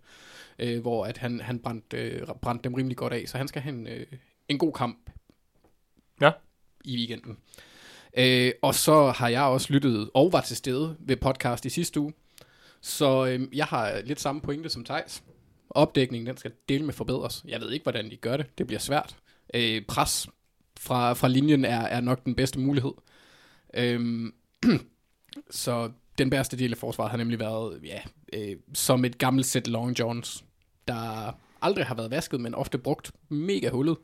øh, 0.58 0.80
hvor 0.80 1.04
at 1.06 1.18
han, 1.18 1.40
han 1.40 1.58
brændte, 1.58 1.96
øh, 1.96 2.26
brændte 2.42 2.64
dem 2.64 2.74
rimelig 2.74 2.96
godt 2.96 3.12
af, 3.12 3.24
så 3.26 3.38
han 3.38 3.48
skal 3.48 3.62
have 3.62 3.74
en, 3.74 3.86
øh, 3.86 4.06
en 4.48 4.58
god 4.58 4.72
kamp 4.72 4.98
Ja. 6.20 6.30
i 6.84 6.96
weekenden. 6.96 7.36
Øh, 8.18 8.52
og 8.62 8.74
så 8.74 9.10
har 9.10 9.28
jeg 9.28 9.42
også 9.42 9.72
lyttet 9.72 10.10
og 10.14 10.32
var 10.32 10.40
til 10.40 10.56
stede 10.56 10.96
ved 11.00 11.16
podcast 11.16 11.64
i 11.64 11.68
sidste 11.70 12.00
uge. 12.00 12.12
Så 12.80 13.26
øh, 13.26 13.56
jeg 13.56 13.66
har 13.66 14.00
lidt 14.04 14.20
samme 14.20 14.40
pointe 14.40 14.68
som 14.68 14.84
Tejs. 14.84 15.22
Opdækningen, 15.74 16.26
den 16.26 16.36
skal 16.36 16.52
dele 16.68 16.84
med 16.84 16.94
forbedres. 16.94 17.44
Jeg 17.48 17.60
ved 17.60 17.70
ikke, 17.70 17.82
hvordan 17.82 18.10
de 18.10 18.16
gør 18.16 18.36
det. 18.36 18.58
Det 18.58 18.66
bliver 18.66 18.80
svært. 18.80 19.16
Øh, 19.54 19.82
pres 19.88 20.28
fra, 20.80 21.12
fra 21.12 21.28
linjen 21.28 21.64
er, 21.64 21.80
er 21.80 22.00
nok 22.00 22.24
den 22.24 22.34
bedste 22.34 22.60
mulighed. 22.60 22.92
Øhm, 23.74 24.34
så 25.50 25.90
den 26.18 26.30
bedste 26.30 26.56
del 26.56 26.72
af 26.72 26.78
forsvaret 26.78 27.10
har 27.10 27.18
nemlig 27.18 27.38
været 27.38 27.80
ja, 27.84 28.00
øh, 28.32 28.56
som 28.74 29.04
et 29.04 29.18
gammelt 29.18 29.46
sæt 29.46 29.68
long 29.68 29.98
johns, 29.98 30.44
der 30.88 31.32
aldrig 31.62 31.86
har 31.86 31.94
været 31.94 32.10
vasket, 32.10 32.40
men 32.40 32.54
ofte 32.54 32.78
brugt 32.78 33.12
mega 33.28 33.70
hullet. 33.70 33.96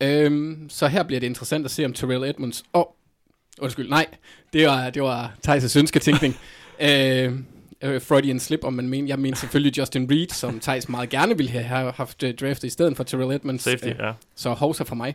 Øhm, 0.00 0.68
så 0.70 0.86
her 0.86 1.02
bliver 1.02 1.20
det 1.20 1.26
interessant 1.26 1.64
at 1.64 1.70
se, 1.70 1.84
om 1.84 1.92
Terrell 1.92 2.24
Edmonds... 2.24 2.62
Åh, 2.74 2.80
oh, 2.80 2.86
undskyld, 3.60 3.88
nej, 3.88 4.06
det 4.52 4.66
var, 4.66 4.90
det 4.90 5.02
var 5.02 5.34
Thijs' 5.48 5.78
ønsketænkning. 5.78 6.34
øh, 6.88 7.38
øh, 7.82 8.00
Freudian 8.02 8.40
slip, 8.40 8.64
om 8.64 8.72
man 8.72 8.88
mener. 8.88 9.08
Jeg 9.08 9.18
mener 9.18 9.36
selvfølgelig 9.36 9.78
Justin 9.78 10.10
Reed, 10.10 10.28
som 10.28 10.60
Thijs 10.60 10.88
meget 10.88 11.08
gerne 11.10 11.36
ville 11.36 11.52
have 11.52 11.92
haft 11.92 12.22
øh, 12.22 12.34
draftet 12.34 12.64
i 12.68 12.70
stedet 12.70 12.96
for 12.96 13.04
Terrell 13.04 13.32
Edmonds. 13.32 13.62
Safety, 13.62 13.86
Øh, 13.88 13.94
ja. 13.98 14.12
så 14.34 14.50
hovsa 14.50 14.84
for 14.84 14.94
mig. 14.94 15.14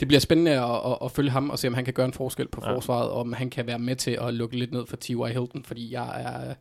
Det 0.00 0.08
bliver 0.08 0.20
spændende 0.20 0.50
at, 0.50 0.80
at, 0.92 0.98
at 1.04 1.10
følge 1.10 1.30
ham 1.30 1.50
og 1.50 1.58
se, 1.58 1.68
om 1.68 1.74
han 1.74 1.84
kan 1.84 1.94
gøre 1.94 2.06
en 2.06 2.12
forskel 2.12 2.48
på 2.48 2.60
Ja. 2.64 2.74
forsvaret, 2.74 3.10
og 3.10 3.20
om 3.20 3.32
han 3.32 3.50
kan 3.50 3.66
være 3.66 3.78
med 3.78 3.96
til 3.96 4.18
at 4.20 4.34
lukke 4.34 4.58
lidt 4.58 4.72
ned 4.72 4.86
for 4.86 4.96
T.Y. 4.96 5.26
Hilton, 5.32 5.64
fordi 5.64 5.92
jeg 5.92 6.22
er 6.22 6.54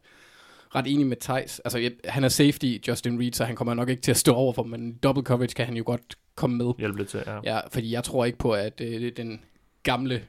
ret 0.76 0.86
enig 0.88 1.08
med 1.08 1.18
Thijs. 1.22 1.60
Altså, 1.60 1.78
jeg, 1.78 1.92
han 2.06 2.24
er 2.24 2.28
safety, 2.30 2.78
Justin 2.88 3.20
Reed, 3.20 3.32
så 3.34 3.46
han 3.46 3.56
kommer 3.56 3.74
nok 3.74 3.90
ikke 3.90 4.02
til 4.02 4.12
at 4.12 4.18
stå 4.18 4.34
over 4.34 4.54
for, 4.54 4.64
men 4.64 4.94
double 4.94 5.24
coverage 5.24 5.54
kan 5.56 5.66
han 5.66 5.76
jo 5.78 5.84
godt 5.86 6.18
komme 6.36 6.58
med. 6.58 6.72
Hjælp 6.80 6.98
lidt 6.98 7.10
til, 7.10 7.24
ja. 7.28 7.40
Ja, 7.44 7.60
fordi 7.72 7.92
jeg 7.92 8.04
tror 8.04 8.26
ikke 8.26 8.38
på, 8.38 8.52
at 8.52 8.82
øh, 8.82 9.12
den 9.18 9.42
gamle 9.84 10.22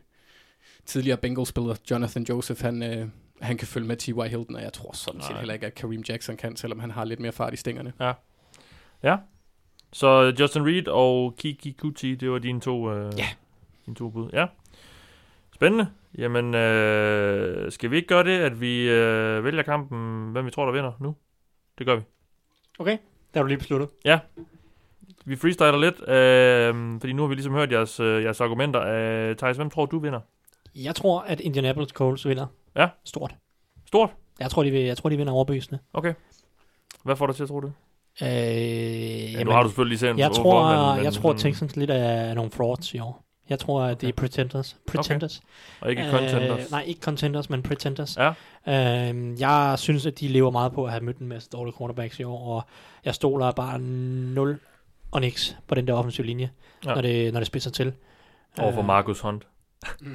tidligere 0.86 1.16
Bengals-spiller, 1.18 1.74
Jonathan 1.90 2.26
Joseph, 2.28 2.62
han, 2.62 2.82
øh, 2.82 3.06
han 3.44 3.56
kan 3.56 3.66
følge 3.68 3.86
med 3.86 3.96
T.Y. 3.96 4.28
Hilton, 4.28 4.56
og 4.56 4.62
jeg 4.62 4.72
tror 4.72 4.90
sådan 4.92 5.20
set 5.20 5.30
Nej. 5.30 5.38
heller 5.38 5.54
ikke, 5.54 5.66
at 5.66 5.74
Kareem 5.74 6.02
Jackson 6.08 6.36
kan, 6.36 6.56
selvom 6.56 6.78
han 6.80 6.90
har 6.90 7.04
lidt 7.04 7.20
mere 7.20 7.32
fart 7.32 7.52
i 7.52 7.56
stængerne. 7.56 7.92
Så 9.92 10.34
Justin 10.40 10.66
Reed 10.66 10.88
og 10.88 11.34
Kiki 11.38 11.72
Kuti, 11.72 12.14
det 12.14 12.30
var 12.30 12.38
dine 12.38 12.60
to, 12.60 12.92
øh, 12.92 13.12
Ja. 13.18 13.26
dine 13.86 13.96
to 13.96 14.08
bud. 14.10 14.30
Ja. 14.32 14.46
Spændende. 15.54 15.88
Jamen, 16.18 16.54
øh, 16.54 17.72
skal 17.72 17.90
vi 17.90 17.96
ikke 17.96 18.08
gøre 18.08 18.24
det, 18.24 18.38
at 18.40 18.60
vi 18.60 18.88
øh, 18.90 19.44
vælger 19.44 19.62
kampen, 19.62 20.32
hvem 20.32 20.46
vi 20.46 20.50
tror, 20.50 20.64
der 20.64 20.72
vinder 20.72 20.92
nu? 21.00 21.14
Det 21.78 21.86
gør 21.86 21.96
vi. 21.96 22.02
Okay, 22.78 22.98
der 23.34 23.40
er 23.40 23.42
du 23.42 23.46
lige 23.48 23.58
besluttet. 23.58 23.88
Vi 25.24 25.36
freestyler 25.36 25.78
lidt, 25.78 26.08
øh, 26.08 27.00
fordi 27.00 27.12
nu 27.12 27.22
har 27.22 27.28
vi 27.28 27.34
ligesom 27.34 27.52
hørt 27.54 27.72
jeres, 27.72 28.00
øh, 28.00 28.22
jeres 28.22 28.40
argumenter. 28.40 28.80
Øh, 29.30 29.36
Thijs, 29.36 29.56
hvem 29.56 29.70
tror 29.70 29.86
du 29.86 29.98
vinder? 29.98 30.20
Jeg 30.74 30.94
tror, 30.94 31.20
at 31.20 31.40
Indianapolis 31.40 31.88
Colts 31.90 32.28
vinder. 32.28 32.46
Ja. 32.76 32.88
Stort. 33.04 33.34
Stort. 33.86 34.10
Jeg 34.40 34.50
tror, 34.50 34.62
de, 34.62 34.70
vil, 34.70 34.80
jeg 34.80 34.96
tror, 34.96 35.08
de 35.10 35.16
vinder 35.16 35.32
overbevisende. 35.32 35.78
Hvad 37.04 37.16
får 37.16 37.26
dig 37.26 37.36
til 37.36 37.42
at 37.42 37.48
tro 37.48 37.60
det? 37.60 37.72
Øh, 38.22 38.28
Ja, 39.34 39.42
nu 39.44 39.50
har 39.50 39.62
du 39.62 39.68
selvfølgelig 39.68 39.90
lige 39.90 39.98
set 40.12 40.18
jeg 40.18 40.32
tror, 40.32 40.86
men, 40.86 40.96
men 40.96 41.04
jeg 41.04 41.12
tror, 41.12 41.30
at 41.30 41.36
Texans 41.36 41.76
lidt 41.76 41.90
er 41.90 42.34
nogle 42.34 42.50
frauds 42.50 42.94
i 42.94 42.98
år. 42.98 43.24
Jeg 43.48 43.58
tror, 43.58 43.82
at 43.82 44.00
det 44.00 44.08
er 44.08 44.12
pretenders. 44.12 44.76
Pretenders. 44.86 45.42
Og 45.80 45.90
ikke 45.90 46.02
contenders. 46.10 46.64
Øh, 46.64 46.70
nej, 46.70 46.82
ikke 46.82 47.00
contenders, 47.00 47.50
men 47.50 47.62
pretenders. 47.62 48.16
Ja. 48.16 48.28
Øh, 49.12 49.40
jeg 49.40 49.74
synes, 49.78 50.06
at 50.06 50.20
de 50.20 50.28
lever 50.28 50.50
meget 50.50 50.72
på 50.72 50.84
at 50.84 50.90
have 50.90 51.04
mødt 51.04 51.18
en 51.18 51.26
masse 51.28 51.50
dårlige 51.52 51.74
quarterbacks 51.78 52.18
i 52.20 52.22
år, 52.22 52.54
og 52.56 52.62
jeg 53.04 53.14
stoler 53.14 53.52
bare 53.52 53.78
0 53.78 54.60
og 55.10 55.20
niks 55.20 55.56
på 55.66 55.74
den 55.74 55.86
der 55.86 55.92
offensive 55.92 56.26
linje, 56.26 56.50
Ja. 56.84 56.94
når, 56.94 57.00
det, 57.00 57.32
når 57.32 57.40
det 57.40 57.46
spidser 57.46 57.70
til. 57.70 57.92
Overfor 58.58 58.80
Øh, 58.80 58.86
Marcus 58.86 59.20
Hunt. 59.20 59.46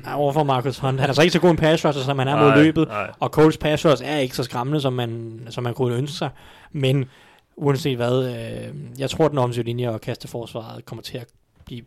Ja, 0.05 0.17
overfor 0.17 0.43
Marcus 0.43 0.80
Hunt. 0.80 0.99
Han 0.99 1.09
er 1.09 1.13
så 1.13 1.22
ikke 1.22 1.32
så 1.34 1.39
god 1.39 1.49
en 1.49 1.57
pass 1.57 1.86
rusher, 1.86 2.03
som 2.03 2.20
han 2.20 2.28
er 2.28 2.36
mod 2.36 2.47
Nej, 2.47 2.63
løbet. 2.63 2.88
Nej. 2.88 3.11
Og 3.20 3.30
Coles 3.30 3.57
pass 3.57 3.86
rush 3.86 4.03
er 4.05 4.17
ikke 4.17 4.36
så 4.36 4.43
skræmmende, 4.43 4.82
som 4.82 4.93
man, 4.93 5.41
som 5.49 5.63
man 5.63 5.74
kunne 5.74 5.95
ønske 5.95 6.17
sig. 6.17 6.30
Men 6.72 7.09
uanset 7.55 7.95
hvad, 7.95 8.26
øh, 8.26 8.99
jeg 8.99 9.09
tror, 9.09 9.26
at 9.26 9.32
den 9.32 9.39
offensive 9.39 9.65
linje 9.65 9.89
og 9.89 10.01
kasteforsvaret 10.01 10.86
kommer 10.86 11.01
til 11.01 11.17
at 11.17 11.28
blive, 11.65 11.86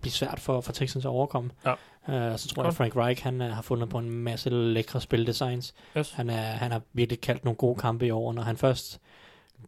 blive 0.00 0.12
svært 0.12 0.40
for, 0.40 0.60
for 0.60 0.72
Texans 0.72 1.04
at 1.04 1.08
overkomme. 1.08 1.50
Ja. 1.66 1.72
Uh, 2.08 2.38
så 2.38 2.48
tror 2.48 2.62
jeg, 2.62 2.64
Godt. 2.64 2.66
at 2.66 2.74
Frank 2.74 2.96
Reich 2.96 3.22
han, 3.24 3.40
uh, 3.40 3.46
har 3.46 3.62
fundet 3.62 3.88
på 3.88 3.98
en 3.98 4.10
masse 4.10 4.50
lækre 4.50 5.00
spildesigns. 5.00 5.74
Yes. 5.96 6.12
Han, 6.12 6.30
er, 6.30 6.42
han 6.42 6.70
har 6.72 6.80
virkelig 6.92 7.20
kaldt 7.20 7.44
nogle 7.44 7.56
gode 7.56 7.78
kampe 7.80 8.06
i 8.06 8.10
år, 8.10 8.32
når 8.32 8.42
han 8.42 8.56
først 8.56 9.00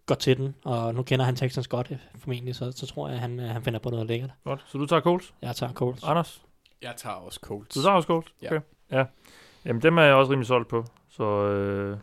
går 0.06 0.14
til 0.14 0.36
den, 0.36 0.54
og 0.64 0.94
nu 0.94 1.02
kender 1.02 1.24
han 1.24 1.36
Texans 1.36 1.68
godt 1.68 1.90
øh, 1.90 1.96
formentlig, 2.18 2.54
så, 2.54 2.72
så 2.76 2.86
tror 2.86 3.08
jeg, 3.08 3.14
at 3.14 3.20
han, 3.20 3.38
han 3.38 3.62
finder 3.62 3.78
på 3.78 3.90
noget 3.90 4.06
lækkert. 4.06 4.30
Godt. 4.44 4.64
Så 4.66 4.78
du 4.78 4.86
tager 4.86 5.00
Coles? 5.02 5.34
Jeg 5.42 5.56
tager 5.56 5.72
Coles. 5.72 6.04
Anders? 6.04 6.42
Jeg 6.82 6.94
tager 6.96 7.16
også 7.16 7.40
Colts. 7.42 7.74
Du 7.74 7.82
tager 7.82 7.94
også 7.94 8.06
Coles? 8.06 8.26
Ja. 8.42 8.46
Okay. 8.46 8.60
Ja. 8.92 9.04
Jamen, 9.64 9.82
dem 9.82 9.98
er 9.98 10.02
jeg 10.02 10.14
også 10.14 10.32
rimelig 10.32 10.46
solgt 10.46 10.68
på. 10.68 10.84
Så 11.08 11.24
øh, 11.24 11.98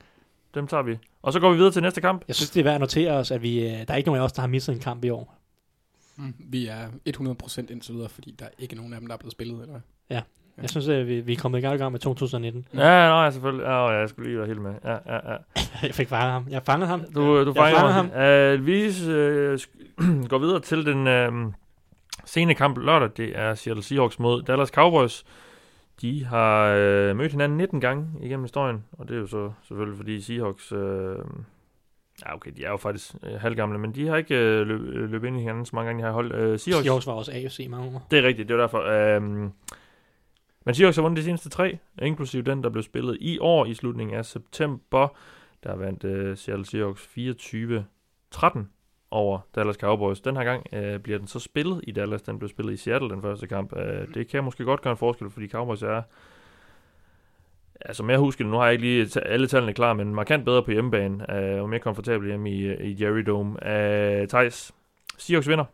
dem 0.53 0.67
tager 0.67 0.83
vi. 0.83 0.97
Og 1.21 1.33
så 1.33 1.39
går 1.39 1.51
vi 1.51 1.57
videre 1.57 1.71
til 1.71 1.81
næste 1.81 2.01
kamp. 2.01 2.23
Jeg 2.27 2.35
synes, 2.35 2.49
det 2.49 2.59
er 2.59 2.63
værd 2.63 2.75
at 2.75 2.79
notere 2.79 3.11
os, 3.11 3.31
at 3.31 3.41
vi, 3.41 3.59
øh, 3.59 3.71
der 3.71 3.85
er 3.87 3.95
ikke 3.95 4.07
nogen 4.09 4.21
af 4.21 4.25
os, 4.25 4.33
der 4.33 4.41
har 4.41 4.47
misset 4.47 4.75
en 4.75 4.81
kamp 4.81 5.03
i 5.03 5.09
år. 5.09 5.35
Mm, 6.15 6.33
vi 6.39 6.67
er 6.67 6.87
100% 7.09 7.71
indtil 7.71 7.93
videre, 7.93 8.09
fordi 8.09 8.35
der 8.39 8.45
er 8.45 8.49
ikke 8.59 8.75
nogen 8.75 8.93
af 8.93 8.99
dem, 8.99 9.07
der 9.07 9.13
er 9.13 9.17
blevet 9.17 9.31
spillet, 9.31 9.61
eller? 9.61 9.79
Ja. 10.09 10.21
Jeg 10.61 10.69
synes, 10.69 10.87
at 10.87 11.07
vi, 11.07 11.19
vi 11.19 11.33
er 11.33 11.37
kommet 11.37 11.59
i 11.59 11.61
gang 11.61 11.75
i 11.75 11.77
gang 11.77 11.91
med 11.91 11.99
2019. 11.99 12.65
Ja, 12.73 12.79
nej, 12.79 13.31
selvfølgelig. 13.31 13.63
Ja, 13.63 13.91
ja, 13.91 13.99
jeg 13.99 14.09
skulle 14.09 14.29
lige 14.29 14.37
være 14.37 14.47
helt 14.47 14.61
med. 14.61 14.73
Ja, 14.83 14.91
ja, 14.91 15.31
ja. 15.31 15.37
Jeg 15.87 15.95
fik 15.95 16.07
fanget 16.07 16.31
ham. 16.31 16.47
Jeg 16.49 16.63
fangede 16.63 16.87
ham. 16.87 17.03
Du, 17.15 17.43
du 17.45 17.53
Jeg 17.55 17.55
fanger 17.55 17.79
fanger 17.79 17.91
ham. 17.91 18.59
Uh, 18.59 18.65
vi 18.65 18.87
uh, 18.87 20.29
går 20.29 20.37
videre 20.37 20.59
til 20.59 20.85
den 20.85 21.07
uh, 21.07 21.53
sene 22.25 22.55
kamp 22.55 22.77
lørdag. 22.77 23.09
Det 23.17 23.37
er 23.37 23.55
Seattle 23.55 23.83
Seahawks 23.83 24.19
mod 24.19 24.43
Dallas 24.43 24.69
Cowboys. 24.69 25.25
De 26.01 26.25
har 26.25 26.71
uh, 26.71 27.17
mødt 27.17 27.31
hinanden 27.31 27.57
19 27.57 27.81
gange 27.81 28.07
igennem 28.21 28.43
historien, 28.43 28.83
og 28.91 29.07
det 29.07 29.15
er 29.15 29.19
jo 29.19 29.27
så 29.27 29.51
selvfølgelig 29.61 29.97
fordi 29.97 30.21
Seahawks... 30.21 30.71
Uh, 30.71 30.79
ja, 32.25 32.35
okay, 32.35 32.51
de 32.57 32.65
er 32.65 32.69
jo 32.69 32.77
faktisk 32.77 33.15
uh, 33.23 33.41
halvgamle, 33.41 33.79
men 33.79 33.95
de 33.95 34.07
har 34.07 34.15
ikke 34.15 34.35
uh, 34.35 34.67
løb, 34.67 34.81
løbet 35.09 35.27
ind 35.27 35.37
i 35.37 35.39
hinanden 35.39 35.65
så 35.65 35.75
mange 35.75 35.87
gange, 35.87 36.01
de 36.01 36.05
har 36.05 36.13
holdt. 36.13 36.33
Uh, 36.33 36.39
Seahawks, 36.39 36.83
Seahawks 36.85 37.07
var 37.07 37.13
også 37.13 37.31
AFC 37.31 37.67
mange 37.69 37.95
år. 37.95 38.07
det 38.11 38.19
er 38.19 38.23
rigtigt, 38.23 38.49
det 38.49 38.53
er 38.53 38.59
derfor. 38.59 39.15
Um, 39.17 39.53
men 40.65 40.75
Seahawks 40.75 40.97
har 40.97 41.03
vundet 41.03 41.17
de 41.17 41.23
seneste 41.23 41.49
tre, 41.49 41.77
inklusive 42.01 42.43
den, 42.43 42.63
der 42.63 42.69
blev 42.69 42.83
spillet 42.83 43.17
i 43.21 43.39
år 43.39 43.65
i 43.65 43.73
slutningen 43.73 44.15
af 44.15 44.25
september. 44.25 45.07
Der 45.63 45.75
vandt 45.75 46.03
uh, 46.03 46.37
Seattle 46.37 46.65
Seahawks 46.65 47.09
24-13 48.35 48.59
over 49.11 49.39
Dallas 49.55 49.75
Cowboys. 49.75 50.21
Den 50.21 50.37
her 50.37 50.43
gang 50.43 50.65
uh, 50.73 51.01
bliver 51.01 51.17
den 51.17 51.27
så 51.27 51.39
spillet 51.39 51.81
i 51.83 51.91
Dallas. 51.91 52.21
Den 52.21 52.39
blev 52.39 52.49
spillet 52.49 52.73
i 52.73 52.77
Seattle 52.77 53.09
den 53.09 53.21
første 53.21 53.47
kamp. 53.47 53.73
Uh, 53.73 54.13
det 54.13 54.27
kan 54.27 54.43
måske 54.43 54.63
godt 54.63 54.81
gøre 54.81 54.91
en 54.91 54.97
forskel, 54.97 55.29
fordi 55.29 55.47
Cowboys 55.47 55.81
er... 55.81 56.01
Altså 57.81 58.03
mere 58.03 58.17
husker 58.17 58.43
det, 58.43 58.51
nu 58.51 58.57
har 58.57 58.65
jeg 58.65 58.73
ikke 58.73 58.85
lige 58.85 59.21
alle 59.25 59.47
tallene 59.47 59.73
klar, 59.73 59.93
men 59.93 60.15
markant 60.15 60.45
bedre 60.45 60.63
på 60.63 60.71
hjemmebane, 60.71 61.25
uh, 61.29 61.61
og 61.61 61.69
mere 61.69 61.79
komfortabel 61.79 62.27
hjemme 62.27 62.51
i, 62.51 62.73
i 62.73 63.03
Jerry 63.03 63.19
Dome. 63.19 63.51
Uh, 63.51 64.27
Thijs, 64.27 64.71
Seahawks 65.17 65.47
vinder. 65.47 65.65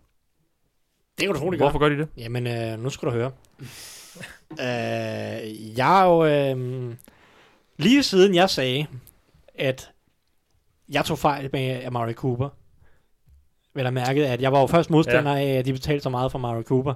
Det 1.17 1.25
kan 1.25 1.33
du 1.33 1.39
tro, 1.39 1.51
Hvorfor 1.51 1.79
gør 1.79 1.89
de 1.89 1.97
det? 1.97 2.07
Jamen, 2.17 2.47
øh, 2.47 2.79
nu 2.79 2.89
skal 2.89 3.09
du 3.09 3.13
høre. 3.13 3.31
Øh, 4.51 5.77
jeg 5.77 6.01
er 6.01 6.05
jo... 6.05 6.25
Øh, 6.25 6.93
lige 7.77 8.03
siden 8.03 8.35
jeg 8.35 8.49
sagde, 8.49 8.87
at 9.55 9.91
jeg 10.89 11.05
tog 11.05 11.19
fejl 11.19 11.49
med 11.53 11.83
Amari 11.85 12.13
Cooper, 12.13 12.49
vil 13.75 13.83
jeg 13.83 13.93
mærke, 13.93 14.27
at 14.27 14.41
jeg 14.41 14.51
var 14.51 14.59
jo 14.61 14.67
først 14.67 14.89
modstander 14.89 15.35
ja. 15.35 15.39
af, 15.45 15.57
at 15.59 15.65
de 15.65 15.73
betalte 15.73 16.03
så 16.03 16.09
meget 16.09 16.31
for 16.31 16.39
Amari 16.39 16.63
Cooper. 16.63 16.93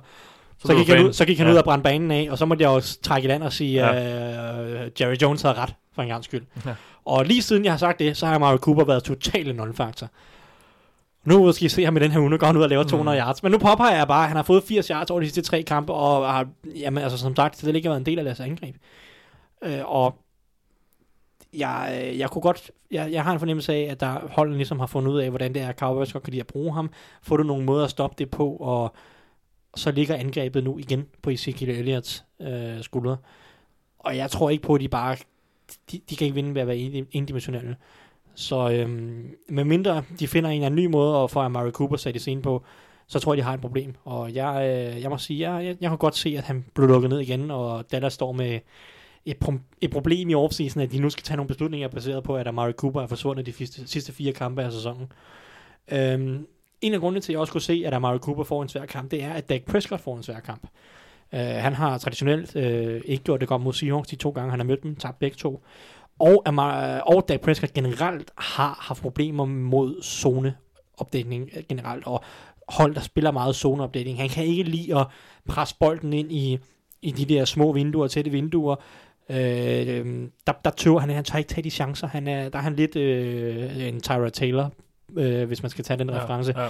Så, 0.58 0.68
så, 0.68 0.76
gik, 0.76 0.88
fan. 0.88 1.06
ud, 1.06 1.14
så 1.14 1.26
gik 1.26 1.38
han 1.38 1.48
Ja. 1.48 1.54
ud 1.54 1.58
og 1.58 1.64
brændte 1.64 1.84
banen 1.84 2.12
af, 2.12 2.28
og 2.32 2.38
så 2.38 2.46
måtte 2.46 2.64
jeg 2.64 2.70
jo 2.76 2.82
trække 3.04 3.26
i 3.26 3.30
land 3.30 3.44
og 3.44 3.54
sige, 3.54 3.86
Ja. 3.88 3.94
at 3.96 4.86
uh, 4.86 5.02
Jerry 5.02 5.16
Jones 5.22 5.42
havde 5.42 5.56
ret, 5.56 5.74
for 5.96 6.02
en 6.02 6.08
gang 6.08 6.24
skyld. 6.24 6.46
Ja. 6.66 6.74
Og 7.06 7.26
lige 7.26 7.42
siden 7.42 7.64
jeg 7.64 7.74
har 7.74 7.78
sagt 7.78 8.00
det, 8.00 8.18
så 8.18 8.26
har 8.26 8.36
Amari 8.36 8.58
Cooper 8.58 8.84
været 8.84 9.04
totalt 9.04 9.48
en 9.48 9.56
non-faktor. 9.60 10.08
Nu 11.26 11.52
skal 11.52 11.66
I 11.66 11.70
se 11.70 11.86
ham 11.86 11.98
i 11.98 12.00
den 12.00 12.12
her 12.12 12.20
uge, 12.20 12.30
nu 12.30 12.38
går 12.38 12.48
han 12.48 12.58
ud 12.58 12.62
og 12.64 12.70
laver 12.70 12.84
200 12.84 13.18
Mm. 13.18 13.20
yards. 13.26 13.44
Men 13.44 13.52
nu 13.52 13.58
påpeger 13.58 13.98
jeg 13.98 14.08
bare, 14.08 14.22
at 14.24 14.28
han 14.28 14.36
har 14.36 14.44
fået 14.44 14.64
80 14.64 14.88
yards 14.88 15.10
over 15.10 15.20
de 15.20 15.26
sidste 15.26 15.42
tre 15.42 15.64
kampe, 15.64 15.94
og 15.94 16.34
har, 16.34 16.48
jamen, 16.76 17.04
altså, 17.04 17.18
som 17.18 17.36
sagt, 17.36 17.62
det 17.62 17.76
ikke 17.76 17.90
været 17.90 18.00
en 18.00 18.06
del 18.06 18.20
af 18.20 18.26
deres 18.26 18.40
angreb. 18.40 18.76
Øh, 19.64 19.80
og 19.86 20.16
jeg, 21.54 22.02
øh, 22.04 22.20
jeg 22.20 22.30
kunne 22.30 22.42
godt, 22.42 22.72
jeg, 22.92 23.12
jeg 23.12 23.24
har 23.24 23.34
en 23.34 23.40
fornemmelse 23.40 23.74
af, 23.74 23.88
at 23.92 24.00
der 24.00 24.28
holden 24.32 24.56
ligesom 24.56 24.80
har 24.80 24.88
fundet 24.88 25.12
ud 25.12 25.20
af, 25.20 25.30
hvordan 25.30 25.54
det 25.54 25.62
er, 25.62 25.74
Cowboys 25.74 26.14
godt 26.14 26.24
kan 26.24 26.32
lide 26.32 26.42
at 26.42 26.48
bruge 26.48 26.74
ham. 26.74 26.92
Får 27.22 27.38
du 27.38 27.44
nogle 27.44 27.66
måder 27.66 27.84
at 27.84 27.92
stoppe 27.92 28.16
det 28.18 28.32
på, 28.32 28.50
og 28.50 28.94
så 29.76 29.92
ligger 29.92 30.16
angrebet 30.16 30.64
nu 30.64 30.78
igen 30.78 31.08
på 31.22 31.30
Ezekiel 31.30 31.70
Elliots 31.70 32.24
øh, 32.42 32.82
skuldre. 32.82 33.18
Og 34.00 34.18
jeg 34.18 34.32
tror 34.32 34.50
ikke 34.50 34.64
på, 34.64 34.74
at 34.74 34.82
de 34.82 34.88
bare, 34.88 35.16
de, 35.92 36.02
de 36.10 36.16
kan 36.16 36.26
ikke 36.26 36.36
vinde 36.36 36.54
ved 36.54 36.62
at 36.62 36.68
være 36.68 37.06
indimensionelle. 37.12 37.76
Så 38.36 38.70
øhm, 38.70 39.36
medmindre 39.50 40.04
de 40.20 40.28
finder 40.28 40.50
en 40.50 40.56
eller 40.56 40.66
anden 40.66 40.84
ny 40.84 40.86
måde 40.86 41.18
at 41.18 41.32
få 41.32 41.40
Amari 41.40 41.72
Cooper 41.72 41.98
sat 41.98 42.16
i 42.16 42.20
scene 42.20 42.42
på, 42.42 42.64
så 43.08 43.20
tror 43.20 43.34
jeg, 43.34 43.38
de 43.38 43.44
har 43.44 43.54
et 43.54 43.62
problem. 43.62 43.96
Og 44.04 44.34
jeg, 44.34 44.56
øh, 44.56 45.02
jeg 45.02 45.10
må 45.10 45.18
sige, 45.18 45.52
jeg, 45.52 45.66
jeg, 45.66 45.78
jeg 45.82 45.90
kan 45.90 45.98
godt 45.98 46.16
se, 46.16 46.36
at 46.38 46.44
han 46.44 46.66
blev 46.74 46.88
lukket 46.88 47.10
ned 47.10 47.20
igen, 47.20 47.52
og 47.52 47.92
Dallas 47.92 48.14
står 48.14 48.32
med 48.32 48.60
et, 49.26 49.38
pro- 49.38 49.60
et 49.82 49.92
problem 49.92 50.30
i 50.30 50.36
offseason, 50.36 50.84
at 50.84 50.92
de 50.92 51.00
nu 51.00 51.10
skal 51.10 51.24
tage 51.24 51.38
nogle 51.38 51.48
beslutninger 51.48 51.88
baseret 51.88 52.24
på, 52.24 52.36
at 52.36 52.48
Amari 52.48 52.72
Cooper 52.72 53.02
er 53.02 53.08
forsvundet 53.08 53.46
de 53.46 53.54
sidste, 53.54 53.88
sidste 53.88 54.14
fire 54.14 54.34
kampe 54.34 54.64
af 54.64 54.72
sæsonen. 54.72 55.12
Øhm, 55.92 56.48
en 56.82 56.94
af 56.94 57.00
grundene 57.00 57.22
til, 57.22 57.32
at 57.32 57.34
jeg 57.34 57.40
også 57.40 57.54
kunne 57.54 57.62
se, 57.62 57.84
at 57.86 57.94
Amari 57.94 58.18
Cooper 58.18 58.44
får 58.44 58.62
en 58.62 58.70
svær 58.70 58.86
kamp, 58.86 59.12
det 59.12 59.24
er, 59.24 59.34
at 59.34 59.50
Dak 59.50 59.62
Prescott 59.62 60.02
får 60.02 60.18
en 60.18 60.24
svær 60.24 60.40
kamp. 60.40 60.68
Øh, 61.34 61.40
han 61.40 61.74
har 61.74 61.98
traditionelt 61.98 62.56
øh, 62.56 63.02
ikke 63.06 63.24
gjort 63.24 63.40
det 63.40 63.50
godt 63.50 63.62
mod 63.62 63.74
Seahawks 63.74 64.10
de 64.10 64.16
to 64.16 64.30
gange, 64.30 64.50
han 64.50 64.60
har 64.60 64.66
mødt 64.66 64.84
dem, 64.84 64.96
tabt 64.96 65.20
begge 65.20 65.36
to. 65.38 65.64
Og, 66.20 66.42
Amar, 66.46 67.00
og 67.00 67.26
Dak 67.30 67.42
Prescott 67.42 67.74
generelt 67.74 68.32
har 68.38 68.78
haft 68.82 69.02
problemer 69.02 69.46
mod 69.46 70.02
zoneopdækning 70.04 71.50
øh, 71.56 71.64
generelt, 71.70 72.08
og 72.08 72.24
hold, 72.68 72.96
der 72.96 73.02
spiller 73.02 73.32
meget 73.32 73.56
zoneopdækning. 73.56 74.18
Han 74.18 74.30
kan 74.30 74.46
ikke 74.46 74.64
lide 74.64 75.00
at 75.00 75.08
presse 75.48 75.76
bolden 75.80 76.14
ind 76.14 76.32
i, 76.32 76.60
i 77.02 77.12
de 77.12 77.26
der 77.26 77.46
små 77.46 77.72
vinduer, 77.72 78.08
tætte 78.08 78.32
vinduer. 78.32 78.76
Øh, 79.30 80.28
der, 80.48 80.54
der 80.66 80.70
tøver 80.70 81.00
han, 81.00 81.10
han 81.10 81.24
tager 81.24 81.38
ikke 81.38 81.50
tage 81.50 81.64
de 81.64 81.70
chancer. 81.70 82.08
Han 82.08 82.28
er, 82.28 82.50
der 82.50 82.58
er 82.60 82.64
han 82.64 82.76
lidt 82.76 82.96
øh, 82.96 83.88
en 83.88 84.02
Tyra 84.02 84.30
Taylor, 84.30 84.72
øh, 85.18 85.48
hvis 85.48 85.64
man 85.64 85.70
skal 85.70 85.84
tage 85.84 85.98
den 85.98 86.12
reference. 86.12 86.54
Ja, 86.58 86.70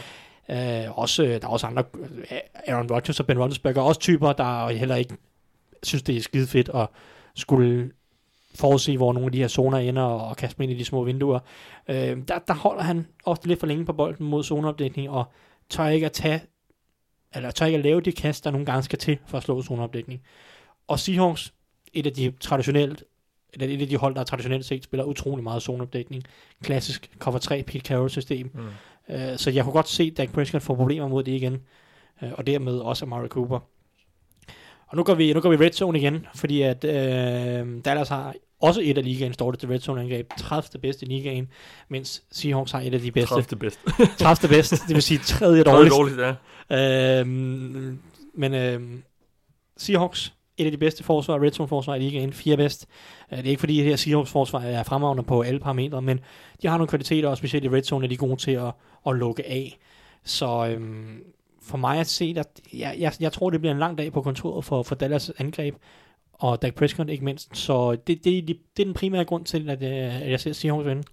ja. 0.49 0.85
Øh, 0.85 0.99
også, 0.99 1.23
der 1.23 1.39
er 1.43 1.47
også 1.47 1.67
andre, 1.67 1.83
øh, 2.31 2.37
Aaron 2.67 2.91
Rodgers 2.91 3.19
og 3.19 3.27
Ben 3.27 3.39
Roethlisberger, 3.39 3.81
også 3.81 3.99
typer, 3.99 4.33
der 4.33 4.69
heller 4.69 4.95
ikke 4.95 5.15
synes, 5.83 6.03
det 6.03 6.17
er 6.17 6.21
skide 6.21 6.47
fedt 6.47 6.69
at 6.73 6.87
skulle 7.35 7.91
forudse, 8.55 8.97
hvor 8.97 9.13
nogle 9.13 9.27
af 9.27 9.31
de 9.31 9.37
her 9.37 9.47
zoner 9.47 9.77
ender 9.77 10.01
og 10.01 10.37
kaste 10.37 10.57
dem 10.57 10.63
ind 10.63 10.71
i 10.71 10.79
de 10.79 10.85
små 10.85 11.03
vinduer. 11.03 11.39
Øh, 11.87 12.17
der, 12.27 12.39
der 12.47 12.53
holder 12.53 12.83
han 12.83 13.07
ofte 13.25 13.47
lidt 13.47 13.59
for 13.59 13.67
længe 13.67 13.85
på 13.85 13.93
bolden 13.93 14.25
mod 14.25 14.43
zoneopdækning, 14.43 15.09
og 15.09 15.25
tør 15.69 15.87
ikke 15.87 16.05
at 16.05 16.11
tage, 16.11 16.41
eller 17.35 17.51
tør 17.51 17.65
ikke 17.65 17.77
at 17.77 17.83
lave 17.83 18.01
de 18.01 18.11
kast, 18.11 18.43
der 18.43 18.51
nogle 18.51 18.65
gange 18.65 18.83
skal 18.83 18.99
til 18.99 19.17
for 19.25 19.37
at 19.37 19.43
slå 19.43 19.61
zoneopdækning. 19.61 20.21
Og 20.87 20.99
Seahawks, 20.99 21.53
et 21.93 22.05
af 22.05 22.13
de 22.13 22.33
traditionelt, 22.39 23.03
eller 23.53 23.75
et 23.75 23.81
af 23.81 23.87
de 23.87 23.97
hold, 23.97 24.15
der 24.15 24.23
traditionelt 24.23 24.65
set 24.65 24.83
spiller 24.83 25.03
utrolig 25.03 25.43
meget 25.43 25.63
zoneopdækning. 25.63 26.23
Klassisk 26.63 27.09
cover 27.19 27.37
3 27.37 27.63
Pete 27.63 27.79
Carroll 27.79 28.09
system. 28.09 28.51
Mm. 28.53 29.15
Øh, 29.15 29.37
så 29.37 29.51
jeg 29.51 29.63
kunne 29.63 29.73
godt 29.73 29.89
se, 29.89 30.03
at 30.03 30.17
Dak 30.17 30.31
Prescott 30.31 30.63
får 30.63 30.75
problemer 30.75 31.07
mod 31.07 31.23
det 31.23 31.31
igen. 31.31 31.57
Øh, 32.23 32.29
og 32.33 32.47
dermed 32.47 32.77
også 32.79 33.05
Amari 33.05 33.27
Cooper. 33.27 33.59
Og 34.87 34.97
nu 34.97 35.03
går 35.03 35.13
vi, 35.13 35.33
nu 35.33 35.39
går 35.39 35.49
vi 35.49 35.65
red 35.65 35.71
zone 35.71 35.99
igen, 35.99 36.25
fordi 36.35 36.61
at 36.61 36.83
øh, 36.83 37.85
Dallas 37.85 38.09
har 38.09 38.33
også 38.61 38.81
et 38.83 38.97
af 38.97 39.03
ligaens 39.03 39.37
dårligste 39.37 39.69
red 39.69 39.79
zone 39.79 40.01
angreb, 40.01 40.29
30. 40.37 40.79
bedste 40.81 41.05
i 41.05 41.09
ligaen, 41.09 41.47
mens 41.89 42.23
Seahawks 42.31 42.71
har 42.71 42.81
et 42.81 42.93
af 42.93 42.99
de 42.99 43.11
bedste. 43.11 43.35
30. 43.35 43.59
bedst. 43.59 43.79
30. 44.17 44.49
bedste, 44.49 44.75
det 44.87 44.95
vil 44.95 45.01
sige 45.01 45.19
tredje 45.19 45.63
dårligste. 45.63 45.97
dårligt, 45.97 46.19
ja. 46.69 47.19
Øhm, 47.19 47.99
men 48.33 48.53
øhm, 48.53 49.03
Seahawks, 49.77 50.33
et 50.59 50.65
af 50.65 50.71
de 50.71 50.77
bedste 50.77 51.03
forsvar, 51.03 51.43
red 51.43 51.51
zone 51.51 51.67
forsvar 51.67 51.95
i 51.95 51.99
ligaen, 51.99 52.33
fire 52.33 52.57
bedst. 52.57 52.87
Øh, 53.31 53.37
det 53.37 53.45
er 53.45 53.49
ikke 53.49 53.59
fordi, 53.59 53.79
at 53.79 53.83
det 53.83 53.89
her 53.89 53.95
Seahawks 53.95 54.31
forsvar 54.31 54.59
er 54.59 54.83
fremragende 54.83 55.23
på 55.23 55.41
alle 55.41 55.59
parametre, 55.59 56.01
men 56.01 56.19
de 56.61 56.67
har 56.67 56.77
nogle 56.77 56.87
kvaliteter, 56.87 57.29
og 57.29 57.37
specielt 57.37 57.65
i 57.65 57.69
red 57.69 57.83
zone 57.83 58.05
er 58.05 58.09
de 58.09 58.17
gode 58.17 58.35
til 58.35 58.51
at, 58.51 58.71
at 59.07 59.15
lukke 59.15 59.45
af. 59.47 59.77
Så 60.23 60.67
øhm, 60.67 61.23
for 61.61 61.77
mig 61.77 61.99
at 61.99 62.07
se, 62.07 62.35
at 62.37 62.47
jeg, 62.73 62.95
jeg, 62.99 63.13
jeg 63.19 63.31
tror, 63.31 63.49
det 63.49 63.59
bliver 63.61 63.73
en 63.73 63.79
lang 63.79 63.97
dag 63.97 64.13
på 64.13 64.21
kontoret 64.21 64.65
for, 64.65 64.83
for 64.83 64.95
Dallas 64.95 65.31
angreb, 65.37 65.75
og 66.33 66.61
Dak 66.61 66.75
Prescott 66.75 67.09
ikke 67.09 67.25
mindst. 67.25 67.57
Så 67.57 67.91
det, 67.91 68.07
det, 68.07 68.25
det, 68.25 68.47
det 68.47 68.83
er 68.83 68.85
den 68.85 68.93
primære 68.93 69.25
grund 69.25 69.45
til, 69.45 69.69
at, 69.69 69.83
øh, 69.83 70.21
at 70.21 70.31
jeg 70.31 70.39
ser 70.39 70.53
Seahawks 70.53 70.85
vinde. 70.85 71.03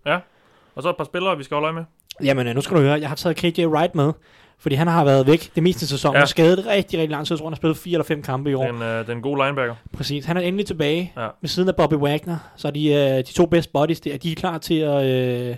Og 0.74 0.82
så 0.82 0.90
et 0.90 0.96
par 0.96 1.04
spillere, 1.04 1.36
vi 1.36 1.44
skal 1.44 1.54
holde 1.54 1.66
øje 1.66 1.74
med. 1.74 1.84
Jamen, 2.24 2.46
øh, 2.46 2.54
nu 2.54 2.60
skal 2.60 2.76
du 2.76 2.82
høre, 2.82 3.00
jeg 3.00 3.08
har 3.08 3.16
taget 3.16 3.36
KJ 3.36 3.66
Wright 3.66 3.94
med, 3.94 4.12
fordi 4.58 4.74
han 4.74 4.86
har 4.86 5.04
været 5.04 5.26
væk 5.26 5.50
det 5.54 5.62
meste 5.62 5.84
af 5.84 5.88
sæsonen, 5.88 6.14
Ja. 6.14 6.20
ja. 6.20 6.26
skadet 6.26 6.66
rigtig, 6.66 6.98
rigtig 6.98 7.10
lang 7.10 7.26
tid. 7.26 7.34
Jeg 7.34 7.38
tror, 7.38 7.46
han 7.46 7.52
har 7.52 7.56
spillet 7.56 7.76
fire 7.76 7.92
eller 7.94 8.04
fem 8.04 8.22
kampe 8.22 8.50
i 8.50 8.54
år. 8.54 8.66
Den, 8.66 8.82
øh, 8.82 9.06
den 9.06 9.22
gode 9.22 9.44
linebacker. 9.44 9.74
Præcis. 9.92 10.24
Han 10.24 10.36
er 10.36 10.40
endelig 10.40 10.66
tilbage 10.66 11.12
Ja. 11.16 11.28
ved 11.40 11.48
siden 11.48 11.68
af 11.68 11.76
Bobby 11.76 11.94
Wagner. 11.94 12.36
Så 12.56 12.68
er 12.68 12.72
de, 12.72 12.88
øh, 12.94 13.16
de 13.18 13.22
to 13.22 13.46
best 13.46 13.72
buddies 13.72 14.00
der, 14.00 14.16
de 14.16 14.32
er 14.32 14.36
klar 14.36 14.58
til 14.58 14.74
at 14.78 15.04
øh, 15.04 15.56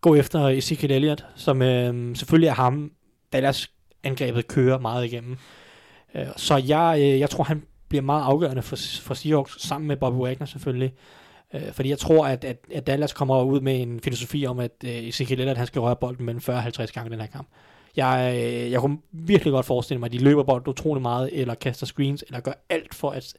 gå 0.00 0.14
efter 0.14 0.48
Ezekiel 0.48 0.90
Elliott, 0.90 1.24
som 1.36 1.62
øh, 1.62 2.16
selvfølgelig 2.16 2.48
er 2.48 2.54
ham, 2.54 2.90
Dallas 3.32 3.70
angrebet 4.04 4.48
kører 4.48 4.78
meget 4.78 5.04
igennem. 5.04 5.36
Øh, 6.14 6.26
så 6.36 6.56
jeg, 6.56 6.96
øh, 7.00 7.20
jeg 7.20 7.30
tror, 7.30 7.44
han 7.44 7.62
bliver 7.88 8.02
meget 8.02 8.22
afgørende 8.24 8.62
for, 8.62 8.76
for 9.02 9.14
Seahawks, 9.14 9.62
sammen 9.62 9.88
med 9.88 9.96
Bobby 9.96 10.16
Wagner 10.16 10.46
selvfølgelig. 10.46 10.92
Øh, 11.54 11.60
fordi 11.72 11.88
jeg 11.88 11.98
tror, 11.98 12.26
at, 12.26 12.44
at, 12.44 12.56
at 12.74 12.86
Dallas 12.86 13.12
kommer 13.12 13.42
ud 13.42 13.60
med 13.60 13.80
en 13.82 14.00
filosofi 14.00 14.46
om, 14.46 14.58
at 14.58 14.70
øh, 14.84 14.90
Ezekiel 14.90 15.40
Elliott 15.40 15.58
han 15.58 15.66
skal 15.66 15.80
røre 15.80 15.96
bolden 15.96 16.26
mellem 16.26 16.40
40 16.40 16.56
og 16.56 16.62
50 16.62 16.92
gange 16.92 17.10
den 17.10 17.20
her 17.20 17.26
kamp. 17.26 17.48
Øh, 17.48 17.75
jeg 17.96 18.80
kunne 18.80 18.98
virkelig 19.12 19.52
godt 19.52 19.66
forestille 19.66 19.98
mig, 20.00 20.06
at 20.06 20.12
de 20.12 20.18
løber 20.18 20.42
bolden 20.42 20.68
utrolig 20.68 21.02
meget, 21.02 21.30
eller 21.32 21.54
kaster 21.54 21.86
screens, 21.86 22.24
eller 22.26 22.40
gør 22.40 22.52
alt 22.68 22.94
for 22.94 23.10
at, 23.10 23.34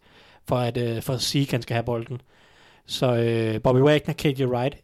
for 0.48 0.56
at, 0.56 0.78
øh, 0.78 1.02
for 1.02 1.14
at 1.14 1.22
sige, 1.22 1.42
at 1.42 1.52
han 1.52 1.62
skal 1.62 1.74
have 1.74 1.84
bolden. 1.84 2.22
Så 2.86 3.16
øh, 3.16 3.62
Bobby 3.62 3.80
Wagner, 3.80 4.14
KJ 4.14 4.44
Wright, 4.46 4.76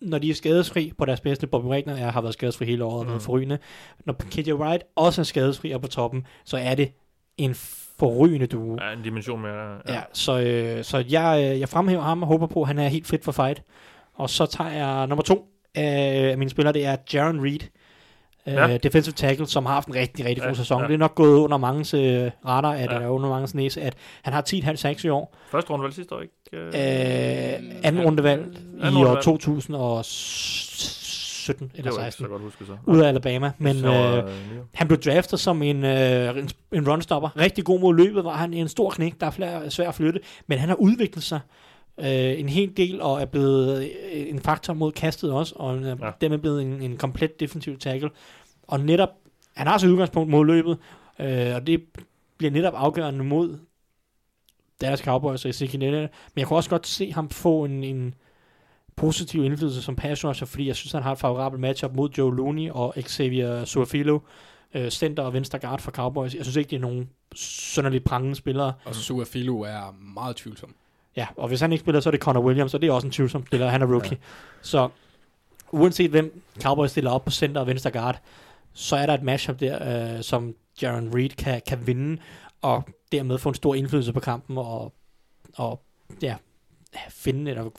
når 0.00 0.18
de 0.18 0.30
er 0.30 0.34
skadesfri 0.34 0.92
på 0.98 1.04
deres 1.04 1.20
bedste, 1.20 1.46
Bobby 1.46 1.66
Wagner 1.66 1.96
er, 1.96 2.10
har 2.10 2.20
været 2.20 2.34
skadesfri 2.34 2.64
hele 2.66 2.84
året 2.84 3.00
og 3.00 3.06
været 3.06 3.16
Mm. 3.16 3.20
forrygende. 3.20 3.58
Når 4.06 4.12
KJ 4.12 4.52
Wright 4.52 4.82
også 4.96 5.20
er 5.20 5.24
skadesfri 5.24 5.70
og 5.70 5.80
på 5.80 5.88
toppen, 5.88 6.26
så 6.44 6.56
er 6.56 6.74
det 6.74 6.92
en 7.38 7.54
forrygende 7.98 8.46
duo. 8.46 8.76
Ja, 8.80 8.92
en 8.92 9.02
dimension 9.02 9.40
mere. 9.42 9.70
Ja, 9.88 9.94
ja 9.94 10.00
så, 10.12 10.40
øh, 10.40 10.84
så 10.84 11.04
jeg, 11.10 11.50
øh, 11.52 11.60
jeg 11.60 11.68
fremhæver 11.68 12.02
ham 12.02 12.22
og 12.22 12.28
håber 12.28 12.46
på, 12.46 12.60
at 12.62 12.66
han 12.66 12.78
er 12.78 12.88
helt 12.88 13.06
fit 13.06 13.24
for 13.24 13.32
fight. 13.32 13.62
Og 14.14 14.30
så 14.30 14.46
tager 14.46 14.70
jeg 14.70 15.06
nummer 15.06 15.22
to 15.22 15.46
af 15.74 16.38
mine 16.38 16.50
spillere, 16.50 16.72
det 16.72 16.86
er 16.86 16.96
Jaron 17.14 17.44
Reed. 17.44 17.60
Ja. 18.46 18.66
Ja. 18.68 18.76
defensive 18.76 19.12
tackle, 19.12 19.46
som 19.46 19.66
har 19.66 19.74
haft 19.74 19.88
en 19.88 19.94
rigtig, 19.94 20.24
rigtig 20.24 20.42
god 20.42 20.48
Ja, 20.50 20.54
sæson. 20.54 20.80
ja. 20.80 20.86
Det 20.86 20.94
er 20.94 20.98
nok 20.98 21.14
gået 21.14 21.38
under 21.38 21.56
mangens 21.56 21.94
øh, 21.94 22.30
radar, 22.46 22.72
at, 22.72 22.90
Ja. 22.90 23.00
ja. 23.00 23.10
under 23.10 23.28
mangens 23.28 23.54
næse, 23.54 23.82
at 23.82 23.94
han 24.22 24.32
har 24.32 24.42
10,5 24.48 24.74
sacks 24.76 25.04
i 25.04 25.08
år. 25.08 25.36
Første 25.50 25.70
runde 25.70 25.84
vel 25.84 25.92
sidste 25.92 26.14
år, 26.14 26.20
ikke? 26.20 26.34
Øh, 26.52 26.66
Øh, 26.66 26.72
anden 27.82 28.04
rundevalg 28.04 28.40
i 28.40 28.44
Anden 28.80 28.96
år 28.96 28.98
rundevalg. 28.98 29.22
2017 29.24 31.70
eller 31.74 31.90
det 31.90 31.98
var 31.98 32.04
ikke 32.06 32.12
16. 32.12 32.24
så 32.24 32.28
godt 32.28 32.42
husket 32.42 32.66
så. 32.66 32.72
Ud 32.86 33.00
af 33.00 33.08
Alabama. 33.08 33.52
Men 33.58 33.80
Så, 33.80 33.86
øh, 33.88 34.18
øh, 34.18 34.24
han 34.74 34.86
blev 34.88 35.00
draftet 35.00 35.40
som 35.40 35.62
en, 35.62 35.84
øh, 35.84 36.38
en, 36.38 36.50
en 36.72 36.88
runstopper. 36.88 37.28
Rigtig 37.36 37.64
god 37.64 37.80
mod 37.80 37.94
løbet 37.96 38.24
var 38.24 38.36
han 38.36 38.54
en 38.54 38.68
stor 38.68 38.90
knæk, 38.90 39.14
der 39.20 39.26
er 39.26 39.30
flere, 39.30 39.70
svær 39.70 39.88
at 39.88 39.94
flytte. 39.94 40.20
Men 40.46 40.58
han 40.58 40.68
har 40.68 40.76
udviklet 40.76 41.24
sig 41.24 41.40
øh, 42.00 42.40
en 42.40 42.48
hel 42.48 42.72
del 42.76 43.00
og 43.00 43.20
er 43.20 43.24
blevet 43.24 43.82
øh, 43.82 44.28
en 44.28 44.40
faktor 44.40 44.74
mod 44.74 44.92
kastet 44.92 45.32
også. 45.32 45.54
Og 45.56 45.76
er 45.76 45.80
Ja. 45.80 46.06
ja. 46.06 46.10
dermed 46.20 46.38
blevet 46.38 46.62
en, 46.62 46.82
en 46.82 46.96
komplet 46.96 47.40
defensiv 47.40 47.78
tackle. 47.78 48.10
Og 48.62 48.80
netop, 48.80 49.08
han 49.56 49.66
har 49.66 49.78
så 49.78 49.86
udgangspunkt 49.86 50.30
mod 50.30 50.46
løbet. 50.46 50.78
Øh, 51.18 51.54
og 51.54 51.66
det 51.66 51.82
bliver 52.38 52.50
netop 52.50 52.74
afgørende 52.76 53.24
mod 53.24 53.58
Dallas 54.80 55.00
Cowboys 55.00 55.44
og 55.44 55.48
Ezekiel. 55.50 55.90
Men 55.90 56.08
jeg 56.36 56.46
kunne 56.46 56.56
også 56.56 56.70
godt 56.70 56.86
se 56.86 57.12
ham 57.12 57.30
få 57.30 57.64
en, 57.64 57.84
en 57.84 58.14
positiv 58.96 59.44
indflydelse 59.44 59.82
som 59.82 59.96
pass 59.96 60.24
rusher, 60.24 60.46
fordi 60.46 60.66
jeg 60.66 60.76
synes, 60.76 60.92
han 60.92 61.02
har 61.02 61.12
et 61.12 61.18
favorabelt 61.18 61.60
matchup 61.60 61.94
mod 61.94 62.10
Joe 62.18 62.36
Looney 62.36 62.70
og 62.70 62.94
Xavier 63.00 63.64
Suafilo, 63.64 64.18
øh, 64.74 64.90
center 64.90 65.22
og 65.22 65.32
venstre 65.32 65.58
guard 65.58 65.80
for 65.80 65.90
Cowboys. 65.90 66.34
Jeg 66.34 66.44
synes 66.44 66.56
ikke, 66.56 66.70
det 66.70 66.76
er 66.76 66.80
nogen 66.80 67.10
sønderligt 67.34 68.04
prangende 68.04 68.36
spillere. 68.36 68.72
Og 68.84 68.94
Sua 68.94 69.24
Filu 69.24 69.60
er 69.62 69.96
meget 70.14 70.36
tvivlsom. 70.36 70.74
Ja, 71.16 71.26
og 71.36 71.48
hvis 71.48 71.60
han 71.60 71.72
ikke 71.72 71.82
spiller, 71.82 72.00
så 72.00 72.08
er 72.08 72.10
det 72.10 72.20
Connor 72.20 72.42
Williams, 72.42 72.74
og 72.74 72.80
det 72.82 72.88
er 72.88 72.92
også 72.92 73.06
en 73.06 73.10
tvivlsom 73.12 73.46
spiller. 73.46 73.68
Han 73.68 73.82
er 73.82 73.86
rookie. 73.86 74.10
Ja. 74.10 74.16
Så 74.62 74.88
uanset 75.72 76.10
hvem 76.10 76.42
Cowboys 76.62 76.90
stiller 76.90 77.10
op 77.10 77.24
på 77.24 77.30
center 77.30 77.60
og 77.60 77.66
venstre 77.66 77.90
guard, 77.90 78.20
så 78.72 78.96
er 78.96 79.06
der 79.06 79.14
et 79.14 79.22
matchup 79.22 79.60
der, 79.60 80.14
øh, 80.16 80.22
som 80.22 80.54
Jaron 80.82 81.10
Reed 81.14 81.28
kan, 81.28 81.60
kan 81.66 81.86
vinde. 81.86 82.20
og 82.62 82.82
dermed 83.12 83.38
få 83.38 83.48
en 83.48 83.54
stor 83.54 83.74
indflydelse 83.74 84.12
på 84.12 84.20
kampen, 84.20 84.58
og, 84.58 84.92
og 85.56 85.82
ja, 86.22 86.34
finde, 87.10 87.50
eller 87.50 87.70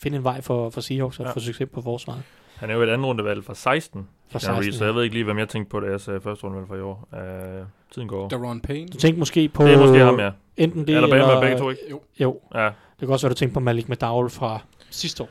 finde 0.00 0.16
en 0.18 0.24
vej 0.24 0.40
for, 0.40 0.70
for 0.70 0.80
Seahawks 0.80 1.20
og 1.20 1.26
Ja. 1.26 1.30
få 1.32 1.40
succes 1.40 1.68
på 1.74 1.82
forsvaret. 1.82 2.22
Han 2.56 2.70
er 2.70 2.74
jo 2.74 2.82
et 2.82 2.88
andet 2.88 3.06
rundevalg 3.06 3.44
fra 3.44 3.54
16, 3.54 4.08
For 4.30 4.38
Henry, 4.46 4.62
16, 4.62 4.78
så 4.78 4.84
jeg 4.84 4.94
ved 4.94 5.02
ikke 5.02 5.14
lige, 5.14 5.24
hvem 5.24 5.38
jeg 5.38 5.48
tænkte 5.48 5.70
på, 5.70 5.80
da 5.80 5.90
jeg 5.90 6.00
sagde 6.00 6.20
første 6.20 6.44
rundevalg 6.44 6.68
for 6.68 6.76
i 6.76 6.80
år. 6.80 7.08
Uh, 7.12 7.66
tiden 7.94 8.08
går. 8.08 8.28
Daron 8.28 8.60
Payne. 8.60 8.88
Du 8.88 8.98
tænkte 8.98 9.18
måske 9.18 9.48
på 9.48 9.64
Det 9.64 9.72
er 9.74 9.78
måske 9.78 9.98
ham, 9.98 10.20
ja. 10.20 10.30
Enten 10.58 10.86
det, 10.86 10.96
Alabama 10.96 11.22
eller, 11.22 11.40
begge 11.40 11.58
to, 11.58 11.70
ikke? 11.70 11.82
Jo. 11.90 12.00
Jo, 12.20 12.40
Ja, 12.54 12.64
det 12.64 12.72
kan 13.00 13.08
også 13.08 13.26
være, 13.26 13.34
du 13.34 13.38
tænkte 13.38 13.54
på 13.54 13.60
Malik 13.60 13.88
McDowell 13.88 14.30
fra 14.30 14.60
sidste 14.90 15.22
år, 15.22 15.28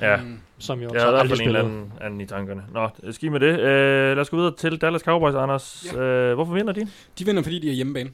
ja. 0.00 0.16
Mm. 0.16 0.40
som 0.58 0.80
jo 0.80 0.90
Jeg 0.92 1.00
så 1.00 1.06
i 1.06 1.10
hvert 1.10 1.20
aldrig 1.20 1.38
fald 1.38 1.40
en 1.40 1.46
eller 1.56 1.60
spillede. 1.62 1.80
anden, 1.82 1.92
anden 2.00 2.20
i 2.20 2.26
tankerne. 2.26 2.62
Nå, 2.72 2.88
ski 3.12 3.28
med 3.28 3.40
det. 3.40 3.52
Uh, 3.58 3.64
lad 3.64 4.18
os 4.18 4.30
gå 4.30 4.36
videre 4.36 4.56
til 4.56 4.80
Dallas 4.80 5.02
Cowboys, 5.02 5.34
Anders. 5.34 5.86
Uh, 5.94 5.98
hvorfor 6.32 6.52
vinder 6.54 6.72
de? 6.72 6.88
De 7.18 7.24
vinder, 7.26 7.42
fordi 7.42 7.58
de 7.58 7.68
er 7.70 7.74
hjemmebane. 7.74 8.10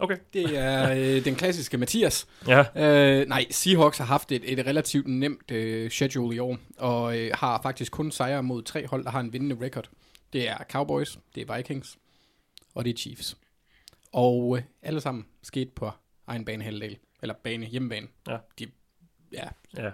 Okay. 0.00 0.16
Det 0.34 0.58
er 0.58 0.90
øh, 0.92 1.24
den 1.24 1.34
klassiske 1.34 1.76
Mathias. 1.78 2.26
Ja, 2.48 2.64
Øh, 2.76 3.28
nej, 3.28 3.44
Seahawks 3.50 3.98
har 3.98 4.04
haft 4.04 4.32
et, 4.32 4.42
et 4.52 4.66
relativt 4.66 5.06
nemt 5.08 5.50
øh, 5.50 5.90
schedule 5.90 6.36
i 6.36 6.38
år, 6.38 6.56
og 6.78 7.18
øh, 7.18 7.30
har 7.34 7.60
faktisk 7.62 7.92
kun 7.92 8.10
sejre 8.10 8.42
mod 8.42 8.62
tre 8.62 8.86
hold, 8.86 9.04
der 9.04 9.10
har 9.10 9.20
en 9.20 9.32
vindende 9.32 9.56
record. 9.64 9.88
Det 10.32 10.48
er 10.48 10.54
Cowboys, 10.72 11.18
det 11.34 11.50
er 11.50 11.56
Vikings, 11.56 11.96
og 12.74 12.84
det 12.84 12.92
er 12.94 12.96
Chiefs. 12.98 13.36
Og 14.12 14.56
øh, 14.58 14.62
alle 14.82 15.00
sammen 15.00 15.26
sket 15.42 15.72
på 15.72 15.90
egen 16.26 16.44
banehalvdel, 16.44 16.98
eller 17.22 17.34
bane, 17.44 17.66
hjemmebane. 17.66 18.06
Ja. 18.28 18.36
De, 18.58 18.66
ja, 19.32 19.44
ja. 19.76 19.90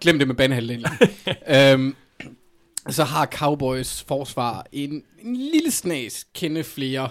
glem 0.00 0.18
det 0.18 0.28
med 0.28 0.34
banehalvdelen. 0.36 0.86
øhm, 1.56 1.96
så 2.90 3.04
har 3.04 3.26
Cowboys 3.26 4.02
forsvar 4.02 4.66
en, 4.72 5.04
en 5.22 5.36
lille 5.36 5.70
snas 5.70 6.26
kende 6.34 6.64
flere 6.64 7.08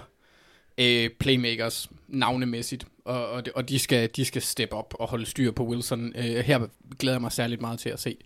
øh, 0.78 1.10
playmakers 1.10 1.90
navnemæssigt, 2.08 2.86
og, 3.04 3.30
og, 3.30 3.46
de- 3.46 3.52
og 3.54 3.68
de, 3.68 3.78
skal, 3.78 4.10
de 4.16 4.24
skal 4.24 4.42
steppe 4.42 4.76
op 4.76 4.94
og 4.98 5.08
holde 5.08 5.26
styr 5.26 5.50
på 5.50 5.66
Wilson. 5.66 6.12
Øh, 6.16 6.22
her 6.24 6.66
glæder 6.98 7.14
jeg 7.14 7.20
mig 7.20 7.32
særligt 7.32 7.60
meget 7.60 7.78
til 7.80 7.88
at 7.88 8.00
se, 8.00 8.16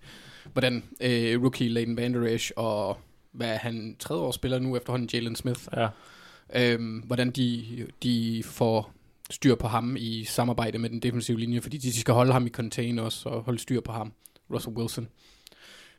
hvordan 0.53 0.85
øh, 1.01 1.43
rookie 1.43 1.69
Leighton 1.69 1.97
Vander 1.97 2.27
Esch 2.35 2.53
og 2.57 2.99
hvad 3.33 3.57
han 3.57 3.97
tredje 3.99 4.23
år 4.23 4.31
spiller 4.31 4.59
nu 4.59 4.77
efterhånden, 4.77 5.11
Jalen 5.13 5.37
Smith, 5.37 5.61
ja. 5.77 5.89
Øhm, 6.55 6.99
hvordan 6.99 7.31
de, 7.31 7.67
de 8.03 8.43
får 8.47 8.93
styr 9.31 9.55
på 9.55 9.69
ham 9.69 9.97
i 9.99 10.25
samarbejde 10.25 10.79
med 10.79 10.91
den 10.91 11.01
defensive 11.01 11.39
linje, 11.39 11.61
fordi 11.61 11.79
de 11.79 12.01
skal 12.01 12.15
holde 12.15 12.33
ham 12.33 12.47
i 12.47 12.51
contain 12.51 12.99
også, 12.99 13.29
og 13.29 13.43
holde 13.43 13.59
styr 13.59 13.81
på 13.81 13.93
ham, 13.93 14.13
Russell 14.51 14.77
Wilson. 14.77 15.09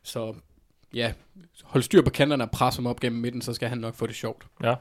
Så 0.03 0.35
ja, 0.93 1.13
hold 1.63 1.83
styr 1.83 2.01
på 2.01 2.09
kanterne 2.09 2.43
og 2.43 2.51
presse 2.51 2.77
ham 2.77 2.87
op 2.87 2.99
gennem 2.99 3.21
midten, 3.21 3.41
så 3.41 3.53
skal 3.53 3.69
han 3.69 3.77
nok 3.77 3.95
få 3.95 4.07
det 4.07 4.15
sjovt. 4.15 4.47
Ja. 4.63 4.75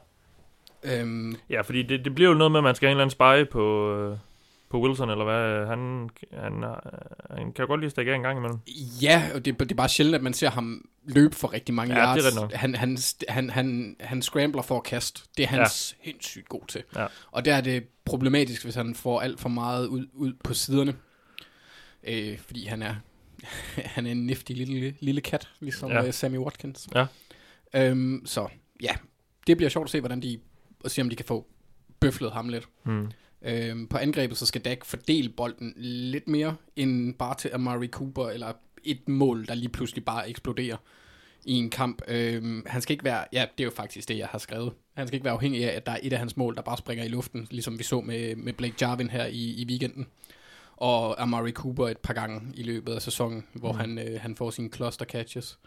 Øhm, 0.83 1.35
Ja, 1.49 1.61
fordi 1.61 1.83
det, 1.83 2.05
det 2.05 2.15
bliver 2.15 2.29
jo 2.29 2.37
noget 2.37 2.51
med, 2.51 2.59
at 2.59 2.63
man 2.63 2.75
skal 2.75 2.87
have 2.87 2.91
en 2.91 3.09
eller 3.09 3.29
anden 3.29 3.45
spy 3.45 3.51
på, 3.51 3.95
øh, 3.95 4.17
på 4.73 4.81
Wilson, 4.81 5.09
eller 5.09 5.23
hvad. 5.23 5.67
Han, 5.67 6.09
han, 6.43 6.63
øh, 6.63 6.75
han 7.37 7.53
kan 7.53 7.63
jo 7.63 7.67
godt 7.67 7.79
lige 7.81 7.89
stikke 7.89 8.11
af 8.11 8.15
en 8.15 8.21
gang 8.21 8.37
imellem. 8.37 8.59
ja, 9.01 9.29
og 9.35 9.45
det, 9.45 9.59
det 9.59 9.71
er 9.71 9.75
bare 9.75 9.89
sjældent, 9.89 10.15
at 10.15 10.23
man 10.23 10.33
ser 10.33 10.49
ham 10.49 10.85
løbe 11.05 11.35
for 11.35 11.53
rigtig 11.53 11.75
mange 11.75 11.95
Ja, 11.95 12.01
det 12.01 12.07
er 12.19 12.23
yards. 12.23 12.35
nok. 12.35 12.53
han, 12.53 12.75
han, 12.75 12.97
han, 13.29 13.49
han, 13.49 13.95
han 13.99 14.21
scrambler 14.21 14.61
for 14.61 14.77
at 14.77 14.83
kaste. 14.83 15.21
Det 15.37 15.43
er 15.43 15.47
han 15.47 15.59
ja. 15.59 15.67
sindssygt 15.67 16.49
god 16.49 16.61
til. 16.67 16.83
Ja. 16.95 17.05
Og 17.31 17.45
der 17.45 17.55
er 17.55 17.61
det 17.61 17.83
problematisk, 18.05 18.63
hvis 18.63 18.75
han 18.75 18.95
får 18.95 19.21
alt 19.21 19.39
for 19.39 19.49
meget 19.49 19.87
ud, 19.87 20.07
ud 20.13 20.33
på 20.43 20.53
siderne. 20.53 20.95
Øh, 22.07 22.37
fordi 22.39 22.65
han 22.65 22.81
er, 22.81 22.95
han 23.95 24.05
er 24.07 24.11
en 24.11 24.25
nifty 24.25 24.51
lille, 24.51 24.95
lille 24.99 25.21
kat, 25.21 25.49
ligesom 25.59 25.91
Ja. 25.91 26.03
ja. 26.03 26.11
Sammy 26.11 26.37
Watkins. 26.37 26.87
Ja. 26.95 27.05
Øhm, 27.75 28.21
så 28.25 28.47
ja, 28.83 28.91
det 29.47 29.57
bliver 29.57 29.69
sjovt 29.69 29.85
at 29.85 29.91
se, 29.91 29.99
hvordan 29.99 30.21
de, 30.21 30.39
og 30.83 30.91
se 30.91 31.01
om 31.01 31.09
de 31.09 31.15
kan 31.15 31.25
få 31.25 31.47
bøflet 31.99 32.31
ham 32.31 32.49
lidt. 32.49 32.67
Hmm. 32.83 33.11
Øhm, 33.43 33.87
på 33.87 33.97
angrebet, 33.97 34.37
så 34.37 34.45
skal 34.45 34.61
Dak 34.61 34.85
fordele 34.85 35.29
bolden 35.29 35.73
lidt 35.77 36.27
mere, 36.27 36.55
end 36.75 37.13
bare 37.13 37.35
til 37.35 37.51
Amari 37.53 37.87
Cooper, 37.87 38.29
eller 38.29 38.53
et 38.83 39.09
mål, 39.09 39.45
der 39.47 39.55
lige 39.55 39.69
pludselig 39.69 40.05
bare 40.05 40.29
eksploderer 40.29 40.77
i 41.45 41.53
en 41.53 41.69
kamp. 41.69 42.01
Øhm, 42.07 42.63
han 42.67 42.81
skal 42.81 42.93
ikke 42.93 43.03
være, 43.03 43.25
ja, 43.33 43.45
det 43.57 43.63
er 43.63 43.65
jo 43.65 43.71
faktisk 43.75 44.07
det, 44.09 44.17
jeg 44.17 44.27
har 44.27 44.37
skrevet. 44.37 44.73
Han 44.93 45.07
skal 45.07 45.15
ikke 45.15 45.23
være 45.25 45.33
afhængig 45.33 45.69
af, 45.71 45.75
at 45.75 45.85
der 45.85 45.91
er 45.91 45.99
et 46.03 46.13
af 46.13 46.19
hans 46.19 46.37
mål, 46.37 46.55
der 46.55 46.61
bare 46.61 46.77
springer 46.77 47.03
i 47.05 47.07
luften, 47.07 47.47
ligesom 47.51 47.79
vi 47.79 47.83
så 47.83 48.01
med, 48.01 48.35
med 48.35 48.53
Blake 48.53 48.75
Jarvin 48.81 49.09
her 49.09 49.25
i, 49.25 49.53
i 49.61 49.65
weekenden. 49.69 50.07
Og 50.77 51.21
Amari 51.21 51.51
Cooper 51.51 51.87
et 51.87 51.97
par 51.97 52.13
gange 52.13 52.41
i 52.55 52.63
løbet 52.63 52.93
af 52.93 53.01
sæsonen, 53.01 53.43
hvor 53.53 53.71
Mm. 53.71 53.77
han, 53.77 53.97
øh, 53.99 54.21
han 54.21 54.35
får 54.35 54.49
sine 54.49 54.69
cluster 54.75 55.05
catches. 55.05 55.59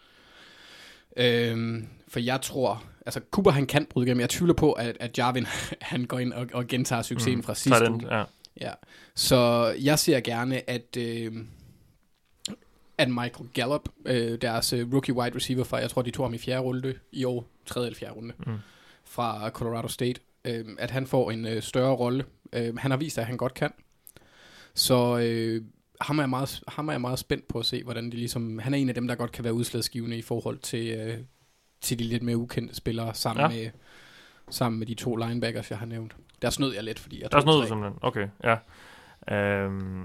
Øhm, 1.17 1.87
for 2.09 2.21
jeg 2.21 2.41
tror, 2.41 2.85
altså 3.07 3.21
Cooper 3.31 3.51
han 3.51 3.67
kan 3.67 3.87
bryde 3.91 4.07
igennem. 4.07 4.21
Jeg 4.21 4.31
tvivler 4.31 4.55
på, 4.55 4.73
at, 4.73 4.97
at 5.01 5.19
Jarvin 5.19 5.47
han 5.81 6.05
går 6.05 6.19
ind 6.19 6.33
og, 6.33 6.47
og 6.53 6.67
gentager 6.67 7.03
succesen 7.03 7.35
mm. 7.37 7.43
fra 7.43 7.55
sidste 7.55 7.87
end, 7.87 7.95
uge. 7.95 8.17
ja. 8.17 8.25
Ja. 8.61 8.73
Så 9.14 9.75
jeg 9.81 9.99
ser 9.99 10.21
gerne, 10.21 10.71
at, 10.71 10.97
øh, 10.99 11.33
at 12.99 13.09
Michael 13.09 13.49
Gallup, 13.55 13.89
øh, 14.07 14.39
deres 14.41 14.73
øh, 14.73 14.93
rookie 14.93 15.14
wide 15.14 15.37
receiver 15.37 15.64
fra, 15.64 15.77
jeg 15.77 15.91
tror 15.91 16.03
de 16.03 16.11
tog 16.11 16.25
ham 16.27 16.35
i 16.35 16.39
fjerde 16.39 16.61
runde 16.62 16.95
i 17.12 17.25
år, 17.25 17.45
tredje 17.67 17.87
eller 17.89 17.99
fjerde 17.99 18.14
runde, 18.14 18.35
Mm. 18.47 18.53
fra 19.05 19.51
Colorado 19.51 19.89
State, 19.89 20.21
øh, 20.45 20.64
at 20.79 20.91
han 20.91 21.07
får 21.07 21.31
en 21.31 21.47
øh, 21.47 21.62
større 21.62 21.95
rolle. 21.97 22.25
Øh, 22.53 22.77
han 22.79 22.91
har 22.91 22.99
vist, 22.99 23.19
at 23.19 23.27
han 23.27 23.37
godt 23.37 23.55
kan. 23.55 23.73
Så 24.75 25.19
øh, 25.19 25.62
ham, 26.01 26.19
er 26.19 26.23
jeg 26.23 26.31
meget, 26.31 26.61
ham 26.69 26.89
er 26.89 26.93
jeg 26.93 27.01
meget 27.01 27.19
spændt 27.19 27.49
på 27.49 27.59
at 27.59 27.67
se, 27.67 27.83
hvordan 27.85 28.05
de 28.11 28.17
ligesom... 28.17 28.59
Han 28.59 28.75
er 28.75 28.79
en 28.79 28.89
af 28.89 28.95
dem, 28.95 29.09
der 29.09 29.15
godt 29.15 29.33
kan 29.33 29.45
være 29.45 29.55
udslagsgivende 29.55 30.19
i 30.19 30.23
forhold 30.23 30.59
til, 30.59 30.87
øh, 30.91 31.19
til 31.81 31.99
de 31.99 32.05
lidt 32.05 32.23
mere 32.23 32.37
ukendte 32.37 32.75
spillere, 32.75 33.15
sammen, 33.15 33.43
Ja. 33.43 33.49
med, 33.49 33.71
sammen 34.51 34.79
med 34.79 34.87
de 34.87 34.95
to 34.95 35.17
linebackers, 35.17 35.71
jeg 35.71 35.79
har 35.79 35.87
nævnt. 35.87 36.17
Der 36.43 36.51
snød 36.51 36.75
jeg 36.75 36.83
lidt, 36.85 36.99
fordi 36.99 37.23
jeg 37.23 37.33
Der 37.33 37.39
er 37.39 37.45
noget 37.45 37.63
tre. 37.63 37.69
simpelthen. 37.69 37.99
Okay, 38.03 38.29
ja. 38.45 38.57
Øhm, 39.37 40.05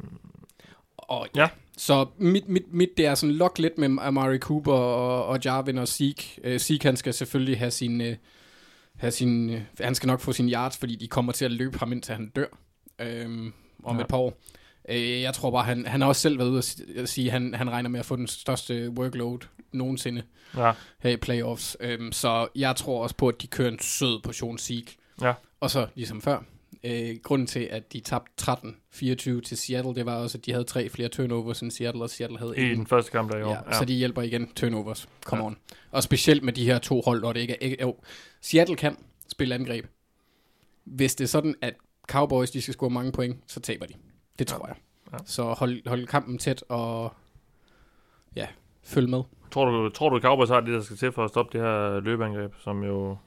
Og, 0.98 1.28
Ja. 1.36 1.42
ja. 1.42 1.50
Så 1.78 2.06
mit, 2.18 2.50
mit, 2.50 2.64
mit, 2.74 2.89
det 2.98 3.06
er 3.06 3.16
sådan 3.16 3.36
lok 3.36 3.60
lidt 3.60 3.78
med 3.78 3.98
Amari 4.02 4.38
Cooper 4.38 4.74
og, 4.74 5.26
og 5.26 5.39
Jarvin 5.46 5.78
og 5.78 5.88
Zeke. 5.88 6.39
Uh, 6.54 6.58
Zeke, 6.58 6.86
han 6.86 6.98
skal 6.98 7.14
selvfølgelig 7.14 7.58
have 7.60 7.72
sin, 7.72 8.02
uh, 8.02 8.08
have 8.98 9.12
sin 9.12 9.50
uh, 9.50 9.62
han 9.80 9.96
skal 9.96 10.08
nok 10.08 10.20
få 10.20 10.32
sin 10.32 10.50
yards, 10.50 10.78
fordi 10.78 10.96
de 10.96 11.08
kommer 11.08 11.32
til 11.32 11.46
at 11.46 11.52
løbe 11.52 11.80
ham 11.80 11.92
indtil 11.92 12.16
han 12.16 12.30
dør 12.36 12.46
um, 13.26 13.54
om 13.84 13.96
ja. 13.98 14.02
et 14.02 14.08
par 14.08 14.18
år. 14.18 14.38
Uh, 14.89 14.95
jeg 15.21 15.34
tror 15.34 15.51
bare, 15.51 15.63
han, 15.63 15.86
han 15.86 16.01
har 16.01 16.07
også 16.07 16.21
selv 16.21 16.38
været 16.39 16.49
ude 16.49 16.57
at 16.57 16.63
si- 16.63 16.97
at 16.97 17.09
sige, 17.09 17.25
at 17.27 17.32
han, 17.32 17.53
han 17.53 17.69
regner 17.71 17.89
med 17.89 17.99
at 17.99 18.05
få 18.05 18.15
den 18.15 18.27
største 18.27 18.89
workload 18.89 19.39
nogensinde 19.71 20.23
ja. 20.57 20.71
her 20.99 21.09
i 21.11 21.17
playoffs. 21.17 21.77
Um, 21.99 22.11
så 22.11 22.47
jeg 22.55 22.75
tror 22.75 23.03
også 23.03 23.15
på, 23.15 23.27
at 23.27 23.41
de 23.41 23.47
kører 23.47 23.71
en 23.71 23.79
sød 23.79 24.21
portion 24.23 24.57
Zeke. 24.57 24.97
Ja. 25.21 25.34
Og 25.59 25.71
så, 25.71 25.88
ligesom 25.95 26.21
før, 26.21 26.43
øh, 26.84 27.15
grunden 27.23 27.47
til, 27.47 27.59
at 27.59 27.93
de 27.93 27.99
tabte 27.99 28.32
13-24 28.41 29.41
til 29.41 29.57
Seattle, 29.57 29.95
det 29.95 30.05
var 30.05 30.15
også, 30.15 30.38
at 30.38 30.45
de 30.45 30.51
havde 30.51 30.63
tre 30.63 30.89
flere 30.89 31.09
turnovers 31.09 31.59
end 31.61 31.71
Seattle, 31.71 32.03
og 32.03 32.09
Seattle 32.09 32.39
havde 32.39 32.53
I 32.57 32.61
en. 32.71 32.77
den 32.77 32.88
første 32.88 33.11
kamp 33.11 33.32
der 33.32 33.38
i 33.38 33.43
år. 33.43 33.51
Ja, 33.71 33.77
så 33.77 33.86
de 33.86 33.93
hjælper 33.93 34.21
igen 34.21 34.47
turnovers. 34.55 35.09
Come 35.23 35.38
Ja. 35.43 35.43
ja. 35.43 35.47
on. 35.47 35.57
Og 35.91 36.03
specielt 36.03 36.43
med 36.43 36.53
de 36.53 36.65
her 36.65 36.79
to 36.79 37.01
hold, 37.05 37.19
hvor 37.19 37.34
det 37.34 37.39
ikke 37.39 37.53
er... 37.53 37.57
Ikke, 37.59 37.77
jo, 37.82 37.95
Seattle 38.41 38.75
kan 38.75 38.97
spille 39.27 39.55
angreb. 39.55 39.86
Hvis 40.84 41.15
det 41.15 41.23
er 41.23 41.27
sådan, 41.27 41.55
at 41.61 41.73
Cowboys 42.07 42.51
de 42.51 42.61
skal 42.61 42.73
score 42.73 42.89
mange 42.89 43.11
point, 43.11 43.38
så 43.47 43.59
taber 43.59 43.86
de. 43.86 43.93
Det 44.39 44.47
tror 44.47 44.67
jeg. 44.67 44.75
Ja. 45.13 45.17
Så 45.25 45.43
hold, 45.43 45.88
hold 45.89 46.07
kampen 46.07 46.38
tæt 46.38 46.63
og 46.69 47.13
ja, 48.36 48.47
følg 48.84 49.09
med. 49.09 49.23
Tror 49.51 49.65
du, 49.65 49.89
tror 49.89 50.09
du, 50.09 50.19
Cowboys 50.19 50.49
har 50.49 50.59
det, 50.61 50.73
der 50.73 50.82
skal 50.82 50.97
til 50.97 51.11
for 51.11 51.23
at 51.23 51.29
stoppe 51.29 51.57
det 51.57 51.65
her 51.67 51.99
løbeangreb, 51.99 52.51
som 52.63 52.84
jo 52.84 53.17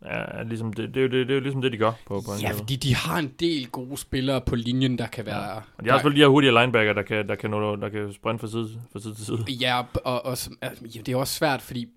er 0.00 0.42
ligesom 0.44 0.72
det, 0.72 0.94
det, 0.94 0.96
er 0.96 1.02
jo, 1.04 1.08
det, 1.10 1.28
det 1.28 1.30
er 1.30 1.34
jo 1.34 1.40
ligesom 1.40 1.62
det, 1.62 1.72
de 1.72 1.76
gør 1.76 1.92
på, 2.06 2.20
på 2.20 2.30
Ja, 2.30 2.34
angrebet. 2.36 2.56
fordi 2.56 2.76
de 2.76 2.94
har 2.94 3.18
en 3.18 3.28
del 3.40 3.68
gode 3.68 3.96
spillere 3.96 4.40
på 4.40 4.54
linjen, 4.54 4.98
der 4.98 5.06
kan 5.06 5.26
være... 5.26 5.62
Og 5.76 5.84
de 5.84 5.90
har 5.90 5.96
selvfølgelig 5.98 6.20
de 6.20 6.24
her 6.24 6.28
hurtige 6.28 6.52
linebacker, 6.52 6.92
der 6.92 7.02
kan, 7.02 7.28
der 7.28 7.34
kan, 7.34 7.50
nå, 7.50 7.76
der 7.76 7.88
kan 7.88 8.12
sprinte 8.12 8.40
fra 8.40 8.46
side, 8.46 8.68
fra 8.92 9.00
side 9.00 9.14
til 9.14 9.26
side. 9.26 9.44
Ja, 9.48 9.78
og, 9.78 10.24
og 10.24 10.28
altså, 10.28 10.50
ja, 10.62 11.00
det 11.00 11.08
er 11.08 11.16
også 11.16 11.34
svært, 11.34 11.62
fordi 11.62 11.88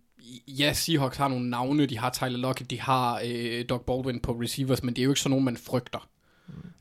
ja, 0.48 0.73
Seahawks 0.73 1.18
har 1.18 1.27
nogle 1.27 1.49
navne, 1.49 1.86
de 1.86 1.98
har 1.98 2.10
Tyler 2.10 2.38
Lockett, 2.38 2.69
de 2.72 2.82
har 2.82 3.22
øh, 3.26 3.65
Doug 3.69 3.82
Baldwin 3.82 4.19
på 4.19 4.32
receivers, 4.32 4.84
men 4.84 4.94
det 4.95 5.02
er 5.02 5.03
jo 5.03 5.11
ikke 5.11 5.22
sådan 5.22 5.30
nogen, 5.30 5.45
man 5.45 5.57
frygter. 5.57 6.07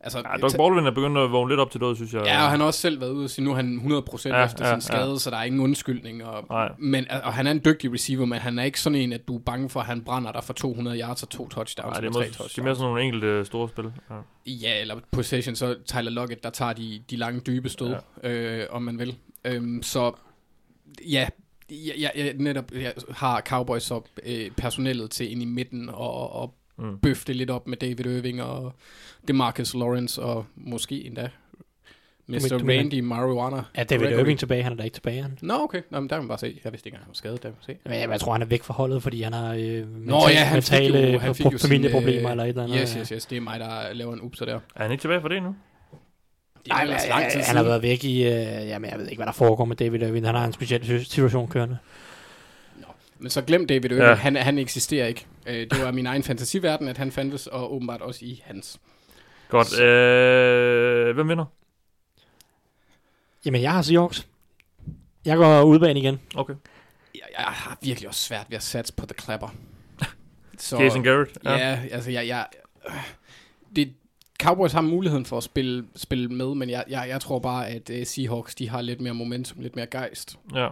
Altså, 0.00 0.18
Ja, 0.18 0.36
Doug 0.36 0.50
Baldwin 0.56 0.86
er 0.86 0.90
begyndt 0.90 1.18
at 1.18 1.32
vågne 1.32 1.50
lidt 1.50 1.60
op 1.60 1.70
til 1.70 1.80
død, 1.80 1.96
synes 1.96 2.12
jeg. 2.14 2.22
Ja, 2.24 2.44
og 2.44 2.50
han 2.50 2.60
har 2.60 2.66
også 2.66 2.80
selv 2.80 3.00
været 3.00 3.10
ude 3.10 3.24
og 3.24 3.30
sige, 3.30 3.44
nu 3.44 3.50
er 3.50 3.54
han 3.56 3.78
100% 3.78 4.28
Ja, 4.28 4.44
efter 4.44 4.66
ja, 4.66 4.72
sin 4.74 4.80
skade, 4.80 5.10
ja. 5.10 5.18
så 5.18 5.30
der 5.30 5.36
er 5.36 5.42
ingen 5.44 5.60
undskyldning. 5.60 6.24
Og, 6.24 6.44
Nej. 6.50 6.72
men, 6.78 7.10
og 7.10 7.32
han 7.34 7.46
er 7.46 7.50
en 7.50 7.60
dygtig 7.64 7.92
receiver, 7.92 8.24
men 8.26 8.38
han 8.38 8.58
er 8.58 8.62
ikke 8.62 8.80
sådan 8.80 8.98
en, 8.98 9.12
at 9.12 9.28
du 9.28 9.36
er 9.36 9.40
bange 9.40 9.70
for, 9.70 9.80
at 9.80 9.86
han 9.86 10.04
brænder 10.04 10.32
dig 10.32 10.44
for 10.44 10.52
200 10.52 11.00
yards 11.00 11.22
og 11.22 11.28
to 11.28 11.48
touchdowns. 11.48 11.90
Nej, 11.92 12.00
det 12.00 12.06
er, 12.06 12.10
måske, 12.12 12.20
det 12.28 12.34
er 12.34 12.38
touchdowns. 12.38 12.64
mere 12.64 12.74
sådan 12.74 12.88
nogle 12.88 13.02
enkelte 13.02 13.44
store 13.44 13.68
spil. 13.68 13.84
Ja. 14.10 14.14
Ja, 14.46 14.80
eller 14.80 14.96
possession, 15.10 15.54
så 15.56 15.76
Tyler 15.86 16.10
Lockett, 16.10 16.42
der 16.44 16.50
tager 16.50 16.72
de, 16.72 17.02
de 17.10 17.16
lange, 17.16 17.40
dybe 17.40 17.68
stød, 17.68 17.94
ja. 18.22 18.30
øh, 18.30 18.66
om 18.70 18.82
man 18.82 18.98
vil. 18.98 19.16
Øhm, 19.44 19.82
så 19.82 20.12
ja, 21.10 21.28
jeg, 21.70 21.94
jeg, 21.98 22.10
jeg 22.16 22.34
netop 22.38 22.64
jeg 22.72 22.92
har 23.10 23.40
Cowboys 23.40 23.82
så 23.82 24.00
øh, 24.26 24.50
personellet 24.50 25.10
til 25.10 25.32
ind 25.32 25.42
i 25.42 25.44
midten 25.44 25.88
og, 25.88 26.32
og 26.32 26.54
Mm. 26.78 26.98
bøfte 26.98 27.32
lidt 27.32 27.50
op 27.50 27.66
med 27.66 27.76
David 27.76 28.06
Irving 28.06 28.42
og 28.42 28.72
Demarcus 29.28 29.74
Lawrence 29.74 30.22
og 30.22 30.46
måske 30.56 31.06
endda 31.06 31.28
Mr. 32.26 32.38
du 32.58 32.64
mener- 32.64 32.80
Randy 32.82 33.00
Marijuana. 33.00 33.62
Er 33.74 33.84
David 33.84 34.06
Gregory. 34.06 34.20
Irving 34.20 34.38
tilbage? 34.38 34.62
Han 34.62 34.72
er 34.72 34.76
da 34.76 34.82
ikke 34.82 34.94
tilbage, 34.94 35.22
han. 35.22 35.38
Nå, 35.42 35.54
okay. 35.54 35.80
Nå, 35.90 36.00
men 36.00 36.08
der 36.10 36.16
kan 36.16 36.22
man 36.22 36.28
bare 36.28 36.38
se. 36.38 36.60
Jeg 36.64 36.72
vidste 36.72 36.86
ikke 36.88 36.94
engang, 36.94 37.04
han 37.04 37.08
var 37.08 37.14
skadet. 37.14 37.42
Der 37.42 37.48
kan 37.48 37.56
man 37.68 37.76
se. 37.76 37.88
Men 37.90 38.00
jeg, 38.00 38.10
jeg 38.10 38.20
tror, 38.20 38.32
han 38.32 38.42
er 38.42 38.46
væk 38.46 38.62
fra 38.62 38.74
holdet, 38.74 39.02
fordi 39.02 39.22
han 39.22 39.32
har 39.32 39.52
øh, 39.52 39.58
mental, 39.58 39.88
Nå 39.88 40.28
ja, 40.28 40.44
han 40.44 40.62
fik 40.62 40.72
mentale 40.72 40.98
jo, 41.12 41.18
han 41.18 41.34
fik 41.34 41.52
jo 41.52 41.58
familieproblemer 41.58 42.18
sin, 42.18 42.24
øh, 42.26 42.30
eller 42.30 42.44
et 42.44 42.48
eller 42.48 42.62
andet. 42.62 42.78
Yes, 42.80 42.92
yes, 42.92 43.08
yes. 43.08 43.26
Det 43.26 43.36
er 43.36 43.40
mig, 43.40 43.60
der 43.60 43.92
laver 43.92 44.12
en 44.14 44.20
upser 44.22 44.44
der. 44.44 44.54
Er 44.76 44.82
han 44.82 44.90
ikke 44.90 45.02
tilbage 45.02 45.20
for 45.20 45.28
det 45.28 45.42
nu? 45.42 45.54
Det 46.64 46.70
er 46.72 46.74
Nej, 46.74 46.86
men, 47.20 47.30
tid 47.32 47.40
han 47.40 47.56
har 47.56 47.62
været 47.62 47.82
væk 47.82 48.04
i, 48.04 48.22
øh, 48.22 48.32
jamen 48.68 48.90
jeg 48.90 48.98
ved 48.98 49.06
ikke, 49.08 49.18
hvad 49.18 49.26
der 49.26 49.32
foregår 49.32 49.64
med 49.64 49.76
David 49.76 50.02
Irving. 50.02 50.26
Han 50.26 50.34
har 50.34 50.44
en 50.44 50.52
speciel 50.52 51.04
situation 51.04 51.48
kørende. 51.48 51.78
Men 53.24 53.30
så 53.30 53.42
glem 53.42 53.66
David 53.66 53.90
Irving. 53.90 54.04
Ja. 54.04 54.14
Han, 54.14 54.36
han 54.36 54.58
eksisterer 54.58 55.06
ikke. 55.06 55.26
Øh, 55.46 55.54
det 55.70 55.82
var 55.82 55.90
min 55.90 56.06
egen 56.06 56.22
fantasiverden, 56.22 56.88
at 56.88 56.98
han 56.98 57.12
fandtes, 57.12 57.46
og 57.46 57.74
åbenbart 57.74 58.00
også 58.00 58.24
i 58.24 58.42
hans. 58.44 58.80
Godt. 59.48 59.80
Øh, 59.80 61.14
hvem 61.14 61.28
vinder? 61.28 61.44
Jamen, 63.44 63.62
jeg 63.62 63.72
har 63.72 63.82
Seahawks. 63.82 64.28
Jeg 65.24 65.36
går 65.36 65.62
udbanen 65.62 65.96
igen. 65.96 66.20
Okay. 66.34 66.54
Jeg, 67.14 67.22
jeg 67.38 67.44
har 67.44 67.78
virkelig 67.82 68.08
også 68.08 68.20
svært 68.20 68.46
ved 68.48 68.56
at 68.56 68.62
satse 68.62 68.94
på 68.94 69.06
The 69.06 69.14
Clapper. 69.22 69.48
Så, 70.58 70.78
Jason 70.82 71.02
Garrett. 71.02 71.38
Ja, 71.44 71.52
ja 71.52 71.80
altså 71.90 72.10
jeg... 72.10 72.28
jeg 72.28 72.46
øh, 72.88 72.94
det, 73.76 73.92
Cowboys 74.42 74.72
har 74.72 74.80
muligheden 74.80 75.24
for 75.24 75.36
at 75.36 75.42
spille, 75.42 75.86
spille 75.96 76.28
med, 76.28 76.54
men 76.54 76.70
jeg, 76.70 76.84
jeg, 76.88 77.06
jeg 77.08 77.20
tror 77.20 77.38
bare, 77.38 77.68
at 77.68 77.90
uh, 77.90 77.96
Seahawks 78.04 78.54
de 78.54 78.68
har 78.68 78.80
lidt 78.80 79.00
mere 79.00 79.14
momentum, 79.14 79.60
lidt 79.60 79.76
mere 79.76 79.86
gejst. 79.86 80.38
ja. 80.54 80.68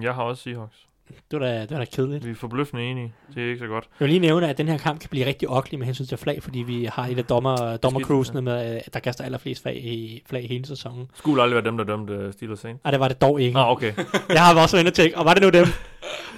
Jeg 0.00 0.14
har 0.14 0.22
også 0.22 0.42
Seahawks. 0.42 0.85
Det 1.30 1.40
var 1.40 1.46
da, 1.46 1.60
det 1.60 1.70
var 1.70 1.78
da 1.78 1.84
kedeligt. 1.84 2.26
Vi 2.26 2.30
er 2.30 2.34
forbløffende 2.34 2.82
enige. 2.82 3.12
Det 3.34 3.44
er 3.44 3.48
ikke 3.48 3.58
så 3.58 3.66
godt. 3.66 3.84
Jeg 4.00 4.04
vil 4.04 4.08
lige 4.08 4.20
nævne, 4.20 4.48
at 4.48 4.58
den 4.58 4.68
her 4.68 4.78
kamp 4.78 5.00
kan 5.00 5.10
blive 5.10 5.26
rigtig 5.26 5.50
ugly 5.50 5.74
med 5.74 5.86
hensyn 5.86 6.04
til 6.04 6.18
flag, 6.18 6.42
fordi 6.42 6.58
vi 6.58 6.84
har 6.92 7.06
et 7.06 7.18
af 7.18 7.24
dommer, 7.24 7.76
dommercruisene 7.76 8.42
med, 8.42 8.52
at 8.86 8.94
der 8.94 9.00
kaster 9.00 9.24
allerflest 9.24 9.62
flag 9.62 9.76
i, 9.76 10.22
flag 10.28 10.44
i 10.44 10.46
hele 10.46 10.66
sæsonen. 10.66 11.10
Skulle 11.14 11.42
aldrig 11.42 11.54
være 11.54 11.64
dem, 11.64 11.76
der 11.76 11.84
dømte 11.84 12.32
Steelers 12.32 12.58
Saints. 12.58 12.84
Nej, 12.84 12.90
det 12.90 13.00
var 13.00 13.08
det 13.08 13.20
dog 13.20 13.40
ikke. 13.40 13.58
Ah, 13.58 13.70
okay. 13.70 13.92
Jeg 14.28 14.44
har 14.44 14.62
også 14.62 14.76
været 14.76 14.98
inde 14.98 15.14
og 15.14 15.20
og 15.20 15.24
var 15.24 15.34
det 15.34 15.42
nu 15.42 15.48
dem? 15.48 15.66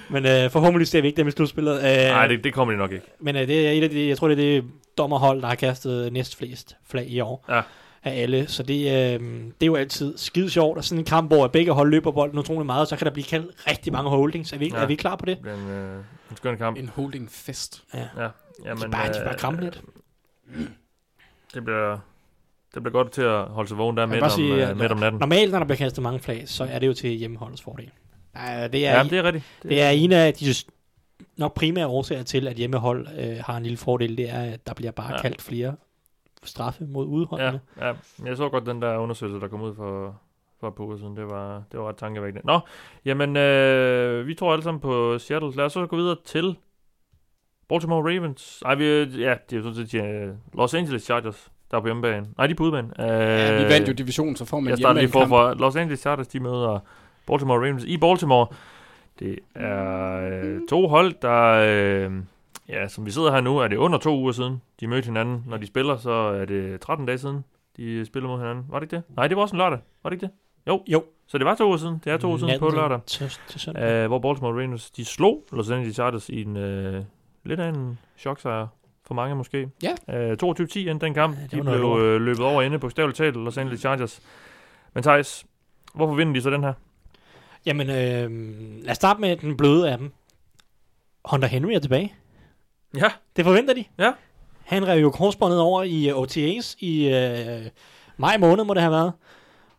Men 0.09 0.25
øh, 0.25 0.49
forhåbentlig 0.49 0.87
ser 0.87 1.01
vi 1.01 1.07
ikke 1.07 1.17
dem 1.17 1.27
i 1.27 1.31
slutspillet. 1.31 1.75
Øh, 1.75 1.81
Nej, 1.83 2.27
det, 2.27 2.43
det 2.43 2.53
kommer 2.53 2.71
de 2.73 2.77
nok 2.77 2.91
ikke. 2.91 3.05
Men 3.19 3.35
øh, 3.35 3.47
det 3.47 3.67
er 3.67 3.71
et 3.71 3.83
af 3.83 3.89
de, 3.89 4.07
jeg 4.07 4.17
tror, 4.17 4.27
det 4.27 4.39
er 4.39 4.61
det 4.61 4.71
dommerhold, 4.97 5.41
der 5.41 5.47
har 5.47 5.55
kastet 5.55 6.13
næstflest 6.13 6.75
flag 6.87 7.07
i 7.07 7.19
år. 7.19 7.45
Ja. 7.49 7.61
Af 8.03 8.21
alle. 8.21 8.47
Så 8.47 8.63
det, 8.63 8.75
øh, 8.79 9.19
det 9.19 9.53
er 9.61 9.65
jo 9.65 9.75
altid 9.75 10.17
skide 10.17 10.49
sjovt. 10.49 10.77
Og 10.77 10.83
sådan 10.83 10.99
en 10.99 11.05
kamp, 11.05 11.29
hvor 11.31 11.47
begge 11.47 11.71
hold 11.71 11.89
løber 11.91 12.11
bolden 12.11 12.39
utrolig 12.39 12.65
meget, 12.65 12.87
så 12.87 12.95
kan 12.95 13.05
der 13.05 13.11
blive 13.13 13.23
kaldt 13.23 13.67
rigtig 13.67 13.93
mange 13.93 14.09
holdings. 14.09 14.53
Er 14.53 14.57
vi, 14.57 14.67
Ja. 14.73 14.77
er 14.81 14.85
vi 14.85 14.95
klar 14.95 15.15
på 15.15 15.25
det? 15.25 15.35
Det 15.37 15.41
bliver 15.41 15.55
en, 15.55 15.69
øh, 15.69 16.03
en 16.31 16.37
skøn 16.37 16.57
kamp. 16.57 16.77
En 16.77 16.89
holding 16.89 17.31
fest. 17.31 17.83
Ja. 17.93 17.99
Ja. 18.17 18.23
De 18.23 18.31
Jamen, 18.65 18.91
bare, 18.91 19.13
de 19.13 19.19
øh, 19.19 19.25
bare 19.25 19.37
krampe 19.37 19.63
lidt. 19.63 19.81
Det 21.53 21.63
bliver, 21.63 21.97
det 22.73 22.83
bliver 22.83 22.91
godt 22.91 23.11
til 23.11 23.21
at 23.21 23.45
holde 23.45 23.67
sig 23.67 23.77
vågen 23.77 23.97
der 23.97 24.05
midt 24.05 24.19
bare 24.19 24.31
om, 24.31 24.35
sige, 24.35 24.69
øh, 24.69 24.77
midt 24.77 24.91
om 24.91 24.97
natten. 24.97 25.19
Normalt, 25.19 25.51
når 25.51 25.59
der 25.59 25.65
bliver 25.65 25.77
kastet 25.77 26.03
mange 26.03 26.19
flag, 26.19 26.43
så 26.49 26.63
er 26.63 26.79
det 26.79 26.87
jo 26.87 26.93
til 26.93 27.09
hjemmeholdets 27.09 27.61
fordel. 27.61 27.89
Ja, 28.35 28.67
det 28.67 28.87
er, 28.87 28.97
Ja, 28.97 29.03
det 29.03 29.13
er 29.13 29.23
rigtigt. 29.23 29.45
det 29.63 29.81
er 29.81 29.89
en 29.89 30.11
af 30.11 30.33
de 30.33 30.53
nok 31.37 31.53
primære 31.53 31.87
årsager 31.87 32.23
til, 32.23 32.47
at 32.47 32.55
hjemmehold 32.55 33.07
øh, 33.19 33.37
har 33.45 33.57
en 33.57 33.63
lille 33.63 33.77
fordel, 33.77 34.17
det 34.17 34.29
er, 34.29 34.41
at 34.53 34.67
der 34.67 34.73
bliver 34.73 34.91
bare 34.91 35.13
ja. 35.13 35.21
kaldt 35.21 35.41
flere 35.41 35.75
straffe 36.43 36.85
mod 36.85 37.05
Ja, 37.05 37.11
udholdene. 37.11 37.59
ja. 37.81 37.93
Jeg 38.25 38.37
så 38.37 38.49
godt 38.49 38.65
den 38.65 38.81
der 38.81 38.97
undersøgelse, 38.97 39.39
der 39.41 39.47
kom 39.47 39.61
ud 39.61 39.75
for, 39.75 40.15
for 40.59 40.67
et 40.67 40.75
par 40.75 40.83
uger 40.83 40.97
siden. 40.97 41.17
Det 41.17 41.25
var, 41.29 41.63
det 41.71 41.79
var 41.79 41.89
ret 41.89 41.95
tankevækkende. 41.97 42.47
Nå, 42.47 42.59
jamen, 43.05 43.37
øh, 43.37 44.27
vi 44.27 44.33
tror 44.33 44.51
alle 44.53 44.63
sammen 44.63 44.81
på 44.81 45.17
Seattle. 45.19 45.51
Lad 45.55 45.65
os 45.65 45.73
så 45.73 45.85
gå 45.85 45.95
videre 45.95 46.15
til 46.25 46.55
Baltimore 47.69 48.15
Ravens. 48.15 48.61
Ej, 48.65 48.75
vi, 48.75 48.83
ja, 49.03 49.35
det 49.49 49.53
er 49.53 49.57
jo 49.57 49.73
sådan 49.73 49.87
set 49.87 50.29
uh, 50.29 50.57
Los 50.59 50.73
Angeles 50.73 51.03
Chargers, 51.03 51.51
der 51.71 51.77
er 51.77 51.81
på 51.81 51.87
hjemmebane. 51.87 52.27
Nej, 52.37 52.47
de 52.47 52.51
er 52.51 52.55
på 52.55 52.63
udebane. 52.63 52.87
Uh, 52.99 53.05
Ja, 53.05 53.63
vi 53.63 53.69
vandt 53.73 53.87
jo 53.87 53.93
divisionen, 53.93 54.35
så 54.35 54.45
får 54.45 54.59
man 54.59 54.69
Jeg 54.69 54.77
starter 54.77 55.01
lige 55.01 55.11
forfra. 55.11 55.53
Los 55.53 55.75
Angeles 55.75 55.99
Chargers, 55.99 56.27
de 56.27 56.39
møder 56.39 56.79
Baltimore 57.27 57.57
Ravens 57.67 57.83
i 57.83 57.97
Baltimore. 57.97 58.47
Det 59.19 59.39
er 59.55 60.41
øh, 60.43 60.59
to 60.69 60.87
hold, 60.87 61.13
der, 61.21 61.41
øh, 62.07 62.11
ja, 62.69 62.87
som 62.87 63.05
vi 63.05 63.11
sidder 63.11 63.31
her 63.31 63.41
nu, 63.41 63.57
er 63.57 63.67
det 63.67 63.77
under 63.77 63.97
to 63.97 64.17
uger 64.19 64.31
siden, 64.31 64.61
de 64.79 64.87
mødte 64.87 65.05
hinanden. 65.05 65.43
Når 65.47 65.57
de 65.57 65.67
spiller, 65.67 65.97
så 65.97 66.11
er 66.11 66.45
det 66.45 66.81
13 66.81 67.05
dage 67.05 67.17
siden, 67.17 67.45
de 67.77 68.05
spiller 68.05 68.29
mod 68.29 68.37
hinanden. 68.39 68.65
Var 68.69 68.79
det 68.79 68.85
ikke 68.85 68.95
det? 68.95 69.03
Nej, 69.15 69.27
det 69.27 69.37
var 69.37 69.43
også 69.43 69.55
en 69.55 69.57
lørdag. 69.57 69.79
Var 70.03 70.09
det 70.09 70.15
ikke 70.15 70.25
det? 70.25 70.31
Jo. 70.67 70.83
Jo. 70.87 71.03
Så 71.27 71.37
det 71.37 71.45
var 71.45 71.55
to 71.55 71.67
uger 71.67 71.77
siden. 71.77 72.01
Det 72.03 72.13
er 72.13 72.17
to 72.17 72.27
uger 72.27 72.37
siden 72.37 72.59
på 72.59 72.69
lørdag. 72.69 72.99
Til, 73.05 73.29
til 73.47 73.59
søndag. 73.59 73.83
Øh, 73.83 74.07
hvor 74.07 74.19
Baltimore 74.19 74.53
Ravens, 74.53 74.91
de 74.91 75.05
slog 75.05 75.43
Los 75.51 75.69
Angeles 75.69 75.95
Chargers 75.95 76.29
i 76.29 76.41
en 76.41 76.57
øh, 76.57 77.03
lidt 77.43 77.59
af 77.59 77.69
en 77.69 77.99
choksejr 78.17 78.67
for 79.03 79.13
mange 79.13 79.35
måske. 79.35 79.69
Ja. 79.83 80.15
Øh, 80.31 80.37
22-10 80.43 80.79
endte 80.79 81.05
den 81.05 81.13
kamp. 81.13 81.37
Ja, 81.37 81.57
de 81.57 81.61
blev 81.61 81.97
øh, 81.99 82.21
løbet 82.21 82.45
over 82.45 82.61
ende 82.61 82.79
på 82.79 82.89
stavligt 82.89 83.17
talt, 83.17 83.35
Los 83.35 83.57
Angeles 83.57 83.79
Chargers. 83.79 84.21
Men 84.93 85.03
Thijs, 85.03 85.45
hvorfor 85.93 86.15
vinder 86.15 86.33
de 86.33 86.41
så 86.41 86.49
den 86.49 86.63
her? 86.63 86.73
Jamen, 87.65 87.89
øh, 87.89 88.31
lad 88.83 88.91
os 88.91 88.97
starte 88.97 89.21
med 89.21 89.35
den 89.37 89.57
bløde 89.57 89.91
af 89.91 89.97
dem. 89.97 90.11
Hunter 91.25 91.47
Henry 91.47 91.71
er 91.71 91.79
tilbage. 91.79 92.13
Ja, 92.97 93.07
Det 93.35 93.45
forventer 93.45 93.73
de. 93.73 93.83
Ja. 93.99 94.11
Han 94.65 94.87
rev 94.87 95.01
jo 95.01 95.09
korsbåndet 95.11 95.59
over 95.59 95.83
i 95.83 96.11
uh, 96.13 96.21
OTA's 96.23 96.75
i 96.79 97.07
øh, 97.09 97.65
maj 98.17 98.37
måned, 98.37 98.63
må 98.63 98.73
det 98.73 98.81
have 98.81 98.91
været. 98.91 99.13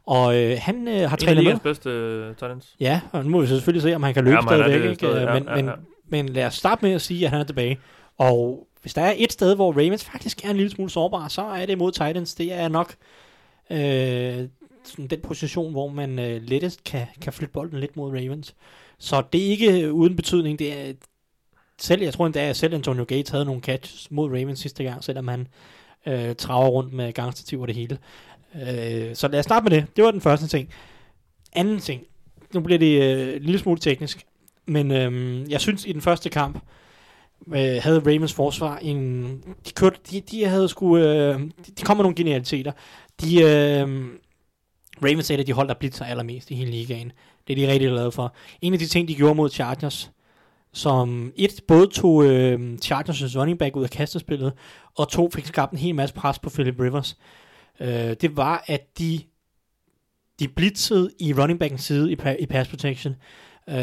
Og 0.07 0.37
øh, 0.37 0.57
han 0.61 0.89
øh, 0.89 0.95
har 0.95 1.17
en 1.17 1.21
trænet 1.21 1.37
med. 1.37 1.43
ligens 1.43 1.61
bedste 1.61 1.91
øh, 1.91 2.35
talents. 2.35 2.75
Ja, 2.81 3.01
og 3.13 3.25
nu 3.25 3.31
må 3.31 3.41
vi 3.41 3.47
selvfølgelig 3.47 3.83
se, 3.83 3.95
om 3.95 4.03
han 4.03 4.15
kan 4.15 4.25
løbe 4.25 4.35
Ja, 4.35 4.41
men 4.41 4.49
stadigvæk. 4.49 4.75
det 4.83 4.91
Ikke? 4.91 4.95
stadig, 4.95 5.27
ja, 5.27 5.35
men, 5.35 5.45
ja, 5.49 5.55
men, 5.57 5.65
ja. 5.67 5.73
men 6.09 6.29
lad 6.29 6.47
os 6.47 6.55
starte 6.55 6.85
med 6.85 6.93
at 6.93 7.01
sige, 7.01 7.25
at 7.25 7.31
han 7.31 7.41
er 7.41 7.45
tilbage. 7.45 7.79
Og 8.19 8.67
hvis 8.83 8.95
der 8.95 9.03
er 9.03 9.15
et 9.17 9.33
sted, 9.33 9.55
hvor 9.55 9.73
Ravens 9.73 10.05
faktisk 10.05 10.45
er 10.45 10.51
en 10.51 10.57
lille 10.57 10.71
smule 10.71 10.91
sårbar, 10.91 11.29
så 11.29 11.43
er 11.43 11.67
det 11.67 11.79
mod 11.79 11.93
Titans. 11.93 12.35
Det 12.35 12.53
er 12.53 12.69
nok 12.69 12.95
øh, 13.71 14.49
sådan 14.85 15.07
den 15.11 15.21
position, 15.23 15.73
hvor 15.73 15.89
man 15.89 16.19
øh, 16.19 16.43
lettest 16.43 16.85
kan, 16.85 17.07
kan 17.23 17.33
flytte 17.33 17.53
bolden 17.53 17.81
lidt 17.81 17.97
mod 17.97 18.11
Ravens. 18.11 18.55
Så 18.99 19.23
det 19.33 19.47
er 19.47 19.51
ikke 19.51 19.93
uden 19.93 20.17
betydning. 20.17 20.59
Det 20.59 20.73
er 20.89 20.93
selv, 21.81 22.03
jeg 22.03 22.13
tror 22.15 22.27
endda, 22.27 22.49
at 22.49 22.57
selv 22.57 22.75
Antonio 22.75 23.05
Gates 23.05 23.31
havde 23.31 23.45
nogle 23.45 23.61
catches 23.61 24.11
mod 24.11 24.31
Ravens 24.31 24.61
sidste 24.61 24.85
gang, 24.85 25.05
selvom 25.05 25.29
han 25.29 25.49
øh, 26.07 26.35
traver 26.35 26.69
rundt 26.69 26.93
med 26.93 27.13
gangstativ 27.13 27.61
og 27.61 27.69
det 27.69 27.77
hele. 27.77 27.99
Øh, 28.55 29.17
så 29.17 29.29
lad 29.29 29.39
os 29.39 29.45
starte 29.45 29.65
med 29.65 29.71
det. 29.71 29.87
Det 29.97 30.05
var 30.05 30.11
den 30.11 30.21
første 30.21 30.47
ting. 30.47 30.69
Anden 31.53 31.79
ting. 31.79 32.03
Nu 32.55 32.61
bliver 32.61 32.79
det 32.79 33.03
øh, 33.03 33.37
en 33.37 33.43
lille 33.43 33.59
smule 33.59 33.81
teknisk. 33.81 34.25
Men 34.67 34.91
øh, 34.91 35.51
jeg 35.51 35.61
synes, 35.61 35.87
i 35.87 35.93
den 35.93 36.01
første 36.01 36.29
kamp, 36.29 36.63
øh, 37.49 37.79
havde 37.83 38.01
Ravens 38.07 38.33
forsvar 38.33 38.79
en... 38.79 39.25
De, 39.67 39.73
kørte, 39.73 39.99
de, 40.11 40.21
de 40.21 40.45
havde 40.45 40.69
sgu... 40.69 40.97
Øh, 40.97 41.41
de, 41.41 41.73
de 41.79 41.83
kom 41.83 41.97
med 41.97 42.05
nogle 42.05 42.17
genialiteter. 42.17 42.73
De... 43.21 43.43
Øh, 43.43 44.07
Ravens 45.03 45.27
sagde, 45.27 45.41
at 45.41 45.47
de 45.47 45.53
holdt 45.53 45.69
der 45.69 45.75
blitzer 45.75 46.05
allermest 46.05 46.51
i 46.51 46.55
hele 46.55 46.71
ligaen. 46.71 47.13
Det 47.49 47.53
er 47.53 47.67
de 47.67 47.73
rigtig 47.73 47.89
glade 47.89 48.13
for. 48.13 48.35
En 48.63 48.73
af 48.73 48.79
de 48.79 48.87
ting, 48.87 49.09
de 49.09 49.15
gjorde 49.15 49.35
mod 49.35 49.51
Chargers, 49.51 50.11
som 50.73 51.33
et, 51.37 51.51
både 51.69 51.87
tog 51.87 52.25
øh, 52.25 52.79
Chargers' 52.85 53.39
running 53.39 53.59
back 53.59 53.77
ud 53.77 53.83
af 53.83 53.91
kastespillet, 53.91 54.53
og 54.97 55.09
to 55.09 55.31
fik 55.35 55.47
skabt 55.47 55.73
en 55.73 55.79
hel 55.79 55.95
masse 55.95 56.15
pres 56.15 56.39
på 56.39 56.51
Philip 56.51 56.81
Rivers. 56.81 57.17
Øh, 57.81 58.17
det 58.21 58.37
var, 58.37 58.65
at 58.67 58.99
de 58.99 59.21
de 60.41 60.49
blitzede 60.49 61.11
i 61.19 61.33
running 61.33 61.59
backens 61.59 61.83
side 61.83 62.13
i, 62.13 62.17
i 62.39 62.47
pass 62.47 62.71
protection. 62.71 63.17
Øh, 63.69 63.77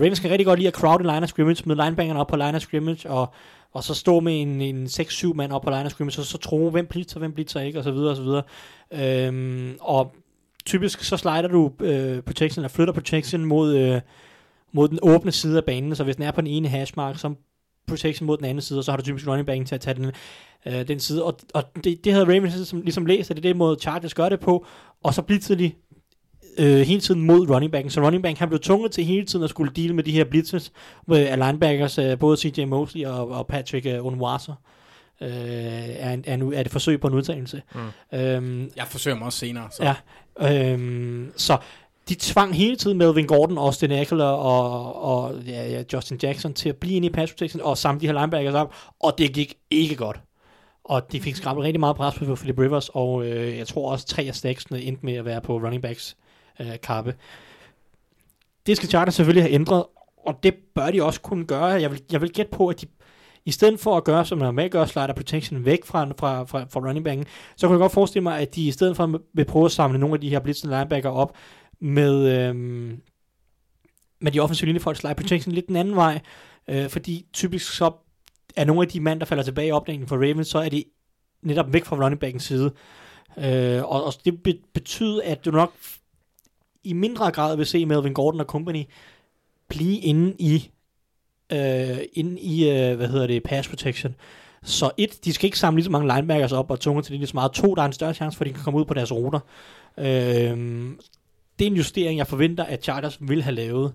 Ravens 0.00 0.20
kan 0.20 0.30
rigtig 0.30 0.46
godt 0.46 0.58
lide 0.58 0.68
at 0.68 0.74
crowde 0.74 1.02
line 1.02 1.22
of 1.22 1.28
scrimmage, 1.28 1.62
med 1.66 1.76
linebackerne 1.76 2.20
op 2.20 2.26
på 2.26 2.36
line 2.36 2.56
of 2.56 2.62
scrimmage, 2.62 3.10
og, 3.10 3.32
og 3.72 3.84
så 3.84 3.94
stå 3.94 4.20
med 4.20 4.42
en, 4.42 4.60
en 4.60 4.86
6-7 4.86 5.34
mand 5.34 5.52
op 5.52 5.62
på 5.62 5.70
line 5.70 5.84
of 5.84 5.90
scrimmage, 5.90 6.20
og 6.20 6.24
så 6.24 6.38
tro, 6.38 6.70
hvem 6.70 6.86
blitzer, 6.86 7.18
hvem 7.18 7.32
blitzer 7.32 7.60
ikke, 7.60 7.78
og 7.78 7.84
så 7.84 7.90
videre, 7.90 8.10
og 8.10 8.16
så 8.16 8.22
videre. 8.22 8.42
Øhm, 8.92 9.76
og 9.80 10.14
typisk 10.66 11.04
så 11.04 11.16
slider 11.16 11.48
du 11.48 11.72
øh, 11.80 12.22
protection, 12.22 12.60
eller 12.60 12.68
flytter 12.68 12.94
protection 12.94 13.44
mod, 13.44 13.76
Øh, 13.76 14.00
mod 14.72 14.88
den 14.88 14.98
åbne 15.02 15.32
side 15.32 15.56
af 15.56 15.64
banen, 15.64 15.96
så 15.96 16.04
hvis 16.04 16.16
den 16.16 16.24
er 16.24 16.30
på 16.30 16.40
den 16.40 16.50
ene 16.50 16.68
hashmark, 16.68 17.18
så 17.18 17.34
protection 17.88 18.26
mod 18.26 18.36
den 18.36 18.44
anden 18.44 18.62
side, 18.62 18.80
og 18.80 18.84
så 18.84 18.92
har 18.92 18.96
du 18.96 19.02
typisk 19.02 19.26
running 19.26 19.46
backen 19.46 19.66
til 19.66 19.74
at 19.74 19.80
tage 19.80 19.94
den, 19.94 20.12
uh, 20.66 20.82
den 20.88 21.00
side, 21.00 21.24
og, 21.24 21.38
og 21.54 21.64
det, 21.84 22.04
det 22.04 22.12
havde 22.12 22.24
Ravens 22.24 22.54
ligesom, 22.54 22.80
ligesom 22.80 23.06
læst, 23.06 23.30
at 23.30 23.36
det 23.36 23.44
er 23.44 23.48
det 23.48 23.56
måde 23.56 23.76
Chargers 23.80 24.14
gør 24.14 24.28
det 24.28 24.40
på, 24.40 24.66
og 25.02 25.14
så 25.14 25.22
blitzede 25.22 25.58
de 25.58 25.72
øh, 26.58 26.80
hele 26.80 27.00
tiden 27.00 27.22
mod 27.22 27.50
running 27.50 27.72
backen. 27.72 27.90
Så 27.90 28.00
running 28.00 28.22
back 28.22 28.38
han 28.38 28.48
blev 28.48 28.60
tvunget 28.60 28.92
til 28.92 29.04
hele 29.04 29.26
tiden 29.26 29.44
at 29.44 29.50
skulle 29.50 29.72
deal 29.76 29.94
med 29.94 30.04
de 30.04 30.12
her 30.12 30.24
blitzes 30.24 30.72
med 31.06 31.26
af 31.26 31.38
linebackers, 31.38 31.98
øh, 31.98 32.18
både 32.18 32.36
CJ 32.36 32.64
Mosley 32.64 33.04
og, 33.06 33.28
og 33.28 33.46
Patrick 33.46 33.86
øh, 33.86 34.06
Onwasa. 34.06 34.52
Øh, 35.20 35.28
er, 35.28 36.12
en, 36.12 36.24
er, 36.26 36.36
nu, 36.36 36.52
er 36.52 36.62
det 36.62 36.72
forsøg 36.72 37.00
på 37.00 37.06
en 37.06 37.14
udtalelse. 37.14 37.62
Mm. 37.74 38.18
Øhm, 38.18 38.70
Jeg 38.76 38.86
forsøger 38.86 39.16
mig 39.16 39.26
også 39.26 39.38
senere. 39.38 39.68
Så. 39.70 39.94
Ja. 40.40 40.72
øhm, 40.72 41.32
så 41.36 41.56
de 42.08 42.14
tvang 42.14 42.54
hele 42.54 42.76
tiden 42.76 42.98
Melvin 42.98 43.26
Gordon, 43.26 43.58
Austin 43.58 43.90
Eckler 43.90 44.24
og, 44.24 45.02
og 45.02 45.34
ja, 45.46 45.70
ja, 45.70 45.82
Justin 45.92 46.18
Jackson 46.22 46.54
til 46.54 46.68
at 46.68 46.76
blive 46.76 46.94
inde 46.94 47.06
i 47.06 47.10
pass 47.10 47.32
protection 47.32 47.62
og 47.62 47.78
samle 47.78 48.00
de 48.00 48.06
her 48.06 48.12
linebackers 48.12 48.54
op, 48.54 48.74
og 49.00 49.18
det 49.18 49.32
gik 49.32 49.54
ikke 49.70 49.96
godt. 49.96 50.20
Og 50.84 51.12
de 51.12 51.20
fik 51.20 51.36
skrabet 51.36 51.64
rigtig 51.64 51.80
meget 51.80 51.96
pres 51.96 52.14
på 52.14 52.34
Philip 52.34 52.58
Rivers, 52.58 52.88
og 52.88 53.26
øh, 53.26 53.58
jeg 53.58 53.66
tror 53.66 53.92
også 53.92 54.06
tre 54.06 54.22
af 54.22 54.34
stacksene 54.34 54.82
endte 54.82 55.06
med 55.06 55.14
at 55.14 55.24
være 55.24 55.40
på 55.40 55.56
running 55.56 55.82
backs 55.82 56.16
øh, 56.60 56.72
kappe. 56.82 57.14
Det 58.66 58.76
skal 58.76 58.88
Chargers 58.88 59.14
selvfølgelig 59.14 59.42
have 59.42 59.54
ændret, 59.54 59.84
og 60.26 60.34
det 60.42 60.54
bør 60.74 60.90
de 60.90 61.02
også 61.02 61.20
kunne 61.20 61.44
gøre. 61.44 61.64
Jeg 61.64 61.90
vil, 61.90 62.00
jeg 62.12 62.20
vil 62.20 62.32
gætte 62.32 62.50
på, 62.50 62.68
at 62.68 62.80
de, 62.80 62.86
i 63.44 63.50
stedet 63.50 63.80
for 63.80 63.96
at 63.96 64.04
gøre, 64.04 64.24
som 64.24 64.38
man 64.38 64.46
normalt 64.46 64.72
gør, 64.72 64.84
slider 64.84 65.12
protection 65.12 65.64
væk 65.64 65.84
fra, 65.84 66.04
fra, 66.18 66.44
fra, 66.44 66.64
fra 66.70 66.80
running 66.80 67.04
backen, 67.04 67.26
så 67.56 67.66
kunne 67.66 67.74
jeg 67.74 67.80
godt 67.80 67.92
forestille 67.92 68.22
mig, 68.22 68.40
at 68.40 68.54
de 68.54 68.66
i 68.66 68.70
stedet 68.70 68.96
for 68.96 69.20
vil 69.34 69.44
prøve 69.44 69.64
at 69.64 69.72
samle 69.72 69.98
nogle 69.98 70.14
af 70.14 70.20
de 70.20 70.30
her 70.30 70.40
blitzende 70.40 70.76
linebacker 70.76 71.10
op 71.10 71.36
med, 71.82 72.48
øhm, 72.48 73.00
med 74.20 74.32
de 74.32 74.40
offensive 74.40 74.66
linjefolk 74.66 74.96
slide 74.96 75.14
protection 75.14 75.54
lidt 75.54 75.68
den 75.68 75.76
anden 75.76 75.96
vej, 75.96 76.20
øh, 76.68 76.88
fordi 76.88 77.26
typisk 77.32 77.72
så 77.72 77.92
er 78.56 78.64
nogle 78.64 78.82
af 78.82 78.88
de 78.88 79.00
mand, 79.00 79.20
der 79.20 79.26
falder 79.26 79.44
tilbage 79.44 79.68
i 79.68 79.72
opdækningen 79.72 80.08
for 80.08 80.16
Ravens, 80.16 80.48
så 80.48 80.58
er 80.58 80.68
de 80.68 80.84
netop 81.42 81.72
væk 81.72 81.84
fra 81.84 81.96
running 81.96 82.20
backens 82.20 82.44
side. 82.44 82.72
Øh, 83.38 83.82
og, 83.84 84.04
og 84.04 84.12
det 84.24 84.42
be- 84.42 84.62
betyder, 84.74 85.20
at 85.24 85.44
du 85.44 85.50
nok 85.50 85.72
i 86.84 86.92
mindre 86.92 87.30
grad 87.30 87.56
vil 87.56 87.66
se 87.66 87.86
Melvin 87.86 88.14
Gordon 88.14 88.40
og 88.40 88.46
company 88.46 88.84
blive 89.68 89.98
inde 89.98 90.34
i 90.38 90.70
øh, 91.52 91.98
inde 92.12 92.40
i, 92.40 92.70
øh, 92.70 92.96
hvad 92.96 93.08
hedder 93.08 93.26
det, 93.26 93.42
pass 93.42 93.68
protection. 93.68 94.14
Så 94.62 94.90
et, 94.96 95.24
de 95.24 95.32
skal 95.32 95.46
ikke 95.46 95.58
samle 95.58 95.76
lige 95.76 95.84
så 95.84 95.90
mange 95.90 96.14
linebackers 96.14 96.52
op 96.52 96.70
og 96.70 96.80
tunge 96.80 97.02
til 97.02 97.12
det 97.12 97.20
lige 97.20 97.28
så 97.28 97.36
meget. 97.36 97.52
To, 97.52 97.74
der 97.74 97.82
er 97.82 97.86
en 97.86 97.92
større 97.92 98.14
chance 98.14 98.36
for, 98.36 98.44
at 98.44 98.48
de 98.48 98.54
kan 98.54 98.64
komme 98.64 98.80
ud 98.80 98.84
på 98.84 98.94
deres 98.94 99.12
ruter. 99.12 99.40
Øh, 99.98 100.90
det 101.62 101.68
er 101.68 101.70
en 101.70 101.76
justering, 101.76 102.18
jeg 102.18 102.26
forventer, 102.26 102.64
at 102.64 102.82
Chargers 102.82 103.18
vil 103.20 103.42
have 103.42 103.54
lavet, 103.54 103.92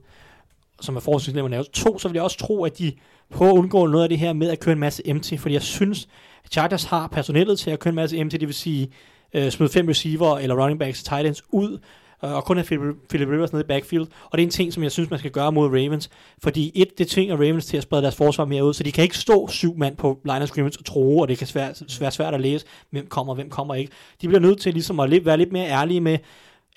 som 0.81 0.95
er 0.95 0.99
forholdsvis 0.99 1.35
lavet. 1.35 1.67
To, 1.71 1.99
så 1.99 2.07
vil 2.07 2.15
jeg 2.15 2.23
også 2.23 2.37
tro, 2.37 2.63
at 2.63 2.77
de 2.77 2.91
prøver 3.31 3.51
at 3.51 3.57
undgå 3.57 3.87
noget 3.87 4.03
af 4.03 4.09
det 4.09 4.19
her 4.19 4.33
med 4.33 4.49
at 4.49 4.59
køre 4.59 4.73
en 4.73 4.79
masse 4.79 5.13
MT, 5.13 5.33
fordi 5.39 5.53
jeg 5.53 5.61
synes, 5.61 6.07
at 6.45 6.51
Chargers 6.51 6.83
har 6.83 7.07
personellet 7.07 7.59
til 7.59 7.71
at 7.71 7.79
køre 7.79 7.89
en 7.89 7.95
masse 7.95 8.23
MT, 8.23 8.31
det 8.31 8.41
vil 8.47 8.53
sige 8.53 8.89
øh, 9.33 9.51
smide 9.51 9.69
fem 9.69 9.87
receiver 9.87 10.37
eller 10.37 10.63
running 10.63 10.79
backs, 10.79 11.03
tight 11.03 11.27
ends 11.27 11.43
ud, 11.51 11.79
øh, 12.23 12.31
og 12.31 12.45
kun 12.45 12.57
have 12.57 12.65
Philip, 12.65 12.95
Philip 13.09 13.27
Rivers 13.27 13.53
nede 13.53 13.63
i 13.63 13.67
backfield. 13.67 14.07
Og 14.25 14.37
det 14.37 14.39
er 14.43 14.45
en 14.47 14.51
ting, 14.51 14.73
som 14.73 14.83
jeg 14.83 14.91
synes, 14.91 15.09
man 15.09 15.19
skal 15.19 15.31
gøre 15.31 15.51
mod 15.51 15.67
Ravens. 15.67 16.09
Fordi 16.43 16.71
et, 16.75 16.97
det 16.97 17.07
tvinger 17.07 17.35
Ravens 17.35 17.65
til 17.65 17.77
at 17.77 17.83
sprede 17.83 18.01
deres 18.01 18.15
forsvar 18.15 18.45
mere 18.45 18.65
ud, 18.65 18.73
så 18.73 18.83
de 18.83 18.91
kan 18.91 19.03
ikke 19.03 19.17
stå 19.17 19.47
syv 19.47 19.77
mand 19.77 19.97
på 19.97 20.19
line 20.25 20.41
of 20.41 20.47
scrimmage 20.47 20.79
og 20.79 20.85
tro, 20.85 21.19
og 21.19 21.27
det 21.27 21.37
kan 21.37 21.47
være 21.53 21.73
svært, 21.87 22.13
svært 22.13 22.33
at 22.33 22.41
læse, 22.41 22.65
hvem 22.89 23.07
kommer, 23.07 23.33
hvem 23.33 23.49
kommer 23.49 23.75
ikke. 23.75 23.91
De 24.21 24.27
bliver 24.27 24.41
nødt 24.41 24.61
til 24.61 24.73
ligesom 24.73 24.99
at 24.99 25.25
være 25.25 25.37
lidt 25.37 25.51
mere 25.51 25.67
ærlige 25.67 26.01
med, 26.01 26.17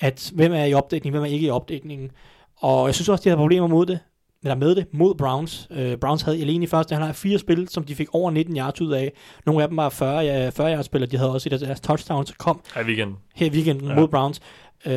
at 0.00 0.30
hvem 0.34 0.52
er 0.52 0.64
i 0.64 0.74
opdækning, 0.74 1.14
hvem 1.14 1.22
er 1.22 1.28
ikke 1.28 1.46
i 1.46 1.50
opdækningen. 1.50 2.10
Og 2.56 2.86
jeg 2.86 2.94
synes 2.94 3.08
også, 3.08 3.22
de 3.24 3.28
havde 3.28 3.38
problemer 3.38 3.66
mod 3.66 3.86
det 3.86 3.98
eller 4.42 4.54
med 4.54 4.74
det 4.74 4.86
mod 4.92 5.14
Browns. 5.14 5.68
Uh, 5.70 5.94
Browns 6.00 6.22
havde 6.22 6.40
alene 6.40 6.64
i 6.64 6.66
første 6.66 6.94
halvleg 6.94 7.14
fire 7.16 7.38
spil, 7.38 7.68
som 7.68 7.84
de 7.84 7.94
fik 7.94 8.08
over 8.12 8.30
19 8.30 8.56
yards 8.56 8.80
ud 8.80 8.92
af. 8.92 9.12
Nogle 9.46 9.62
af 9.62 9.68
dem 9.68 9.76
var 9.76 9.88
40, 9.88 10.18
ja, 10.18 10.48
40 10.48 10.74
yards 10.74 10.86
spillere, 10.86 11.10
de 11.10 11.16
havde 11.16 11.32
også 11.32 11.48
et 11.48 11.52
af 11.52 11.58
deres 11.58 11.80
touchdowns, 11.80 12.32
kom 12.38 12.60
Her 12.74 12.82
i 12.82 12.84
weekenden. 12.84 13.16
her 13.34 13.46
i 13.46 13.50
weekenden 13.50 13.88
ja. 13.88 13.94
mod 13.94 14.08
Browns, 14.08 14.40
uh, 14.86 14.92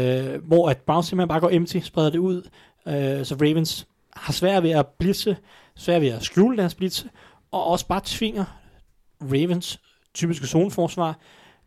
hvor 0.48 0.70
at 0.70 0.78
Browns 0.78 1.06
simpelthen 1.08 1.28
bare 1.28 1.40
går 1.40 1.50
empty, 1.52 1.78
spreder 1.78 2.10
det 2.10 2.20
ud, 2.20 2.38
uh, 2.86 2.94
så 3.26 3.36
Ravens 3.42 3.88
har 4.16 4.34
svært 4.34 4.64
ved 4.64 4.72
at 4.72 4.88
blitse, 4.88 5.38
svært 5.76 6.02
ved 6.02 6.10
at 6.10 6.24
skjule 6.24 6.58
deres 6.58 6.76
blitse, 6.76 7.10
og 7.52 7.68
også 7.68 7.88
bare 7.88 8.02
tvinger 8.06 8.46
Ravens 9.22 9.80
typiske 10.14 10.48
zoneforsvar 10.48 11.20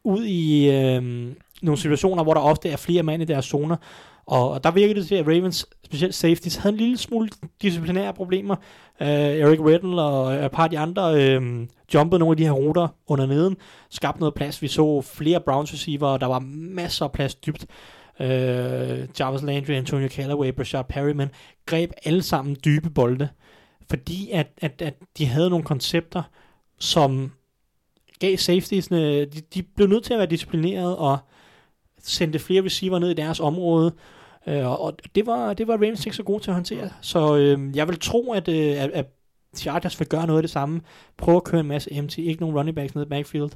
ud 0.05 0.25
i 0.25 0.71
øh, 0.71 1.33
nogle 1.63 1.79
situationer, 1.79 2.23
hvor 2.23 2.35
der 2.35 2.41
ofte 2.41 2.69
er 2.69 2.77
flere 2.77 3.03
mand 3.03 3.23
i 3.23 3.25
deres 3.25 3.45
zoner, 3.45 3.77
og, 4.27 4.51
og 4.51 4.65
der 4.65 4.71
virkede 4.71 5.01
det 5.01 5.09
til, 5.09 5.15
at 5.15 5.27
Ravens, 5.27 5.67
specielt 5.85 6.15
safeties, 6.15 6.57
havde 6.57 6.73
en 6.73 6.81
lille 6.81 6.99
smule 6.99 7.29
disciplinære 7.63 8.15
problemer. 8.15 8.57
Uh, 9.01 9.07
Eric 9.07 9.61
Weddle 9.61 10.03
og 10.03 10.37
øh, 10.37 10.45
et 10.45 10.51
par 10.51 10.65
af 10.65 10.71
de 10.71 10.79
andre 10.79 11.37
uh, 11.37 11.67
jumpede 11.95 12.19
nogle 12.19 12.33
af 12.33 12.37
de 12.37 12.45
her 12.45 12.53
ruter 12.53 12.89
under 13.07 13.27
neden, 13.27 13.57
skabte 13.91 14.21
noget 14.21 14.35
plads. 14.35 14.63
Vi 14.63 14.69
så 14.69 15.01
flere 15.01 15.41
Browns 15.41 15.73
receiver, 15.73 16.07
og 16.07 16.21
der 16.21 16.27
var 16.27 16.39
masser 16.75 17.05
af 17.05 17.13
plads 17.13 17.35
dybt. 17.35 17.67
Uh, 18.21 18.27
Jarvis 19.21 19.43
Landry, 19.43 19.71
Antonio 19.71 20.09
Callaway, 20.09 20.53
Brashard 20.53 20.89
Perryman 20.89 21.31
greb 21.67 21.91
alle 22.05 22.23
sammen 22.23 22.57
dybe 22.65 22.91
bolde, 22.91 23.29
fordi 23.91 24.31
at, 24.31 24.47
at, 24.59 24.83
at 24.83 24.95
de 25.19 25.27
havde 25.27 25.51
nogle 25.51 25.65
koncepter, 25.65 26.23
som 26.79 27.33
gav 28.21 28.37
safetiesne, 28.37 29.25
de, 29.25 29.41
de 29.55 29.63
blev 29.63 29.89
nødt 29.89 30.05
til 30.05 30.13
at 30.13 30.19
være 30.19 30.31
disciplineret 30.31 30.97
og 30.97 31.19
sendte 32.07 32.39
flere 32.39 32.65
receiver 32.65 32.99
ned 32.99 33.11
i 33.11 33.15
deres 33.15 33.41
område, 33.41 33.93
Øh, 34.49 34.81
og 34.81 34.99
det 35.15 35.27
var, 35.27 35.55
det 35.55 35.69
var 35.69 35.75
Ravens 35.75 36.07
ikke 36.07 36.17
så 36.17 36.23
gode 36.23 36.43
til 36.43 36.51
at 36.51 36.55
håndtere. 36.55 36.91
Så 37.01 37.37
øh, 37.37 37.77
jeg 37.77 37.89
vil 37.89 37.99
tro, 38.01 38.33
at, 38.33 38.49
øh, 38.49 38.83
at, 38.83 38.91
at 38.91 39.07
Chargers 39.57 40.01
vil 40.01 40.09
gøre 40.09 40.27
noget 40.27 40.39
af 40.39 40.43
det 40.43 40.51
samme. 40.51 40.81
Prøve 41.17 41.37
at 41.37 41.45
køre 41.45 41.61
en 41.61 41.67
masse 41.67 42.03
MT, 42.03 42.19
ikke 42.19 42.41
nogen 42.41 42.57
running 42.57 42.77
backs 42.77 42.95
ned 42.95 43.07
i 43.07 43.09
backfield. 43.09 43.51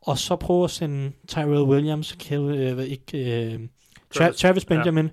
Og 0.00 0.18
så 0.18 0.36
prøve 0.36 0.64
at 0.64 0.70
sende 0.70 1.12
Tyrell 1.28 1.62
Williams, 1.62 2.12
Kel, 2.12 2.40
øh, 2.40 2.84
ikke, 2.84 3.52
øh, 3.52 3.60
Travis, 4.14 4.36
Travis 4.36 4.64
Benjamin, 4.64 5.10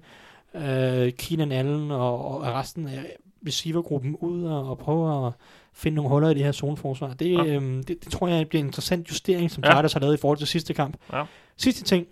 ja. 0.53 1.05
øh, 1.05 1.13
Keenan 1.13 1.51
Allen 1.51 1.91
og, 1.91 2.25
og 2.25 2.41
resten 2.41 2.87
af 2.87 3.15
receivergruppen 3.47 4.15
ud 4.15 4.43
og, 4.43 4.69
og 4.69 4.77
prøve 4.77 5.27
at 5.27 5.33
finde 5.73 5.95
nogle 5.95 6.09
huller 6.09 6.29
i 6.29 6.33
det 6.33 6.43
her 6.43 6.51
zoneforsvar. 6.51 7.13
Det, 7.13 7.31
ja. 7.31 7.45
øh, 7.45 7.61
det, 7.61 7.87
det 7.87 8.11
tror 8.11 8.27
jeg 8.27 8.49
bliver 8.49 8.59
en 8.59 8.67
interessant 8.67 9.09
justering, 9.09 9.51
som 9.51 9.63
Chargers 9.63 9.95
ja. 9.95 9.99
har 9.99 10.01
lavet 10.01 10.17
i 10.17 10.21
forhold 10.21 10.37
til 10.37 10.47
sidste 10.47 10.73
kamp. 10.73 10.97
Ja. 11.13 11.23
Sidste 11.57 11.83
ting, 11.83 12.07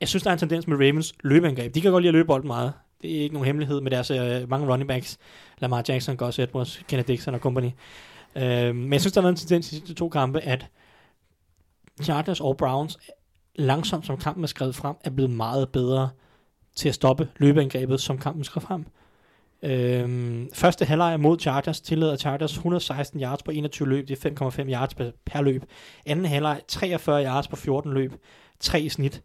jeg 0.00 0.08
synes, 0.08 0.22
der 0.22 0.30
er 0.30 0.32
en 0.32 0.38
tendens 0.38 0.66
med 0.66 0.76
Ravens 0.76 1.14
løbeangreb. 1.22 1.74
De 1.74 1.80
kan 1.80 1.90
godt 1.90 2.02
lide 2.02 2.08
at 2.08 2.14
løbe 2.14 2.26
bolden 2.26 2.46
meget. 2.46 2.72
Det 3.02 3.16
er 3.16 3.22
ikke 3.22 3.34
nogen 3.34 3.46
hemmelighed 3.46 3.80
med 3.80 3.90
deres 3.90 4.10
øh, 4.10 4.50
mange 4.50 4.72
running 4.72 4.88
backs. 4.88 5.18
Lamar 5.58 5.84
Jackson, 5.88 6.16
Gus 6.16 6.38
Edwards, 6.38 6.82
Kenneth 6.88 7.08
Dixon 7.08 7.34
og 7.34 7.40
company. 7.40 7.70
Øh, 8.36 8.74
men 8.74 8.92
jeg 8.92 9.00
synes, 9.00 9.12
der 9.12 9.22
er 9.22 9.28
en 9.28 9.36
tendens 9.36 9.72
i 9.72 9.78
de 9.78 9.94
to 9.94 10.08
kampe, 10.08 10.40
at 10.40 10.66
Chargers 12.02 12.40
og 12.40 12.56
Browns 12.56 12.98
langsomt, 13.56 14.06
som 14.06 14.16
kampen 14.16 14.44
er 14.44 14.48
skrevet 14.48 14.74
frem, 14.74 14.96
er 15.04 15.10
blevet 15.10 15.30
meget 15.30 15.68
bedre 15.68 16.10
til 16.76 16.88
at 16.88 16.94
stoppe 16.94 17.28
løbeangrebet, 17.36 18.00
som 18.00 18.18
kampen 18.18 18.44
skrev 18.44 18.62
frem. 18.62 18.84
Øhm, 19.62 20.48
første 20.54 20.84
halvleg 20.84 21.20
mod 21.20 21.38
Chargers 21.38 21.80
tillader 21.80 22.16
Chargers 22.16 22.52
116 22.52 23.20
yards 23.20 23.42
på 23.42 23.50
21 23.50 23.88
løb, 23.88 24.08
det 24.08 24.24
er 24.24 24.50
5,5 24.50 24.72
yards 24.72 24.94
per, 24.94 25.10
per 25.26 25.42
løb. 25.42 25.64
Anden 26.06 26.24
halvleg 26.24 26.60
43 26.68 27.24
yards 27.24 27.48
på 27.48 27.56
14 27.56 27.92
løb, 27.92 28.12
3 28.60 28.80
i 28.80 28.88
snit. 28.88 29.22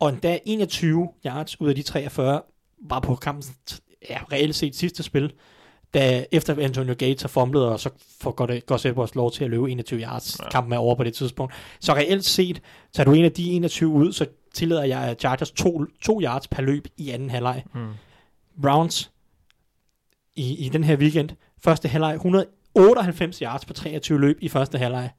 Og 0.00 0.08
endda 0.08 0.38
21 0.44 1.08
yards 1.26 1.60
ud 1.60 1.68
af 1.68 1.74
de 1.74 1.82
43 1.82 2.42
var 2.82 3.00
på 3.00 3.14
kampens 3.14 3.52
ja, 4.10 4.18
reelt 4.32 4.54
set 4.54 4.76
sidste 4.76 5.02
spil, 5.02 5.32
da 5.94 6.24
efter 6.32 6.64
Antonio 6.64 6.94
Gates 6.98 7.22
har 7.22 7.28
fumlet, 7.28 7.64
og 7.64 7.80
så 7.80 7.90
får 8.20 8.60
Gus 8.66 8.86
Edwards 8.86 9.14
lov 9.14 9.32
til 9.32 9.44
at 9.44 9.50
løbe 9.50 9.70
21 9.70 10.00
yards. 10.00 10.38
Ja. 10.40 10.48
Kampen 10.48 10.72
er 10.72 10.78
over 10.78 10.94
på 10.94 11.04
det 11.04 11.14
tidspunkt. 11.14 11.54
Så 11.80 11.94
reelt 11.94 12.24
set, 12.24 12.62
tager 12.92 13.04
du 13.04 13.12
en 13.12 13.24
af 13.24 13.32
de 13.32 13.50
21 13.50 13.90
ud, 13.90 14.12
så 14.12 14.26
tillader 14.54 14.84
jeg 14.84 15.16
Chargers 15.18 15.50
2 16.00 16.20
yards 16.22 16.48
per 16.48 16.62
løb 16.62 16.86
i 16.96 17.10
anden 17.10 17.30
halvleg. 17.30 17.64
Mm. 17.74 17.92
Browns 18.62 19.10
i, 20.36 20.66
i 20.66 20.68
den 20.68 20.84
her 20.84 20.96
weekend, 20.96 21.30
første 21.64 21.88
halvleg 21.88 22.14
198 22.14 23.38
yards 23.38 23.64
på 23.64 23.72
23 23.72 24.20
løb 24.20 24.38
i 24.40 24.48
første 24.48 24.78
halvleg. 24.78 25.10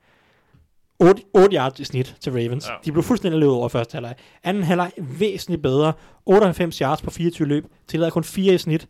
8, 1.00 1.24
8 1.34 1.58
yards 1.58 1.80
i 1.80 1.84
snit 1.84 2.16
til 2.20 2.32
Ravens. 2.32 2.68
Ja. 2.68 2.74
De 2.86 2.92
blev 2.92 3.04
fuldstændig 3.04 3.40
løbet 3.40 3.56
over 3.56 3.70
første 3.70 3.96
halvleg. 3.96 4.16
Anden 4.44 4.64
halvleg 4.64 4.92
væsentligt 4.98 5.62
bedre. 5.62 5.94
98 6.26 6.78
yards 6.78 7.02
på 7.02 7.12
24 7.12 7.48
løb. 7.48 7.66
Tillader 7.88 8.12
kun 8.12 8.24
4 8.24 8.54
i 8.54 8.58
snit. 8.58 8.88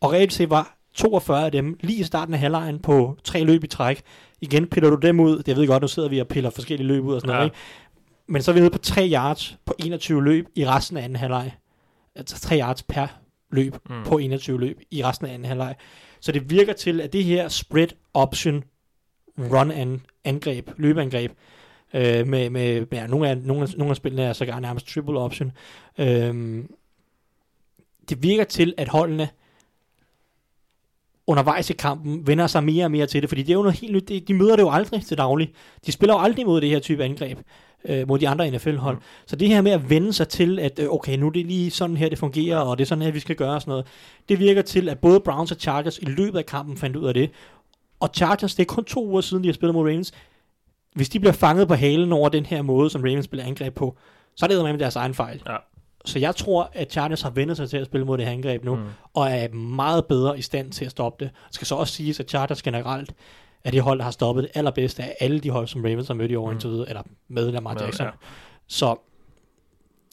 Og 0.00 0.12
reelt 0.12 0.32
set 0.32 0.50
var 0.50 0.76
42 0.94 1.44
af 1.44 1.52
dem 1.52 1.76
lige 1.80 2.00
i 2.00 2.04
starten 2.04 2.34
af 2.34 2.40
halvlejen 2.40 2.78
på 2.78 3.16
tre 3.24 3.44
løb 3.44 3.64
i 3.64 3.66
træk. 3.66 4.02
Igen 4.40 4.66
piller 4.66 4.90
du 4.90 4.96
dem 4.96 5.20
ud. 5.20 5.42
Det 5.42 5.56
ved 5.56 5.66
godt, 5.66 5.80
nu 5.80 5.88
sidder 5.88 6.08
vi 6.08 6.20
og 6.20 6.28
piller 6.28 6.50
forskellige 6.50 6.88
løb 6.88 7.04
ud 7.04 7.14
og 7.14 7.20
sådan 7.20 7.30
ja. 7.30 7.36
noget. 7.36 7.46
Ikke? 7.46 7.56
Men 8.28 8.42
så 8.42 8.50
er 8.50 8.52
vi 8.52 8.60
nede 8.60 8.70
på 8.70 8.78
3 8.78 9.10
yards 9.12 9.58
på 9.66 9.74
21 9.78 10.24
løb 10.24 10.46
i 10.54 10.66
resten 10.66 10.96
af 10.96 11.04
anden 11.04 11.16
halvleg. 11.16 11.52
Altså 12.16 12.40
3 12.40 12.60
yards 12.60 12.82
per 12.82 13.06
løb 13.52 13.76
mm. 13.90 14.04
på 14.04 14.18
21 14.18 14.60
løb 14.60 14.80
i 14.90 15.04
resten 15.04 15.26
af 15.26 15.34
anden 15.34 15.48
halvleg. 15.48 15.74
Så 16.20 16.32
det 16.32 16.50
virker 16.50 16.72
til, 16.72 17.00
at 17.00 17.12
det 17.12 17.24
her 17.24 17.48
spread 17.48 17.88
option 18.14 18.64
run 19.42 19.70
an, 19.70 20.00
angreb, 20.24 20.70
løbeangreb, 20.76 21.32
øh, 21.94 22.26
med, 22.26 22.50
med 22.50 22.86
ja, 22.92 23.06
nogle, 23.06 23.28
af, 23.28 23.38
nogle, 23.38 23.62
af, 23.62 23.68
nogle 23.76 23.90
af 23.90 23.96
spillene 23.96 24.22
er 24.22 24.32
sågar 24.32 24.60
nærmest 24.60 24.88
triple 24.88 25.18
option. 25.18 25.52
Øh, 25.98 26.64
det 28.08 28.22
virker 28.22 28.44
til, 28.44 28.74
at 28.76 28.88
holdene 28.88 29.28
undervejs 31.26 31.70
i 31.70 31.72
kampen 31.72 32.26
vender 32.26 32.46
sig 32.46 32.64
mere 32.64 32.84
og 32.84 32.90
mere 32.90 33.06
til 33.06 33.22
det, 33.22 33.30
fordi 33.30 33.42
det 33.42 33.50
er 33.50 33.56
jo 33.56 33.62
noget 33.62 33.78
helt 33.80 33.92
nyt. 33.92 34.08
De, 34.08 34.20
de 34.20 34.34
møder 34.34 34.56
det 34.56 34.62
jo 34.62 34.70
aldrig 34.70 35.02
til 35.02 35.18
daglig. 35.18 35.52
De 35.86 35.92
spiller 35.92 36.14
jo 36.14 36.20
aldrig 36.20 36.46
mod 36.46 36.60
det 36.60 36.68
her 36.68 36.78
type 36.78 37.04
angreb 37.04 37.38
øh, 37.84 38.08
mod 38.08 38.18
de 38.18 38.28
andre 38.28 38.50
NFL-hold. 38.50 38.96
Mm. 38.96 39.02
Så 39.26 39.36
det 39.36 39.48
her 39.48 39.62
med 39.62 39.72
at 39.72 39.90
vende 39.90 40.12
sig 40.12 40.28
til, 40.28 40.58
at 40.58 40.78
øh, 40.78 40.88
okay, 40.88 41.16
nu 41.16 41.26
er 41.26 41.30
det 41.30 41.46
lige 41.46 41.70
sådan 41.70 41.96
her, 41.96 42.08
det 42.08 42.18
fungerer, 42.18 42.58
og 42.58 42.78
det 42.78 42.84
er 42.84 42.86
sådan 42.86 43.02
her, 43.04 43.10
vi 43.10 43.20
skal 43.20 43.36
gøre 43.36 43.54
og 43.54 43.60
sådan 43.60 43.70
noget, 43.70 43.86
det 44.28 44.38
virker 44.38 44.62
til, 44.62 44.88
at 44.88 44.98
både 44.98 45.20
Browns 45.20 45.52
og 45.52 45.56
Chargers 45.60 45.98
i 45.98 46.04
løbet 46.04 46.38
af 46.38 46.46
kampen 46.46 46.76
fandt 46.76 46.96
ud 46.96 47.06
af 47.06 47.14
det, 47.14 47.30
og 48.00 48.10
Chargers, 48.14 48.54
det 48.54 48.62
er 48.62 48.66
kun 48.66 48.84
to 48.84 49.06
uger 49.06 49.20
siden, 49.20 49.42
de 49.42 49.48
har 49.48 49.54
spillet 49.54 49.74
mod 49.74 49.88
Ravens. 49.88 50.12
Hvis 50.94 51.08
de 51.08 51.20
bliver 51.20 51.32
fanget 51.32 51.68
på 51.68 51.74
halen 51.74 52.12
over 52.12 52.28
den 52.28 52.46
her 52.46 52.62
måde, 52.62 52.90
som 52.90 53.00
Ravens 53.00 53.24
spiller 53.24 53.46
angreb 53.46 53.74
på, 53.74 53.96
så 54.36 54.46
er 54.46 54.48
det 54.48 54.64
med 54.64 54.78
deres 54.78 54.96
egen 54.96 55.14
fejl. 55.14 55.42
Ja. 55.48 55.56
Så 56.04 56.18
jeg 56.18 56.36
tror, 56.36 56.70
at 56.72 56.92
Chargers 56.92 57.22
har 57.22 57.30
vendt 57.30 57.56
sig 57.56 57.70
til 57.70 57.76
at 57.76 57.86
spille 57.86 58.06
mod 58.06 58.18
det 58.18 58.26
her 58.26 58.32
angreb 58.32 58.64
nu, 58.64 58.74
mm. 58.74 58.82
og 59.14 59.30
er 59.30 59.48
meget 59.52 60.06
bedre 60.06 60.38
i 60.38 60.42
stand 60.42 60.72
til 60.72 60.84
at 60.84 60.90
stoppe 60.90 61.24
det. 61.24 61.32
Det 61.46 61.54
skal 61.54 61.66
så 61.66 61.74
også 61.74 61.94
siges, 61.94 62.20
at 62.20 62.28
Chargers 62.28 62.62
generelt 62.62 63.14
er 63.64 63.70
de 63.70 63.80
hold, 63.80 63.98
der 63.98 64.04
har 64.04 64.10
stoppet 64.10 64.44
det 64.44 64.50
allerbedste 64.54 65.02
af 65.02 65.16
alle 65.20 65.40
de 65.40 65.50
hold, 65.50 65.66
som 65.66 65.84
Ravens 65.84 66.06
har 66.06 66.14
mødt 66.14 66.30
i 66.30 66.34
år 66.34 66.46
mm. 66.46 66.52
indtil 66.52 66.70
videre, 66.70 66.88
eller 66.88 67.02
med 67.28 67.52
Lamar 67.52 67.76
Jackson. 67.80 68.06
Ja. 68.06 68.12
Så 68.66 68.96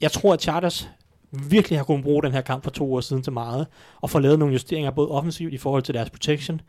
jeg 0.02 0.12
tror, 0.12 0.34
at 0.34 0.42
Chargers 0.42 0.90
virkelig 1.32 1.80
har 1.80 1.84
kunnet 1.84 2.04
bruge 2.04 2.24
den 2.24 2.32
her 2.32 2.42
kamp 2.42 2.64
for 2.64 2.72
to 2.72 2.94
år 2.94 3.02
siden 3.02 3.24
til 3.24 3.34
meget, 3.34 3.68
og 4.02 4.10
få 4.10 4.20
lavet 4.20 4.40
nogle 4.40 4.54
justeringer 4.54 4.92
både 4.92 5.10
offensivt 5.10 5.54
i 5.54 5.58
forhold 5.58 5.84
til 5.84 5.94
deres 5.94 6.10
protection, 6.10 6.62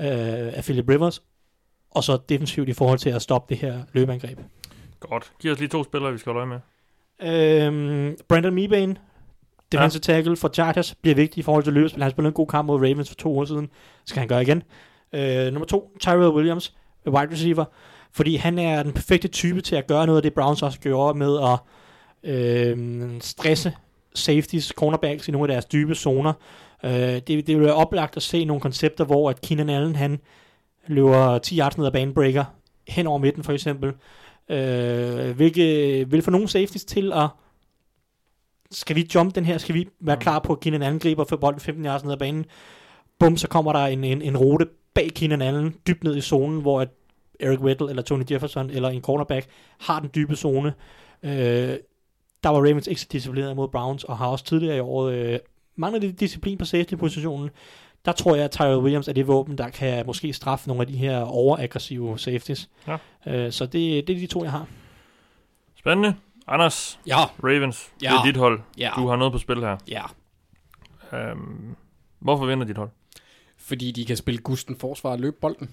øh, 0.00 0.56
af 0.56 0.62
Philip 0.62 0.88
Rivers, 0.88 1.22
og 1.90 2.04
så 2.04 2.18
defensivt 2.28 2.68
i 2.68 2.72
forhold 2.72 2.98
til 2.98 3.10
at 3.10 3.22
stoppe 3.22 3.54
det 3.54 3.62
her 3.62 3.82
løbeangreb. 3.92 4.38
Godt. 5.00 5.32
Giv 5.40 5.52
os 5.52 5.58
lige 5.58 5.68
to 5.68 5.84
spillere, 5.84 6.12
vi 6.12 6.18
skal 6.18 6.32
holde 6.32 6.46
med. 6.46 6.60
Øhm, 7.22 8.16
Brandon 8.28 8.54
Mebane, 8.54 8.96
defensive 9.72 10.02
ja. 10.08 10.14
tackle 10.14 10.36
for 10.36 10.48
Chargers, 10.48 10.94
bliver 10.94 11.14
vigtig 11.14 11.38
i 11.38 11.42
forhold 11.42 11.64
til 11.64 11.72
løbespil. 11.72 12.02
Han 12.02 12.10
spillede 12.10 12.28
en 12.28 12.34
god 12.34 12.46
kamp 12.46 12.66
mod 12.66 12.76
Ravens 12.76 13.08
for 13.08 13.14
to 13.14 13.38
år 13.38 13.44
siden. 13.44 13.70
Skal 14.04 14.18
han 14.18 14.28
gøre 14.28 14.42
igen. 14.42 14.62
Øh, 15.12 15.52
nummer 15.52 15.66
to, 15.66 15.90
Tyrell 16.00 16.28
Williams, 16.28 16.74
wide 17.06 17.32
receiver. 17.32 17.64
Fordi 18.12 18.36
han 18.36 18.58
er 18.58 18.82
den 18.82 18.92
perfekte 18.92 19.28
type 19.28 19.60
til 19.60 19.76
at 19.76 19.86
gøre 19.86 20.06
noget 20.06 20.18
af 20.18 20.22
det, 20.22 20.34
Browns 20.34 20.62
også 20.62 20.80
gjorde 20.80 21.18
med 21.18 21.38
at 21.38 21.58
øh, 22.30 23.10
stresse 23.20 23.72
safeties, 24.14 24.66
cornerbacks 24.66 25.28
i 25.28 25.30
nogle 25.30 25.52
af 25.52 25.54
deres 25.54 25.64
dybe 25.64 25.94
zoner. 25.94 26.32
Øh, 26.84 26.92
det, 26.92 27.26
det 27.26 27.56
vil 27.56 27.60
være 27.60 27.74
oplagt 27.74 28.16
at 28.16 28.22
se 28.22 28.44
nogle 28.44 28.60
koncepter, 28.60 29.04
hvor 29.04 29.30
at 29.30 29.40
Keenan 29.40 29.68
Allen, 29.70 29.96
han 29.96 30.20
løber 30.86 31.38
10 31.38 31.58
yards 31.58 31.78
ned 31.78 31.86
ad 31.86 31.92
banebreaker, 31.92 32.44
hen 32.88 33.06
over 33.06 33.18
midten 33.18 33.44
for 33.44 33.52
eksempel, 33.52 33.92
øh, 34.48 35.36
hvilket 35.36 36.12
vil 36.12 36.22
få 36.22 36.30
nogle 36.30 36.48
safeties 36.48 36.84
til 36.84 37.12
at 37.12 37.28
skal 38.70 38.96
vi 38.96 39.10
jump 39.14 39.34
den 39.34 39.44
her, 39.44 39.58
skal 39.58 39.74
vi 39.74 39.88
være 40.00 40.16
klar 40.16 40.38
på, 40.38 40.52
at 40.52 40.60
Keenan 40.60 40.82
Allen 40.82 41.00
griber 41.00 41.24
for 41.24 41.36
bolden 41.36 41.60
15 41.60 41.84
yards 41.84 42.04
ned 42.04 42.12
ad 42.12 42.18
banen, 42.18 42.44
bum, 43.18 43.36
så 43.36 43.48
kommer 43.48 43.72
der 43.72 43.80
en, 43.80 44.04
en, 44.04 44.22
en 44.22 44.36
rute 44.36 44.66
bag 44.94 45.10
Keenan 45.14 45.42
Allen, 45.42 45.76
dybt 45.86 46.04
ned 46.04 46.16
i 46.16 46.20
zonen, 46.20 46.60
hvor 46.60 46.80
at 46.80 46.88
Eric 47.40 47.60
Weddle 47.60 47.90
eller 47.90 48.02
Tony 48.02 48.24
Jefferson 48.30 48.70
eller 48.70 48.88
en 48.88 49.02
cornerback 49.02 49.46
har 49.78 50.00
den 50.00 50.10
dybe 50.14 50.36
zone. 50.36 50.74
Øh, 51.22 51.76
der 52.42 52.48
var 52.48 52.58
Ravens 52.58 52.86
ikke 52.86 53.00
så 53.00 53.06
disciplineret 53.12 53.56
mod 53.56 53.68
Browns, 53.68 54.04
og 54.04 54.18
har 54.18 54.26
også 54.26 54.44
tidligere 54.44 54.76
i 54.76 54.80
året 54.80 55.14
øh, 55.14 55.38
manglet 55.76 56.02
lidt 56.02 56.20
disciplin 56.20 56.58
på 56.58 56.64
safety-positionen. 56.64 57.50
Der 58.04 58.12
tror 58.12 58.34
jeg, 58.34 58.44
at 58.44 58.50
Tyrell 58.50 58.78
Williams 58.78 59.08
er 59.08 59.12
det 59.12 59.26
våben, 59.26 59.58
der 59.58 59.68
kan 59.70 60.06
måske 60.06 60.32
straffe 60.32 60.68
nogle 60.68 60.80
af 60.80 60.86
de 60.86 60.96
her 60.96 61.20
overaggressive 61.20 62.18
safeties. 62.18 62.70
Ja. 62.86 62.96
Øh, 63.26 63.52
så 63.52 63.64
det, 63.66 64.06
det 64.06 64.16
er 64.16 64.20
de 64.20 64.26
to, 64.26 64.42
jeg 64.42 64.52
har. 64.52 64.66
Spændende. 65.76 66.14
Anders, 66.46 67.00
Ja, 67.06 67.24
Ravens, 67.24 67.92
Ja. 68.02 68.08
det 68.10 68.16
er 68.18 68.22
dit 68.24 68.36
hold. 68.36 68.60
ja, 68.78 68.90
Du 68.96 69.06
har 69.08 69.16
noget 69.16 69.32
på 69.32 69.38
spil 69.38 69.56
her. 69.60 69.76
ja. 69.88 70.02
Øhm, 71.12 71.76
hvorfor 72.18 72.46
vinder 72.46 72.66
dit 72.66 72.76
hold? 72.76 72.90
Fordi 73.56 73.90
de 73.90 74.04
kan 74.04 74.16
spille 74.16 74.40
gusten 74.40 74.76
forsvar 74.76 75.10
og 75.10 75.18
løbe 75.20 75.36
bolden. 75.40 75.70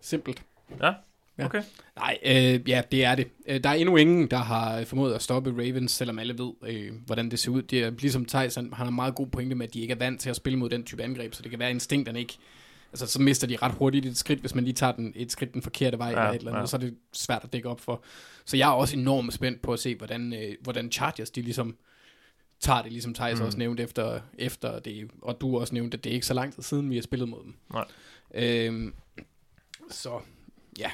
Simpelt. 0.00 0.42
Ja, 0.82 0.92
Ja. 1.38 1.44
okay. 1.44 1.62
Nej, 1.96 2.18
øh, 2.24 2.68
ja, 2.68 2.82
det 2.92 3.04
er 3.04 3.14
det. 3.14 3.28
Øh, 3.48 3.64
Der 3.64 3.70
er 3.70 3.74
endnu 3.74 3.96
ingen, 3.96 4.26
der 4.30 4.36
har 4.36 4.84
formået 4.84 5.14
at 5.14 5.22
stoppe 5.22 5.50
Ravens, 5.50 5.92
selvom 5.92 6.18
alle 6.18 6.38
ved, 6.38 6.52
øh, 6.66 6.92
hvordan 7.06 7.30
det 7.30 7.38
ser 7.38 7.50
ud. 7.50 7.62
Det 7.62 7.82
er 7.82 7.90
ligesom 7.90 8.24
Thijs, 8.24 8.54
han, 8.54 8.72
han 8.72 8.86
har 8.86 8.90
meget 8.90 9.14
god 9.14 9.26
pointe 9.26 9.54
med, 9.54 9.66
at 9.66 9.74
de 9.74 9.80
ikke 9.80 9.92
er 9.92 9.98
vant 9.98 10.20
til 10.20 10.30
at 10.30 10.36
spille 10.36 10.58
mod 10.58 10.70
den 10.70 10.84
type 10.84 11.02
angreb, 11.02 11.34
så 11.34 11.42
det 11.42 11.50
kan 11.50 11.58
være, 11.60 11.70
instinkterne 11.70 12.18
ikke... 12.18 12.38
Altså, 12.92 13.06
så 13.06 13.22
mister 13.22 13.46
de 13.46 13.56
ret 13.56 13.72
hurtigt 13.72 14.06
et 14.06 14.16
skridt, 14.16 14.40
hvis 14.40 14.54
man 14.54 14.64
lige 14.64 14.74
tager 14.74 14.92
den, 14.92 15.12
et 15.16 15.32
skridt 15.32 15.54
den 15.54 15.62
forkerte 15.62 15.98
vej, 15.98 16.08
Ja, 16.08 16.12
eller 16.14 16.30
et 16.30 16.34
eller 16.38 16.50
andet, 16.50 16.58
ja. 16.58 16.60
ja. 16.60 16.66
så 16.66 16.76
er 16.76 16.80
det 16.80 16.94
svært 17.12 17.44
at 17.44 17.52
dække 17.52 17.68
op 17.68 17.80
for. 17.80 18.02
Så 18.44 18.56
jeg 18.56 18.68
er 18.68 18.72
også 18.72 18.96
enormt 18.96 19.34
spændt 19.34 19.62
på 19.62 19.72
at 19.72 19.78
se, 19.78 19.94
hvordan, 19.96 20.32
øh, 20.32 20.54
hvordan 20.60 20.92
Chargers, 20.92 21.30
de 21.30 21.42
ligesom 21.42 21.76
tager 22.60 22.82
det, 22.82 22.92
ligesom 22.92 23.14
Thijs 23.14 23.38
mm. 23.40 23.46
også 23.46 23.58
nævnte 23.58 23.82
efter, 23.82 24.20
efter 24.38 24.78
det, 24.78 25.10
og 25.22 25.40
du 25.40 25.58
også 25.58 25.74
nævnte, 25.74 25.96
at 25.96 26.04
det 26.04 26.10
er 26.10 26.14
ikke 26.14 26.26
så 26.26 26.34
lang 26.34 26.54
tid 26.54 26.62
siden, 26.62 26.90
vi 26.90 26.94
har 26.94 27.02
spillet 27.02 27.28
mod 27.28 27.44
dem. 27.44 27.54
Nej. 27.72 27.84
Øhm, 28.34 28.94
så, 29.90 30.20
ja. 30.78 30.90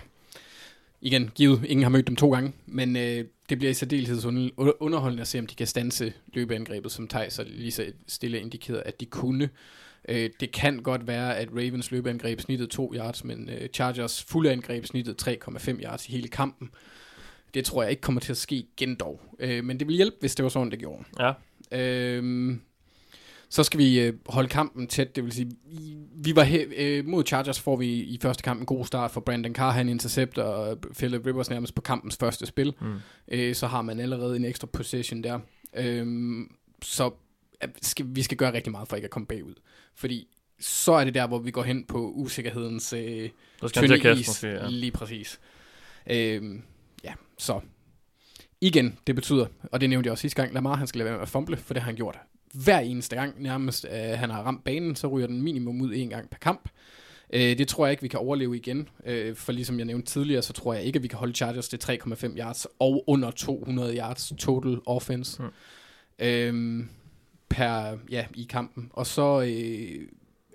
Igen, 1.00 1.30
givet, 1.34 1.64
ingen 1.64 1.82
har 1.82 1.90
mødt 1.90 2.06
dem 2.06 2.16
to 2.16 2.32
gange, 2.32 2.52
men 2.66 2.96
øh, 2.96 3.24
det 3.48 3.58
bliver 3.58 3.70
i 3.70 3.74
særdeleshed 3.74 4.24
under- 4.24 4.82
underholdende 4.82 5.20
at 5.20 5.28
se, 5.28 5.38
om 5.38 5.46
de 5.46 5.54
kan 5.54 5.66
stanse 5.66 6.12
løbeangrebet, 6.34 6.92
som 6.92 7.08
Thijs 7.08 7.38
og 7.38 7.44
lige 7.48 7.70
så 7.72 7.86
stille 8.08 8.40
indikerede, 8.40 8.82
at 8.82 9.00
de 9.00 9.06
kunne. 9.06 9.48
Øh, 10.08 10.30
det 10.40 10.52
kan 10.52 10.78
godt 10.82 11.06
være, 11.06 11.36
at 11.36 11.48
Ravens 11.52 11.90
løbeangreb 11.90 12.40
snittede 12.40 12.70
2 12.70 12.92
yards, 12.96 13.24
men 13.24 13.48
øh, 13.50 13.68
Chargers 13.68 14.22
fulde 14.22 14.52
angreb 14.52 14.86
snittede 14.86 15.16
3,5 15.44 15.82
yards 15.82 16.08
i 16.08 16.12
hele 16.12 16.28
kampen. 16.28 16.70
Det 17.54 17.64
tror 17.64 17.82
jeg 17.82 17.90
ikke 17.90 18.02
kommer 18.02 18.20
til 18.20 18.32
at 18.32 18.36
ske 18.36 18.56
igen 18.56 18.94
dog. 18.94 19.20
Øh, 19.38 19.64
men 19.64 19.78
det 19.80 19.88
vil 19.88 19.96
hjælpe, 19.96 20.16
hvis 20.20 20.34
det 20.34 20.42
var 20.42 20.48
sådan, 20.48 20.70
det 20.70 20.78
gjorde. 20.78 21.04
Ja. 21.20 21.32
Øhm, 21.72 22.60
så 23.50 23.64
skal 23.64 23.78
vi 23.78 24.00
øh, 24.00 24.14
holde 24.26 24.48
kampen 24.48 24.86
tæt, 24.86 25.16
det 25.16 25.24
vil 25.24 25.32
sige, 25.32 25.50
vi 26.14 26.36
var 26.36 26.44
he- 26.44 26.80
øh, 26.82 27.06
mod 27.06 27.24
Chargers, 27.26 27.60
får 27.60 27.76
vi 27.76 27.86
i 27.86 28.18
første 28.22 28.42
kamp 28.42 28.60
en 28.60 28.66
god 28.66 28.84
start 28.84 29.10
for 29.10 29.20
Brandon 29.20 29.54
Carr, 29.54 29.70
han 29.72 29.88
intercepter 29.88 30.42
og 30.42 30.78
Philip 30.98 31.26
Rivers 31.26 31.50
nærmest 31.50 31.74
på 31.74 31.82
kampens 31.82 32.16
første 32.16 32.46
spil. 32.46 32.74
Mm. 32.80 32.94
Øh, 33.28 33.54
så 33.54 33.66
har 33.66 33.82
man 33.82 34.00
allerede 34.00 34.36
en 34.36 34.44
ekstra 34.44 34.66
possession 34.66 35.22
der. 35.22 35.38
Øhm, 35.76 36.54
så 36.82 37.10
øh, 37.64 37.68
skal, 37.82 38.06
vi 38.08 38.22
skal 38.22 38.36
gøre 38.36 38.52
rigtig 38.52 38.70
meget 38.72 38.88
for 38.88 38.96
ikke 38.96 39.06
at 39.06 39.10
komme 39.10 39.26
bagud. 39.26 39.54
Fordi 39.94 40.26
så 40.60 40.92
er 40.92 41.04
det 41.04 41.14
der, 41.14 41.26
hvor 41.26 41.38
vi 41.38 41.50
går 41.50 41.62
hen 41.62 41.84
på 41.84 42.10
usikkerhedens 42.10 42.92
øh, 42.92 43.30
tynde 43.72 44.20
is. 44.20 44.28
måske, 44.28 44.48
ja. 44.48 44.68
Lige 44.68 44.92
præcis. 44.92 45.40
Øhm, 46.10 46.62
ja, 47.04 47.14
så 47.38 47.60
igen, 48.60 48.98
det 49.06 49.14
betyder, 49.14 49.46
og 49.72 49.80
det 49.80 49.90
nævnte 49.90 50.06
jeg 50.06 50.12
også 50.12 50.22
sidste 50.22 50.42
gang, 50.42 50.54
Lamar 50.54 50.76
han 50.76 50.86
skal 50.86 50.98
lade 50.98 51.04
være 51.04 51.16
med 51.16 51.22
at 51.22 51.28
fumble, 51.28 51.56
for 51.56 51.74
det 51.74 51.82
har 51.82 51.90
han 51.90 51.96
gjort 51.96 52.18
hver 52.54 52.78
eneste 52.78 53.16
gang 53.16 53.42
nærmest, 53.42 53.86
øh, 53.92 54.18
han 54.18 54.30
har 54.30 54.42
ramt 54.42 54.64
banen, 54.64 54.96
så 54.96 55.06
ryger 55.06 55.26
den 55.26 55.42
minimum 55.42 55.80
ud 55.80 55.92
en 55.94 56.08
gang 56.08 56.30
per 56.30 56.38
kamp. 56.38 56.68
Øh, 57.32 57.58
det 57.58 57.68
tror 57.68 57.86
jeg 57.86 57.90
ikke, 57.90 58.02
vi 58.02 58.08
kan 58.08 58.18
overleve 58.20 58.56
igen, 58.56 58.88
øh, 59.06 59.36
for 59.36 59.52
ligesom 59.52 59.78
jeg 59.78 59.86
nævnte 59.86 60.12
tidligere, 60.12 60.42
så 60.42 60.52
tror 60.52 60.74
jeg 60.74 60.82
ikke, 60.82 60.96
at 60.96 61.02
vi 61.02 61.08
kan 61.08 61.18
holde 61.18 61.32
Chargers 61.34 61.68
til 61.68 61.78
3,5 61.84 62.38
yards 62.38 62.66
og 62.78 63.04
under 63.06 63.30
200 63.30 63.96
yards 63.96 64.32
total 64.38 64.78
offense 64.86 65.42
Mm. 65.42 65.48
øhm, 66.26 66.88
per, 67.48 67.96
ja, 68.10 68.26
i 68.34 68.46
kampen. 68.50 68.90
Og 68.92 69.06
så 69.06 69.40
øh, 69.40 70.08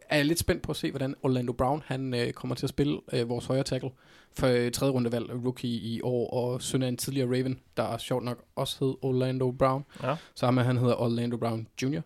er 0.10 0.16
jeg 0.16 0.26
lidt 0.26 0.40
spændt 0.40 0.62
på 0.62 0.72
at 0.72 0.76
se, 0.76 0.90
hvordan 0.92 1.16
Orlando 1.24 1.52
Brown 1.54 1.84
han 1.86 2.14
øh, 2.14 2.32
kommer 2.34 2.56
til 2.56 2.66
at 2.66 2.70
spille 2.70 3.00
øh, 3.14 3.30
vores 3.30 3.46
højre 3.46 3.64
tackle 3.64 3.90
for 4.38 4.48
øh, 4.48 4.72
tredje 4.72 4.94
rundevalg 4.94 5.32
rookie 5.46 5.70
i 5.70 6.02
år, 6.04 6.30
og 6.30 6.62
søn 6.62 6.82
af 6.82 6.88
en 6.88 6.98
tidligere 6.98 7.28
Raven, 7.28 7.60
der 7.78 7.98
sjovt 7.98 8.24
nok 8.24 8.44
også 8.56 8.86
hed 8.86 8.94
Orlando 9.02 9.52
Brown. 9.52 9.86
Ja. 10.04 10.16
Så 10.36 10.46
ham, 10.46 10.58
han 10.58 10.78
hedder 10.78 10.96
Orlando 10.96 11.38
Brown 11.38 11.68
Jr. 11.82 11.88
Ikke 11.88 12.04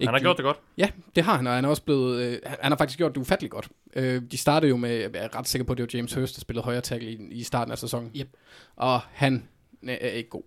Han 0.00 0.14
har 0.14 0.20
gjort 0.20 0.36
det 0.36 0.44
godt. 0.44 0.60
Ja, 0.76 0.88
det 1.16 1.24
har 1.24 1.36
han, 1.36 1.46
og 1.46 1.52
han 1.52 1.64
er 1.64 1.68
også 1.68 1.82
blevet, 1.82 2.22
øh, 2.22 2.38
han 2.44 2.72
har 2.72 2.78
faktisk 2.78 2.98
gjort 2.98 3.14
det 3.14 3.20
ufatteligt 3.20 3.52
godt. 3.52 3.68
Øh, 3.96 4.22
de 4.30 4.36
startede 4.36 4.70
jo 4.70 4.76
med, 4.76 4.90
jeg 4.90 5.10
er 5.14 5.38
ret 5.38 5.48
sikker 5.48 5.64
på, 5.64 5.72
at 5.72 5.78
det 5.78 5.82
var 5.82 5.98
James 5.98 6.14
Hurst, 6.14 6.36
der 6.36 6.40
spillede 6.40 6.64
højre 6.64 6.80
tackle 6.80 7.10
i, 7.10 7.28
i 7.30 7.42
starten 7.42 7.72
af 7.72 7.78
sæsonen. 7.78 8.10
Yep. 8.16 8.28
Og 8.76 9.00
han 9.00 9.48
øh, 9.82 9.96
er 10.00 10.08
ikke 10.08 10.30
god. 10.30 10.42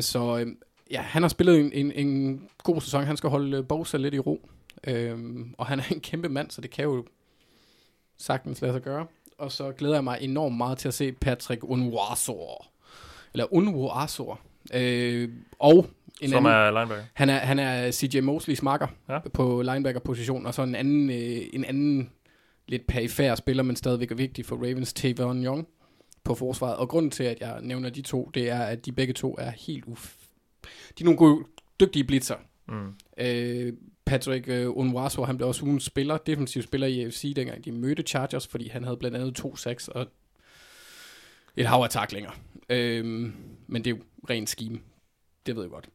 Så 0.00 0.38
øh, 0.38 0.46
ja, 0.90 1.00
han 1.00 1.22
har 1.22 1.28
spillet 1.28 1.60
en, 1.60 1.72
en, 1.72 1.92
en 1.92 2.42
god 2.62 2.80
sæson. 2.80 3.04
Han 3.04 3.16
skal 3.16 3.30
holde 3.30 3.56
øh, 3.56 3.66
Bosa 3.66 3.96
lidt 3.96 4.14
i 4.14 4.18
ro. 4.18 4.48
Øh, 4.86 5.18
og 5.58 5.66
han 5.66 5.80
er 5.80 5.84
en 5.90 6.00
kæmpe 6.00 6.28
mand, 6.28 6.50
så 6.50 6.60
det 6.60 6.70
kan 6.70 6.84
jo 6.84 7.04
sagtens 8.16 8.62
lade 8.62 8.72
sig 8.72 8.82
gøre. 8.82 9.06
Og 9.38 9.52
så 9.52 9.72
glæder 9.72 9.94
jeg 9.94 10.04
mig 10.04 10.18
enormt 10.20 10.56
meget 10.56 10.78
til 10.78 10.88
at 10.88 10.94
se 10.94 11.12
Patrick 11.12 11.64
Unwasor. 11.64 12.66
Eller 13.34 13.54
Unwasor. 13.54 14.40
Øh, 14.74 15.28
og 15.58 15.86
en 16.20 16.30
Som 16.30 16.46
anden, 16.46 16.60
er 16.62 16.70
linebacker. 16.70 17.04
han 17.14 17.30
er, 17.30 17.38
han 17.38 17.58
er 17.58 17.90
CJ 17.90 18.20
Mosleys 18.20 18.62
marker 18.62 18.86
Ja. 19.08 19.18
på 19.34 19.62
linebacker-position, 19.62 20.46
og 20.46 20.54
så 20.54 20.62
en 20.62 20.74
anden, 20.74 21.10
øh, 21.10 21.40
en 21.52 21.64
anden 21.64 22.10
lidt 22.68 22.86
perifær 22.86 23.34
spiller, 23.34 23.62
men 23.62 23.76
stadigvæk 23.76 24.10
er 24.10 24.14
vigtig 24.14 24.46
for 24.46 24.56
Ravens, 24.56 24.92
Tavon 24.92 25.44
Young 25.44 25.66
på 26.24 26.34
forsvaret. 26.34 26.76
Og 26.76 26.88
grunden 26.88 27.10
til, 27.10 27.24
at 27.24 27.40
jeg 27.40 27.58
nævner 27.62 27.90
de 27.90 28.02
to, 28.02 28.30
det 28.34 28.50
er, 28.50 28.58
at 28.60 28.86
de 28.86 28.92
begge 28.92 29.12
to 29.14 29.36
er 29.38 29.50
helt 29.50 29.84
uf... 29.84 30.14
De 30.98 31.02
er 31.02 31.04
nogle 31.04 31.18
gode, 31.18 31.44
dygtige 31.80 32.04
blitzer. 32.04 32.36
Mm. 32.68 32.94
Øh, 33.18 33.72
Patrick 34.08 34.48
øh, 34.48 34.76
Unwaso, 34.76 35.24
han 35.24 35.36
blev 35.36 35.48
også 35.48 35.64
ugens 35.64 35.84
spiller, 35.84 36.16
defensiv 36.18 36.62
spiller 36.62 36.86
i 36.86 37.00
AFC, 37.04 37.32
dengang 37.36 37.64
de 37.64 37.72
mødte 37.72 38.02
Chargers, 38.02 38.46
fordi 38.46 38.68
han 38.68 38.84
havde 38.84 38.96
blandt 38.96 39.16
andet 39.16 39.34
to 39.34 39.56
sacks 39.56 39.88
og 39.88 40.06
et 41.56 41.66
hav 41.66 41.80
af 41.82 41.90
taklinger. 41.90 42.30
Øh, 42.70 43.04
men 43.66 43.84
det 43.84 43.86
er 43.86 43.90
jo 43.90 44.02
ren 44.30 44.46
scheme. 44.46 44.78
Det 45.46 45.56
ved 45.56 45.62
jeg 45.62 45.70
godt, 45.70 45.88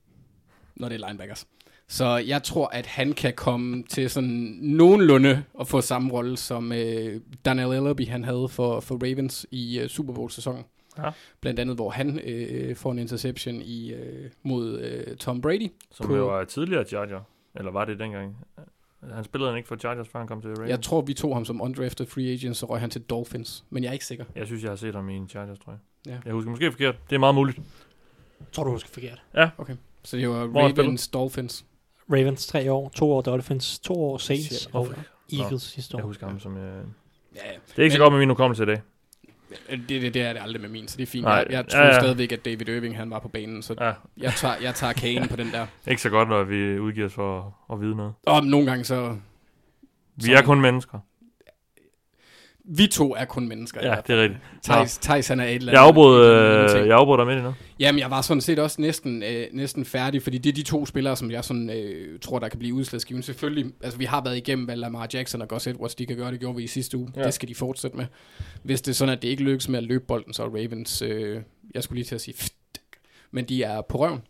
når 0.76 0.90
det 0.90 1.02
er 1.02 1.08
linebackers. 1.08 1.48
Så 1.88 2.18
jeg 2.18 2.44
tror, 2.44 2.68
at 2.68 2.86
han 2.86 3.14
kan 3.14 3.34
komme 3.34 3.84
til 3.84 4.10
sådan 4.10 4.30
nogenlunde 4.62 5.44
at 5.60 5.68
få 5.68 5.82
samme 5.82 6.12
rolle, 6.14 6.38
som 6.38 6.72
øh, 6.72 7.22
Daniel 7.46 7.68
Ellerby 7.72 8.08
han 8.08 8.24
havde 8.24 8.48
for, 8.50 8.80
for 8.80 8.96
Ravens 8.96 9.48
i 9.52 9.80
øh, 9.80 9.88
Super 9.90 10.14
Bowl-sæsonen. 10.14 10.64
Ja. 10.98 11.10
Blandt 11.42 11.60
andet, 11.60 11.76
hvor 11.76 11.90
han 11.90 12.20
øh, 12.20 12.76
får 12.76 12.92
en 12.92 13.00
interception 13.00 13.62
i, 13.62 13.94
øh, 13.94 14.30
mod 14.44 14.80
øh, 14.80 15.18
Tom 15.18 15.42
Brady. 15.42 15.68
Som 15.92 16.08
På- 16.08 16.16
jo 16.16 16.28
var 16.28 16.44
tidligere 16.44 16.86
Charger. 16.86 17.22
Eller 17.56 17.72
var 17.72 17.86
det 17.86 18.00
dengang? 18.00 18.38
Han 19.14 19.24
spillede 19.24 19.52
han 19.52 19.58
ikke 19.58 19.68
for 19.68 19.76
Chargers, 19.76 20.08
før 20.08 20.20
han 20.20 20.28
kom 20.28 20.42
til 20.42 20.50
Ravens? 20.56 20.70
Jeg 20.70 20.82
tror, 20.82 21.02
vi 21.02 21.14
tog 21.14 21.36
ham 21.36 21.46
som 21.46 21.62
undrafted 21.62 22.06
free 22.06 22.32
agent, 22.34 22.58
så 22.58 22.66
røg 22.66 22.80
han 22.80 22.90
til 22.90 23.02
Dolphins. 23.02 23.66
Men 23.70 23.84
jeg 23.84 23.90
er 23.90 23.94
ikke 23.94 24.06
sikker. 24.06 24.26
Jeg 24.36 24.46
synes, 24.46 24.64
jeg 24.64 24.72
har 24.72 24.76
set 24.76 24.96
ham 24.96 25.10
i 25.10 25.16
en 25.16 25.30
Chargers, 25.30 25.60
tror 25.60 25.72
jeg. 25.72 25.80
Ja. 26.14 26.18
Jeg 26.26 26.34
husker 26.34 26.52
måske 26.52 26.72
forkert. 26.72 26.96
Det 27.10 27.16
er 27.16 27.20
meget 27.20 27.36
muligt. 27.36 27.60
Tror 28.52 28.64
du 28.64 28.72
husker 28.72 28.90
forkert. 28.90 29.22
Så 30.04 30.18
det 30.18 30.30
var 30.30 30.46
Hvor 30.46 30.62
Ravens, 30.62 31.08
Dolphins. 31.08 31.66
Ravens 32.12 32.48
tre 32.48 32.72
år, 32.72 32.90
to 32.90 33.12
år 33.12 33.22
Dolphins, 33.22 33.80
to 33.80 33.94
år 33.94 34.18
Saints 34.18 34.60
Shit, 34.62 34.76
og? 34.76 34.88
Eagles 35.34 35.62
sidste 35.64 35.96
år. 35.96 36.00
Jeg 36.00 36.06
husker 36.06 36.28
ham 36.28 36.40
som... 36.40 36.58
Øh... 36.58 36.84
Ja, 37.36 37.40
Det 37.76 37.80
er 37.80 37.84
ikke 37.84 37.92
så 37.94 37.98
Men- 37.98 38.04
godt 38.06 38.14
med 38.14 38.20
min 38.20 38.30
hukommelse 38.30 38.64
i 38.64 38.66
dag. 38.66 38.82
Det, 39.70 39.90
det, 39.90 40.14
det 40.14 40.22
er 40.22 40.34
det 40.34 40.42
aldrig 40.42 40.62
med 40.62 40.70
min, 40.70 40.88
så 40.88 40.98
det 40.98 41.04
er 41.04 41.08
fint. 41.08 41.24
Nej, 41.24 41.34
jeg, 41.34 41.48
jeg 41.50 41.68
tror 41.68 41.80
ja, 41.80 41.86
ja, 41.86 41.90
ja. 41.90 41.96
ja. 41.96 42.02
stadigvæk, 42.02 42.32
at 42.32 42.46
David 42.46 42.70
Irving 42.70 42.98
han 42.98 43.10
var 43.10 43.20
på 43.20 43.28
banen, 43.28 43.62
så 43.62 43.76
Ja, 43.80 43.94
jeg 44.18 44.34
tager, 44.34 44.56
jeg 44.62 44.76
tager 44.76 44.94
kagen 44.94 45.28
på 45.34 45.36
den 45.36 45.52
der. 45.52 45.66
ikke 45.88 46.02
så 46.02 46.10
godt, 46.10 46.30
når 46.30 46.44
vi 46.44 46.80
udgiver 46.80 47.08
os 47.08 47.14
for 47.14 47.56
at, 47.70 47.76
at 47.76 47.82
vide 47.82 47.96
noget. 47.96 48.14
Og 48.26 48.46
nogle 48.46 48.66
gange 48.68 48.84
så... 48.84 49.16
Vi 50.16 50.34
er 50.34 50.42
kun 50.42 50.62
mennesker. 50.62 51.00
Vi 52.66 52.88
to 52.88 53.16
er 53.16 53.26
kun 53.26 53.48
mennesker. 53.48 53.90
Ja, 53.90 53.96
det 54.08 54.16
er 54.16 54.22
rigtigt. 54.22 54.42
Thijs, 54.64 54.98
Thijs 54.98 55.28
han 55.28 55.40
er 55.40 55.46
et 55.46 55.56
eller 55.56 55.72
Jeg 55.72 55.82
andet. 55.82 55.90
afbrød, 55.90 56.26
eller 56.26 56.64
anden 56.64 56.82
øh, 56.82 56.88
jeg 56.88 56.98
afbrød 56.98 57.18
dig 57.18 57.28
midt 57.28 57.38
i 57.38 57.42
noget. 57.42 57.56
Jamen, 57.80 58.00
jeg 58.00 58.12
var 58.12 58.22
sådan 58.22 58.42
set 58.42 58.60
også 58.60 58.82
næsten, 58.82 59.24
øh, 59.24 59.48
næsten 59.52 59.86
færdig, 59.86 60.22
fordi 60.22 60.38
det 60.38 60.50
er 60.50 60.54
de 60.54 60.64
to 60.64 60.86
spillere, 60.86 61.16
som 61.16 61.32
jeg 61.32 61.44
sådan, 61.44 61.70
øh, 61.70 62.20
tror, 62.20 62.40
der 62.40 62.50
kan 62.50 62.60
blive 62.60 62.74
udslagsgivende. 62.74 63.26
Selvfølgelig, 63.26 63.74
altså 63.84 64.00
vi 64.00 64.06
har 64.06 64.24
været 64.24 64.38
igennem, 64.38 64.66
hvad 64.66 64.76
Lamar 64.76 65.08
Jackson 65.14 65.42
og 65.42 65.48
Gus 65.48 65.68
Edwards, 65.68 65.96
de 65.96 66.06
kan 66.06 66.18
gøre, 66.18 66.32
det 66.32 66.40
gjorde 66.40 66.56
vi 66.56 66.64
i 66.64 66.68
sidste 66.68 66.98
uge. 66.98 67.10
Ja. 67.16 67.24
Det 67.24 67.34
skal 67.34 67.50
de 67.50 67.56
fortsætte 67.56 67.98
med. 67.98 68.06
Hvis 68.64 68.82
det 68.82 68.92
er 68.92 68.96
sådan, 68.96 69.16
at 69.16 69.22
det 69.22 69.28
ikke 69.28 69.44
lykkes 69.44 69.70
med 69.70 69.78
at 69.78 69.84
løbe 69.84 70.06
bolden, 70.08 70.34
så 70.34 70.44
er 70.44 70.48
Ravens, 70.48 71.02
øh, 71.02 71.42
jeg 71.76 71.84
skulle 71.84 71.98
lige 71.98 72.08
til 72.08 72.16
at 72.16 72.22
sige, 72.22 72.36
men 73.32 73.46
de 73.46 73.64
er 73.64 73.82
på 73.82 73.98
røven. 74.00 74.22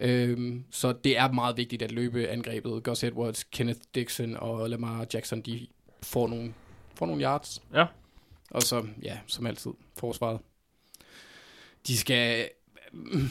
Øhm, 0.00 0.64
så 0.70 0.92
det 0.92 1.18
er 1.18 1.32
meget 1.32 1.56
vigtigt 1.56 1.82
at 1.82 1.92
løbe 1.92 2.28
angrebet. 2.28 2.82
Gus 2.82 3.04
Edwards, 3.04 3.44
Kenneth 3.44 3.80
Dixon 3.94 4.36
og 4.36 4.70
Lamar 4.70 5.06
Jackson, 5.14 5.40
de 5.40 5.66
får 6.02 6.28
nogle, 6.28 6.52
får 7.00 7.06
nogle 7.06 7.22
yards. 7.22 7.62
Ja. 7.74 7.86
Og 8.50 8.62
så, 8.62 8.86
ja, 9.02 9.18
som 9.26 9.46
altid, 9.46 9.70
forsvaret. 9.98 10.40
De 11.86 11.98
skal 11.98 12.48
mm, 12.92 13.28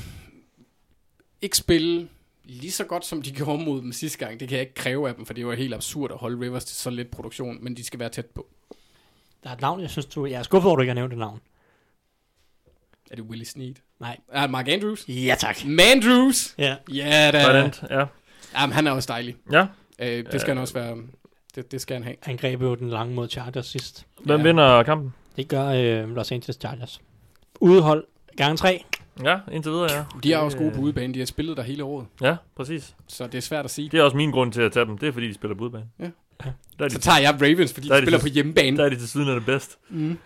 ikke 1.41 1.57
spille 1.57 2.09
lige 2.43 2.71
så 2.71 2.83
godt, 2.83 3.05
som 3.05 3.21
de 3.21 3.31
gjorde 3.31 3.63
mod 3.63 3.81
dem 3.81 3.91
sidste 3.91 4.17
gang. 4.17 4.39
Det 4.39 4.47
kan 4.47 4.55
jeg 4.55 4.61
ikke 4.61 4.73
kræve 4.73 5.09
af 5.09 5.15
dem, 5.15 5.25
for 5.25 5.33
det 5.33 5.47
var 5.47 5.53
helt 5.55 5.73
absurd 5.73 6.11
at 6.11 6.17
holde 6.17 6.45
Rivers 6.45 6.65
til 6.65 6.75
så 6.75 6.89
lidt 6.89 7.11
produktion, 7.11 7.63
men 7.63 7.77
de 7.77 7.83
skal 7.83 7.99
være 7.99 8.09
tæt 8.09 8.25
på. 8.25 8.47
Der 9.43 9.49
er 9.49 9.53
et 9.53 9.61
navn, 9.61 9.81
jeg 9.81 9.89
synes, 9.89 10.05
du... 10.05 10.25
Jeg 10.25 10.39
er 10.39 10.43
skuffet 10.43 10.67
over, 10.69 10.75
at 10.75 10.77
du 10.77 10.81
ikke 10.81 10.89
har 10.89 10.95
nævnt 10.95 11.11
det 11.11 11.19
navn. 11.19 11.41
Er 13.11 13.15
det 13.15 13.25
Willie 13.25 13.45
Snead? 13.45 13.73
Nej. 13.99 14.17
Er 14.27 14.41
det 14.41 14.49
Mark 14.49 14.67
Andrews? 14.67 15.05
Ja, 15.07 15.35
tak. 15.39 15.65
Mandrews! 15.65 16.55
Ja. 16.57 16.75
Ja, 16.91 17.31
da. 17.31 17.43
Hvordan? 17.43 17.73
Ja. 17.89 18.05
Jamen, 18.53 18.73
han 18.73 18.87
er 18.87 18.91
også 18.91 19.07
dejlig. 19.07 19.35
ja. 19.51 19.67
Øh, 19.99 20.31
det 20.31 20.41
skal 20.41 20.53
han 20.53 20.57
også 20.57 20.73
være. 20.73 20.97
Det, 21.55 21.71
det 21.71 21.81
skal 21.81 21.93
han 21.95 22.03
have. 22.03 22.15
Han 22.21 22.37
greb 22.37 22.61
jo 22.61 22.75
den 22.75 22.89
lange 22.89 23.15
mod 23.15 23.29
Chargers 23.29 23.65
sidst. 23.67 24.05
Hvem 24.23 24.39
Ja. 24.39 24.43
vinder 24.47 24.83
kampen? 24.83 25.13
Det 25.35 25.47
gør 25.47 25.65
øh, 25.67 26.15
Los 26.15 26.31
Angeles 26.31 26.55
Chargers. 26.55 27.01
Udehold 27.61 28.03
gang 28.37 28.57
3. 28.57 28.83
Ja, 29.23 29.37
indtil 29.51 29.71
videre, 29.71 29.91
ja. 29.91 30.03
De 30.23 30.33
er 30.33 30.37
også 30.37 30.57
gode 30.57 30.71
på 30.71 30.81
udebane. 30.81 31.13
De 31.13 31.19
har 31.19 31.25
spillet 31.25 31.57
der 31.57 31.63
hele 31.63 31.83
året. 31.83 32.05
Ja, 32.21 32.35
præcis. 32.55 32.95
Så 33.07 33.27
det 33.27 33.35
er 33.35 33.41
svært 33.41 33.65
at 33.65 33.71
sige. 33.71 33.89
Det 33.89 33.99
er 33.99 34.03
også 34.03 34.17
min 34.17 34.31
grund 34.31 34.51
til 34.53 34.61
at 34.61 34.71
tage 34.71 34.85
dem. 34.85 34.97
Det 34.97 35.07
er, 35.07 35.11
fordi 35.13 35.27
de 35.27 35.33
spiller 35.33 35.55
på 35.55 35.63
udebane. 35.63 35.85
Ja. 35.99 36.09
Der 36.79 36.85
er 36.85 36.89
Så 36.89 36.97
de, 36.97 37.01
tager 37.03 37.19
jeg 37.19 37.33
Ravens, 37.41 37.73
fordi 37.73 37.87
Der 37.87 37.93
er 37.93 37.97
de 37.97 38.01
de 38.01 38.05
spiller 38.05 38.19
til- 38.19 38.29
på 38.29 38.33
hjemmebane. 38.33 38.77
der 38.77 38.85
er 38.85 38.89
de 38.89 38.95
til 38.95 39.09
siden 39.09 39.27
af 39.29 39.35
det 39.35 39.45
bedst. 39.45 39.77
Mm. 39.89 40.17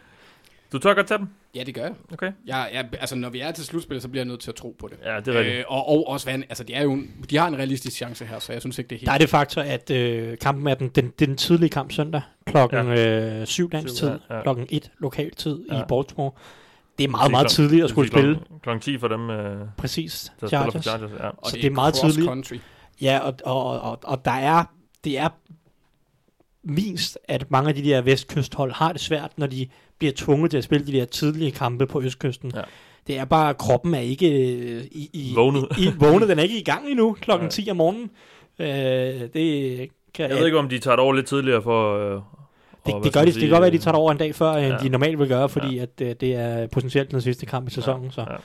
Du 0.74 0.80
tør 0.80 0.94
godt 0.94 1.08
tage 1.08 1.18
dem? 1.18 1.28
Ja, 1.56 1.64
det 1.64 1.76
gør 1.76 1.82
jeg. 1.82 1.94
Okay. 2.14 2.32
jeg, 2.46 2.70
jeg. 2.74 2.86
Altså, 3.00 3.16
når 3.16 3.30
vi 3.30 3.40
er 3.40 3.52
til 3.52 3.66
slutspil, 3.66 4.02
så 4.02 4.08
bliver 4.10 4.22
jeg 4.24 4.28
nødt 4.28 4.40
til 4.40 4.52
at 4.52 4.56
tro 4.56 4.76
på 4.80 4.88
det. 4.88 4.98
Ja, 5.06 5.20
det 5.20 5.28
er 5.36 5.40
rigtigt. 5.40 5.58
Øh, 5.58 5.64
og, 5.68 5.90
og 5.90 6.08
også, 6.08 6.26
hvad, 6.26 6.34
altså, 6.50 6.64
de, 6.64 6.74
er 6.74 6.84
jo, 6.84 6.94
en- 6.94 7.26
de 7.30 7.38
har 7.38 7.48
en 7.48 7.58
realistisk 7.58 7.96
chance 7.98 8.26
her, 8.26 8.40
så 8.40 8.52
jeg 8.54 8.62
synes 8.62 8.78
ikke, 8.80 8.90
det 8.90 8.96
er 8.96 9.00
helt... 9.00 9.08
Der 9.08 9.14
er 9.14 9.18
det 9.18 9.30
faktor, 9.30 9.62
at 9.62 9.92
øh, 9.92 10.38
kampen 10.38 10.68
er 10.68 10.74
den, 10.76 10.88
den, 10.90 11.14
den 11.20 11.38
tidlige 11.38 11.70
kamp 11.70 11.92
søndag, 11.92 12.22
klokken 12.46 12.88
Ja. 12.88 13.40
øh, 13.42 13.46
7 13.48 13.72
dansk 13.72 13.96
tid, 13.96 14.12
ja, 14.30 14.42
klokken 14.42 14.68
1 14.70 14.92
lokal 15.00 15.32
tid 15.36 15.60
Ja. 15.72 15.80
i 15.80 15.84
Baltimore. 15.88 16.32
Det 16.98 17.04
er 17.04 17.10
meget, 17.10 17.32
meget 17.32 17.48
tidligt 17.48 17.84
at 17.84 17.90
skulle 17.90 18.08
spille. 18.12 18.40
Klokken 18.64 18.82
10 18.82 18.98
for 18.98 19.08
dem, 19.08 19.30
øh, 19.30 19.60
der 19.60 19.66
Præcis, 19.78 20.32
spiller 20.38 20.64
for 20.64 20.70
Chargers. 20.82 20.84
Chargers. 20.84 21.12
Ja. 21.20 21.28
og 21.30 21.50
så 21.50 21.56
det 21.58 21.66
er 21.66 21.70
meget 21.72 21.94
tidligt. 21.94 22.28
Country. 22.28 22.56
Ja, 23.02 23.20
og, 23.20 23.34
og, 23.46 23.82
og, 23.82 24.00
og 24.04 24.26
der 24.26 24.32
er, 24.32 24.64
det 25.04 25.20
er 25.20 25.30
vist, 26.64 27.18
at 27.28 27.52
mange 27.52 27.70
af 27.70 27.76
de 27.76 27.84
der 27.84 28.02
vestkysthold 28.02 28.72
har 28.72 28.92
det 28.92 29.02
svært, 29.02 29.32
når 29.38 29.48
de 29.48 29.68
bliver 30.00 30.14
tvunget 30.16 30.52
til 30.52 30.58
at 30.58 30.64
spille 30.64 30.88
de 30.88 30.92
der 30.92 31.06
tidlige 31.06 31.52
kampe 31.52 31.88
på 31.88 32.02
østkysten. 32.02 32.52
Ja. 32.56 32.62
Det 33.08 33.18
er 33.18 33.26
bare, 33.26 33.54
kroppen 33.54 33.94
er 33.96 34.00
ikke 34.00 34.32
øh, 34.32 34.84
i, 34.92 35.10
i, 35.14 35.32
Vågnet. 35.36 35.68
I, 35.78 35.84
i, 35.84 35.92
vågnet. 36.00 36.30
Den 36.30 36.40
er 36.40 36.44
ikke 36.44 36.60
i 36.60 36.64
gang 36.64 36.90
endnu, 36.90 37.14
klokken 37.22 37.46
Nej. 37.46 37.52
10 37.52 37.70
om 37.72 37.78
morgenen. 37.78 38.10
Øh, 38.60 38.68
det 39.34 39.90
kan, 40.14 40.30
Jeg 40.30 40.38
ved 40.38 40.46
ikke, 40.46 40.58
om 40.60 40.70
de 40.70 40.80
tager 40.80 40.96
det 40.96 41.04
over 41.04 41.14
lidt 41.14 41.26
tidligere 41.26 41.62
for... 41.62 41.98
Øh, 41.98 42.22
det, 42.86 42.94
og 42.94 43.04
det, 43.04 43.14
gør 43.14 43.22
de, 43.22 43.26
det 43.32 43.40
kan 43.40 43.50
godt 43.50 43.60
være, 43.62 43.68
at 43.68 43.74
de 43.74 43.78
øh, 43.78 43.82
tager 43.84 43.92
det 43.92 44.00
over 44.02 44.12
en 44.12 44.18
dag 44.18 44.36
før, 44.36 44.52
end 44.52 44.68
Ja. 44.74 44.78
de 44.78 44.90
normalt 44.90 45.20
vil 45.20 45.28
gøre, 45.28 45.50
fordi 45.50 45.78
at, 45.78 45.90
øh, 46.02 46.16
det 46.22 46.36
er 46.36 46.68
potentielt 46.68 47.12
den 47.12 47.22
sidste 47.22 47.46
kamp 47.46 47.68
i 47.68 47.72
sæsonen. 47.72 48.12
Så. 48.12 48.22
ja. 48.22 48.36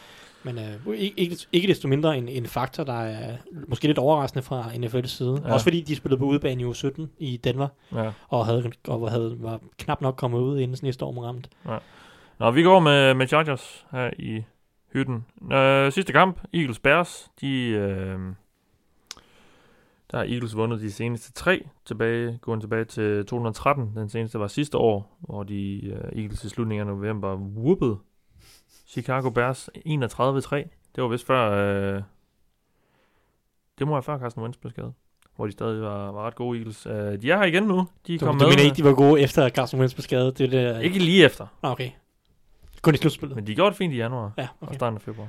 Men 0.42 0.58
øh, 0.58 0.98
ikke, 1.16 1.36
ikke, 1.52 1.68
desto 1.68 1.88
mindre 1.88 2.18
en, 2.18 2.28
en 2.28 2.46
faktor, 2.46 2.84
der 2.84 2.92
er 3.00 3.36
måske 3.68 3.86
lidt 3.86 3.98
overraskende 3.98 4.42
fra 4.42 4.62
NFL's 4.62 5.06
side. 5.06 5.40
Ja. 5.42 5.48
Ja. 5.48 5.54
Også 5.54 5.64
fordi 5.64 5.80
de 5.80 5.96
spillede 5.96 6.18
på 6.18 6.24
udebane 6.24 6.62
i 6.62 6.64
uge 6.64 6.74
17 6.74 7.10
i 7.18 7.36
Denver, 7.36 7.68
Ja. 7.94 8.10
og, 8.28 8.46
havde, 8.46 8.72
og 8.88 9.10
havde, 9.10 9.36
var 9.40 9.60
knap 9.78 10.00
nok 10.00 10.14
kommet 10.16 10.38
ud, 10.40 10.58
inden 10.60 10.76
sådan 10.76 10.88
et 10.88 10.94
storm 10.94 11.18
ramte. 11.18 11.50
Nå, 12.38 12.50
vi 12.50 12.62
går 12.62 12.80
med, 12.80 13.14
med 13.14 13.26
Chargers 13.26 13.86
her 13.90 14.10
i 14.18 14.42
hytten. 14.92 15.24
Øh, 15.52 15.92
sidste 15.92 16.12
kamp, 16.12 16.40
Eagles 16.54 16.78
Bears, 16.78 17.30
de... 17.40 17.62
Øh, 17.68 18.18
der 20.10 20.18
har 20.18 20.24
Eagles 20.24 20.56
vundet 20.56 20.80
de 20.80 20.92
seneste 20.92 21.32
tre, 21.32 21.66
tilbage, 21.84 22.38
gående 22.42 22.62
tilbage 22.64 22.84
til 22.84 23.18
2013. 23.26 23.92
Den 23.96 24.08
seneste 24.08 24.38
var 24.38 24.46
sidste 24.46 24.78
år, 24.78 25.16
hvor 25.20 25.42
de 25.42 25.80
øh, 25.86 26.22
Eagles 26.22 26.44
i 26.44 26.48
slutningen 26.48 26.88
af 26.88 26.94
november 26.94 27.36
whoopede 27.36 27.96
Chicago 28.88 29.30
Bears 29.30 29.68
31-3. 29.76 30.56
Det 30.94 31.02
var 31.02 31.08
vist 31.08 31.26
før... 31.26 31.50
Øh, 31.96 32.02
det 33.78 33.86
må 33.86 33.92
være 33.92 34.02
før 34.02 34.18
Carsten 34.18 34.42
Wentz 34.42 34.56
blev 34.56 34.70
skadet. 34.70 34.92
Hvor 35.36 35.46
de 35.46 35.52
stadig 35.52 35.82
var, 35.82 36.10
var 36.12 36.26
ret 36.26 36.34
gode 36.34 36.58
Eagles. 36.58 36.86
Øh, 36.86 36.92
de 37.22 37.30
er 37.30 37.36
her 37.36 37.44
igen 37.44 37.62
nu. 37.62 37.88
De 38.06 38.18
Du, 38.18 38.26
kom 38.26 38.38
du 38.38 38.44
med. 38.44 38.52
mener 38.52 38.62
ikke, 38.64 38.76
de 38.76 38.84
var 38.84 38.94
gode 38.94 39.20
efter 39.20 39.44
at 39.44 39.54
Carson 39.54 39.80
Wentz 39.80 39.94
blev 39.94 40.02
skadet? 40.02 40.38
Det 40.38 40.54
er 40.54 40.72
det, 40.74 40.82
Ikke 40.82 40.98
lige 40.98 41.24
efter, 41.24 41.46
Nå, 41.62 41.68
okay. 41.68 41.90
Kun 42.82 42.94
i 42.94 42.96
slutspillet? 42.96 43.36
men 43.36 43.46
de 43.46 43.54
gjorde 43.54 43.70
det 43.70 43.76
fint 43.78 43.94
i 43.94 43.96
januar. 43.96 44.32
Ja, 44.38 44.42
og 44.60 44.68
okay. 44.68 44.74
starten 44.74 44.96
af 44.96 45.02
februar. 45.02 45.28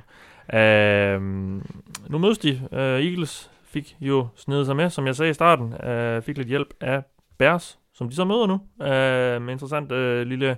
Øhm, 0.54 1.66
nu 2.08 2.18
mødes 2.18 2.38
de. 2.38 2.68
Uh, 2.72 2.78
Eagles 2.78 3.50
fik 3.64 3.96
jo 4.00 4.28
snedet 4.36 4.66
sig 4.66 4.76
med, 4.76 4.90
som 4.90 5.06
jeg 5.06 5.16
sagde 5.16 5.30
i 5.30 5.34
starten. 5.34 5.64
Uh, 5.64 6.22
fik 6.22 6.36
lidt 6.36 6.48
hjælp 6.48 6.74
af 6.80 7.02
Bears, 7.38 7.78
som 7.92 8.08
de 8.08 8.14
så 8.14 8.24
møder 8.24 8.46
nu. 8.46 8.54
Uh, 8.54 9.42
med 9.42 9.52
interessant 9.52 9.92
uh, 9.92 9.98
lille 10.20 10.56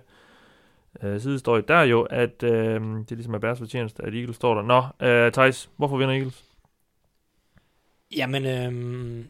øh, 1.02 1.20
sidehistorie. 1.20 1.62
Der 1.68 1.74
er 1.74 1.84
jo, 1.84 2.02
at 2.02 2.42
øh, 2.42 2.80
det 2.80 3.12
er 3.12 3.14
ligesom 3.14 3.34
er 3.34 3.38
Bears 3.38 3.58
fortjeneste, 3.58 4.04
at 4.04 4.14
Eagles 4.14 4.36
står 4.36 4.54
der. 4.54 4.62
Nå, 4.62 5.06
øh, 5.06 5.32
Thijs, 5.32 5.70
hvorfor 5.76 5.96
vinder 5.96 6.14
Eagles? 6.14 6.44
Jamen, 8.16 8.44
øh, 8.44 9.24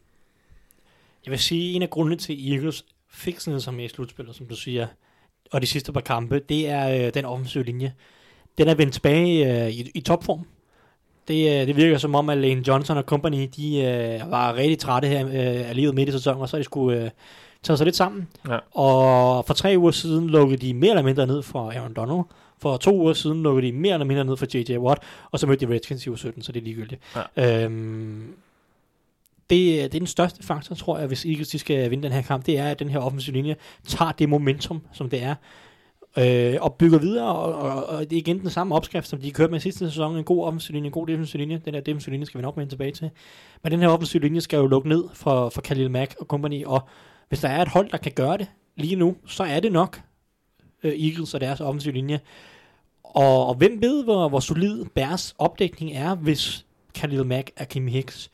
jeg 1.24 1.30
vil 1.30 1.38
sige, 1.38 1.72
en 1.72 1.82
af 1.82 1.90
grundene 1.90 2.16
til, 2.16 2.52
Eagles 2.52 2.84
fik 3.10 3.40
sådan 3.40 3.50
noget 3.50 3.62
som 3.62 3.80
i 3.80 3.88
slutspillet, 3.88 4.36
som 4.36 4.46
du 4.46 4.56
siger, 4.56 4.86
og 5.52 5.62
de 5.62 5.66
sidste 5.66 5.92
par 5.92 6.00
kampe, 6.00 6.38
det 6.38 6.68
er 6.68 7.06
øh, 7.06 7.14
den 7.14 7.24
offensive 7.24 7.64
linje. 7.64 7.94
Den 8.58 8.68
er 8.68 8.74
vendt 8.74 8.92
tilbage 8.92 9.64
øh, 9.64 9.70
i, 9.70 9.90
i 9.94 10.00
topform. 10.00 10.46
Det, 11.28 11.60
øh, 11.60 11.66
det 11.66 11.76
virker 11.76 11.98
som 11.98 12.14
om, 12.14 12.28
at 12.28 12.38
Lane 12.38 12.68
Johnson 12.68 12.96
og 12.96 13.04
company, 13.04 13.48
de 13.56 13.76
øh, 13.78 14.30
var 14.30 14.54
rigtig 14.54 14.78
trætte 14.78 15.08
her 15.08 15.26
øh, 15.26 15.68
af 15.68 15.76
livet 15.76 15.94
midt 15.94 16.08
i 16.08 16.12
sæsonen, 16.12 16.42
og 16.42 16.48
så 16.48 16.58
de 16.58 16.64
skulle 16.64 17.04
øh, 17.04 17.10
tage 17.62 17.76
sig 17.76 17.84
lidt 17.84 17.96
sammen. 17.96 18.28
Ja. 18.48 18.58
Og 18.70 19.46
for 19.46 19.54
tre 19.54 19.74
uger 19.78 19.90
siden 19.90 20.30
lukkede 20.30 20.66
de 20.66 20.74
mere 20.74 20.90
eller 20.90 21.02
mindre 21.02 21.26
ned 21.26 21.42
for 21.42 21.70
Aaron 21.70 21.94
Donald. 21.94 22.24
For 22.58 22.76
to 22.76 23.00
uger 23.00 23.12
siden 23.12 23.42
lukkede 23.42 23.66
de 23.66 23.72
mere 23.72 23.92
eller 23.92 24.06
mindre 24.06 24.24
ned 24.24 24.36
for 24.36 24.46
J.J. 24.54 24.78
Watt, 24.78 25.00
og 25.30 25.38
så 25.38 25.46
mødte 25.46 25.66
de 25.66 25.72
Redskins 25.72 26.06
i 26.06 26.08
uge 26.08 26.18
17, 26.18 26.42
så 26.42 26.52
det 26.52 26.60
er 26.60 26.64
ligegyldigt. 26.64 27.00
Ja. 27.36 27.64
Øhm, 27.64 28.34
det, 29.50 29.58
det 29.58 29.84
er 29.84 29.88
den 29.88 30.06
største 30.06 30.42
faktor, 30.42 30.74
tror 30.74 30.98
jeg, 30.98 31.06
hvis 31.06 31.24
Eagles 31.24 31.48
de 31.48 31.58
skal 31.58 31.90
vinde 31.90 32.02
den 32.02 32.12
her 32.12 32.22
kamp, 32.22 32.46
det 32.46 32.58
er, 32.58 32.68
at 32.68 32.78
den 32.78 32.88
her 32.88 32.98
offensive 32.98 33.36
linje 33.36 33.56
tager 33.86 34.12
det 34.12 34.28
momentum, 34.28 34.82
som 34.92 35.08
det 35.08 35.22
er, 35.22 35.34
øh, 36.18 36.58
og 36.60 36.74
bygger 36.74 36.98
videre, 36.98 37.36
og, 37.36 37.54
og, 37.54 37.86
og 37.86 38.10
det 38.10 38.16
er 38.16 38.20
igen 38.20 38.40
den 38.40 38.50
samme 38.50 38.74
opskrift, 38.74 39.08
som 39.08 39.18
de 39.18 39.32
kørte 39.32 39.50
med 39.50 39.60
sidste 39.60 39.88
sæson, 39.88 40.16
en 40.16 40.24
god 40.24 40.44
offensiv 40.44 40.74
linje, 40.74 40.86
en 40.86 40.92
god 40.92 41.06
defensiv 41.06 41.38
linje, 41.38 41.60
den 41.64 41.74
her 41.74 41.80
defensive 41.80 42.12
linje 42.12 42.26
skal 42.26 42.38
vi 42.38 42.42
nok 42.42 42.56
med 42.56 42.66
tilbage 42.66 42.92
til, 42.92 43.10
men 43.62 43.72
den 43.72 43.80
her 43.80 43.88
offensive 43.88 44.22
linje 44.22 44.40
skal 44.40 44.56
jo 44.56 44.66
lukke 44.66 44.88
ned 44.88 45.04
for, 45.14 45.48
for 45.48 45.60
Khalil 45.60 45.90
Mack 45.90 46.14
og 46.20 46.26
company, 46.26 46.64
og 46.64 46.88
hvis 47.28 47.40
der 47.40 47.48
er 47.48 47.62
et 47.62 47.68
hold, 47.68 47.90
der 47.90 47.96
kan 47.96 48.12
gøre 48.12 48.38
det 48.38 48.46
lige 48.76 48.96
nu, 48.96 49.16
så 49.26 49.44
er 49.44 49.60
det 49.60 49.72
nok 49.72 50.00
øh, 50.82 50.92
Eagles 50.92 51.34
og 51.34 51.40
deres 51.40 51.60
offensive 51.60 51.94
linje, 51.94 52.20
og, 53.04 53.46
og 53.46 53.54
hvem 53.54 53.82
ved, 53.82 54.04
hvor, 54.04 54.28
hvor 54.28 54.40
solid 54.40 54.84
Bears 54.94 55.34
opdækning 55.38 55.92
er, 55.92 56.14
hvis 56.14 56.66
Khalil 56.94 57.26
Mack, 57.26 57.50
Akeem 57.56 57.86
Hicks, 57.86 58.30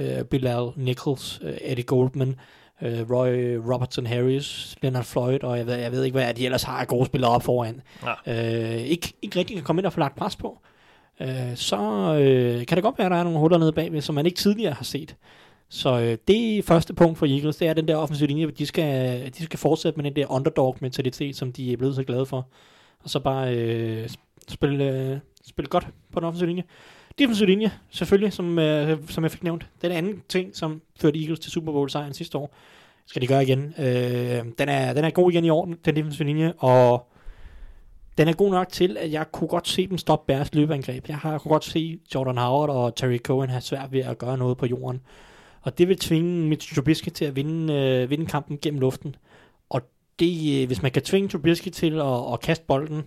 øh, 0.00 0.24
Bilal 0.24 0.70
Nichols, 0.76 1.40
øh, 1.42 1.56
Eddie 1.60 1.84
Goldman, 1.84 2.36
øh, 2.82 3.10
Roy 3.10 3.56
Robertson 3.72 4.06
Harris, 4.06 4.76
Leonard 4.82 5.04
Floyd, 5.04 5.44
og 5.44 5.58
jeg 5.58 5.66
ved, 5.66 5.74
jeg 5.74 5.92
ved 5.92 6.04
ikke, 6.04 6.18
hvad 6.18 6.34
de 6.34 6.44
ellers 6.44 6.62
har 6.62 6.80
af 6.80 6.86
gode 6.86 7.06
spillere 7.06 7.30
op 7.30 7.42
foran. 7.42 7.80
Ja. 8.26 8.74
Øh, 8.74 8.80
ikke, 8.80 9.12
ikke 9.22 9.38
rigtig 9.38 9.56
kan 9.56 9.64
komme 9.64 9.80
ind 9.80 9.86
og 9.86 9.92
få 9.92 10.00
lagt 10.00 10.16
pres 10.16 10.36
på. 10.36 10.58
Øh, 11.20 11.56
så 11.56 11.76
øh, 12.20 12.66
kan 12.66 12.76
det 12.76 12.82
godt 12.82 12.98
være, 12.98 13.06
at 13.06 13.10
der 13.10 13.16
er 13.16 13.24
nogle 13.24 13.38
huller 13.38 13.58
nede 13.58 13.72
bagved, 13.72 14.00
som 14.00 14.14
man 14.14 14.26
ikke 14.26 14.38
tidligere 14.38 14.72
har 14.72 14.84
set. 14.84 15.16
Så 15.72 16.00
øh, 16.00 16.18
det 16.28 16.64
første 16.64 16.94
punkt 16.94 17.18
for 17.18 17.26
Eagles, 17.26 17.56
det 17.56 17.68
er 17.68 17.72
den 17.72 17.88
der 17.88 17.96
offensive 17.96 18.28
linje, 18.28 18.50
de 18.50 18.66
skal, 18.66 19.24
de 19.38 19.44
skal 19.44 19.58
fortsætte 19.58 19.96
med 19.96 20.04
den 20.04 20.16
der 20.16 20.32
underdog-mentalitet, 20.32 21.36
som 21.36 21.52
de 21.52 21.72
er 21.72 21.76
blevet 21.76 21.94
så 21.94 22.04
glade 22.04 22.26
for. 22.26 22.48
Og 23.04 23.10
så 23.10 23.20
bare 23.20 23.56
øh, 23.56 24.08
spille, 24.48 24.84
øh, 24.84 25.18
spille 25.46 25.68
godt 25.68 25.86
på 26.12 26.20
den 26.20 26.26
offensive 26.26 26.48
linje. 26.48 26.64
Defensive 27.18 27.46
linje, 27.46 27.72
selvfølgelig, 27.90 28.32
som, 28.32 28.58
øh, 28.58 28.98
som 29.08 29.24
jeg 29.24 29.30
fik 29.30 29.42
nævnt. 29.44 29.66
Den 29.82 29.92
anden 29.92 30.22
ting, 30.28 30.56
som 30.56 30.82
førte 31.00 31.20
Eagles 31.20 31.40
til 31.40 31.52
Super 31.52 31.72
Bowl 31.72 31.90
sejren 31.90 32.14
sidste 32.14 32.38
år, 32.38 32.54
skal 33.06 33.22
de 33.22 33.26
gøre 33.26 33.42
igen. 33.42 33.74
Øh, 33.78 34.44
den, 34.58 34.68
er, 34.68 34.92
den 34.92 35.04
er 35.04 35.10
god 35.10 35.32
igen 35.32 35.44
i 35.44 35.50
orden, 35.50 35.76
den 35.84 35.96
defensive 35.96 36.26
linje, 36.26 36.52
og 36.58 37.06
den 38.18 38.28
er 38.28 38.32
god 38.32 38.50
nok 38.50 38.68
til, 38.68 38.96
at 39.00 39.12
jeg 39.12 39.32
kunne 39.32 39.48
godt 39.48 39.68
se 39.68 39.86
dem 39.86 39.98
stoppe 39.98 40.26
Bærs 40.26 40.54
løbeangreb. 40.54 41.08
Jeg 41.08 41.16
har 41.16 41.38
kunne 41.38 41.52
godt 41.52 41.64
se 41.64 41.98
Jordan 42.14 42.36
Howard 42.36 42.70
og 42.70 42.96
Terry 42.96 43.18
Cohen 43.18 43.50
have 43.50 43.60
svært 43.60 43.92
ved 43.92 44.00
at 44.00 44.18
gøre 44.18 44.38
noget 44.38 44.56
på 44.58 44.66
jorden. 44.66 45.00
Og 45.60 45.78
det 45.78 45.88
vil 45.88 45.96
tvinge 45.96 46.48
Mitch 46.48 46.74
Trubisky 46.74 47.08
til 47.08 47.24
at 47.24 47.36
vinde, 47.36 47.74
øh, 47.74 48.10
vinde 48.10 48.26
kampen 48.26 48.58
gennem 48.62 48.80
luften. 48.80 49.16
Og 49.68 49.82
det, 50.18 50.62
øh, 50.62 50.66
hvis 50.66 50.82
man 50.82 50.90
kan 50.90 51.02
tvinge 51.02 51.28
Trubisky 51.28 51.68
til 51.68 52.00
at, 52.00 52.32
at 52.32 52.40
kaste 52.40 52.64
bolden, 52.68 53.02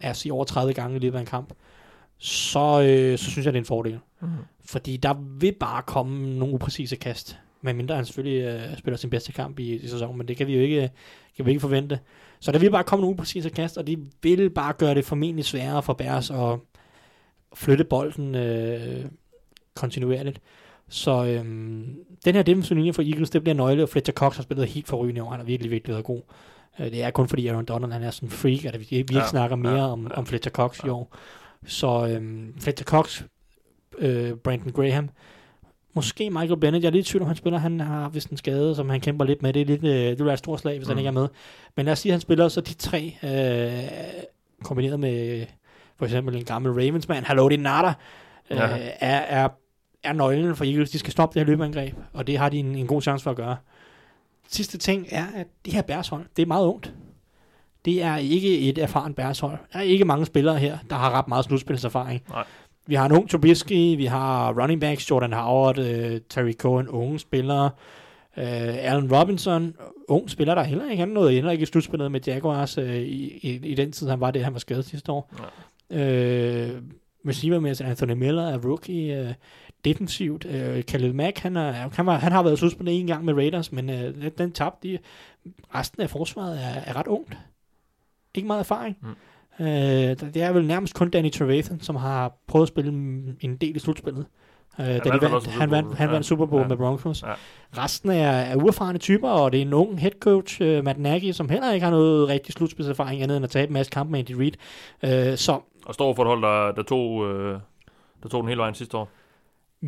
altså 0.00 0.28
i 0.28 0.30
over 0.30 0.44
30 0.44 0.74
gange 0.74 0.96
i 0.96 0.98
løbet 0.98 1.16
af 1.16 1.20
en 1.20 1.26
kamp, 1.26 1.52
så, 2.18 2.82
øh, 2.82 3.18
så 3.18 3.30
synes 3.30 3.44
jeg, 3.46 3.52
det 3.52 3.58
er 3.58 3.62
en 3.62 3.66
fordel. 3.66 3.98
Mhm. 4.20 4.30
Fordi 4.64 4.96
der 4.96 5.14
vil 5.38 5.52
bare 5.60 5.82
komme 5.82 6.38
nogle 6.38 6.54
upræcise 6.54 6.96
kast. 6.96 7.38
Medmindre 7.62 7.94
han 7.94 8.04
selvfølgelig 8.04 8.42
øh, 8.42 8.78
spiller 8.78 8.98
sin 8.98 9.10
bedste 9.10 9.32
kamp 9.32 9.58
i, 9.58 9.74
i 9.74 9.88
sæsonen, 9.88 10.18
men 10.18 10.28
det 10.28 10.36
kan 10.36 10.46
vi 10.46 10.54
jo 10.54 10.60
ikke, 10.60 10.90
kan 11.36 11.46
vi 11.46 11.50
ikke 11.50 11.60
forvente. 11.60 11.98
Så 12.40 12.52
der 12.52 12.58
vil 12.58 12.70
bare 12.70 12.84
komme 12.84 13.00
nogle 13.00 13.14
upræcise 13.14 13.50
kast, 13.50 13.78
og 13.78 13.86
det 13.86 13.98
vil 14.22 14.50
bare 14.50 14.72
gøre 14.72 14.94
det 14.94 15.04
formentlig 15.04 15.44
sværere 15.44 15.82
for 15.82 15.92
Bears 15.92 16.30
at 16.30 16.58
flytte 17.54 17.84
bolden 17.84 18.34
øh, 18.34 19.04
kontinuerligt. 19.74 20.40
Så 20.88 21.24
øhm, 21.24 21.96
den 22.24 22.34
her 22.34 22.42
defensive 22.42 22.78
linje 22.78 22.92
for 22.92 23.02
Eagles, 23.02 23.30
det 23.30 23.42
bliver 23.42 23.54
nøgle, 23.54 23.82
og 23.82 23.88
Fletcher 23.88 24.14
Cox 24.14 24.36
har 24.36 24.42
spillet 24.42 24.66
helt 24.68 24.88
forrygende 24.88 25.18
i 25.18 25.20
år. 25.20 25.30
Han 25.30 25.40
har 25.40 25.46
virkelig, 25.46 25.70
virkelig 25.70 25.92
været 25.92 26.04
god. 26.04 26.22
Øh, 26.80 26.86
det 26.86 27.02
er 27.02 27.10
kun 27.10 27.28
fordi 27.28 27.46
Aaron 27.46 27.64
Donald 27.64 27.92
han 27.92 28.02
er 28.02 28.10
sådan 28.10 28.26
en 28.26 28.30
freak, 28.30 28.64
at 28.64 28.80
vi, 28.80 28.86
vi 28.90 28.96
ikke 28.96 29.14
Ja, 29.14 29.26
snakker 29.26 29.56
mere 29.56 29.74
ja, 29.76 29.92
om, 29.92 30.10
om 30.14 30.26
Fletcher 30.26 30.50
Cox 30.52 30.78
i 30.78 30.86
Ja. 30.86 30.92
år. 30.92 31.16
Så 31.66 32.06
øhm, 32.06 32.54
Fletcher 32.60 32.84
Cox, 32.84 33.22
øh, 33.98 34.34
Brandon 34.34 34.72
Graham, 34.72 35.10
måske 35.94 36.30
Michael 36.30 36.60
Bennett, 36.60 36.82
jeg 36.84 36.88
er 36.88 36.92
lidt 36.92 37.08
i 37.08 37.10
tvivl 37.10 37.22
om, 37.22 37.26
han 37.26 37.36
spiller, 37.36 37.58
han 37.58 37.80
har 37.80 38.08
vist 38.08 38.30
en 38.30 38.36
skade, 38.36 38.74
som 38.74 38.88
han 38.88 39.00
kæmper 39.00 39.24
lidt 39.24 39.42
med. 39.42 39.52
Det 39.52 39.62
er 39.62 39.66
lidt, 39.66 39.84
øh, 39.84 39.90
det 39.90 40.18
vil 40.18 40.24
være 40.24 40.32
et 40.32 40.38
stort 40.38 40.60
slag, 40.60 40.76
hvis 40.76 40.86
mm. 40.88 40.90
han 40.90 40.98
ikke 40.98 41.08
er 41.08 41.12
med. 41.12 41.28
Men 41.76 41.84
lad 41.84 41.92
os 41.92 41.98
sige, 41.98 42.10
at 42.10 42.14
han 42.14 42.20
spiller 42.20 42.48
så 42.48 42.60
de 42.60 42.74
tre, 42.74 43.16
øh, 43.22 43.90
kombineret 44.64 45.00
med 45.00 45.46
for 45.96 46.04
eksempel 46.04 46.36
en 46.36 46.44
gammel 46.44 46.72
Ravens-mand, 46.72 47.24
Hallo, 47.24 47.48
det 47.48 47.58
er 47.58 47.62
Nada, 47.62 47.88
øh, 48.50 48.56
Ja. 48.56 48.90
er, 49.00 49.18
er, 49.44 49.48
er 50.02 50.12
nøglen 50.12 50.56
for 50.56 50.64
Eagles. 50.64 50.90
De 50.90 50.98
skal 50.98 51.12
stoppe 51.12 51.34
det 51.34 51.46
her 51.46 51.52
løbeangreb, 51.52 51.94
og 52.12 52.26
det 52.26 52.38
har 52.38 52.48
de 52.48 52.58
en, 52.58 52.74
en 52.74 52.86
god 52.86 53.02
chance 53.02 53.22
for 53.22 53.30
at 53.30 53.36
gøre. 53.36 53.56
Sidste 54.48 54.78
ting 54.78 55.06
er, 55.10 55.26
at 55.34 55.46
det 55.64 55.72
her 55.72 55.82
Bears-hold, 55.82 56.24
det 56.36 56.42
er 56.42 56.46
meget 56.46 56.66
ungt. 56.66 56.94
Det 57.84 58.02
er 58.02 58.16
ikke 58.16 58.58
et 58.58 58.78
erfaren 58.78 59.14
Bears-hold. 59.14 59.58
Der 59.72 59.78
er 59.78 59.82
ikke 59.82 60.04
mange 60.04 60.26
spillere 60.26 60.58
her, 60.58 60.78
der 60.90 60.96
har 60.96 61.10
ret 61.10 61.28
meget 61.28 61.44
slutspilserfaring. 61.44 62.22
Nej. 62.28 62.44
Vi 62.86 62.94
har 62.94 63.06
en 63.06 63.12
ung 63.12 63.30
Trubisky, 63.30 63.96
vi 63.96 64.04
har 64.04 64.60
running 64.62 64.80
backs, 64.80 65.10
Jordan 65.10 65.32
Howard, 65.32 65.78
øh, 65.78 66.20
Terry 66.28 66.52
Cohen, 66.52 66.88
unge 66.88 67.18
spillere. 67.18 67.70
Øh, 68.36 68.44
Allen 68.92 69.16
Robinson, 69.16 69.74
ung 70.08 70.30
spiller, 70.30 70.54
der 70.54 70.62
heller 70.62 70.90
ikke 70.90 71.00
han 71.00 71.08
nåede 71.08 71.32
heller 71.32 71.50
ikke 71.50 71.62
i 71.62 71.66
slutspillet 71.66 72.12
med 72.12 72.20
Jaguars 72.26 72.78
øh, 72.78 72.94
i, 72.94 73.38
i, 73.42 73.60
i, 73.62 73.74
den 73.74 73.92
tid, 73.92 74.08
han 74.08 74.20
var 74.20 74.30
det, 74.30 74.44
han 74.44 74.52
var 74.52 74.58
skadet 74.58 74.84
sidste 74.84 75.12
år. 75.12 75.34
Øh, 75.90 76.70
receiver 77.28 77.60
med 77.60 77.80
Anthony 77.80 78.12
Miller 78.12 78.48
er 78.48 78.58
rookie. 78.58 79.20
Øh, 79.20 79.34
defensivt. 79.84 80.46
Øh, 80.46 80.82
Khalil 80.82 81.14
Mack, 81.14 81.38
han, 81.38 81.56
er, 81.56 81.72
han, 81.72 82.06
var, 82.06 82.18
han 82.18 82.32
har 82.32 82.42
været 82.42 82.58
slutspillet 82.58 83.00
en 83.00 83.06
gang 83.06 83.24
med 83.24 83.34
Raiders, 83.34 83.72
men 83.72 83.90
øh, 83.90 84.30
den, 84.38 84.52
tabte 84.52 84.88
de. 84.88 84.98
Resten 85.74 86.02
af 86.02 86.10
forsvaret 86.10 86.64
er, 86.64 86.80
er 86.86 86.96
ret 86.96 87.06
ungt. 87.06 87.38
Ikke 88.34 88.46
meget 88.46 88.60
erfaring. 88.60 88.96
Mm. 89.02 89.64
Øh, 89.66 89.66
det 90.34 90.36
er 90.42 90.52
vel 90.52 90.66
nærmest 90.66 90.94
kun 90.94 91.10
Danny 91.10 91.30
Trevathan, 91.32 91.80
som 91.80 91.96
har 91.96 92.32
prøvet 92.46 92.64
at 92.64 92.68
spille 92.68 92.90
en 93.40 93.56
del 93.56 93.76
i 93.76 93.78
slutspillet. 93.78 94.26
Øh, 94.80 94.86
da 94.86 94.98
de 94.98 95.10
vandt 95.10 95.46
han, 95.46 95.70
vandt, 95.70 95.96
han 95.96 96.10
vandt 96.10 96.26
Super 96.26 96.46
Bowl 96.46 96.62
Ja. 96.62 96.68
med 96.68 96.76
Broncos. 96.76 97.22
Ja. 97.22 97.32
Resten 97.82 98.10
er, 98.10 98.30
er 98.30 98.56
uerfarne 98.56 98.98
typer, 98.98 99.28
og 99.28 99.52
det 99.52 99.58
er 99.58 99.62
en 99.62 99.72
ung 99.72 100.00
head 100.00 100.12
coach, 100.20 100.60
uh, 100.62 100.84
Matt 100.84 100.98
Nagy, 100.98 101.32
som 101.32 101.48
heller 101.48 101.72
ikke 101.72 101.84
har 101.84 101.90
noget 101.90 102.28
rigtig 102.28 102.54
slutspilserfaring 102.54 103.22
andet 103.22 103.36
end 103.36 103.44
at 103.44 103.50
tabe 103.50 103.66
en 103.68 103.72
masse 103.72 103.90
kampe 103.92 104.12
med 104.12 104.18
Andy 104.18 104.32
Reid. 104.32 104.52
Uh, 105.32 105.36
så 105.36 105.60
Og 105.86 105.94
står 105.94 106.14
for 106.14 106.22
et 106.22 106.28
hold, 106.28 106.42
der, 106.42 106.72
der, 106.72 106.82
tog, 106.82 107.26
øh, 107.30 107.60
der 108.22 108.28
tog 108.28 108.42
den 108.42 108.48
hele 108.48 108.58
vejen 108.60 108.74
sidste 108.74 108.96
år. 108.96 109.08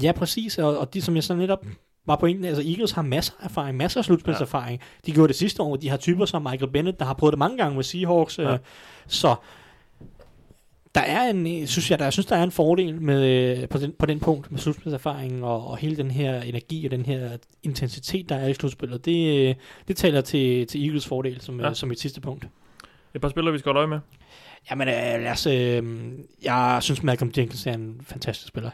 Ja, 0.03 0.13
præcis, 0.13 0.59
og, 0.59 0.79
og 0.79 0.95
de 0.95 1.03
som 1.03 1.15
jeg 1.15 1.25
så 1.25 1.35
netop 1.35 1.67
var 2.07 2.17
pointen, 2.17 2.45
altså 2.45 2.63
Eagles 2.63 2.91
har 2.91 3.03
masser 3.03 3.33
af 3.41 3.45
erfaring, 3.45 3.77
masser 3.77 4.01
af 4.01 4.05
slutspilserfaring. 4.05 4.81
Ja. 4.81 4.87
De 5.07 5.13
gjorde 5.13 5.29
det 5.29 5.37
sidste 5.37 5.63
år, 5.63 5.77
de 5.77 5.89
har 5.89 5.97
typer 5.97 6.25
som 6.25 6.43
Michael 6.43 6.71
Bennett, 6.71 6.99
der 6.99 7.05
har 7.05 7.15
prøvet 7.15 7.33
det 7.33 7.39
mange 7.39 7.57
gange 7.57 7.77
med 7.77 7.85
Seahawks. 7.85 8.39
Ja. 8.39 8.53
Uh, 8.53 8.59
så 9.07 9.35
der 10.95 11.01
er 11.01 11.31
en, 11.31 11.67
synes 11.67 11.91
jeg, 11.91 11.99
der, 11.99 12.05
jeg 12.05 12.13
synes, 12.13 12.27
der 12.27 12.37
er 12.37 12.43
en 12.43 12.51
fordel 12.51 13.03
med, 13.03 13.27
øh, 13.59 13.69
på, 13.69 13.79
den, 13.79 13.93
på 13.99 14.07
den 14.07 14.21
punkt 14.21 14.51
med 14.51 14.61
slutspilserfaringen 14.61 15.45
og, 15.45 15.67
og 15.67 15.77
hele 15.77 15.97
den 15.97 16.11
her 16.11 16.41
energi 16.41 16.85
og 16.85 16.91
den 16.91 17.07
her 17.07 17.37
intensitet, 17.63 18.29
der 18.29 18.37
er 18.37 18.49
i 18.49 18.55
slutspillet. 18.55 19.05
Det, 19.05 19.49
øh, 19.49 19.55
det 19.89 19.97
taler 19.97 20.21
til, 20.21 20.67
til 20.67 20.85
Eagles 20.85 21.07
fordel 21.07 21.41
som, 21.41 21.61
ja. 21.61 21.67
Ja. 21.67 21.75
som 21.75 21.91
et 21.91 22.01
sidste 22.01 22.21
punkt. 22.21 22.47
Et 23.15 23.21
par 23.21 23.29
spillere, 23.29 23.53
vi 23.53 23.59
skal 23.59 23.69
holde 23.69 23.79
øje 23.79 23.87
med. 23.87 23.99
Jamen, 24.71 24.89
øh, 24.89 24.95
lad 24.95 25.31
os, 25.31 25.47
øh, 25.47 25.83
jeg 26.43 26.79
synes, 26.81 27.03
Malcolm 27.03 27.33
Jenkins 27.37 27.67
er 27.67 27.73
en 27.73 28.01
fantastisk 28.05 28.49
spiller. 28.49 28.71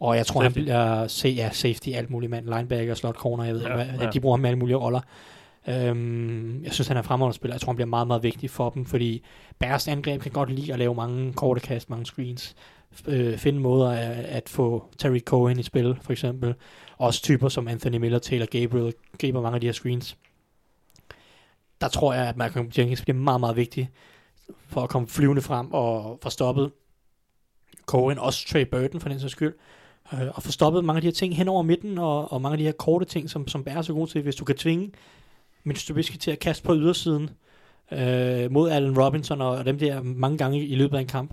Og 0.00 0.16
jeg 0.16 0.26
tror, 0.26 0.42
Safety. 0.42 0.58
han 0.58 0.64
bliver 0.64 1.06
se, 1.06 1.28
ja, 1.28 1.50
safety, 1.52 1.88
alt 1.88 2.10
muligt 2.10 2.30
mand, 2.30 2.44
linebacker, 2.44 2.94
slot 2.94 3.16
corner, 3.16 3.44
jeg 3.44 3.54
ved 3.54 3.62
Ja, 3.62 3.68
ja, 3.68 3.74
hvad, 3.74 3.86
ja. 3.86 4.04
ja. 4.04 4.10
de 4.10 4.20
bruger 4.20 4.36
ham 4.36 4.40
med 4.40 4.50
alle 4.50 4.58
mulige 4.58 4.76
roller. 4.76 5.00
Øhm, 5.68 6.64
jeg 6.64 6.72
synes, 6.72 6.88
han 6.88 6.96
er 6.96 7.02
fremragende 7.02 7.34
spiller. 7.34 7.54
Jeg 7.54 7.60
tror, 7.60 7.70
han 7.72 7.76
bliver 7.76 7.86
meget, 7.86 8.06
meget 8.06 8.22
vigtig 8.22 8.50
for 8.50 8.70
dem, 8.70 8.86
fordi 8.86 9.24
Bears 9.58 9.88
angreb 9.88 10.22
kan 10.22 10.32
godt 10.32 10.50
lide 10.50 10.72
at 10.72 10.78
lave 10.78 10.94
mange 10.94 11.32
korte 11.32 11.60
kast, 11.60 11.90
mange 11.90 12.06
screens. 12.06 12.56
Øh, 13.06 13.38
finde 13.38 13.60
måder 13.60 13.90
at, 13.90 14.24
at 14.24 14.48
få 14.48 14.84
Terry 14.98 15.20
Cohen 15.20 15.58
i 15.58 15.62
spil, 15.62 15.98
for 16.02 16.12
eksempel. 16.12 16.54
Også 16.98 17.22
typer 17.22 17.48
som 17.48 17.68
Anthony 17.68 17.96
Miller, 17.96 18.18
Taylor 18.18 18.46
Gabriel, 18.46 18.94
griber 19.18 19.40
mange 19.40 19.54
af 19.54 19.60
de 19.60 19.66
her 19.66 19.72
screens. 19.72 20.16
Der 21.80 21.88
tror 21.88 22.14
jeg, 22.14 22.28
at 22.28 22.36
Malcolm 22.36 22.70
Jenkins 22.78 23.02
bliver 23.02 23.16
meget, 23.16 23.40
meget 23.40 23.56
vigtig 23.56 23.90
for 24.66 24.80
at 24.82 24.88
komme 24.88 25.08
flyvende 25.08 25.42
frem 25.42 25.72
og 25.72 26.18
få 26.22 26.30
stoppet 26.30 26.70
Cohen, 27.86 28.18
også 28.18 28.46
Trey 28.48 28.66
Burton 28.70 29.00
for 29.00 29.08
den 29.08 29.20
sags 29.20 29.32
skyld, 29.32 29.54
øh, 30.12 30.28
og 30.34 30.42
få 30.42 30.52
stoppet 30.52 30.84
mange 30.84 30.96
af 30.98 31.02
de 31.02 31.06
her 31.06 31.12
ting 31.12 31.36
hen 31.36 31.48
over 31.48 31.62
midten, 31.62 31.98
og, 31.98 32.32
og 32.32 32.42
mange 32.42 32.52
af 32.52 32.58
de 32.58 32.64
her 32.64 32.72
korte 32.72 33.04
ting, 33.04 33.30
som, 33.30 33.48
som 33.48 33.64
Bears 33.64 33.88
er 33.88 33.94
gode 33.94 34.10
til, 34.10 34.22
hvis 34.22 34.36
du 34.36 34.44
kan 34.44 34.56
tvinge 34.56 34.90
Mitch 35.64 35.86
Trubisky 35.86 36.16
til 36.16 36.30
at 36.30 36.38
kaste 36.38 36.64
på 36.64 36.74
ydersiden 36.74 37.30
øh, 37.92 38.52
mod 38.52 38.70
Allen 38.70 39.00
Robinson 39.00 39.40
og, 39.40 39.50
og 39.50 39.64
dem 39.64 39.78
der 39.78 40.02
mange 40.02 40.38
gange 40.38 40.66
i 40.66 40.74
løbet 40.74 40.96
af 40.96 41.00
en 41.00 41.06
kamp, 41.06 41.30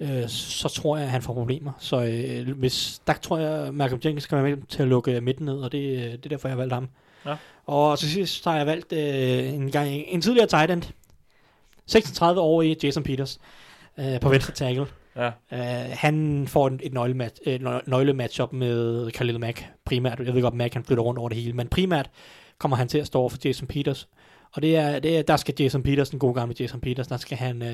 øh, 0.00 0.28
så 0.28 0.68
tror 0.68 0.96
jeg, 0.96 1.04
at 1.04 1.10
han 1.10 1.22
får 1.22 1.34
problemer. 1.34 1.72
Så 1.78 2.02
øh, 2.02 2.58
hvis, 2.58 3.02
der 3.06 3.12
tror 3.12 3.38
jeg, 3.38 3.52
at 3.52 3.74
Malcolm 3.74 4.00
Jenkins 4.04 4.22
skal 4.22 4.42
være 4.42 4.56
med 4.56 4.66
til 4.68 4.82
at 4.82 4.88
lukke 4.88 5.20
midten 5.20 5.46
ned, 5.46 5.58
og 5.58 5.72
det, 5.72 5.82
det 5.98 6.24
er 6.24 6.28
derfor, 6.28 6.48
jeg 6.48 6.52
har 6.52 6.60
valgt 6.60 6.74
ham. 6.74 6.88
Ja. 7.26 7.36
Og 7.66 7.98
til 7.98 8.10
sidst 8.10 8.44
har 8.44 8.56
jeg 8.56 8.66
valgt 8.66 8.92
øh, 8.92 9.54
en, 9.54 9.70
gang, 9.70 9.88
en 9.90 10.20
tidligere 10.20 10.46
tight 10.46 10.70
end, 10.70 10.82
36 11.86 12.40
år 12.40 12.62
i 12.62 12.76
Jason 12.82 13.02
Peters 13.02 13.40
øh, 13.98 14.20
på 14.20 14.28
venstre 14.28 14.54
tackle. 14.54 14.86
Ja. 15.16 15.26
Uh, 15.52 15.90
han 15.92 16.46
får 16.48 16.66
et, 16.66 16.80
et 16.82 16.92
nøglematch, 16.92 17.40
et 17.46 17.60
nø- 17.62 17.82
nøglematchup 17.90 18.52
med 18.52 19.10
Khalil 19.10 19.40
Mack 19.40 19.64
primært. 19.84 20.20
Jeg 20.20 20.34
ved 20.34 20.42
godt, 20.42 20.54
Mack 20.54 20.74
han 20.74 20.84
flytter 20.84 21.04
rundt 21.04 21.18
over 21.18 21.28
det 21.28 21.38
hele, 21.38 21.52
men 21.52 21.68
primært 21.68 22.10
kommer 22.58 22.76
han 22.76 22.88
til 22.88 22.98
at 22.98 23.06
stå 23.06 23.18
over 23.18 23.28
for 23.28 23.38
Jason 23.44 23.66
Peters. 23.66 24.08
Og 24.52 24.62
det 24.62 24.76
er, 24.76 24.98
det 24.98 25.18
er, 25.18 25.22
der 25.22 25.36
skal 25.36 25.54
Jason 25.60 25.82
Peters, 25.82 26.10
den 26.10 26.18
gode 26.18 26.34
gamle 26.34 26.54
Jason 26.60 26.80
Peters, 26.80 27.06
der 27.06 27.16
skal 27.16 27.38
han 27.38 27.62
uh, 27.62 27.68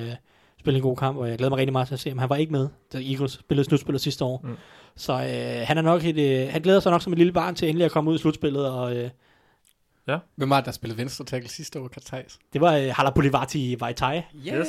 spille 0.61 0.77
en 0.77 0.83
god 0.83 0.97
kamp, 0.97 1.19
og 1.19 1.29
jeg 1.29 1.39
glæder 1.39 1.51
mig 1.51 1.59
rigtig 1.59 1.73
meget 1.73 1.89
til 1.89 1.95
at 1.95 2.01
se 2.01 2.09
ham. 2.11 2.19
Han 2.19 2.29
var 2.29 2.37
ikke 2.37 2.53
med, 2.53 2.69
da 2.93 2.99
Eagles 2.99 3.33
spillede 3.33 3.69
slutspillet 3.69 4.01
sidste 4.01 4.25
år. 4.25 4.41
Mm. 4.45 4.57
Så 4.97 5.13
uh, 5.13 5.67
han 5.69 5.79
er 5.79 5.83
nok 5.83 6.05
et, 6.05 6.45
uh, 6.47 6.53
han 6.53 6.63
glæder 6.63 6.81
sig 6.81 6.93
nok 6.93 7.03
som 7.03 7.13
et 7.13 7.19
lille 7.19 7.33
barn 7.33 7.55
til 7.55 7.69
endelig 7.69 7.85
at 7.85 7.91
komme 7.91 8.11
ud 8.11 8.15
i 8.17 8.19
slutspillet, 8.19 8.71
og 8.71 8.97
uh, 8.97 10.19
Hvem 10.37 10.51
var 10.51 10.57
det, 10.57 10.67
der 10.67 10.73
spillede 10.73 10.99
venstre 10.99 11.25
tackle 11.25 11.51
sidste 11.51 11.81
år, 11.81 11.91
Thijs? 12.07 12.39
det 12.53 12.61
var 12.61 12.79
uh, 12.79 12.85
Halapulivati 12.85 13.77
Vaitai. 13.81 14.23
Yes. 14.49 14.69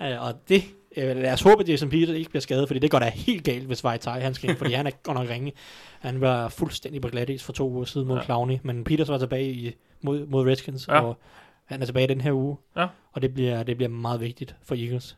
Uh, 0.00 0.26
og 0.26 0.34
det, 0.48 0.62
øh, 0.96 1.16
lad 1.16 1.32
os 1.32 1.42
håbe, 1.42 1.62
at 1.62 1.68
Jason 1.68 1.90
Peters 1.90 2.16
ikke 2.16 2.30
bliver 2.30 2.40
skadet, 2.40 2.66
fordi 2.68 2.80
det 2.80 2.90
går 2.90 2.98
da 2.98 3.08
helt 3.14 3.44
galt, 3.44 3.64
hvis 3.66 3.84
Vaitai 3.84 4.20
han 4.20 4.34
skal 4.34 4.50
ind, 4.50 4.58
fordi 4.58 4.72
han 4.72 4.86
er 4.86 4.90
godt 5.02 5.18
nok 5.18 5.28
ringe. 5.28 5.52
Han 6.00 6.20
var 6.20 6.48
fuldstændig 6.48 7.00
på 7.02 7.08
glatis 7.08 7.42
for 7.44 7.52
to 7.52 7.70
uger 7.70 7.84
siden 7.84 8.08
mod 8.08 8.16
Ja. 8.16 8.24
Clowney, 8.24 8.58
men 8.62 8.84
Peters 8.84 9.08
var 9.08 9.18
tilbage 9.18 9.50
i, 9.52 9.74
mod, 10.02 10.26
mod 10.26 10.46
Redskins, 10.46 10.88
Ja. 10.88 11.00
og 11.00 11.16
han 11.64 11.82
er 11.82 11.86
tilbage 11.86 12.06
den 12.08 12.20
her 12.20 12.32
uge, 12.32 12.56
Ja. 12.76 12.86
og 13.12 13.22
det 13.22 13.34
bliver, 13.34 13.62
det 13.62 13.76
bliver 13.76 13.90
meget 13.90 14.20
vigtigt 14.20 14.54
for 14.62 14.74
Eagles. 14.74 15.16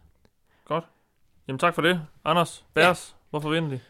Jamen 1.48 1.59
tak 1.59 1.74
for 1.74 1.82
det. 1.82 2.01
Anders, 2.24 2.64
Bears, 2.74 3.10
ja. 3.10 3.26
hvorfor 3.30 3.51
vinder 3.51 3.68
de? 3.70 3.80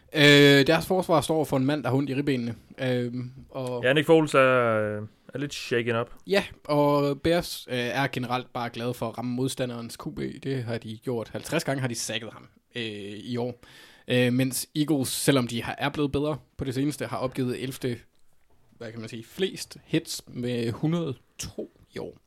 Øh, 0.61 0.67
deres 0.67 0.87
forsvar 0.87 1.21
står 1.21 1.43
for 1.43 1.57
en 1.57 1.65
mand, 1.65 1.83
der 1.83 1.89
har 1.89 1.97
ondt 1.97 2.09
i 2.09 2.15
ribbenene. 2.15 2.55
Øh, 2.81 3.13
og, 3.49 3.83
Ja, 3.83 3.93
Nick 3.93 4.05
Foles 4.07 4.33
er, 4.33 4.97
øh, 4.97 5.01
er 5.35 5.39
lidt 5.39 5.53
shaken 5.53 5.95
up. 5.95 6.13
Ja, 6.27 6.43
og 6.63 7.21
Bears 7.21 7.67
øh, 7.69 7.77
er 7.77 8.07
generelt 8.07 8.53
bare 8.53 8.69
glade 8.69 8.93
for 8.93 9.09
at 9.09 9.17
ramme 9.17 9.35
modstanderens 9.35 9.97
QB. 9.97 10.19
Det 10.43 10.63
har 10.63 10.77
de 10.77 10.97
gjort 10.97 11.29
50 11.29 11.63
gange, 11.63 11.81
har 11.81 11.87
de 11.87 11.95
sækket 11.95 12.29
ham 12.33 12.47
øh, 12.75 12.83
i 13.13 13.37
år. 13.37 13.61
Øh, 14.07 14.33
mens 14.33 14.67
Eagles, 14.75 15.09
selvom 15.09 15.47
de 15.47 15.63
har, 15.63 15.75
er 15.77 15.89
blevet 15.89 16.11
bedre 16.11 16.37
på 16.57 16.65
det 16.65 16.73
seneste, 16.73 17.05
har 17.05 17.17
opgivet 17.17 17.63
11. 17.63 17.97
Hvad 18.77 18.91
kan 18.91 18.99
man 18.99 19.09
sige, 19.09 19.23
flest 19.23 19.77
hits 19.85 20.21
med 20.27 20.65
102 20.65 21.81
i 21.93 21.99
år. 21.99 22.17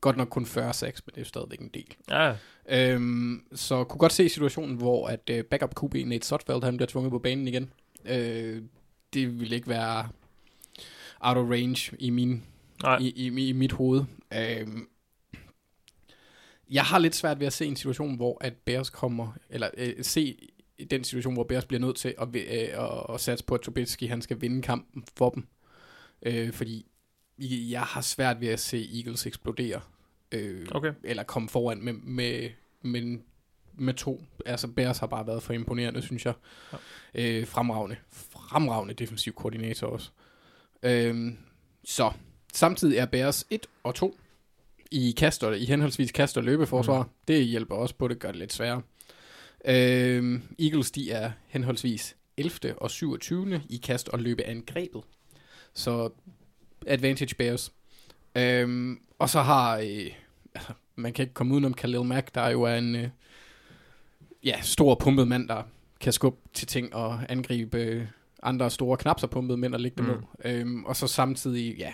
Godt 0.00 0.16
nok 0.16 0.28
kun 0.28 0.46
40 0.46 0.72
sacks, 0.72 1.02
men 1.06 1.10
det 1.10 1.16
er 1.16 1.22
jo 1.22 1.28
stadigvæk 1.28 1.60
en 1.60 1.70
del. 1.74 1.94
Ja, 2.10 2.34
Øhm, 2.68 3.42
så 3.54 3.84
kunne 3.84 3.98
godt 3.98 4.12
se 4.12 4.28
situationen, 4.28 4.76
hvor 4.76 5.08
at 5.08 5.30
øh, 5.30 5.44
backup 5.44 5.74
QB 5.80 5.94
Nate 5.94 6.26
Sotfeld, 6.26 6.64
han 6.64 6.76
bliver 6.76 6.86
tvunget 6.88 7.10
på 7.10 7.18
banen 7.18 7.48
igen. 7.48 7.72
Øh, 8.04 8.62
det 9.14 9.40
ville 9.40 9.56
ikke 9.56 9.68
være 9.68 10.08
out 11.22 11.36
of 11.36 11.50
range 11.50 11.96
i 11.98 12.10
min 12.10 12.42
nej. 12.82 12.98
i, 12.98 13.08
i, 13.08 13.48
i 13.48 13.52
mit 13.52 13.72
hoved. 13.72 14.04
Øhm, 14.34 14.88
jeg 16.70 16.84
har 16.84 16.98
lidt 16.98 17.14
svært 17.14 17.40
ved 17.40 17.46
at 17.46 17.52
se 17.52 17.66
en 17.66 17.76
situation, 17.76 18.16
hvor 18.16 18.38
at 18.40 18.54
Bears 18.54 18.90
kommer, 18.90 19.32
eller 19.50 19.70
øh, 19.78 20.04
se 20.04 20.48
den 20.90 21.04
situation, 21.04 21.34
hvor 21.34 21.44
Bears 21.44 21.64
bliver 21.64 21.80
nødt 21.80 21.96
til 21.96 22.14
at, 22.18 22.28
øh, 22.36 22.84
at, 22.84 23.14
at 23.14 23.20
satse 23.20 23.44
på, 23.44 23.54
at 23.54 23.60
Trubisky 23.60 24.08
han 24.08 24.22
skal 24.22 24.40
vinde 24.40 24.62
kampen 24.62 25.04
for 25.16 25.30
dem. 25.30 25.46
Øh, 26.22 26.52
fordi 26.52 26.86
jeg 27.70 27.82
har 27.82 28.00
svært 28.00 28.40
ved 28.40 28.48
at 28.48 28.60
se 28.60 28.88
Eagles 28.94 29.26
eksplodere 29.26 29.80
Øh, 30.32 30.66
Okay. 30.70 30.92
Eller 31.04 31.22
komme 31.22 31.48
foran 31.48 31.82
med, 31.82 31.92
med, 31.92 32.50
med, 32.82 33.18
med 33.74 33.94
to. 33.94 34.24
Altså 34.46 34.68
Bears 34.68 34.98
har 34.98 35.06
bare 35.06 35.26
været 35.26 35.42
for 35.42 35.52
imponerende, 35.52 36.02
synes 36.02 36.26
jeg. 36.26 36.34
Ja. 36.72 36.78
Øh, 37.14 37.46
fremragende. 37.46 37.96
Fremragende 38.10 38.94
defensiv 38.94 39.32
koordinator 39.32 39.86
også. 39.86 40.10
Øh, 40.82 41.32
så 41.84 42.12
samtidig 42.52 42.98
er 42.98 43.06
Bears 43.06 43.46
1 43.50 43.66
og 43.82 43.94
2 43.94 44.18
i 44.90 45.14
kast 45.16 45.44
og, 45.44 45.58
i 45.58 45.64
henholdsvis 45.64 46.12
kast 46.12 46.36
og 46.36 46.44
løbeforsvar. 46.44 47.02
Mm. 47.02 47.08
Det 47.28 47.44
hjælper 47.44 47.74
også 47.74 47.94
på, 47.94 48.08
det 48.08 48.18
gør 48.18 48.28
det 48.28 48.38
lidt 48.38 48.52
sværere. 48.52 48.82
Øh, 49.64 50.40
Eagles, 50.58 50.90
de 50.90 51.10
er 51.10 51.30
henholdsvis 51.48 52.16
11. 52.36 52.74
og 52.78 52.90
27. 52.90 53.62
i 53.68 53.76
kast 53.76 54.08
og 54.08 54.18
løbeangrebet. 54.18 55.02
Så 55.74 56.10
advantage 56.86 57.34
Bears. 57.34 57.72
Øhm, 58.36 59.00
og 59.18 59.28
så 59.28 59.40
har, 59.40 59.76
øh, 59.76 60.10
altså, 60.54 60.72
man 60.96 61.12
kan 61.12 61.22
ikke 61.22 61.34
komme 61.34 61.54
udenom 61.54 61.74
Khalil 61.74 62.04
Mack, 62.04 62.34
der 62.34 62.48
jo 62.48 62.62
er 62.62 62.74
en 62.74 62.96
øh, 62.96 63.08
ja, 64.44 64.60
stor 64.60 64.94
pumpet 64.94 65.28
mand, 65.28 65.48
der 65.48 65.62
kan 66.00 66.12
skubbe 66.12 66.40
til 66.54 66.68
ting 66.68 66.94
og 66.94 67.20
angribe 67.28 67.78
øh, 67.78 68.06
andre 68.42 68.70
store 68.70 68.96
knap 68.96 69.20
så 69.20 69.26
pumpede 69.26 69.58
mænd 69.58 69.74
og 69.74 69.80
lægge 69.80 69.96
dem 69.96 70.04
Mm. 70.06 70.10
ned. 70.44 70.52
Øhm, 70.60 70.84
og 70.84 70.96
så 70.96 71.06
samtidig, 71.06 71.76
ja, 71.78 71.92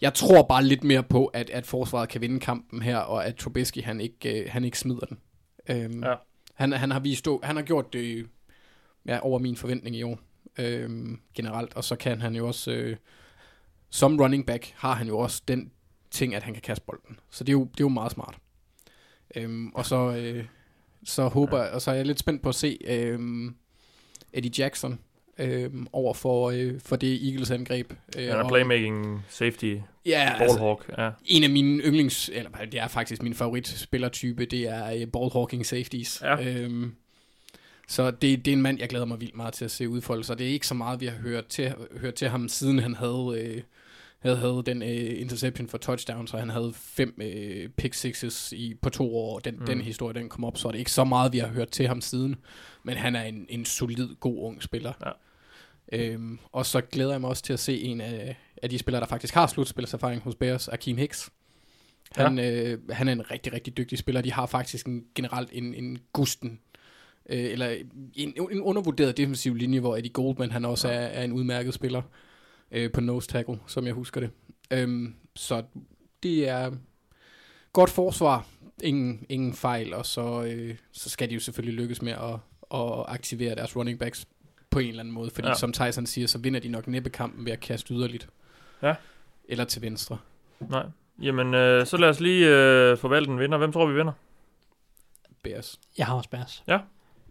jeg 0.00 0.14
tror 0.14 0.42
bare 0.42 0.64
lidt 0.64 0.84
mere 0.84 1.02
på, 1.02 1.26
at, 1.26 1.50
at 1.50 1.66
forsvaret 1.66 2.08
kan 2.08 2.20
vinde 2.20 2.40
kampen 2.40 2.82
her, 2.82 2.98
og 2.98 3.26
at 3.26 3.36
Trubisky, 3.36 3.82
han 3.82 4.00
ikke, 4.00 4.40
øh, 4.42 4.50
han 4.50 4.64
ikke 4.64 4.78
smider 4.78 5.06
den. 5.06 5.18
Øhm, 5.70 6.04
Ja. 6.04 6.14
han, 6.54 6.72
han 6.72 6.90
har 6.90 7.00
vist, 7.00 7.28
han 7.42 7.56
har 7.56 7.62
gjort 7.62 7.92
det 7.92 8.26
ja, 9.06 9.18
over 9.22 9.38
min 9.38 9.56
forventning 9.56 9.96
i 9.96 10.02
år 10.02 10.18
øhm, 10.58 11.20
generelt, 11.34 11.74
og 11.74 11.84
så 11.84 11.96
kan 11.96 12.20
han 12.20 12.34
jo 12.36 12.46
også, 12.46 12.70
øh, 12.70 12.96
som 13.90 14.20
running 14.20 14.46
back, 14.46 14.72
har 14.76 14.92
han 14.94 15.06
jo 15.06 15.18
også 15.18 15.42
den 15.48 15.70
ting, 16.10 16.34
at 16.34 16.42
han 16.42 16.52
kan 16.54 16.62
kaste 16.62 16.84
bolden. 16.86 17.18
Så 17.30 17.44
det 17.44 17.48
er 17.48 17.52
jo, 17.58 17.64
det 17.64 17.80
er 17.80 17.84
jo 17.84 17.88
meget 17.88 18.12
smart. 18.12 18.38
Øhm, 19.36 19.68
og 19.74 19.86
så, 19.86 20.16
øh, 20.16 20.44
så 21.04 21.28
håber 21.28 21.58
og 21.58 21.82
så 21.82 21.90
er 21.90 21.94
jeg 21.94 22.06
lidt 22.06 22.18
spændt 22.18 22.42
på 22.42 22.48
at 22.48 22.54
se 22.54 22.78
øh, 22.86 23.50
Eddie 24.32 24.52
Jackson 24.58 24.98
øh, 25.38 25.70
over 25.92 26.14
for, 26.14 26.50
øh, 26.50 26.72
for 26.84 26.96
det 26.96 27.28
Eagles 27.30 27.50
angreb. 27.50 27.92
Øh, 28.18 28.24
er 28.24 28.34
og- 28.36 28.48
playmaking, 28.48 29.24
safety, 29.28 29.74
Ja, 30.06 30.32
altså, 30.40 30.56
ballhawk. 30.56 30.90
Ja. 30.98 31.10
en 31.26 31.44
af 31.44 31.50
mine 31.50 31.82
yndlings, 31.82 32.30
eller 32.34 32.50
det 32.72 32.80
er 32.80 32.88
faktisk 32.88 33.22
min 33.22 33.34
favorit 33.34 33.68
spillertype, 33.68 34.44
det 34.44 34.60
er 34.68 34.92
øh, 34.92 35.06
ballhawking 35.06 35.66
safeties. 35.66 36.22
Ja. 36.22 36.48
Øhm, 36.48 36.94
så 37.88 38.10
det, 38.10 38.44
det 38.44 38.48
er 38.48 38.52
en 38.56 38.62
mand, 38.62 38.78
jeg 38.80 38.88
glæder 38.88 39.04
mig 39.04 39.20
vildt 39.20 39.36
meget 39.36 39.54
til 39.54 39.64
at 39.64 39.70
se 39.70 39.88
udfolde 39.88 40.24
sig. 40.24 40.38
Det 40.38 40.46
er 40.46 40.50
ikke 40.50 40.66
så 40.66 40.74
meget, 40.74 41.00
vi 41.00 41.06
har 41.06 41.16
hørt 41.16 41.46
til, 41.46 41.74
hørt 42.00 42.14
til 42.14 42.28
ham, 42.28 42.48
siden 42.48 42.78
han 42.78 42.94
havde, 42.94 43.34
øh, 43.38 43.62
havde, 44.26 44.38
havde 44.38 44.62
den 44.66 44.82
øh, 44.82 45.20
interception 45.20 45.68
for 45.68 45.78
touchdown, 45.78 46.26
så 46.26 46.36
han 46.36 46.50
havde 46.50 46.72
fem 46.74 47.18
øh, 47.22 47.68
pick 47.68 47.94
sixes 47.94 48.52
i, 48.52 48.74
på 48.82 48.90
to 48.90 49.16
år. 49.16 49.38
Den, 49.38 49.56
mm. 49.56 49.66
den 49.66 49.80
historie, 49.80 50.14
den 50.14 50.28
kom 50.28 50.44
op, 50.44 50.58
så 50.58 50.68
er 50.68 50.72
det 50.72 50.78
ikke 50.78 50.92
så 50.92 51.04
meget, 51.04 51.32
vi 51.32 51.38
har 51.38 51.48
hørt 51.48 51.70
til 51.70 51.88
ham 51.88 52.00
siden. 52.00 52.36
Men 52.84 52.96
han 52.96 53.16
er 53.16 53.22
en, 53.22 53.46
en 53.48 53.64
solid, 53.64 54.08
god 54.20 54.36
ung 54.42 54.62
spiller. 54.62 54.92
Ja. 55.06 55.10
Øhm, 55.92 56.38
og 56.52 56.66
så 56.66 56.80
glæder 56.80 57.10
jeg 57.10 57.20
mig 57.20 57.30
også 57.30 57.42
til 57.42 57.52
at 57.52 57.60
se 57.60 57.80
en 57.80 58.00
af, 58.00 58.36
af 58.62 58.70
de 58.70 58.78
spillere, 58.78 59.00
der 59.00 59.06
faktisk 59.06 59.34
har 59.34 59.46
slutspilserfaring 59.46 60.22
hos 60.22 60.34
Bears, 60.34 60.68
Akeem 60.68 60.96
Hicks. 60.96 61.30
Han, 62.16 62.38
ja. 62.38 62.62
øh, 62.62 62.78
han 62.90 63.08
er 63.08 63.12
en 63.12 63.30
rigtig, 63.30 63.52
rigtig 63.52 63.76
dygtig 63.76 63.98
spiller. 63.98 64.20
De 64.20 64.32
har 64.32 64.46
faktisk 64.46 64.86
en, 64.86 65.04
generelt 65.14 65.48
en, 65.52 65.74
en 65.74 65.98
gusten, 66.12 66.60
øh, 67.28 67.44
eller 67.44 67.76
en, 68.14 68.34
en 68.50 68.60
undervurderet 68.60 69.16
defensiv 69.16 69.54
linje, 69.54 69.80
hvor 69.80 69.96
Eddie 69.96 70.12
Goldman 70.12 70.50
han 70.50 70.64
også 70.64 70.88
Ja. 70.88 70.94
er, 70.94 70.98
er 70.98 71.24
en 71.24 71.32
udmærket 71.32 71.74
spiller 71.74 72.02
øh, 72.70 72.92
på 72.92 73.00
nose 73.00 73.28
tackle, 73.28 73.58
som 73.66 73.86
jeg 73.86 73.94
husker 73.94 74.20
det. 74.20 74.30
Øhm, 74.70 75.14
så 75.36 75.62
det 76.22 76.48
er 76.48 76.72
godt 77.72 77.90
forsvar, 77.90 78.46
ingen, 78.82 79.26
ingen 79.28 79.54
fejl, 79.54 79.94
og 79.94 80.06
så, 80.06 80.42
øh, 80.42 80.76
så 80.92 81.10
skal 81.10 81.28
de 81.30 81.34
jo 81.34 81.40
selvfølgelig 81.40 81.74
lykkes 81.82 82.02
med 82.02 82.12
at, 82.12 82.34
at 82.74 83.04
aktivere 83.08 83.54
deres 83.54 83.76
running 83.76 83.98
backs 83.98 84.26
på 84.70 84.78
en 84.78 84.88
eller 84.88 85.00
anden 85.00 85.14
måde, 85.14 85.30
fordi 85.30 85.46
Ja. 85.46 85.50
ja. 85.50 85.54
som 85.58 85.72
Tyson 85.72 86.06
siger, 86.06 86.26
så 86.26 86.38
vinder 86.38 86.60
de 86.60 86.68
nok 86.68 86.86
næppe 86.86 87.10
kampen 87.10 87.44
ved 87.44 87.52
at 87.52 87.60
kaste 87.60 87.94
yderligt. 87.94 88.28
Ja. 88.82 88.94
Eller 89.48 89.64
til 89.64 89.82
venstre. 89.82 90.18
Nej. 90.60 90.86
Jamen, 91.22 91.54
øh, 91.54 91.86
så 91.86 91.96
lad 91.96 92.08
os 92.08 92.20
lige 92.20 92.46
øh, 92.48 92.98
forvalte 92.98 93.30
en 93.30 93.38
vinder. 93.38 93.58
Hvem 93.58 93.72
tror 93.72 93.86
vi 93.86 93.94
vinder? 93.94 94.12
Bears. 95.42 95.80
Jeg 95.98 96.06
har 96.06 96.14
også 96.14 96.30
Bears. 96.30 96.62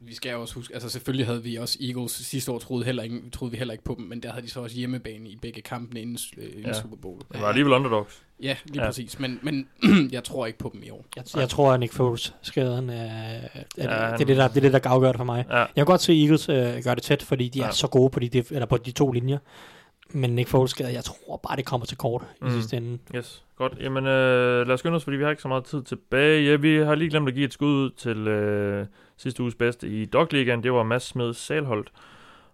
Vi 0.01 0.15
skal 0.15 0.31
jo 0.31 0.41
også 0.41 0.55
huske, 0.55 0.73
altså 0.73 0.89
selvfølgelig 0.89 1.25
havde 1.25 1.43
vi 1.43 1.55
også 1.55 1.77
Eagles 1.81 2.11
sidste 2.11 2.51
år, 2.51 2.59
troede, 2.59 2.85
heller 2.85 3.03
ikke, 3.03 3.21
troede 3.29 3.51
vi 3.51 3.57
heller 3.57 3.71
ikke 3.71 3.83
på 3.83 3.95
dem, 3.97 4.05
men 4.05 4.23
der 4.23 4.31
havde 4.31 4.45
de 4.45 4.51
så 4.51 4.59
også 4.61 4.75
hjemmebane 4.75 5.29
i 5.29 5.37
begge 5.41 5.61
kampene 5.61 6.01
inden, 6.01 6.17
øh, 6.37 6.43
inden 6.45 6.65
Ja. 6.65 6.73
Super 6.81 6.95
Bowl. 7.01 7.19
Det 7.33 7.41
var 7.41 7.47
alligevel 7.47 7.73
underdogs. 7.73 8.21
Ja, 8.41 8.55
lige 8.65 8.81
Ja. 8.81 8.87
præcis, 8.87 9.19
men, 9.19 9.39
men 9.41 9.67
jeg 10.11 10.23
tror 10.23 10.45
ikke 10.45 10.59
på 10.59 10.69
dem 10.73 10.83
i 10.83 10.89
år. 10.89 11.05
Jeg, 11.15 11.23
jeg 11.35 11.49
tror, 11.49 11.73
at 11.73 11.79
Nick 11.79 11.93
Foles 11.93 12.35
skaden 12.41 12.89
er, 12.89 12.93
er, 12.93 13.39
Ja, 13.77 13.89
han- 13.89 14.13
det, 14.13 14.21
er 14.21 14.25
det, 14.25 14.37
der, 14.37 14.47
det 14.47 14.57
er 14.57 14.69
det, 14.69 14.83
der 14.83 14.89
afgør 14.89 15.07
det 15.11 15.17
for 15.17 15.23
mig. 15.25 15.45
Ja. 15.49 15.57
Jeg 15.57 15.67
kan 15.75 15.85
godt 15.85 16.01
se 16.01 16.21
Eagles 16.21 16.49
øh, 16.49 16.55
gøre 16.83 16.95
det 16.95 17.03
tæt, 17.03 17.23
fordi 17.23 17.49
de 17.49 17.59
Ja. 17.59 17.65
er 17.67 17.71
så 17.71 17.87
gode 17.87 18.09
på 18.09 18.19
de, 18.19 18.43
eller 18.51 18.65
på 18.65 18.77
de 18.77 18.91
to 18.91 19.11
linjer. 19.11 19.37
Men 20.09 20.29
Nick 20.35 20.49
Foles 20.49 20.71
skade, 20.71 20.93
jeg 20.93 21.03
tror 21.03 21.37
bare, 21.47 21.55
det 21.57 21.65
kommer 21.65 21.85
til 21.85 21.97
kort 21.97 22.21
mm. 22.41 22.47
Mm. 22.47 22.53
i 22.53 22.59
sidste 22.59 22.77
ende. 22.77 22.97
Yes, 23.15 23.43
godt. 23.57 23.73
Jamen, 23.81 24.05
øh, 24.05 24.67
lad 24.67 24.73
os 24.73 24.79
skynde 24.79 24.95
os, 24.95 25.03
fordi 25.03 25.17
vi 25.17 25.23
har 25.23 25.29
ikke 25.29 25.41
så 25.41 25.47
meget 25.47 25.63
tid 25.63 25.81
tilbage. 25.83 26.49
Ja, 26.49 26.55
vi 26.55 26.75
har 26.77 26.95
lige 26.95 27.09
glemt 27.09 27.27
at 27.27 27.33
give 27.33 27.45
et 27.45 27.53
skud 27.53 27.67
ud 27.67 27.89
til 27.89 28.27
øh, 28.27 28.85
sidste 29.17 29.43
uges 29.43 29.55
bedste 29.55 29.87
i 29.87 30.05
Dog 30.05 30.27
Ligaen. 30.31 30.63
Det 30.63 30.73
var 30.73 30.83
Mads 30.83 31.03
Smed 31.03 31.33
Salholdt. 31.33 31.91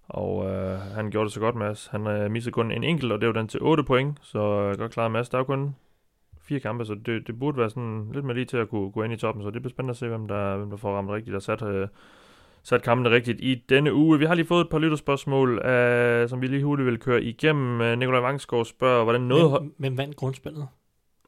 Og 0.07 0.49
øh, 0.49 0.79
han 0.79 1.11
gjorde 1.11 1.25
det 1.25 1.33
så 1.33 1.39
godt, 1.39 1.55
Mads. 1.55 1.87
Han 1.87 2.07
øh, 2.07 2.31
missede 2.31 2.53
kun 2.53 2.71
en 2.71 2.83
enkelt, 2.83 3.11
og 3.11 3.21
det 3.21 3.27
var 3.27 3.33
den 3.33 3.47
til 3.47 3.61
8 3.61 3.83
point. 3.83 4.17
Så 4.21 4.39
øh, 4.39 4.77
godt 4.77 4.91
klaret, 4.91 5.11
Mads. 5.11 5.29
Der 5.29 5.37
er 5.37 5.39
jo 5.39 5.45
kun 5.45 5.75
fire 6.41 6.59
kampe, 6.59 6.85
så 6.85 6.95
det, 7.05 7.27
det 7.27 7.39
burde 7.39 7.57
være 7.57 7.69
sådan 7.69 8.09
lidt 8.13 8.25
mere 8.25 8.35
lige 8.35 8.45
til 8.45 8.57
at 8.57 8.69
kunne 8.69 8.91
gå 8.91 9.03
ind 9.03 9.13
i 9.13 9.17
toppen. 9.17 9.43
Så 9.43 9.49
det 9.49 9.61
bliver 9.61 9.69
spændende 9.69 9.91
at 9.91 9.97
se, 9.97 10.07
hvem 10.07 10.27
der, 10.27 10.57
hvem 10.57 10.69
der 10.69 10.77
får 10.77 10.95
ramt 10.95 11.09
rigtigt 11.09 11.35
og 11.35 11.41
sat, 11.41 11.61
øh, 11.61 11.87
sat 12.63 12.83
kampene 12.83 13.15
rigtigt 13.15 13.39
i 13.41 13.55
denne 13.69 13.93
uge. 13.93 14.19
Vi 14.19 14.25
har 14.25 14.35
lige 14.35 14.45
fået 14.45 14.61
et 14.61 14.69
par 14.69 14.79
lytterspørgsmål, 14.79 15.59
øh, 15.59 16.29
som 16.29 16.41
vi 16.41 16.47
lige 16.47 16.63
hurtigt 16.63 16.85
vil 16.85 16.99
køre 16.99 17.23
igennem. 17.23 17.81
Øh, 17.81 17.99
Nikolaj 17.99 18.19
Vangsgaard 18.19 18.65
spørger, 18.65 19.03
hvordan 19.03 19.21
noget... 19.21 19.51
Hvem, 19.51 19.75
hvem 19.77 19.97
vandt 19.97 20.15
grundspillet? 20.15 20.67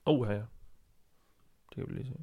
Oh, 0.06 0.28
ja, 0.28 0.34
ja. 0.34 0.42
Det 1.70 1.76
kan 1.76 1.86
vi 1.88 1.94
lige 1.94 2.08
se. 2.08 2.14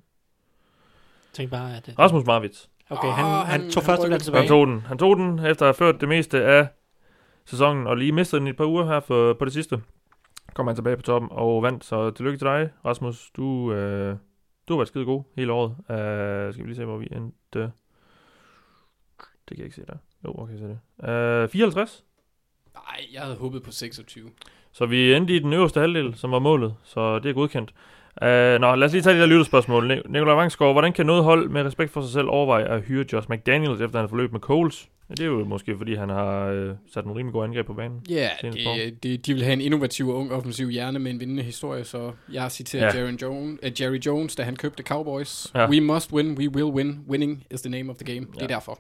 Tænkte 1.33 1.57
bare, 1.57 1.77
at... 1.77 1.89
øh, 1.89 1.99
Rasmus 1.99 2.27
Marvits. 2.27 2.71
Okay, 2.91 3.09
Åh, 3.09 3.15
han, 3.15 3.25
han, 3.25 3.35
han- 3.47 3.61
han 3.61 3.71
tog 3.71 3.83
han 3.83 3.87
første 3.87 4.03
rykker 4.05 4.15
valg 4.15 4.23
tilbage. 4.23 4.41
Han 4.43 4.49
tog 4.49 4.67
den. 4.67 4.81
Han 4.81 4.99
tog 4.99 5.17
den, 5.17 5.39
efter 5.39 5.67
at 5.67 5.69
have 5.69 5.75
ført 5.75 6.01
det 6.01 6.09
meste 6.09 6.45
af 6.45 6.69
sæsonen, 7.45 7.87
og 7.87 7.97
lige 7.97 8.13
mistet 8.13 8.39
den 8.39 8.47
i 8.47 8.51
et 8.51 8.57
par 8.57 8.65
uger 8.65 8.85
her 8.87 9.01
for, 9.01 9.33
på 9.33 9.45
det 9.45 9.53
sidste. 9.53 9.81
Kom 10.55 10.67
han 10.67 10.77
tilbage 10.77 10.97
på 10.97 11.03
toppen 11.03 11.29
og 11.33 11.63
vandt, 11.63 11.85
så 11.85 12.11
tillykke 12.11 12.39
til 12.39 12.47
dig, 12.47 12.71
Rasmus. 12.85 13.31
Du, 13.37 13.73
øh, 13.73 14.17
du 14.69 14.73
har 14.73 14.79
været 14.79 14.89
skide 14.89 15.05
god 15.05 15.23
hele 15.37 15.53
året. 15.53 15.71
Uh, 15.71 16.55
skal 16.55 16.65
vi 16.65 16.69
lige 16.69 16.77
se, 16.77 16.85
hvor 16.85 16.97
vi 16.99 17.09
endte. 17.13 17.59
Det 19.49 19.57
kan 19.57 19.59
jeg 19.59 19.65
ikke 19.65 19.77
se 19.77 19.85
der. 19.87 19.97
Jo, 20.25 20.35
okay, 20.39 20.57
se 20.59 20.65
det. 20.65 21.45
Uh, 21.45 21.51
54. 21.51 22.05
Nej, 22.75 23.07
jeg 23.13 23.23
havde 23.23 23.37
håbet 23.37 23.63
på 23.63 23.71
26. 23.71 24.31
Så 24.73 24.87
vi 24.87 25.15
endte 25.15 25.35
i 25.37 25.39
den 25.39 25.53
øverste 25.53 25.81
halvdel, 25.81 26.15
som 26.15 26.31
var 26.31 26.39
målet, 26.39 26.75
så 26.83 27.19
det 27.19 27.29
er 27.31 27.35
godkendt. 27.35 27.75
Uh, 28.23 28.61
nå, 28.61 28.75
lad 28.75 28.83
os 28.87 28.93
lige 28.93 29.03
tage 29.03 29.17
de 29.17 29.21
der 29.21 29.27
lytterspørgsmål. 29.27 29.89
Ni- 29.89 30.03
Nikolaj 30.09 30.35
Vangsgaard, 30.35 30.73
hvordan 30.75 30.93
kan 30.93 31.07
noget 31.07 31.25
hold 31.25 31.49
med 31.49 31.63
respekt 31.65 31.93
for 31.93 32.01
sig 32.01 32.11
selv 32.13 32.29
overveje 32.29 32.65
at 32.65 32.83
hyre 32.83 33.05
Josh 33.13 33.31
McDaniels, 33.31 33.81
efter 33.81 33.99
han 34.01 34.09
forløb 34.09 34.33
med 34.33 34.41
Coles? 34.41 34.89
Ja, 35.09 35.15
det 35.15 35.21
er 35.23 35.27
jo 35.27 35.45
måske, 35.45 35.77
fordi 35.79 35.95
han 35.95 36.09
har 36.09 36.47
øh, 36.47 36.71
sat 36.95 37.05
nogle 37.05 37.19
rimelig 37.19 37.33
gode 37.33 37.45
angreb 37.45 37.67
på 37.67 37.75
banen. 37.75 38.01
Ja, 38.11 38.29
på. 38.43 38.49
det, 38.53 39.03
det, 39.03 39.27
de 39.27 39.35
vil 39.35 39.43
have 39.43 39.53
en 39.53 39.61
innovativ 39.61 40.09
og 40.09 40.15
ung 40.17 40.33
offensiv 40.33 40.69
hjerne 40.69 40.99
med 40.99 41.11
en 41.11 41.21
vindende 41.21 41.43
historie, 41.43 41.85
så 41.85 42.11
jeg 42.33 42.43
har 42.43 42.49
citeret 42.49 42.95
Ja. 42.95 43.01
Jerry, 43.01 43.13
Jones, 43.23 43.59
uh, 43.67 43.81
Jerry 43.83 43.99
Jones, 44.07 44.37
da 44.37 44.43
han 44.43 44.57
købte 44.57 44.83
Cowboys. 44.83 45.47
Ja. 45.55 45.69
We 45.69 45.81
must 45.81 46.13
win, 46.13 46.39
we 46.39 46.49
will 46.49 46.75
win. 46.75 46.99
Winning 47.09 47.45
is 47.51 47.61
the 47.63 47.71
name 47.71 47.91
of 47.91 47.97
the 47.97 48.15
game. 48.15 48.27
Ja. 48.35 48.35
Det 48.35 48.43
er 48.43 48.55
derfor. 48.55 48.79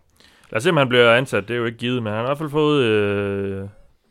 Lad 0.50 0.56
os 0.56 0.62
se, 0.62 0.70
om 0.70 0.76
han 0.76 0.88
bliver 0.88 1.14
ansat. 1.14 1.48
Det 1.48 1.54
er 1.54 1.58
jo 1.58 1.64
ikke 1.64 1.78
givet, 1.78 2.02
men 2.02 2.12
han 2.12 2.16
har 2.18 2.24
i 2.24 2.28
hvert 2.28 2.38
fald 2.38 2.50
fået... 2.50 2.82
Øh, 2.84 3.56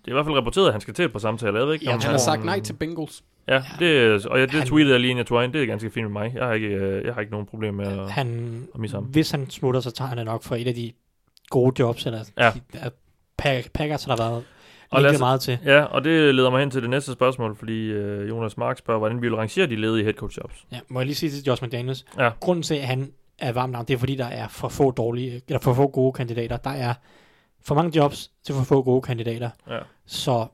det 0.06 0.08
er 0.08 0.12
i 0.12 0.12
hvert 0.14 0.26
fald 0.26 0.36
rapporteret, 0.38 0.66
at 0.68 0.72
han 0.74 0.82
skal 0.82 0.94
til 0.94 1.06
et 1.06 1.12
par 1.12 1.20
samtaler. 1.20 1.60
Jeg 1.60 1.68
ved 1.68 1.74
ikke, 1.74 1.86
Ja, 1.86 1.94
om 1.94 2.00
Han 2.02 2.12
har 2.12 2.18
sagt 2.18 2.46
nej 2.46 2.60
til 2.60 2.74
Bengals. 2.74 3.24
Ja, 3.50 3.64
det, 3.80 4.26
og 4.26 4.38
ja, 4.40 4.42
det 4.46 4.52
Han- 4.52 4.68
tweetede 4.68 4.94
jeg 4.94 5.00
lige, 5.00 5.10
inden 5.12 5.18
jeg 5.18 5.26
tog 5.28 5.44
ind. 5.44 5.54
Det 5.54 5.62
er 5.62 5.66
ganske 5.66 5.90
fint 5.90 6.04
med 6.06 6.12
mig. 6.24 6.32
Jeg 6.36 6.46
har 6.46 6.54
ikke, 6.54 6.68
øh, 6.68 7.06
jeg 7.06 7.14
har 7.14 7.22
ikke 7.22 7.32
nogen 7.32 7.48
problem 7.48 7.74
med 7.74 7.88
at... 7.88 8.12
Han, 8.12 8.68
Og 8.74 8.80
misse 8.80 8.98
ham. 8.98 9.04
hvis 9.04 9.32
han 9.32 9.50
smutter, 9.50 9.80
så 9.82 9.92
tager 9.92 10.10
han 10.10 10.18
det 10.18 10.26
nok 10.26 10.44
for 10.44 10.56
et 10.56 10.68
af 10.68 10.74
de 10.74 10.92
gode 11.50 11.74
jobs, 11.80 12.06
eller 12.06 12.24
Ja. 12.38 12.52
de, 12.74 12.92
Pack- 13.42 13.70
Packers 13.74 14.04
har 14.04 14.16
der 14.16 14.24
været 14.30 14.44
Og 14.90 15.02
lad 15.02 15.14
os- 15.14 15.20
meget 15.20 15.42
til. 15.42 15.58
Ja, 15.66 15.82
og 15.84 16.04
det 16.04 16.36
leder 16.36 16.50
mig 16.50 16.60
hen 16.60 16.72
til 16.72 16.82
det 16.82 16.90
næste 16.90 17.12
spørgsmål, 17.14 17.56
fordi 17.56 17.88
øh, 17.88 18.30
Jonas 18.30 18.58
Mark 18.58 18.78
spørger, 18.78 19.00
hvordan 19.00 19.18
vi 19.22 19.28
vil 19.28 19.36
rangere 19.36 19.68
de 19.68 19.76
ledige 19.76 20.04
headcoach 20.04 20.38
jobs. 20.44 20.66
Ja, 20.72 20.80
må 20.88 21.00
jeg 21.00 21.06
lige 21.06 21.16
sige 21.16 21.30
til 21.30 21.44
Josh 21.44 21.64
McDaniels. 21.64 22.06
Ja. 22.18 22.30
Grunden 22.40 22.64
til, 22.64 22.76
at 22.76 22.88
han 22.88 23.12
er 23.40 23.52
varm 23.52 23.70
navn, 23.70 23.86
det 23.86 23.94
er 23.94 23.98
fordi, 23.98 24.16
der 24.16 24.26
er 24.26 24.48
for 24.48 24.70
få 24.70 24.92
dårlige, 24.92 25.42
eller 25.48 25.60
for 25.60 25.74
få 25.74 25.88
gode 25.88 26.14
kandidater. 26.14 26.58
Der 26.58 26.70
er 26.70 26.94
for 27.64 27.76
mange 27.76 27.98
jobs 27.98 28.32
til 28.46 28.56
for 28.56 28.64
få 28.64 28.82
gode 28.84 29.02
kandidater. 29.02 29.50
Ja. 29.70 29.78
Så 30.06 30.46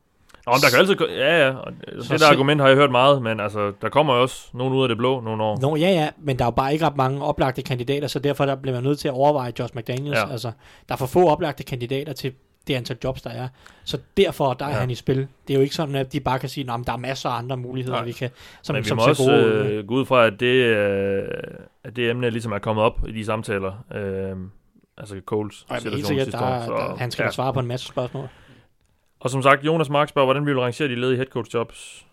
Nå, 0.48 0.52
men 0.54 0.62
der 0.62 0.70
kan 0.70 0.80
altid... 0.80 0.96
Ja, 1.18 1.46
ja. 1.48 1.54
Det 1.96 2.06
Så 2.06 2.18
der 2.18 2.32
argument 2.32 2.62
har 2.62 2.68
jeg 2.68 2.78
hørt 2.78 2.92
meget, 2.92 3.22
men 3.22 3.40
altså, 3.40 3.72
der 3.82 3.90
kommer 3.90 4.16
jo 4.16 4.22
også 4.22 4.48
nogen 4.54 4.74
ud 4.74 4.82
af 4.84 4.90
det 4.90 4.98
blå 4.98 5.20
nogle 5.22 5.44
år. 5.44 5.58
Nå, 5.62 5.76
ja, 5.76 5.90
ja, 5.90 6.10
men 6.18 6.38
der 6.40 6.44
er 6.44 6.48
jo 6.48 6.52
bare 6.52 6.74
ikke 6.74 6.86
ret 6.86 6.98
mange 6.98 7.24
oplagte 7.24 7.62
kandidater, 7.62 8.08
så 8.08 8.20
derfor 8.20 8.46
der 8.46 8.56
bliver 8.56 8.76
man 8.76 8.84
nødt 8.84 9.00
til 9.00 9.08
at 9.08 9.14
overveje 9.14 9.54
Josh 9.60 9.76
McDaniels. 9.78 10.18
Ja. 10.18 10.32
Altså, 10.32 10.52
der 10.88 10.94
er 10.94 10.98
for 10.98 11.06
få 11.06 11.30
oplagte 11.30 11.64
kandidater 11.64 12.14
til 12.14 12.34
det 12.68 12.74
antal 12.76 12.98
jobs, 13.04 13.22
der 13.22 13.30
er. 13.30 13.48
Så 13.84 13.98
derfor, 14.18 14.54
der 14.54 14.66
er 14.66 14.70
Ja. 14.70 14.76
han 14.76 14.90
i 14.90 14.96
spil. 14.96 15.18
Det 15.48 15.54
er 15.54 15.58
jo 15.58 15.62
ikke 15.62 15.76
sådan, 15.76 15.96
at 15.96 16.14
de 16.14 16.20
bare 16.20 16.40
kan 16.40 16.50
sige, 16.50 16.72
at 16.74 16.80
der 16.88 16.94
er 16.94 16.98
masser 16.98 17.30
af 17.30 17.38
andre 17.38 17.58
muligheder, 17.58 17.96
Nej. 17.98 18.06
vi 18.06 18.12
kan, 18.12 18.30
som, 18.62 18.74
Men 18.76 18.84
vi 18.84 18.88
som 18.90 18.98
må 18.98 19.04
også 19.08 19.32
øh, 19.32 19.88
gå 19.88 19.94
ud 19.94 20.06
fra, 20.06 20.26
at 20.26 20.34
det, 20.40 20.46
øh, 20.56 21.24
at 21.84 21.96
det 21.96 22.10
emne 22.10 22.30
ligesom 22.30 22.52
er 22.52 22.60
kommet 22.60 22.86
op 22.86 23.00
i 23.08 23.12
de 23.12 23.26
samtaler. 23.26 23.72
Øh, 23.96 24.36
altså 24.98 25.16
Coles 25.26 25.66
situation 25.80 26.20
sidste 26.20 26.38
år. 26.38 26.42
er- 26.46 26.66
der, 26.66 26.96
han 26.98 27.12
skal 27.12 27.24
ja. 27.24 27.28
ja. 27.28 27.32
svare 27.32 27.54
på 27.54 27.60
en 27.60 27.68
masse 27.68 27.86
spørgsmål. 27.88 28.28
Og 29.20 29.30
som 29.30 29.42
sagt, 29.42 29.66
Jonas 29.66 29.90
Mark 29.90 30.10
spørger, 30.10 30.26
hvordan 30.26 30.46
vi 30.46 30.52
vil 30.52 30.60
rangere 30.60 30.88
de 30.88 30.96
ledige 30.96 31.18
headcoach 31.18 31.54
jobs. 31.54 32.06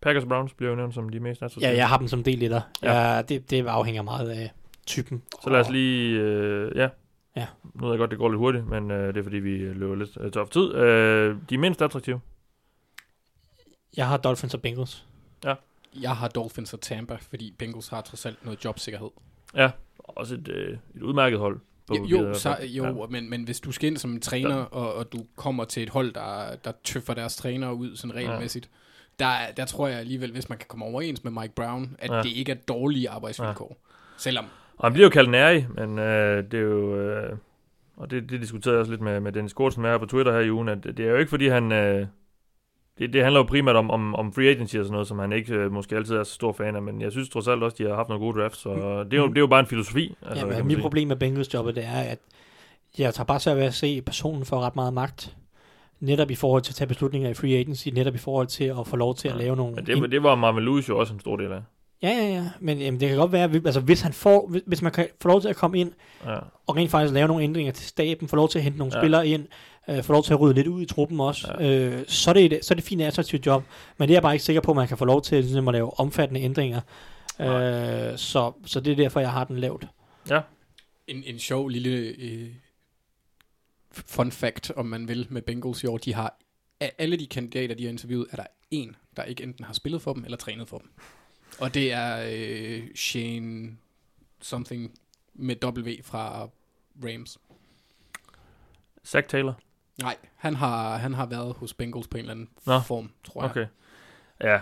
Packers 0.00 0.22
og 0.22 0.28
Browns 0.28 0.54
bliver 0.54 0.70
jo 0.70 0.76
nævnt 0.76 0.94
som 0.94 1.08
de 1.08 1.20
mest 1.20 1.42
attraktive. 1.42 1.70
Ja, 1.70 1.76
jeg 1.76 1.88
har 1.88 1.98
dem 1.98 2.08
som 2.08 2.22
del 2.22 2.42
etter. 2.42 2.60
Ja. 2.82 2.92
Ja. 2.92 3.14
Ja, 3.14 3.22
det, 3.22 3.50
det 3.50 3.66
afhænger 3.66 4.02
meget 4.02 4.30
af 4.30 4.52
typen. 4.86 5.22
Så 5.42 5.50
lad 5.50 5.60
os 5.60 5.70
lige... 5.70 6.20
Øh, 6.20 6.76
ja. 6.76 6.88
Ja. 7.36 7.46
Nu 7.74 7.84
ved 7.84 7.92
jeg 7.92 7.98
godt, 7.98 8.10
det 8.10 8.18
går 8.18 8.28
lidt 8.28 8.38
hurtigt, 8.38 8.66
men 8.66 8.90
øh, 8.90 9.14
det 9.14 9.16
er 9.20 9.22
fordi, 9.22 9.36
vi 9.36 9.58
løber 9.58 9.94
lidt 9.94 10.18
øh, 10.20 10.32
tør 10.32 10.44
for 10.44 10.52
tid. 10.52 10.74
Øh, 10.74 11.36
de 11.50 11.58
mindst 11.58 11.82
attraktive. 11.82 12.20
Jeg 13.96 14.08
har 14.08 14.16
Dolphins 14.16 14.54
og 14.54 14.62
Bengals. 14.62 15.04
Jeg 16.00 16.16
har 16.16 16.28
Dolphins 16.28 16.74
og 16.74 16.80
Tampa, 16.80 17.16
fordi 17.20 17.54
Bengals 17.58 17.88
har 17.88 18.00
trods 18.00 18.26
alt 18.26 18.44
noget 18.44 18.64
jobsikkerhed. 18.64 19.10
Ja, 19.54 19.70
også 19.98 20.34
et, 20.34 20.48
øh, 20.48 20.78
et 20.94 21.02
udmærket 21.02 21.38
hold. 21.38 21.60
Jo, 21.94 22.04
jo, 22.28 22.34
så, 22.34 22.56
jo 22.62 22.84
Ja. 22.84 23.06
men, 23.10 23.30
men 23.30 23.44
hvis 23.44 23.60
du 23.60 23.72
skal 23.72 23.86
ind 23.90 23.96
som 23.96 24.20
træner, 24.20 24.54
og, 24.56 24.94
og 24.94 25.12
du 25.12 25.18
kommer 25.36 25.64
til 25.64 25.82
et 25.82 25.90
hold, 25.90 26.12
der, 26.12 26.56
der 26.64 26.72
tøffer 26.84 27.14
deres 27.14 27.36
trænere 27.36 27.74
ud 27.74 27.96
sådan 27.96 28.14
regelmæssigt, 28.16 28.70
der, 29.18 29.30
der 29.56 29.64
tror 29.64 29.88
jeg 29.88 29.98
alligevel, 29.98 30.32
hvis 30.32 30.48
man 30.48 30.58
kan 30.58 30.66
komme 30.68 30.84
overens 30.84 31.24
med 31.24 31.32
Mike 31.32 31.54
Brown, 31.54 31.96
at 31.98 32.10
Ja. 32.10 32.16
ja. 32.16 32.22
det 32.22 32.30
ikke 32.32 32.52
er 32.52 32.56
dårlige 32.56 33.10
arbejdsvilkår. 33.10 33.76
Ja. 33.80 33.88
Selvom, 34.18 34.44
Og 34.76 34.84
han 34.86 34.92
bliver 34.92 35.06
jo 35.06 35.10
kaldt 35.10 35.30
nærig, 35.30 35.68
men 35.74 35.98
øh, 35.98 36.44
det 36.50 36.54
er 36.54 36.62
jo... 36.62 36.96
Øh, 37.00 37.36
og 37.96 38.10
det, 38.10 38.30
det 38.30 38.40
diskuterede 38.40 38.74
jeg 38.74 38.80
også 38.80 38.92
lidt 38.92 39.00
med, 39.02 39.20
med 39.20 39.32
Dennis 39.32 39.52
Kortsen 39.52 39.82
med 39.82 39.90
her 39.90 39.98
på 39.98 40.06
Twitter 40.06 40.32
her 40.32 40.40
i 40.40 40.50
ugen, 40.50 40.68
at 40.68 40.84
det 40.84 41.00
er 41.00 41.10
jo 41.10 41.16
ikke 41.16 41.30
fordi 41.30 41.48
han... 41.48 41.72
Øh, 41.72 42.06
det, 42.98 43.12
det 43.12 43.22
handler 43.22 43.40
jo 43.40 43.44
primært 43.44 43.76
om, 43.76 43.90
om, 43.90 44.14
om 44.14 44.32
free 44.32 44.48
agency 44.48 44.76
og 44.76 44.84
sådan 44.84 44.92
noget, 44.92 45.08
som 45.08 45.18
han 45.18 45.32
ikke 45.32 45.54
øh, 45.54 45.72
måske 45.72 45.96
altid 45.96 46.14
er 46.16 46.24
så 46.24 46.32
stor 46.34 46.52
fan 46.52 46.76
af, 46.76 46.82
men 46.82 47.00
jeg 47.02 47.12
synes 47.12 47.28
trods 47.28 47.48
alt 47.48 47.62
også, 47.62 47.76
de 47.78 47.88
har 47.88 47.94
haft 47.94 48.08
nogle 48.08 48.24
gode 48.24 48.40
drafts, 48.40 48.58
så 48.60 48.70
det 49.04 49.12
er 49.14 49.16
jo, 49.22 49.28
det 49.28 49.36
er 49.36 49.40
jo 49.40 49.46
bare 49.46 49.60
en 49.60 49.66
filosofi. 49.66 50.14
Altså, 50.26 50.46
ja, 50.46 50.52
man 50.52 50.66
mit 50.66 50.72
sige. 50.74 50.82
problem 50.82 51.08
med 51.08 51.16
Bengals 51.16 51.54
jobbet, 51.54 51.76
det 51.76 51.84
er, 51.84 52.00
at 52.00 52.18
jeg 52.98 53.14
tager 53.14 53.24
bare 53.24 53.40
svært 53.40 53.56
ved 53.56 53.64
at 53.64 53.74
se, 53.74 53.86
at 53.86 54.04
personen 54.04 54.44
får 54.44 54.60
ret 54.60 54.76
meget 54.76 54.92
magt. 54.94 55.36
Netop 56.00 56.30
i 56.30 56.34
forhold 56.34 56.62
til 56.62 56.72
at 56.72 56.74
tage 56.76 56.88
beslutninger 56.88 57.30
i 57.30 57.34
free 57.34 57.56
agency, 57.56 57.88
netop 57.88 58.14
i 58.14 58.18
forhold 58.18 58.46
til 58.46 58.64
at 58.64 58.86
få 58.86 58.96
lov 58.96 59.14
til 59.14 59.28
at 59.28 59.34
Ja. 59.34 59.38
lave 59.40 59.56
nogle... 59.56 59.74
Men 59.74 59.86
det, 59.86 60.10
det 60.10 60.22
var 60.22 60.34
Marvin 60.34 60.64
Lewis 60.64 60.88
jo 60.88 60.98
også 60.98 61.14
en 61.14 61.20
stor 61.20 61.36
del 61.36 61.52
af. 61.52 61.60
Ja, 62.02 62.08
ja, 62.08 62.28
ja. 62.28 62.44
Men 62.60 62.78
jamen, 62.78 63.00
det 63.00 63.08
kan 63.08 63.18
godt 63.18 63.32
være, 63.32 63.44
at 63.44 63.52
vi- 63.52 63.60
altså, 63.64 63.80
hvis, 63.80 64.00
han 64.00 64.12
får, 64.12 64.52
hvis, 64.66 64.82
man 64.82 64.92
kan 64.92 65.06
få 65.22 65.28
lov 65.28 65.40
til 65.40 65.48
at 65.48 65.56
komme 65.56 65.78
ind 65.78 65.92
Ja. 66.26 66.38
og 66.66 66.76
rent 66.76 66.90
faktisk 66.90 67.14
lave 67.14 67.28
nogle 67.28 67.44
ændringer 67.44 67.72
til 67.72 67.86
staben, 67.86 68.28
få 68.28 68.36
lov 68.36 68.48
til 68.48 68.58
at 68.58 68.62
hente 68.64 68.78
nogle 68.78 68.92
Ja. 68.94 68.98
ja. 68.98 69.02
spillere 69.02 69.28
ind, 69.28 69.46
øh, 69.88 70.02
få 70.02 70.12
lov 70.12 70.24
til 70.24 70.32
at 70.32 70.40
rydde 70.40 70.54
lidt 70.54 70.66
ud 70.66 70.82
i 70.82 70.86
truppen 70.86 71.20
også, 71.20 71.54
ja. 71.60 71.70
øh, 71.70 72.04
så, 72.08 72.30
er 72.30 72.34
det 72.34 72.52
et, 72.52 72.64
så 72.64 72.74
er 72.74 72.76
det 72.76 72.82
et 72.82 72.88
fint 72.88 73.02
attraktivt 73.02 73.46
job. 73.46 73.64
Men 73.98 74.08
det 74.08 74.12
er 74.12 74.16
jeg 74.16 74.22
bare 74.22 74.34
ikke 74.34 74.44
sikker 74.44 74.62
på, 74.62 74.70
at 74.70 74.76
man 74.76 74.88
kan 74.88 74.98
få 74.98 75.04
lov 75.04 75.22
til 75.22 75.44
ligesom, 75.44 75.68
at 75.68 75.72
lave 75.74 76.00
omfattende 76.00 76.40
ændringer. 76.40 76.80
Øh, 77.40 78.18
så, 78.18 78.52
så 78.66 78.80
det 78.80 78.92
er 78.92 78.96
derfor, 78.96 79.20
jeg 79.20 79.32
har 79.32 79.44
den 79.44 79.58
lavt. 79.58 79.86
en, 81.08 81.24
en 81.26 81.38
sjov 81.38 81.68
lille 81.68 81.90
øh, 82.18 82.48
fun 83.90 84.32
fact, 84.32 84.70
om 84.70 84.86
man 84.86 85.08
vil, 85.08 85.26
med 85.30 85.42
Bengals 85.42 85.82
i 85.82 85.86
år, 85.86 85.98
de 85.98 86.14
har, 86.14 86.38
af 86.80 86.92
alle 86.98 87.16
de 87.16 87.26
kandidater, 87.26 87.74
de 87.74 87.82
har 87.82 87.90
interviewet, 87.90 88.26
er 88.30 88.36
der 88.36 88.46
en, 88.70 88.96
der 89.16 89.22
ikke 89.24 89.42
enten 89.42 89.64
har 89.64 89.72
spillet 89.72 90.02
for 90.02 90.12
dem, 90.12 90.24
eller 90.24 90.36
trænet 90.36 90.68
for 90.68 90.78
dem. 90.78 90.90
Og 91.58 91.74
det 91.74 91.92
er 91.92 92.26
øh, 92.30 92.94
Shane 92.94 93.76
something 94.40 94.98
med 95.34 95.64
W 95.64 96.02
fra 96.02 96.48
Rams. 97.04 97.38
Zach 99.04 99.28
Taylor. 99.28 99.60
Nej, 100.02 100.16
han 100.36 100.54
har, 100.54 100.96
han 100.96 101.14
har 101.14 101.26
været 101.26 101.56
hos 101.56 101.74
Bengals 101.74 102.08
på 102.08 102.16
en 102.16 102.20
eller 102.20 102.32
anden 102.32 102.48
Nå, 102.66 102.80
form, 102.80 103.10
tror 103.24 103.42
jeg. 103.42 103.50
Okay. 103.50 103.66
Ja. 104.42 104.60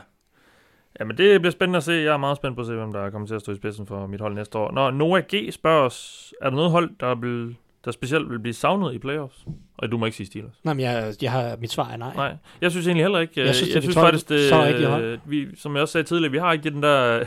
Ja, 1.01 1.05
men 1.05 1.19
det 1.19 1.41
bliver 1.41 1.53
spændende 1.53 1.77
at 1.77 1.83
se. 1.85 1.93
Jeg 1.93 2.13
er 2.13 2.17
meget 2.17 2.37
spændt 2.37 2.57
på 2.57 2.61
at 2.61 2.67
se, 2.67 2.75
hvem 2.75 2.93
der 2.93 3.11
kommer 3.11 3.29
til 3.29 3.35
at 3.35 3.41
stå 3.41 3.53
i 3.53 3.57
spidsen 3.57 3.87
for 3.87 4.07
mit 4.07 4.21
hold 4.21 4.35
næste 4.35 4.59
år. 4.59 4.73
Når 4.73 4.91
Noah 4.91 5.23
G. 5.35 5.53
spørger 5.53 5.83
os, 5.83 6.35
er 6.41 6.51
der 6.51 6.57
noget 6.57 6.71
hold, 6.71 6.91
der, 7.01 7.15
vil, 7.15 7.57
der 7.85 7.91
specielt 7.91 8.31
vil 8.31 8.39
blive 8.39 8.55
savnet 8.55 8.95
i 8.95 8.99
playoffs? 8.99 9.47
Og 9.79 9.93
du 9.93 9.99
må 9.99 10.07
ikke 10.07 10.17
sige 10.17 10.27
Steelers. 10.27 10.61
Nej, 10.65 10.75
men 10.75 10.85
jeg, 10.85 11.15
jeg 11.23 11.33
har, 11.33 11.57
mit 11.57 11.71
svar 11.71 11.89
er 11.89 11.97
nej. 11.97 12.15
Nej, 12.15 12.37
jeg 12.61 12.71
synes 12.71 12.87
egentlig 12.87 13.05
heller 13.05 13.19
ikke. 13.19 13.41
Jeg 13.41 13.55
synes, 13.55 13.69
det 13.69 13.77
er 13.77 13.77
jeg 13.77 13.83
de 13.83 13.87
synes 13.87 13.95
12 13.95 14.07
faktisk, 14.07 14.29
det, 14.29 14.49
så 14.49 14.89
hold. 14.89 15.19
vi, 15.25 15.57
som 15.57 15.75
jeg 15.75 15.83
også 15.83 15.93
sagde 15.93 16.07
tidligere, 16.07 16.33
vi 16.33 16.39
har 16.39 16.53
ikke 16.53 16.71
den 16.71 16.83
der 16.83 17.21
øh, 17.21 17.27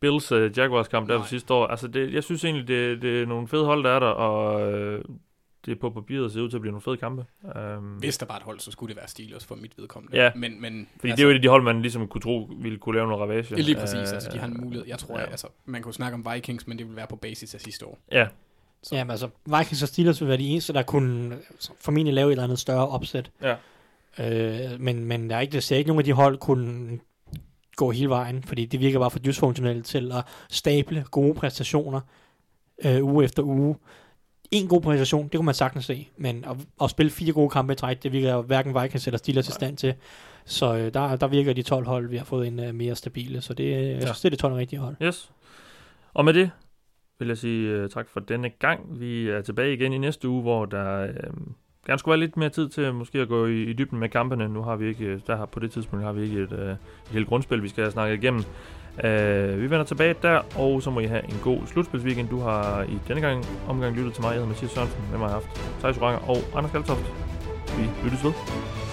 Bills 0.00 0.32
uh, 0.32 0.58
Jaguars 0.58 0.88
kamp 0.88 1.08
der 1.08 1.18
Nej. 1.18 1.26
sidste 1.26 1.54
år. 1.54 1.66
Altså, 1.66 1.88
det, 1.88 2.14
jeg 2.14 2.24
synes 2.24 2.44
egentlig, 2.44 2.68
det, 2.68 3.02
det 3.02 3.22
er 3.22 3.26
nogle 3.26 3.48
fede 3.48 3.64
hold, 3.64 3.84
der 3.84 3.90
er 3.90 3.98
der, 3.98 4.06
og 4.06 4.72
øh, 4.72 5.04
det 5.66 5.78
på 5.78 5.90
papiret 5.90 6.32
ser 6.32 6.40
ud 6.40 6.50
til 6.50 6.56
at 6.56 6.60
blive 6.60 6.72
nogle 6.72 6.82
fede 6.82 6.96
kampe. 6.96 7.24
Um, 7.78 7.84
Hvis 7.84 8.18
der 8.18 8.26
var 8.26 8.36
et 8.36 8.42
hold, 8.42 8.60
så 8.60 8.70
skulle 8.70 8.88
det 8.88 8.96
være 8.96 9.08
Steelers 9.08 9.44
for 9.44 9.54
mit 9.54 9.72
vedkommende. 9.78 10.16
Ja. 10.16 10.30
Men, 10.34 10.60
men 10.60 10.88
fordi 10.96 11.10
altså, 11.10 11.16
det 11.16 11.22
er 11.22 11.24
jo 11.24 11.30
et 11.30 11.34
af 11.34 11.42
de 11.42 11.48
hold, 11.48 11.62
man 11.62 11.82
ligesom 11.82 12.08
kunne 12.08 12.20
tro, 12.20 12.50
ville 12.58 12.78
kunne 12.78 12.94
lave 12.94 13.08
noget 13.08 13.22
ravage. 13.22 13.56
Lige 13.56 13.76
præcis, 13.76 13.94
Øh, 13.94 14.14
altså 14.14 14.30
de 14.32 14.38
har 14.38 14.46
en 14.46 14.60
mulighed. 14.60 14.86
Jeg 14.86 14.98
tror, 14.98 15.18
ja. 15.18 15.24
altså, 15.24 15.46
man 15.64 15.82
kunne 15.82 15.94
snakke 15.94 16.14
om 16.14 16.26
Vikings, 16.34 16.66
men 16.66 16.78
det 16.78 16.88
vil 16.88 16.96
være 16.96 17.06
på 17.06 17.16
basis 17.16 17.54
af 17.54 17.60
sidste 17.60 17.86
år. 17.86 17.98
Ja, 18.12 18.26
Ja, 18.92 19.04
men 19.04 19.10
altså, 19.10 19.28
Vikings 19.44 19.82
og 19.82 19.88
Steelers 19.88 20.20
vil 20.20 20.28
være 20.28 20.36
de 20.36 20.48
eneste, 20.48 20.72
der 20.72 20.82
kunne 20.82 21.34
altså, 21.50 21.72
formentlig 21.80 22.14
lave 22.14 22.28
et 22.28 22.32
eller 22.32 22.44
andet 22.44 22.58
større 22.58 22.88
opsæt. 22.88 23.30
Ja. 23.42 23.54
Øh, 24.18 24.80
men, 24.80 25.04
men 25.04 25.30
der 25.30 25.36
er 25.36 25.40
ikke, 25.40 25.52
der 25.52 25.60
ser 25.60 25.76
ikke 25.76 25.88
nogen 25.88 26.00
af 26.00 26.04
de 26.04 26.12
hold 26.12 26.38
kunne 26.38 26.98
gå 27.76 27.90
hele 27.90 28.08
vejen, 28.08 28.42
fordi 28.42 28.66
det 28.66 28.80
virker 28.80 28.98
bare 28.98 29.10
for 29.10 29.18
dysfunktionelt 29.18 29.86
til 29.86 30.12
at 30.12 30.24
stable 30.50 31.04
gode 31.10 31.34
præstationer 31.34 32.00
øh, 32.84 33.04
uge 33.04 33.24
efter 33.24 33.42
uge. 33.42 33.76
En 34.50 34.68
god 34.68 34.80
præstation, 34.80 35.24
det 35.24 35.32
kunne 35.32 35.44
man 35.44 35.54
sagtens 35.54 35.84
se, 35.84 36.08
men 36.16 36.44
at, 36.44 36.56
at 36.82 36.90
spille 36.90 37.10
fire 37.10 37.32
gode 37.32 37.50
kampe 37.50 37.72
i 37.72 37.76
træk, 37.76 38.02
det 38.02 38.12
virker 38.12 38.42
hverken 38.42 38.82
Vikings 38.82 39.06
eller 39.06 39.18
Steelers 39.18 39.48
i 39.48 39.52
stand 39.52 39.76
til. 39.76 39.94
Så 40.44 40.76
øh, 40.76 40.94
der, 40.94 41.16
der 41.16 41.26
virker 41.26 41.52
de 41.52 41.62
12 41.62 41.86
hold, 41.86 42.08
vi 42.08 42.16
har 42.16 42.24
fået 42.24 42.46
en 42.46 42.58
uh, 42.58 42.74
mere 42.74 42.94
stabile, 42.94 43.40
så 43.40 43.54
det, 43.54 43.64
øh, 43.64 43.88
jeg 43.88 44.02
synes, 44.02 44.20
det 44.20 44.24
er 44.24 44.30
de 44.30 44.36
12 44.36 44.54
rigtige 44.54 44.80
hold. 44.80 44.96
Yes. 45.02 45.30
Og 46.14 46.24
med 46.24 46.34
det 46.34 46.50
vil 47.18 47.28
jeg 47.28 47.38
sige 47.38 47.82
uh, 47.82 47.90
tak 47.90 48.08
for 48.08 48.20
denne 48.20 48.50
gang. 48.50 49.00
Vi 49.00 49.28
er 49.28 49.42
tilbage 49.42 49.74
igen 49.74 49.92
i 49.92 49.98
næste 49.98 50.28
uge, 50.28 50.42
hvor 50.42 50.64
der 50.64 51.08
uh, 51.08 51.46
gerne 51.86 51.98
skulle 51.98 52.12
være 52.12 52.26
lidt 52.26 52.36
mere 52.36 52.48
tid 52.48 52.68
til 52.68 52.94
måske 52.94 53.18
at 53.18 53.28
gå 53.28 53.46
i, 53.46 53.62
i 53.62 53.72
dybden 53.72 53.98
med 53.98 54.08
kampene. 54.08 54.48
Nu 54.48 54.62
har 54.62 54.76
vi 54.76 54.88
ikke, 54.88 55.04
øh, 55.04 55.20
der 55.26 55.36
har, 55.36 55.46
på 55.46 55.60
det 55.60 55.70
tidspunkt 55.70 56.04
har 56.04 56.12
vi 56.12 56.22
ikke 56.22 56.42
et, 56.42 56.52
øh, 56.52 56.70
et 56.70 56.78
helt 57.10 57.28
grundspil, 57.28 57.62
vi 57.62 57.68
skal 57.68 57.84
have 57.84 57.92
snakket 57.92 58.22
igennem. 58.22 58.44
Uh, 58.98 59.62
vi 59.62 59.70
vender 59.70 59.84
tilbage 59.84 60.14
der, 60.22 60.40
og 60.58 60.82
så 60.82 60.90
må 60.90 61.00
I 61.00 61.04
have 61.04 61.24
en 61.24 61.38
god 61.42 61.58
slutspilsweekend. 61.66 62.28
Du 62.28 62.40
har 62.40 62.82
i 62.82 62.98
denne 63.08 63.20
gang 63.20 63.44
omgang 63.68 63.96
lyttet 63.96 64.14
til 64.14 64.22
mig. 64.22 64.28
Jeg 64.28 64.34
hedder 64.34 64.48
Mathias 64.48 64.70
Sørensen. 64.70 65.00
Med 65.10 65.18
mig 65.18 65.28
har 65.28 65.34
haft 65.34 65.78
Thijs 65.80 65.98
Oranger 65.98 66.28
og 66.28 66.36
Anders 66.54 66.72
Galtoft. 66.72 67.12
Vi 67.78 68.04
lyttes 68.04 68.24
ved. 68.24 68.85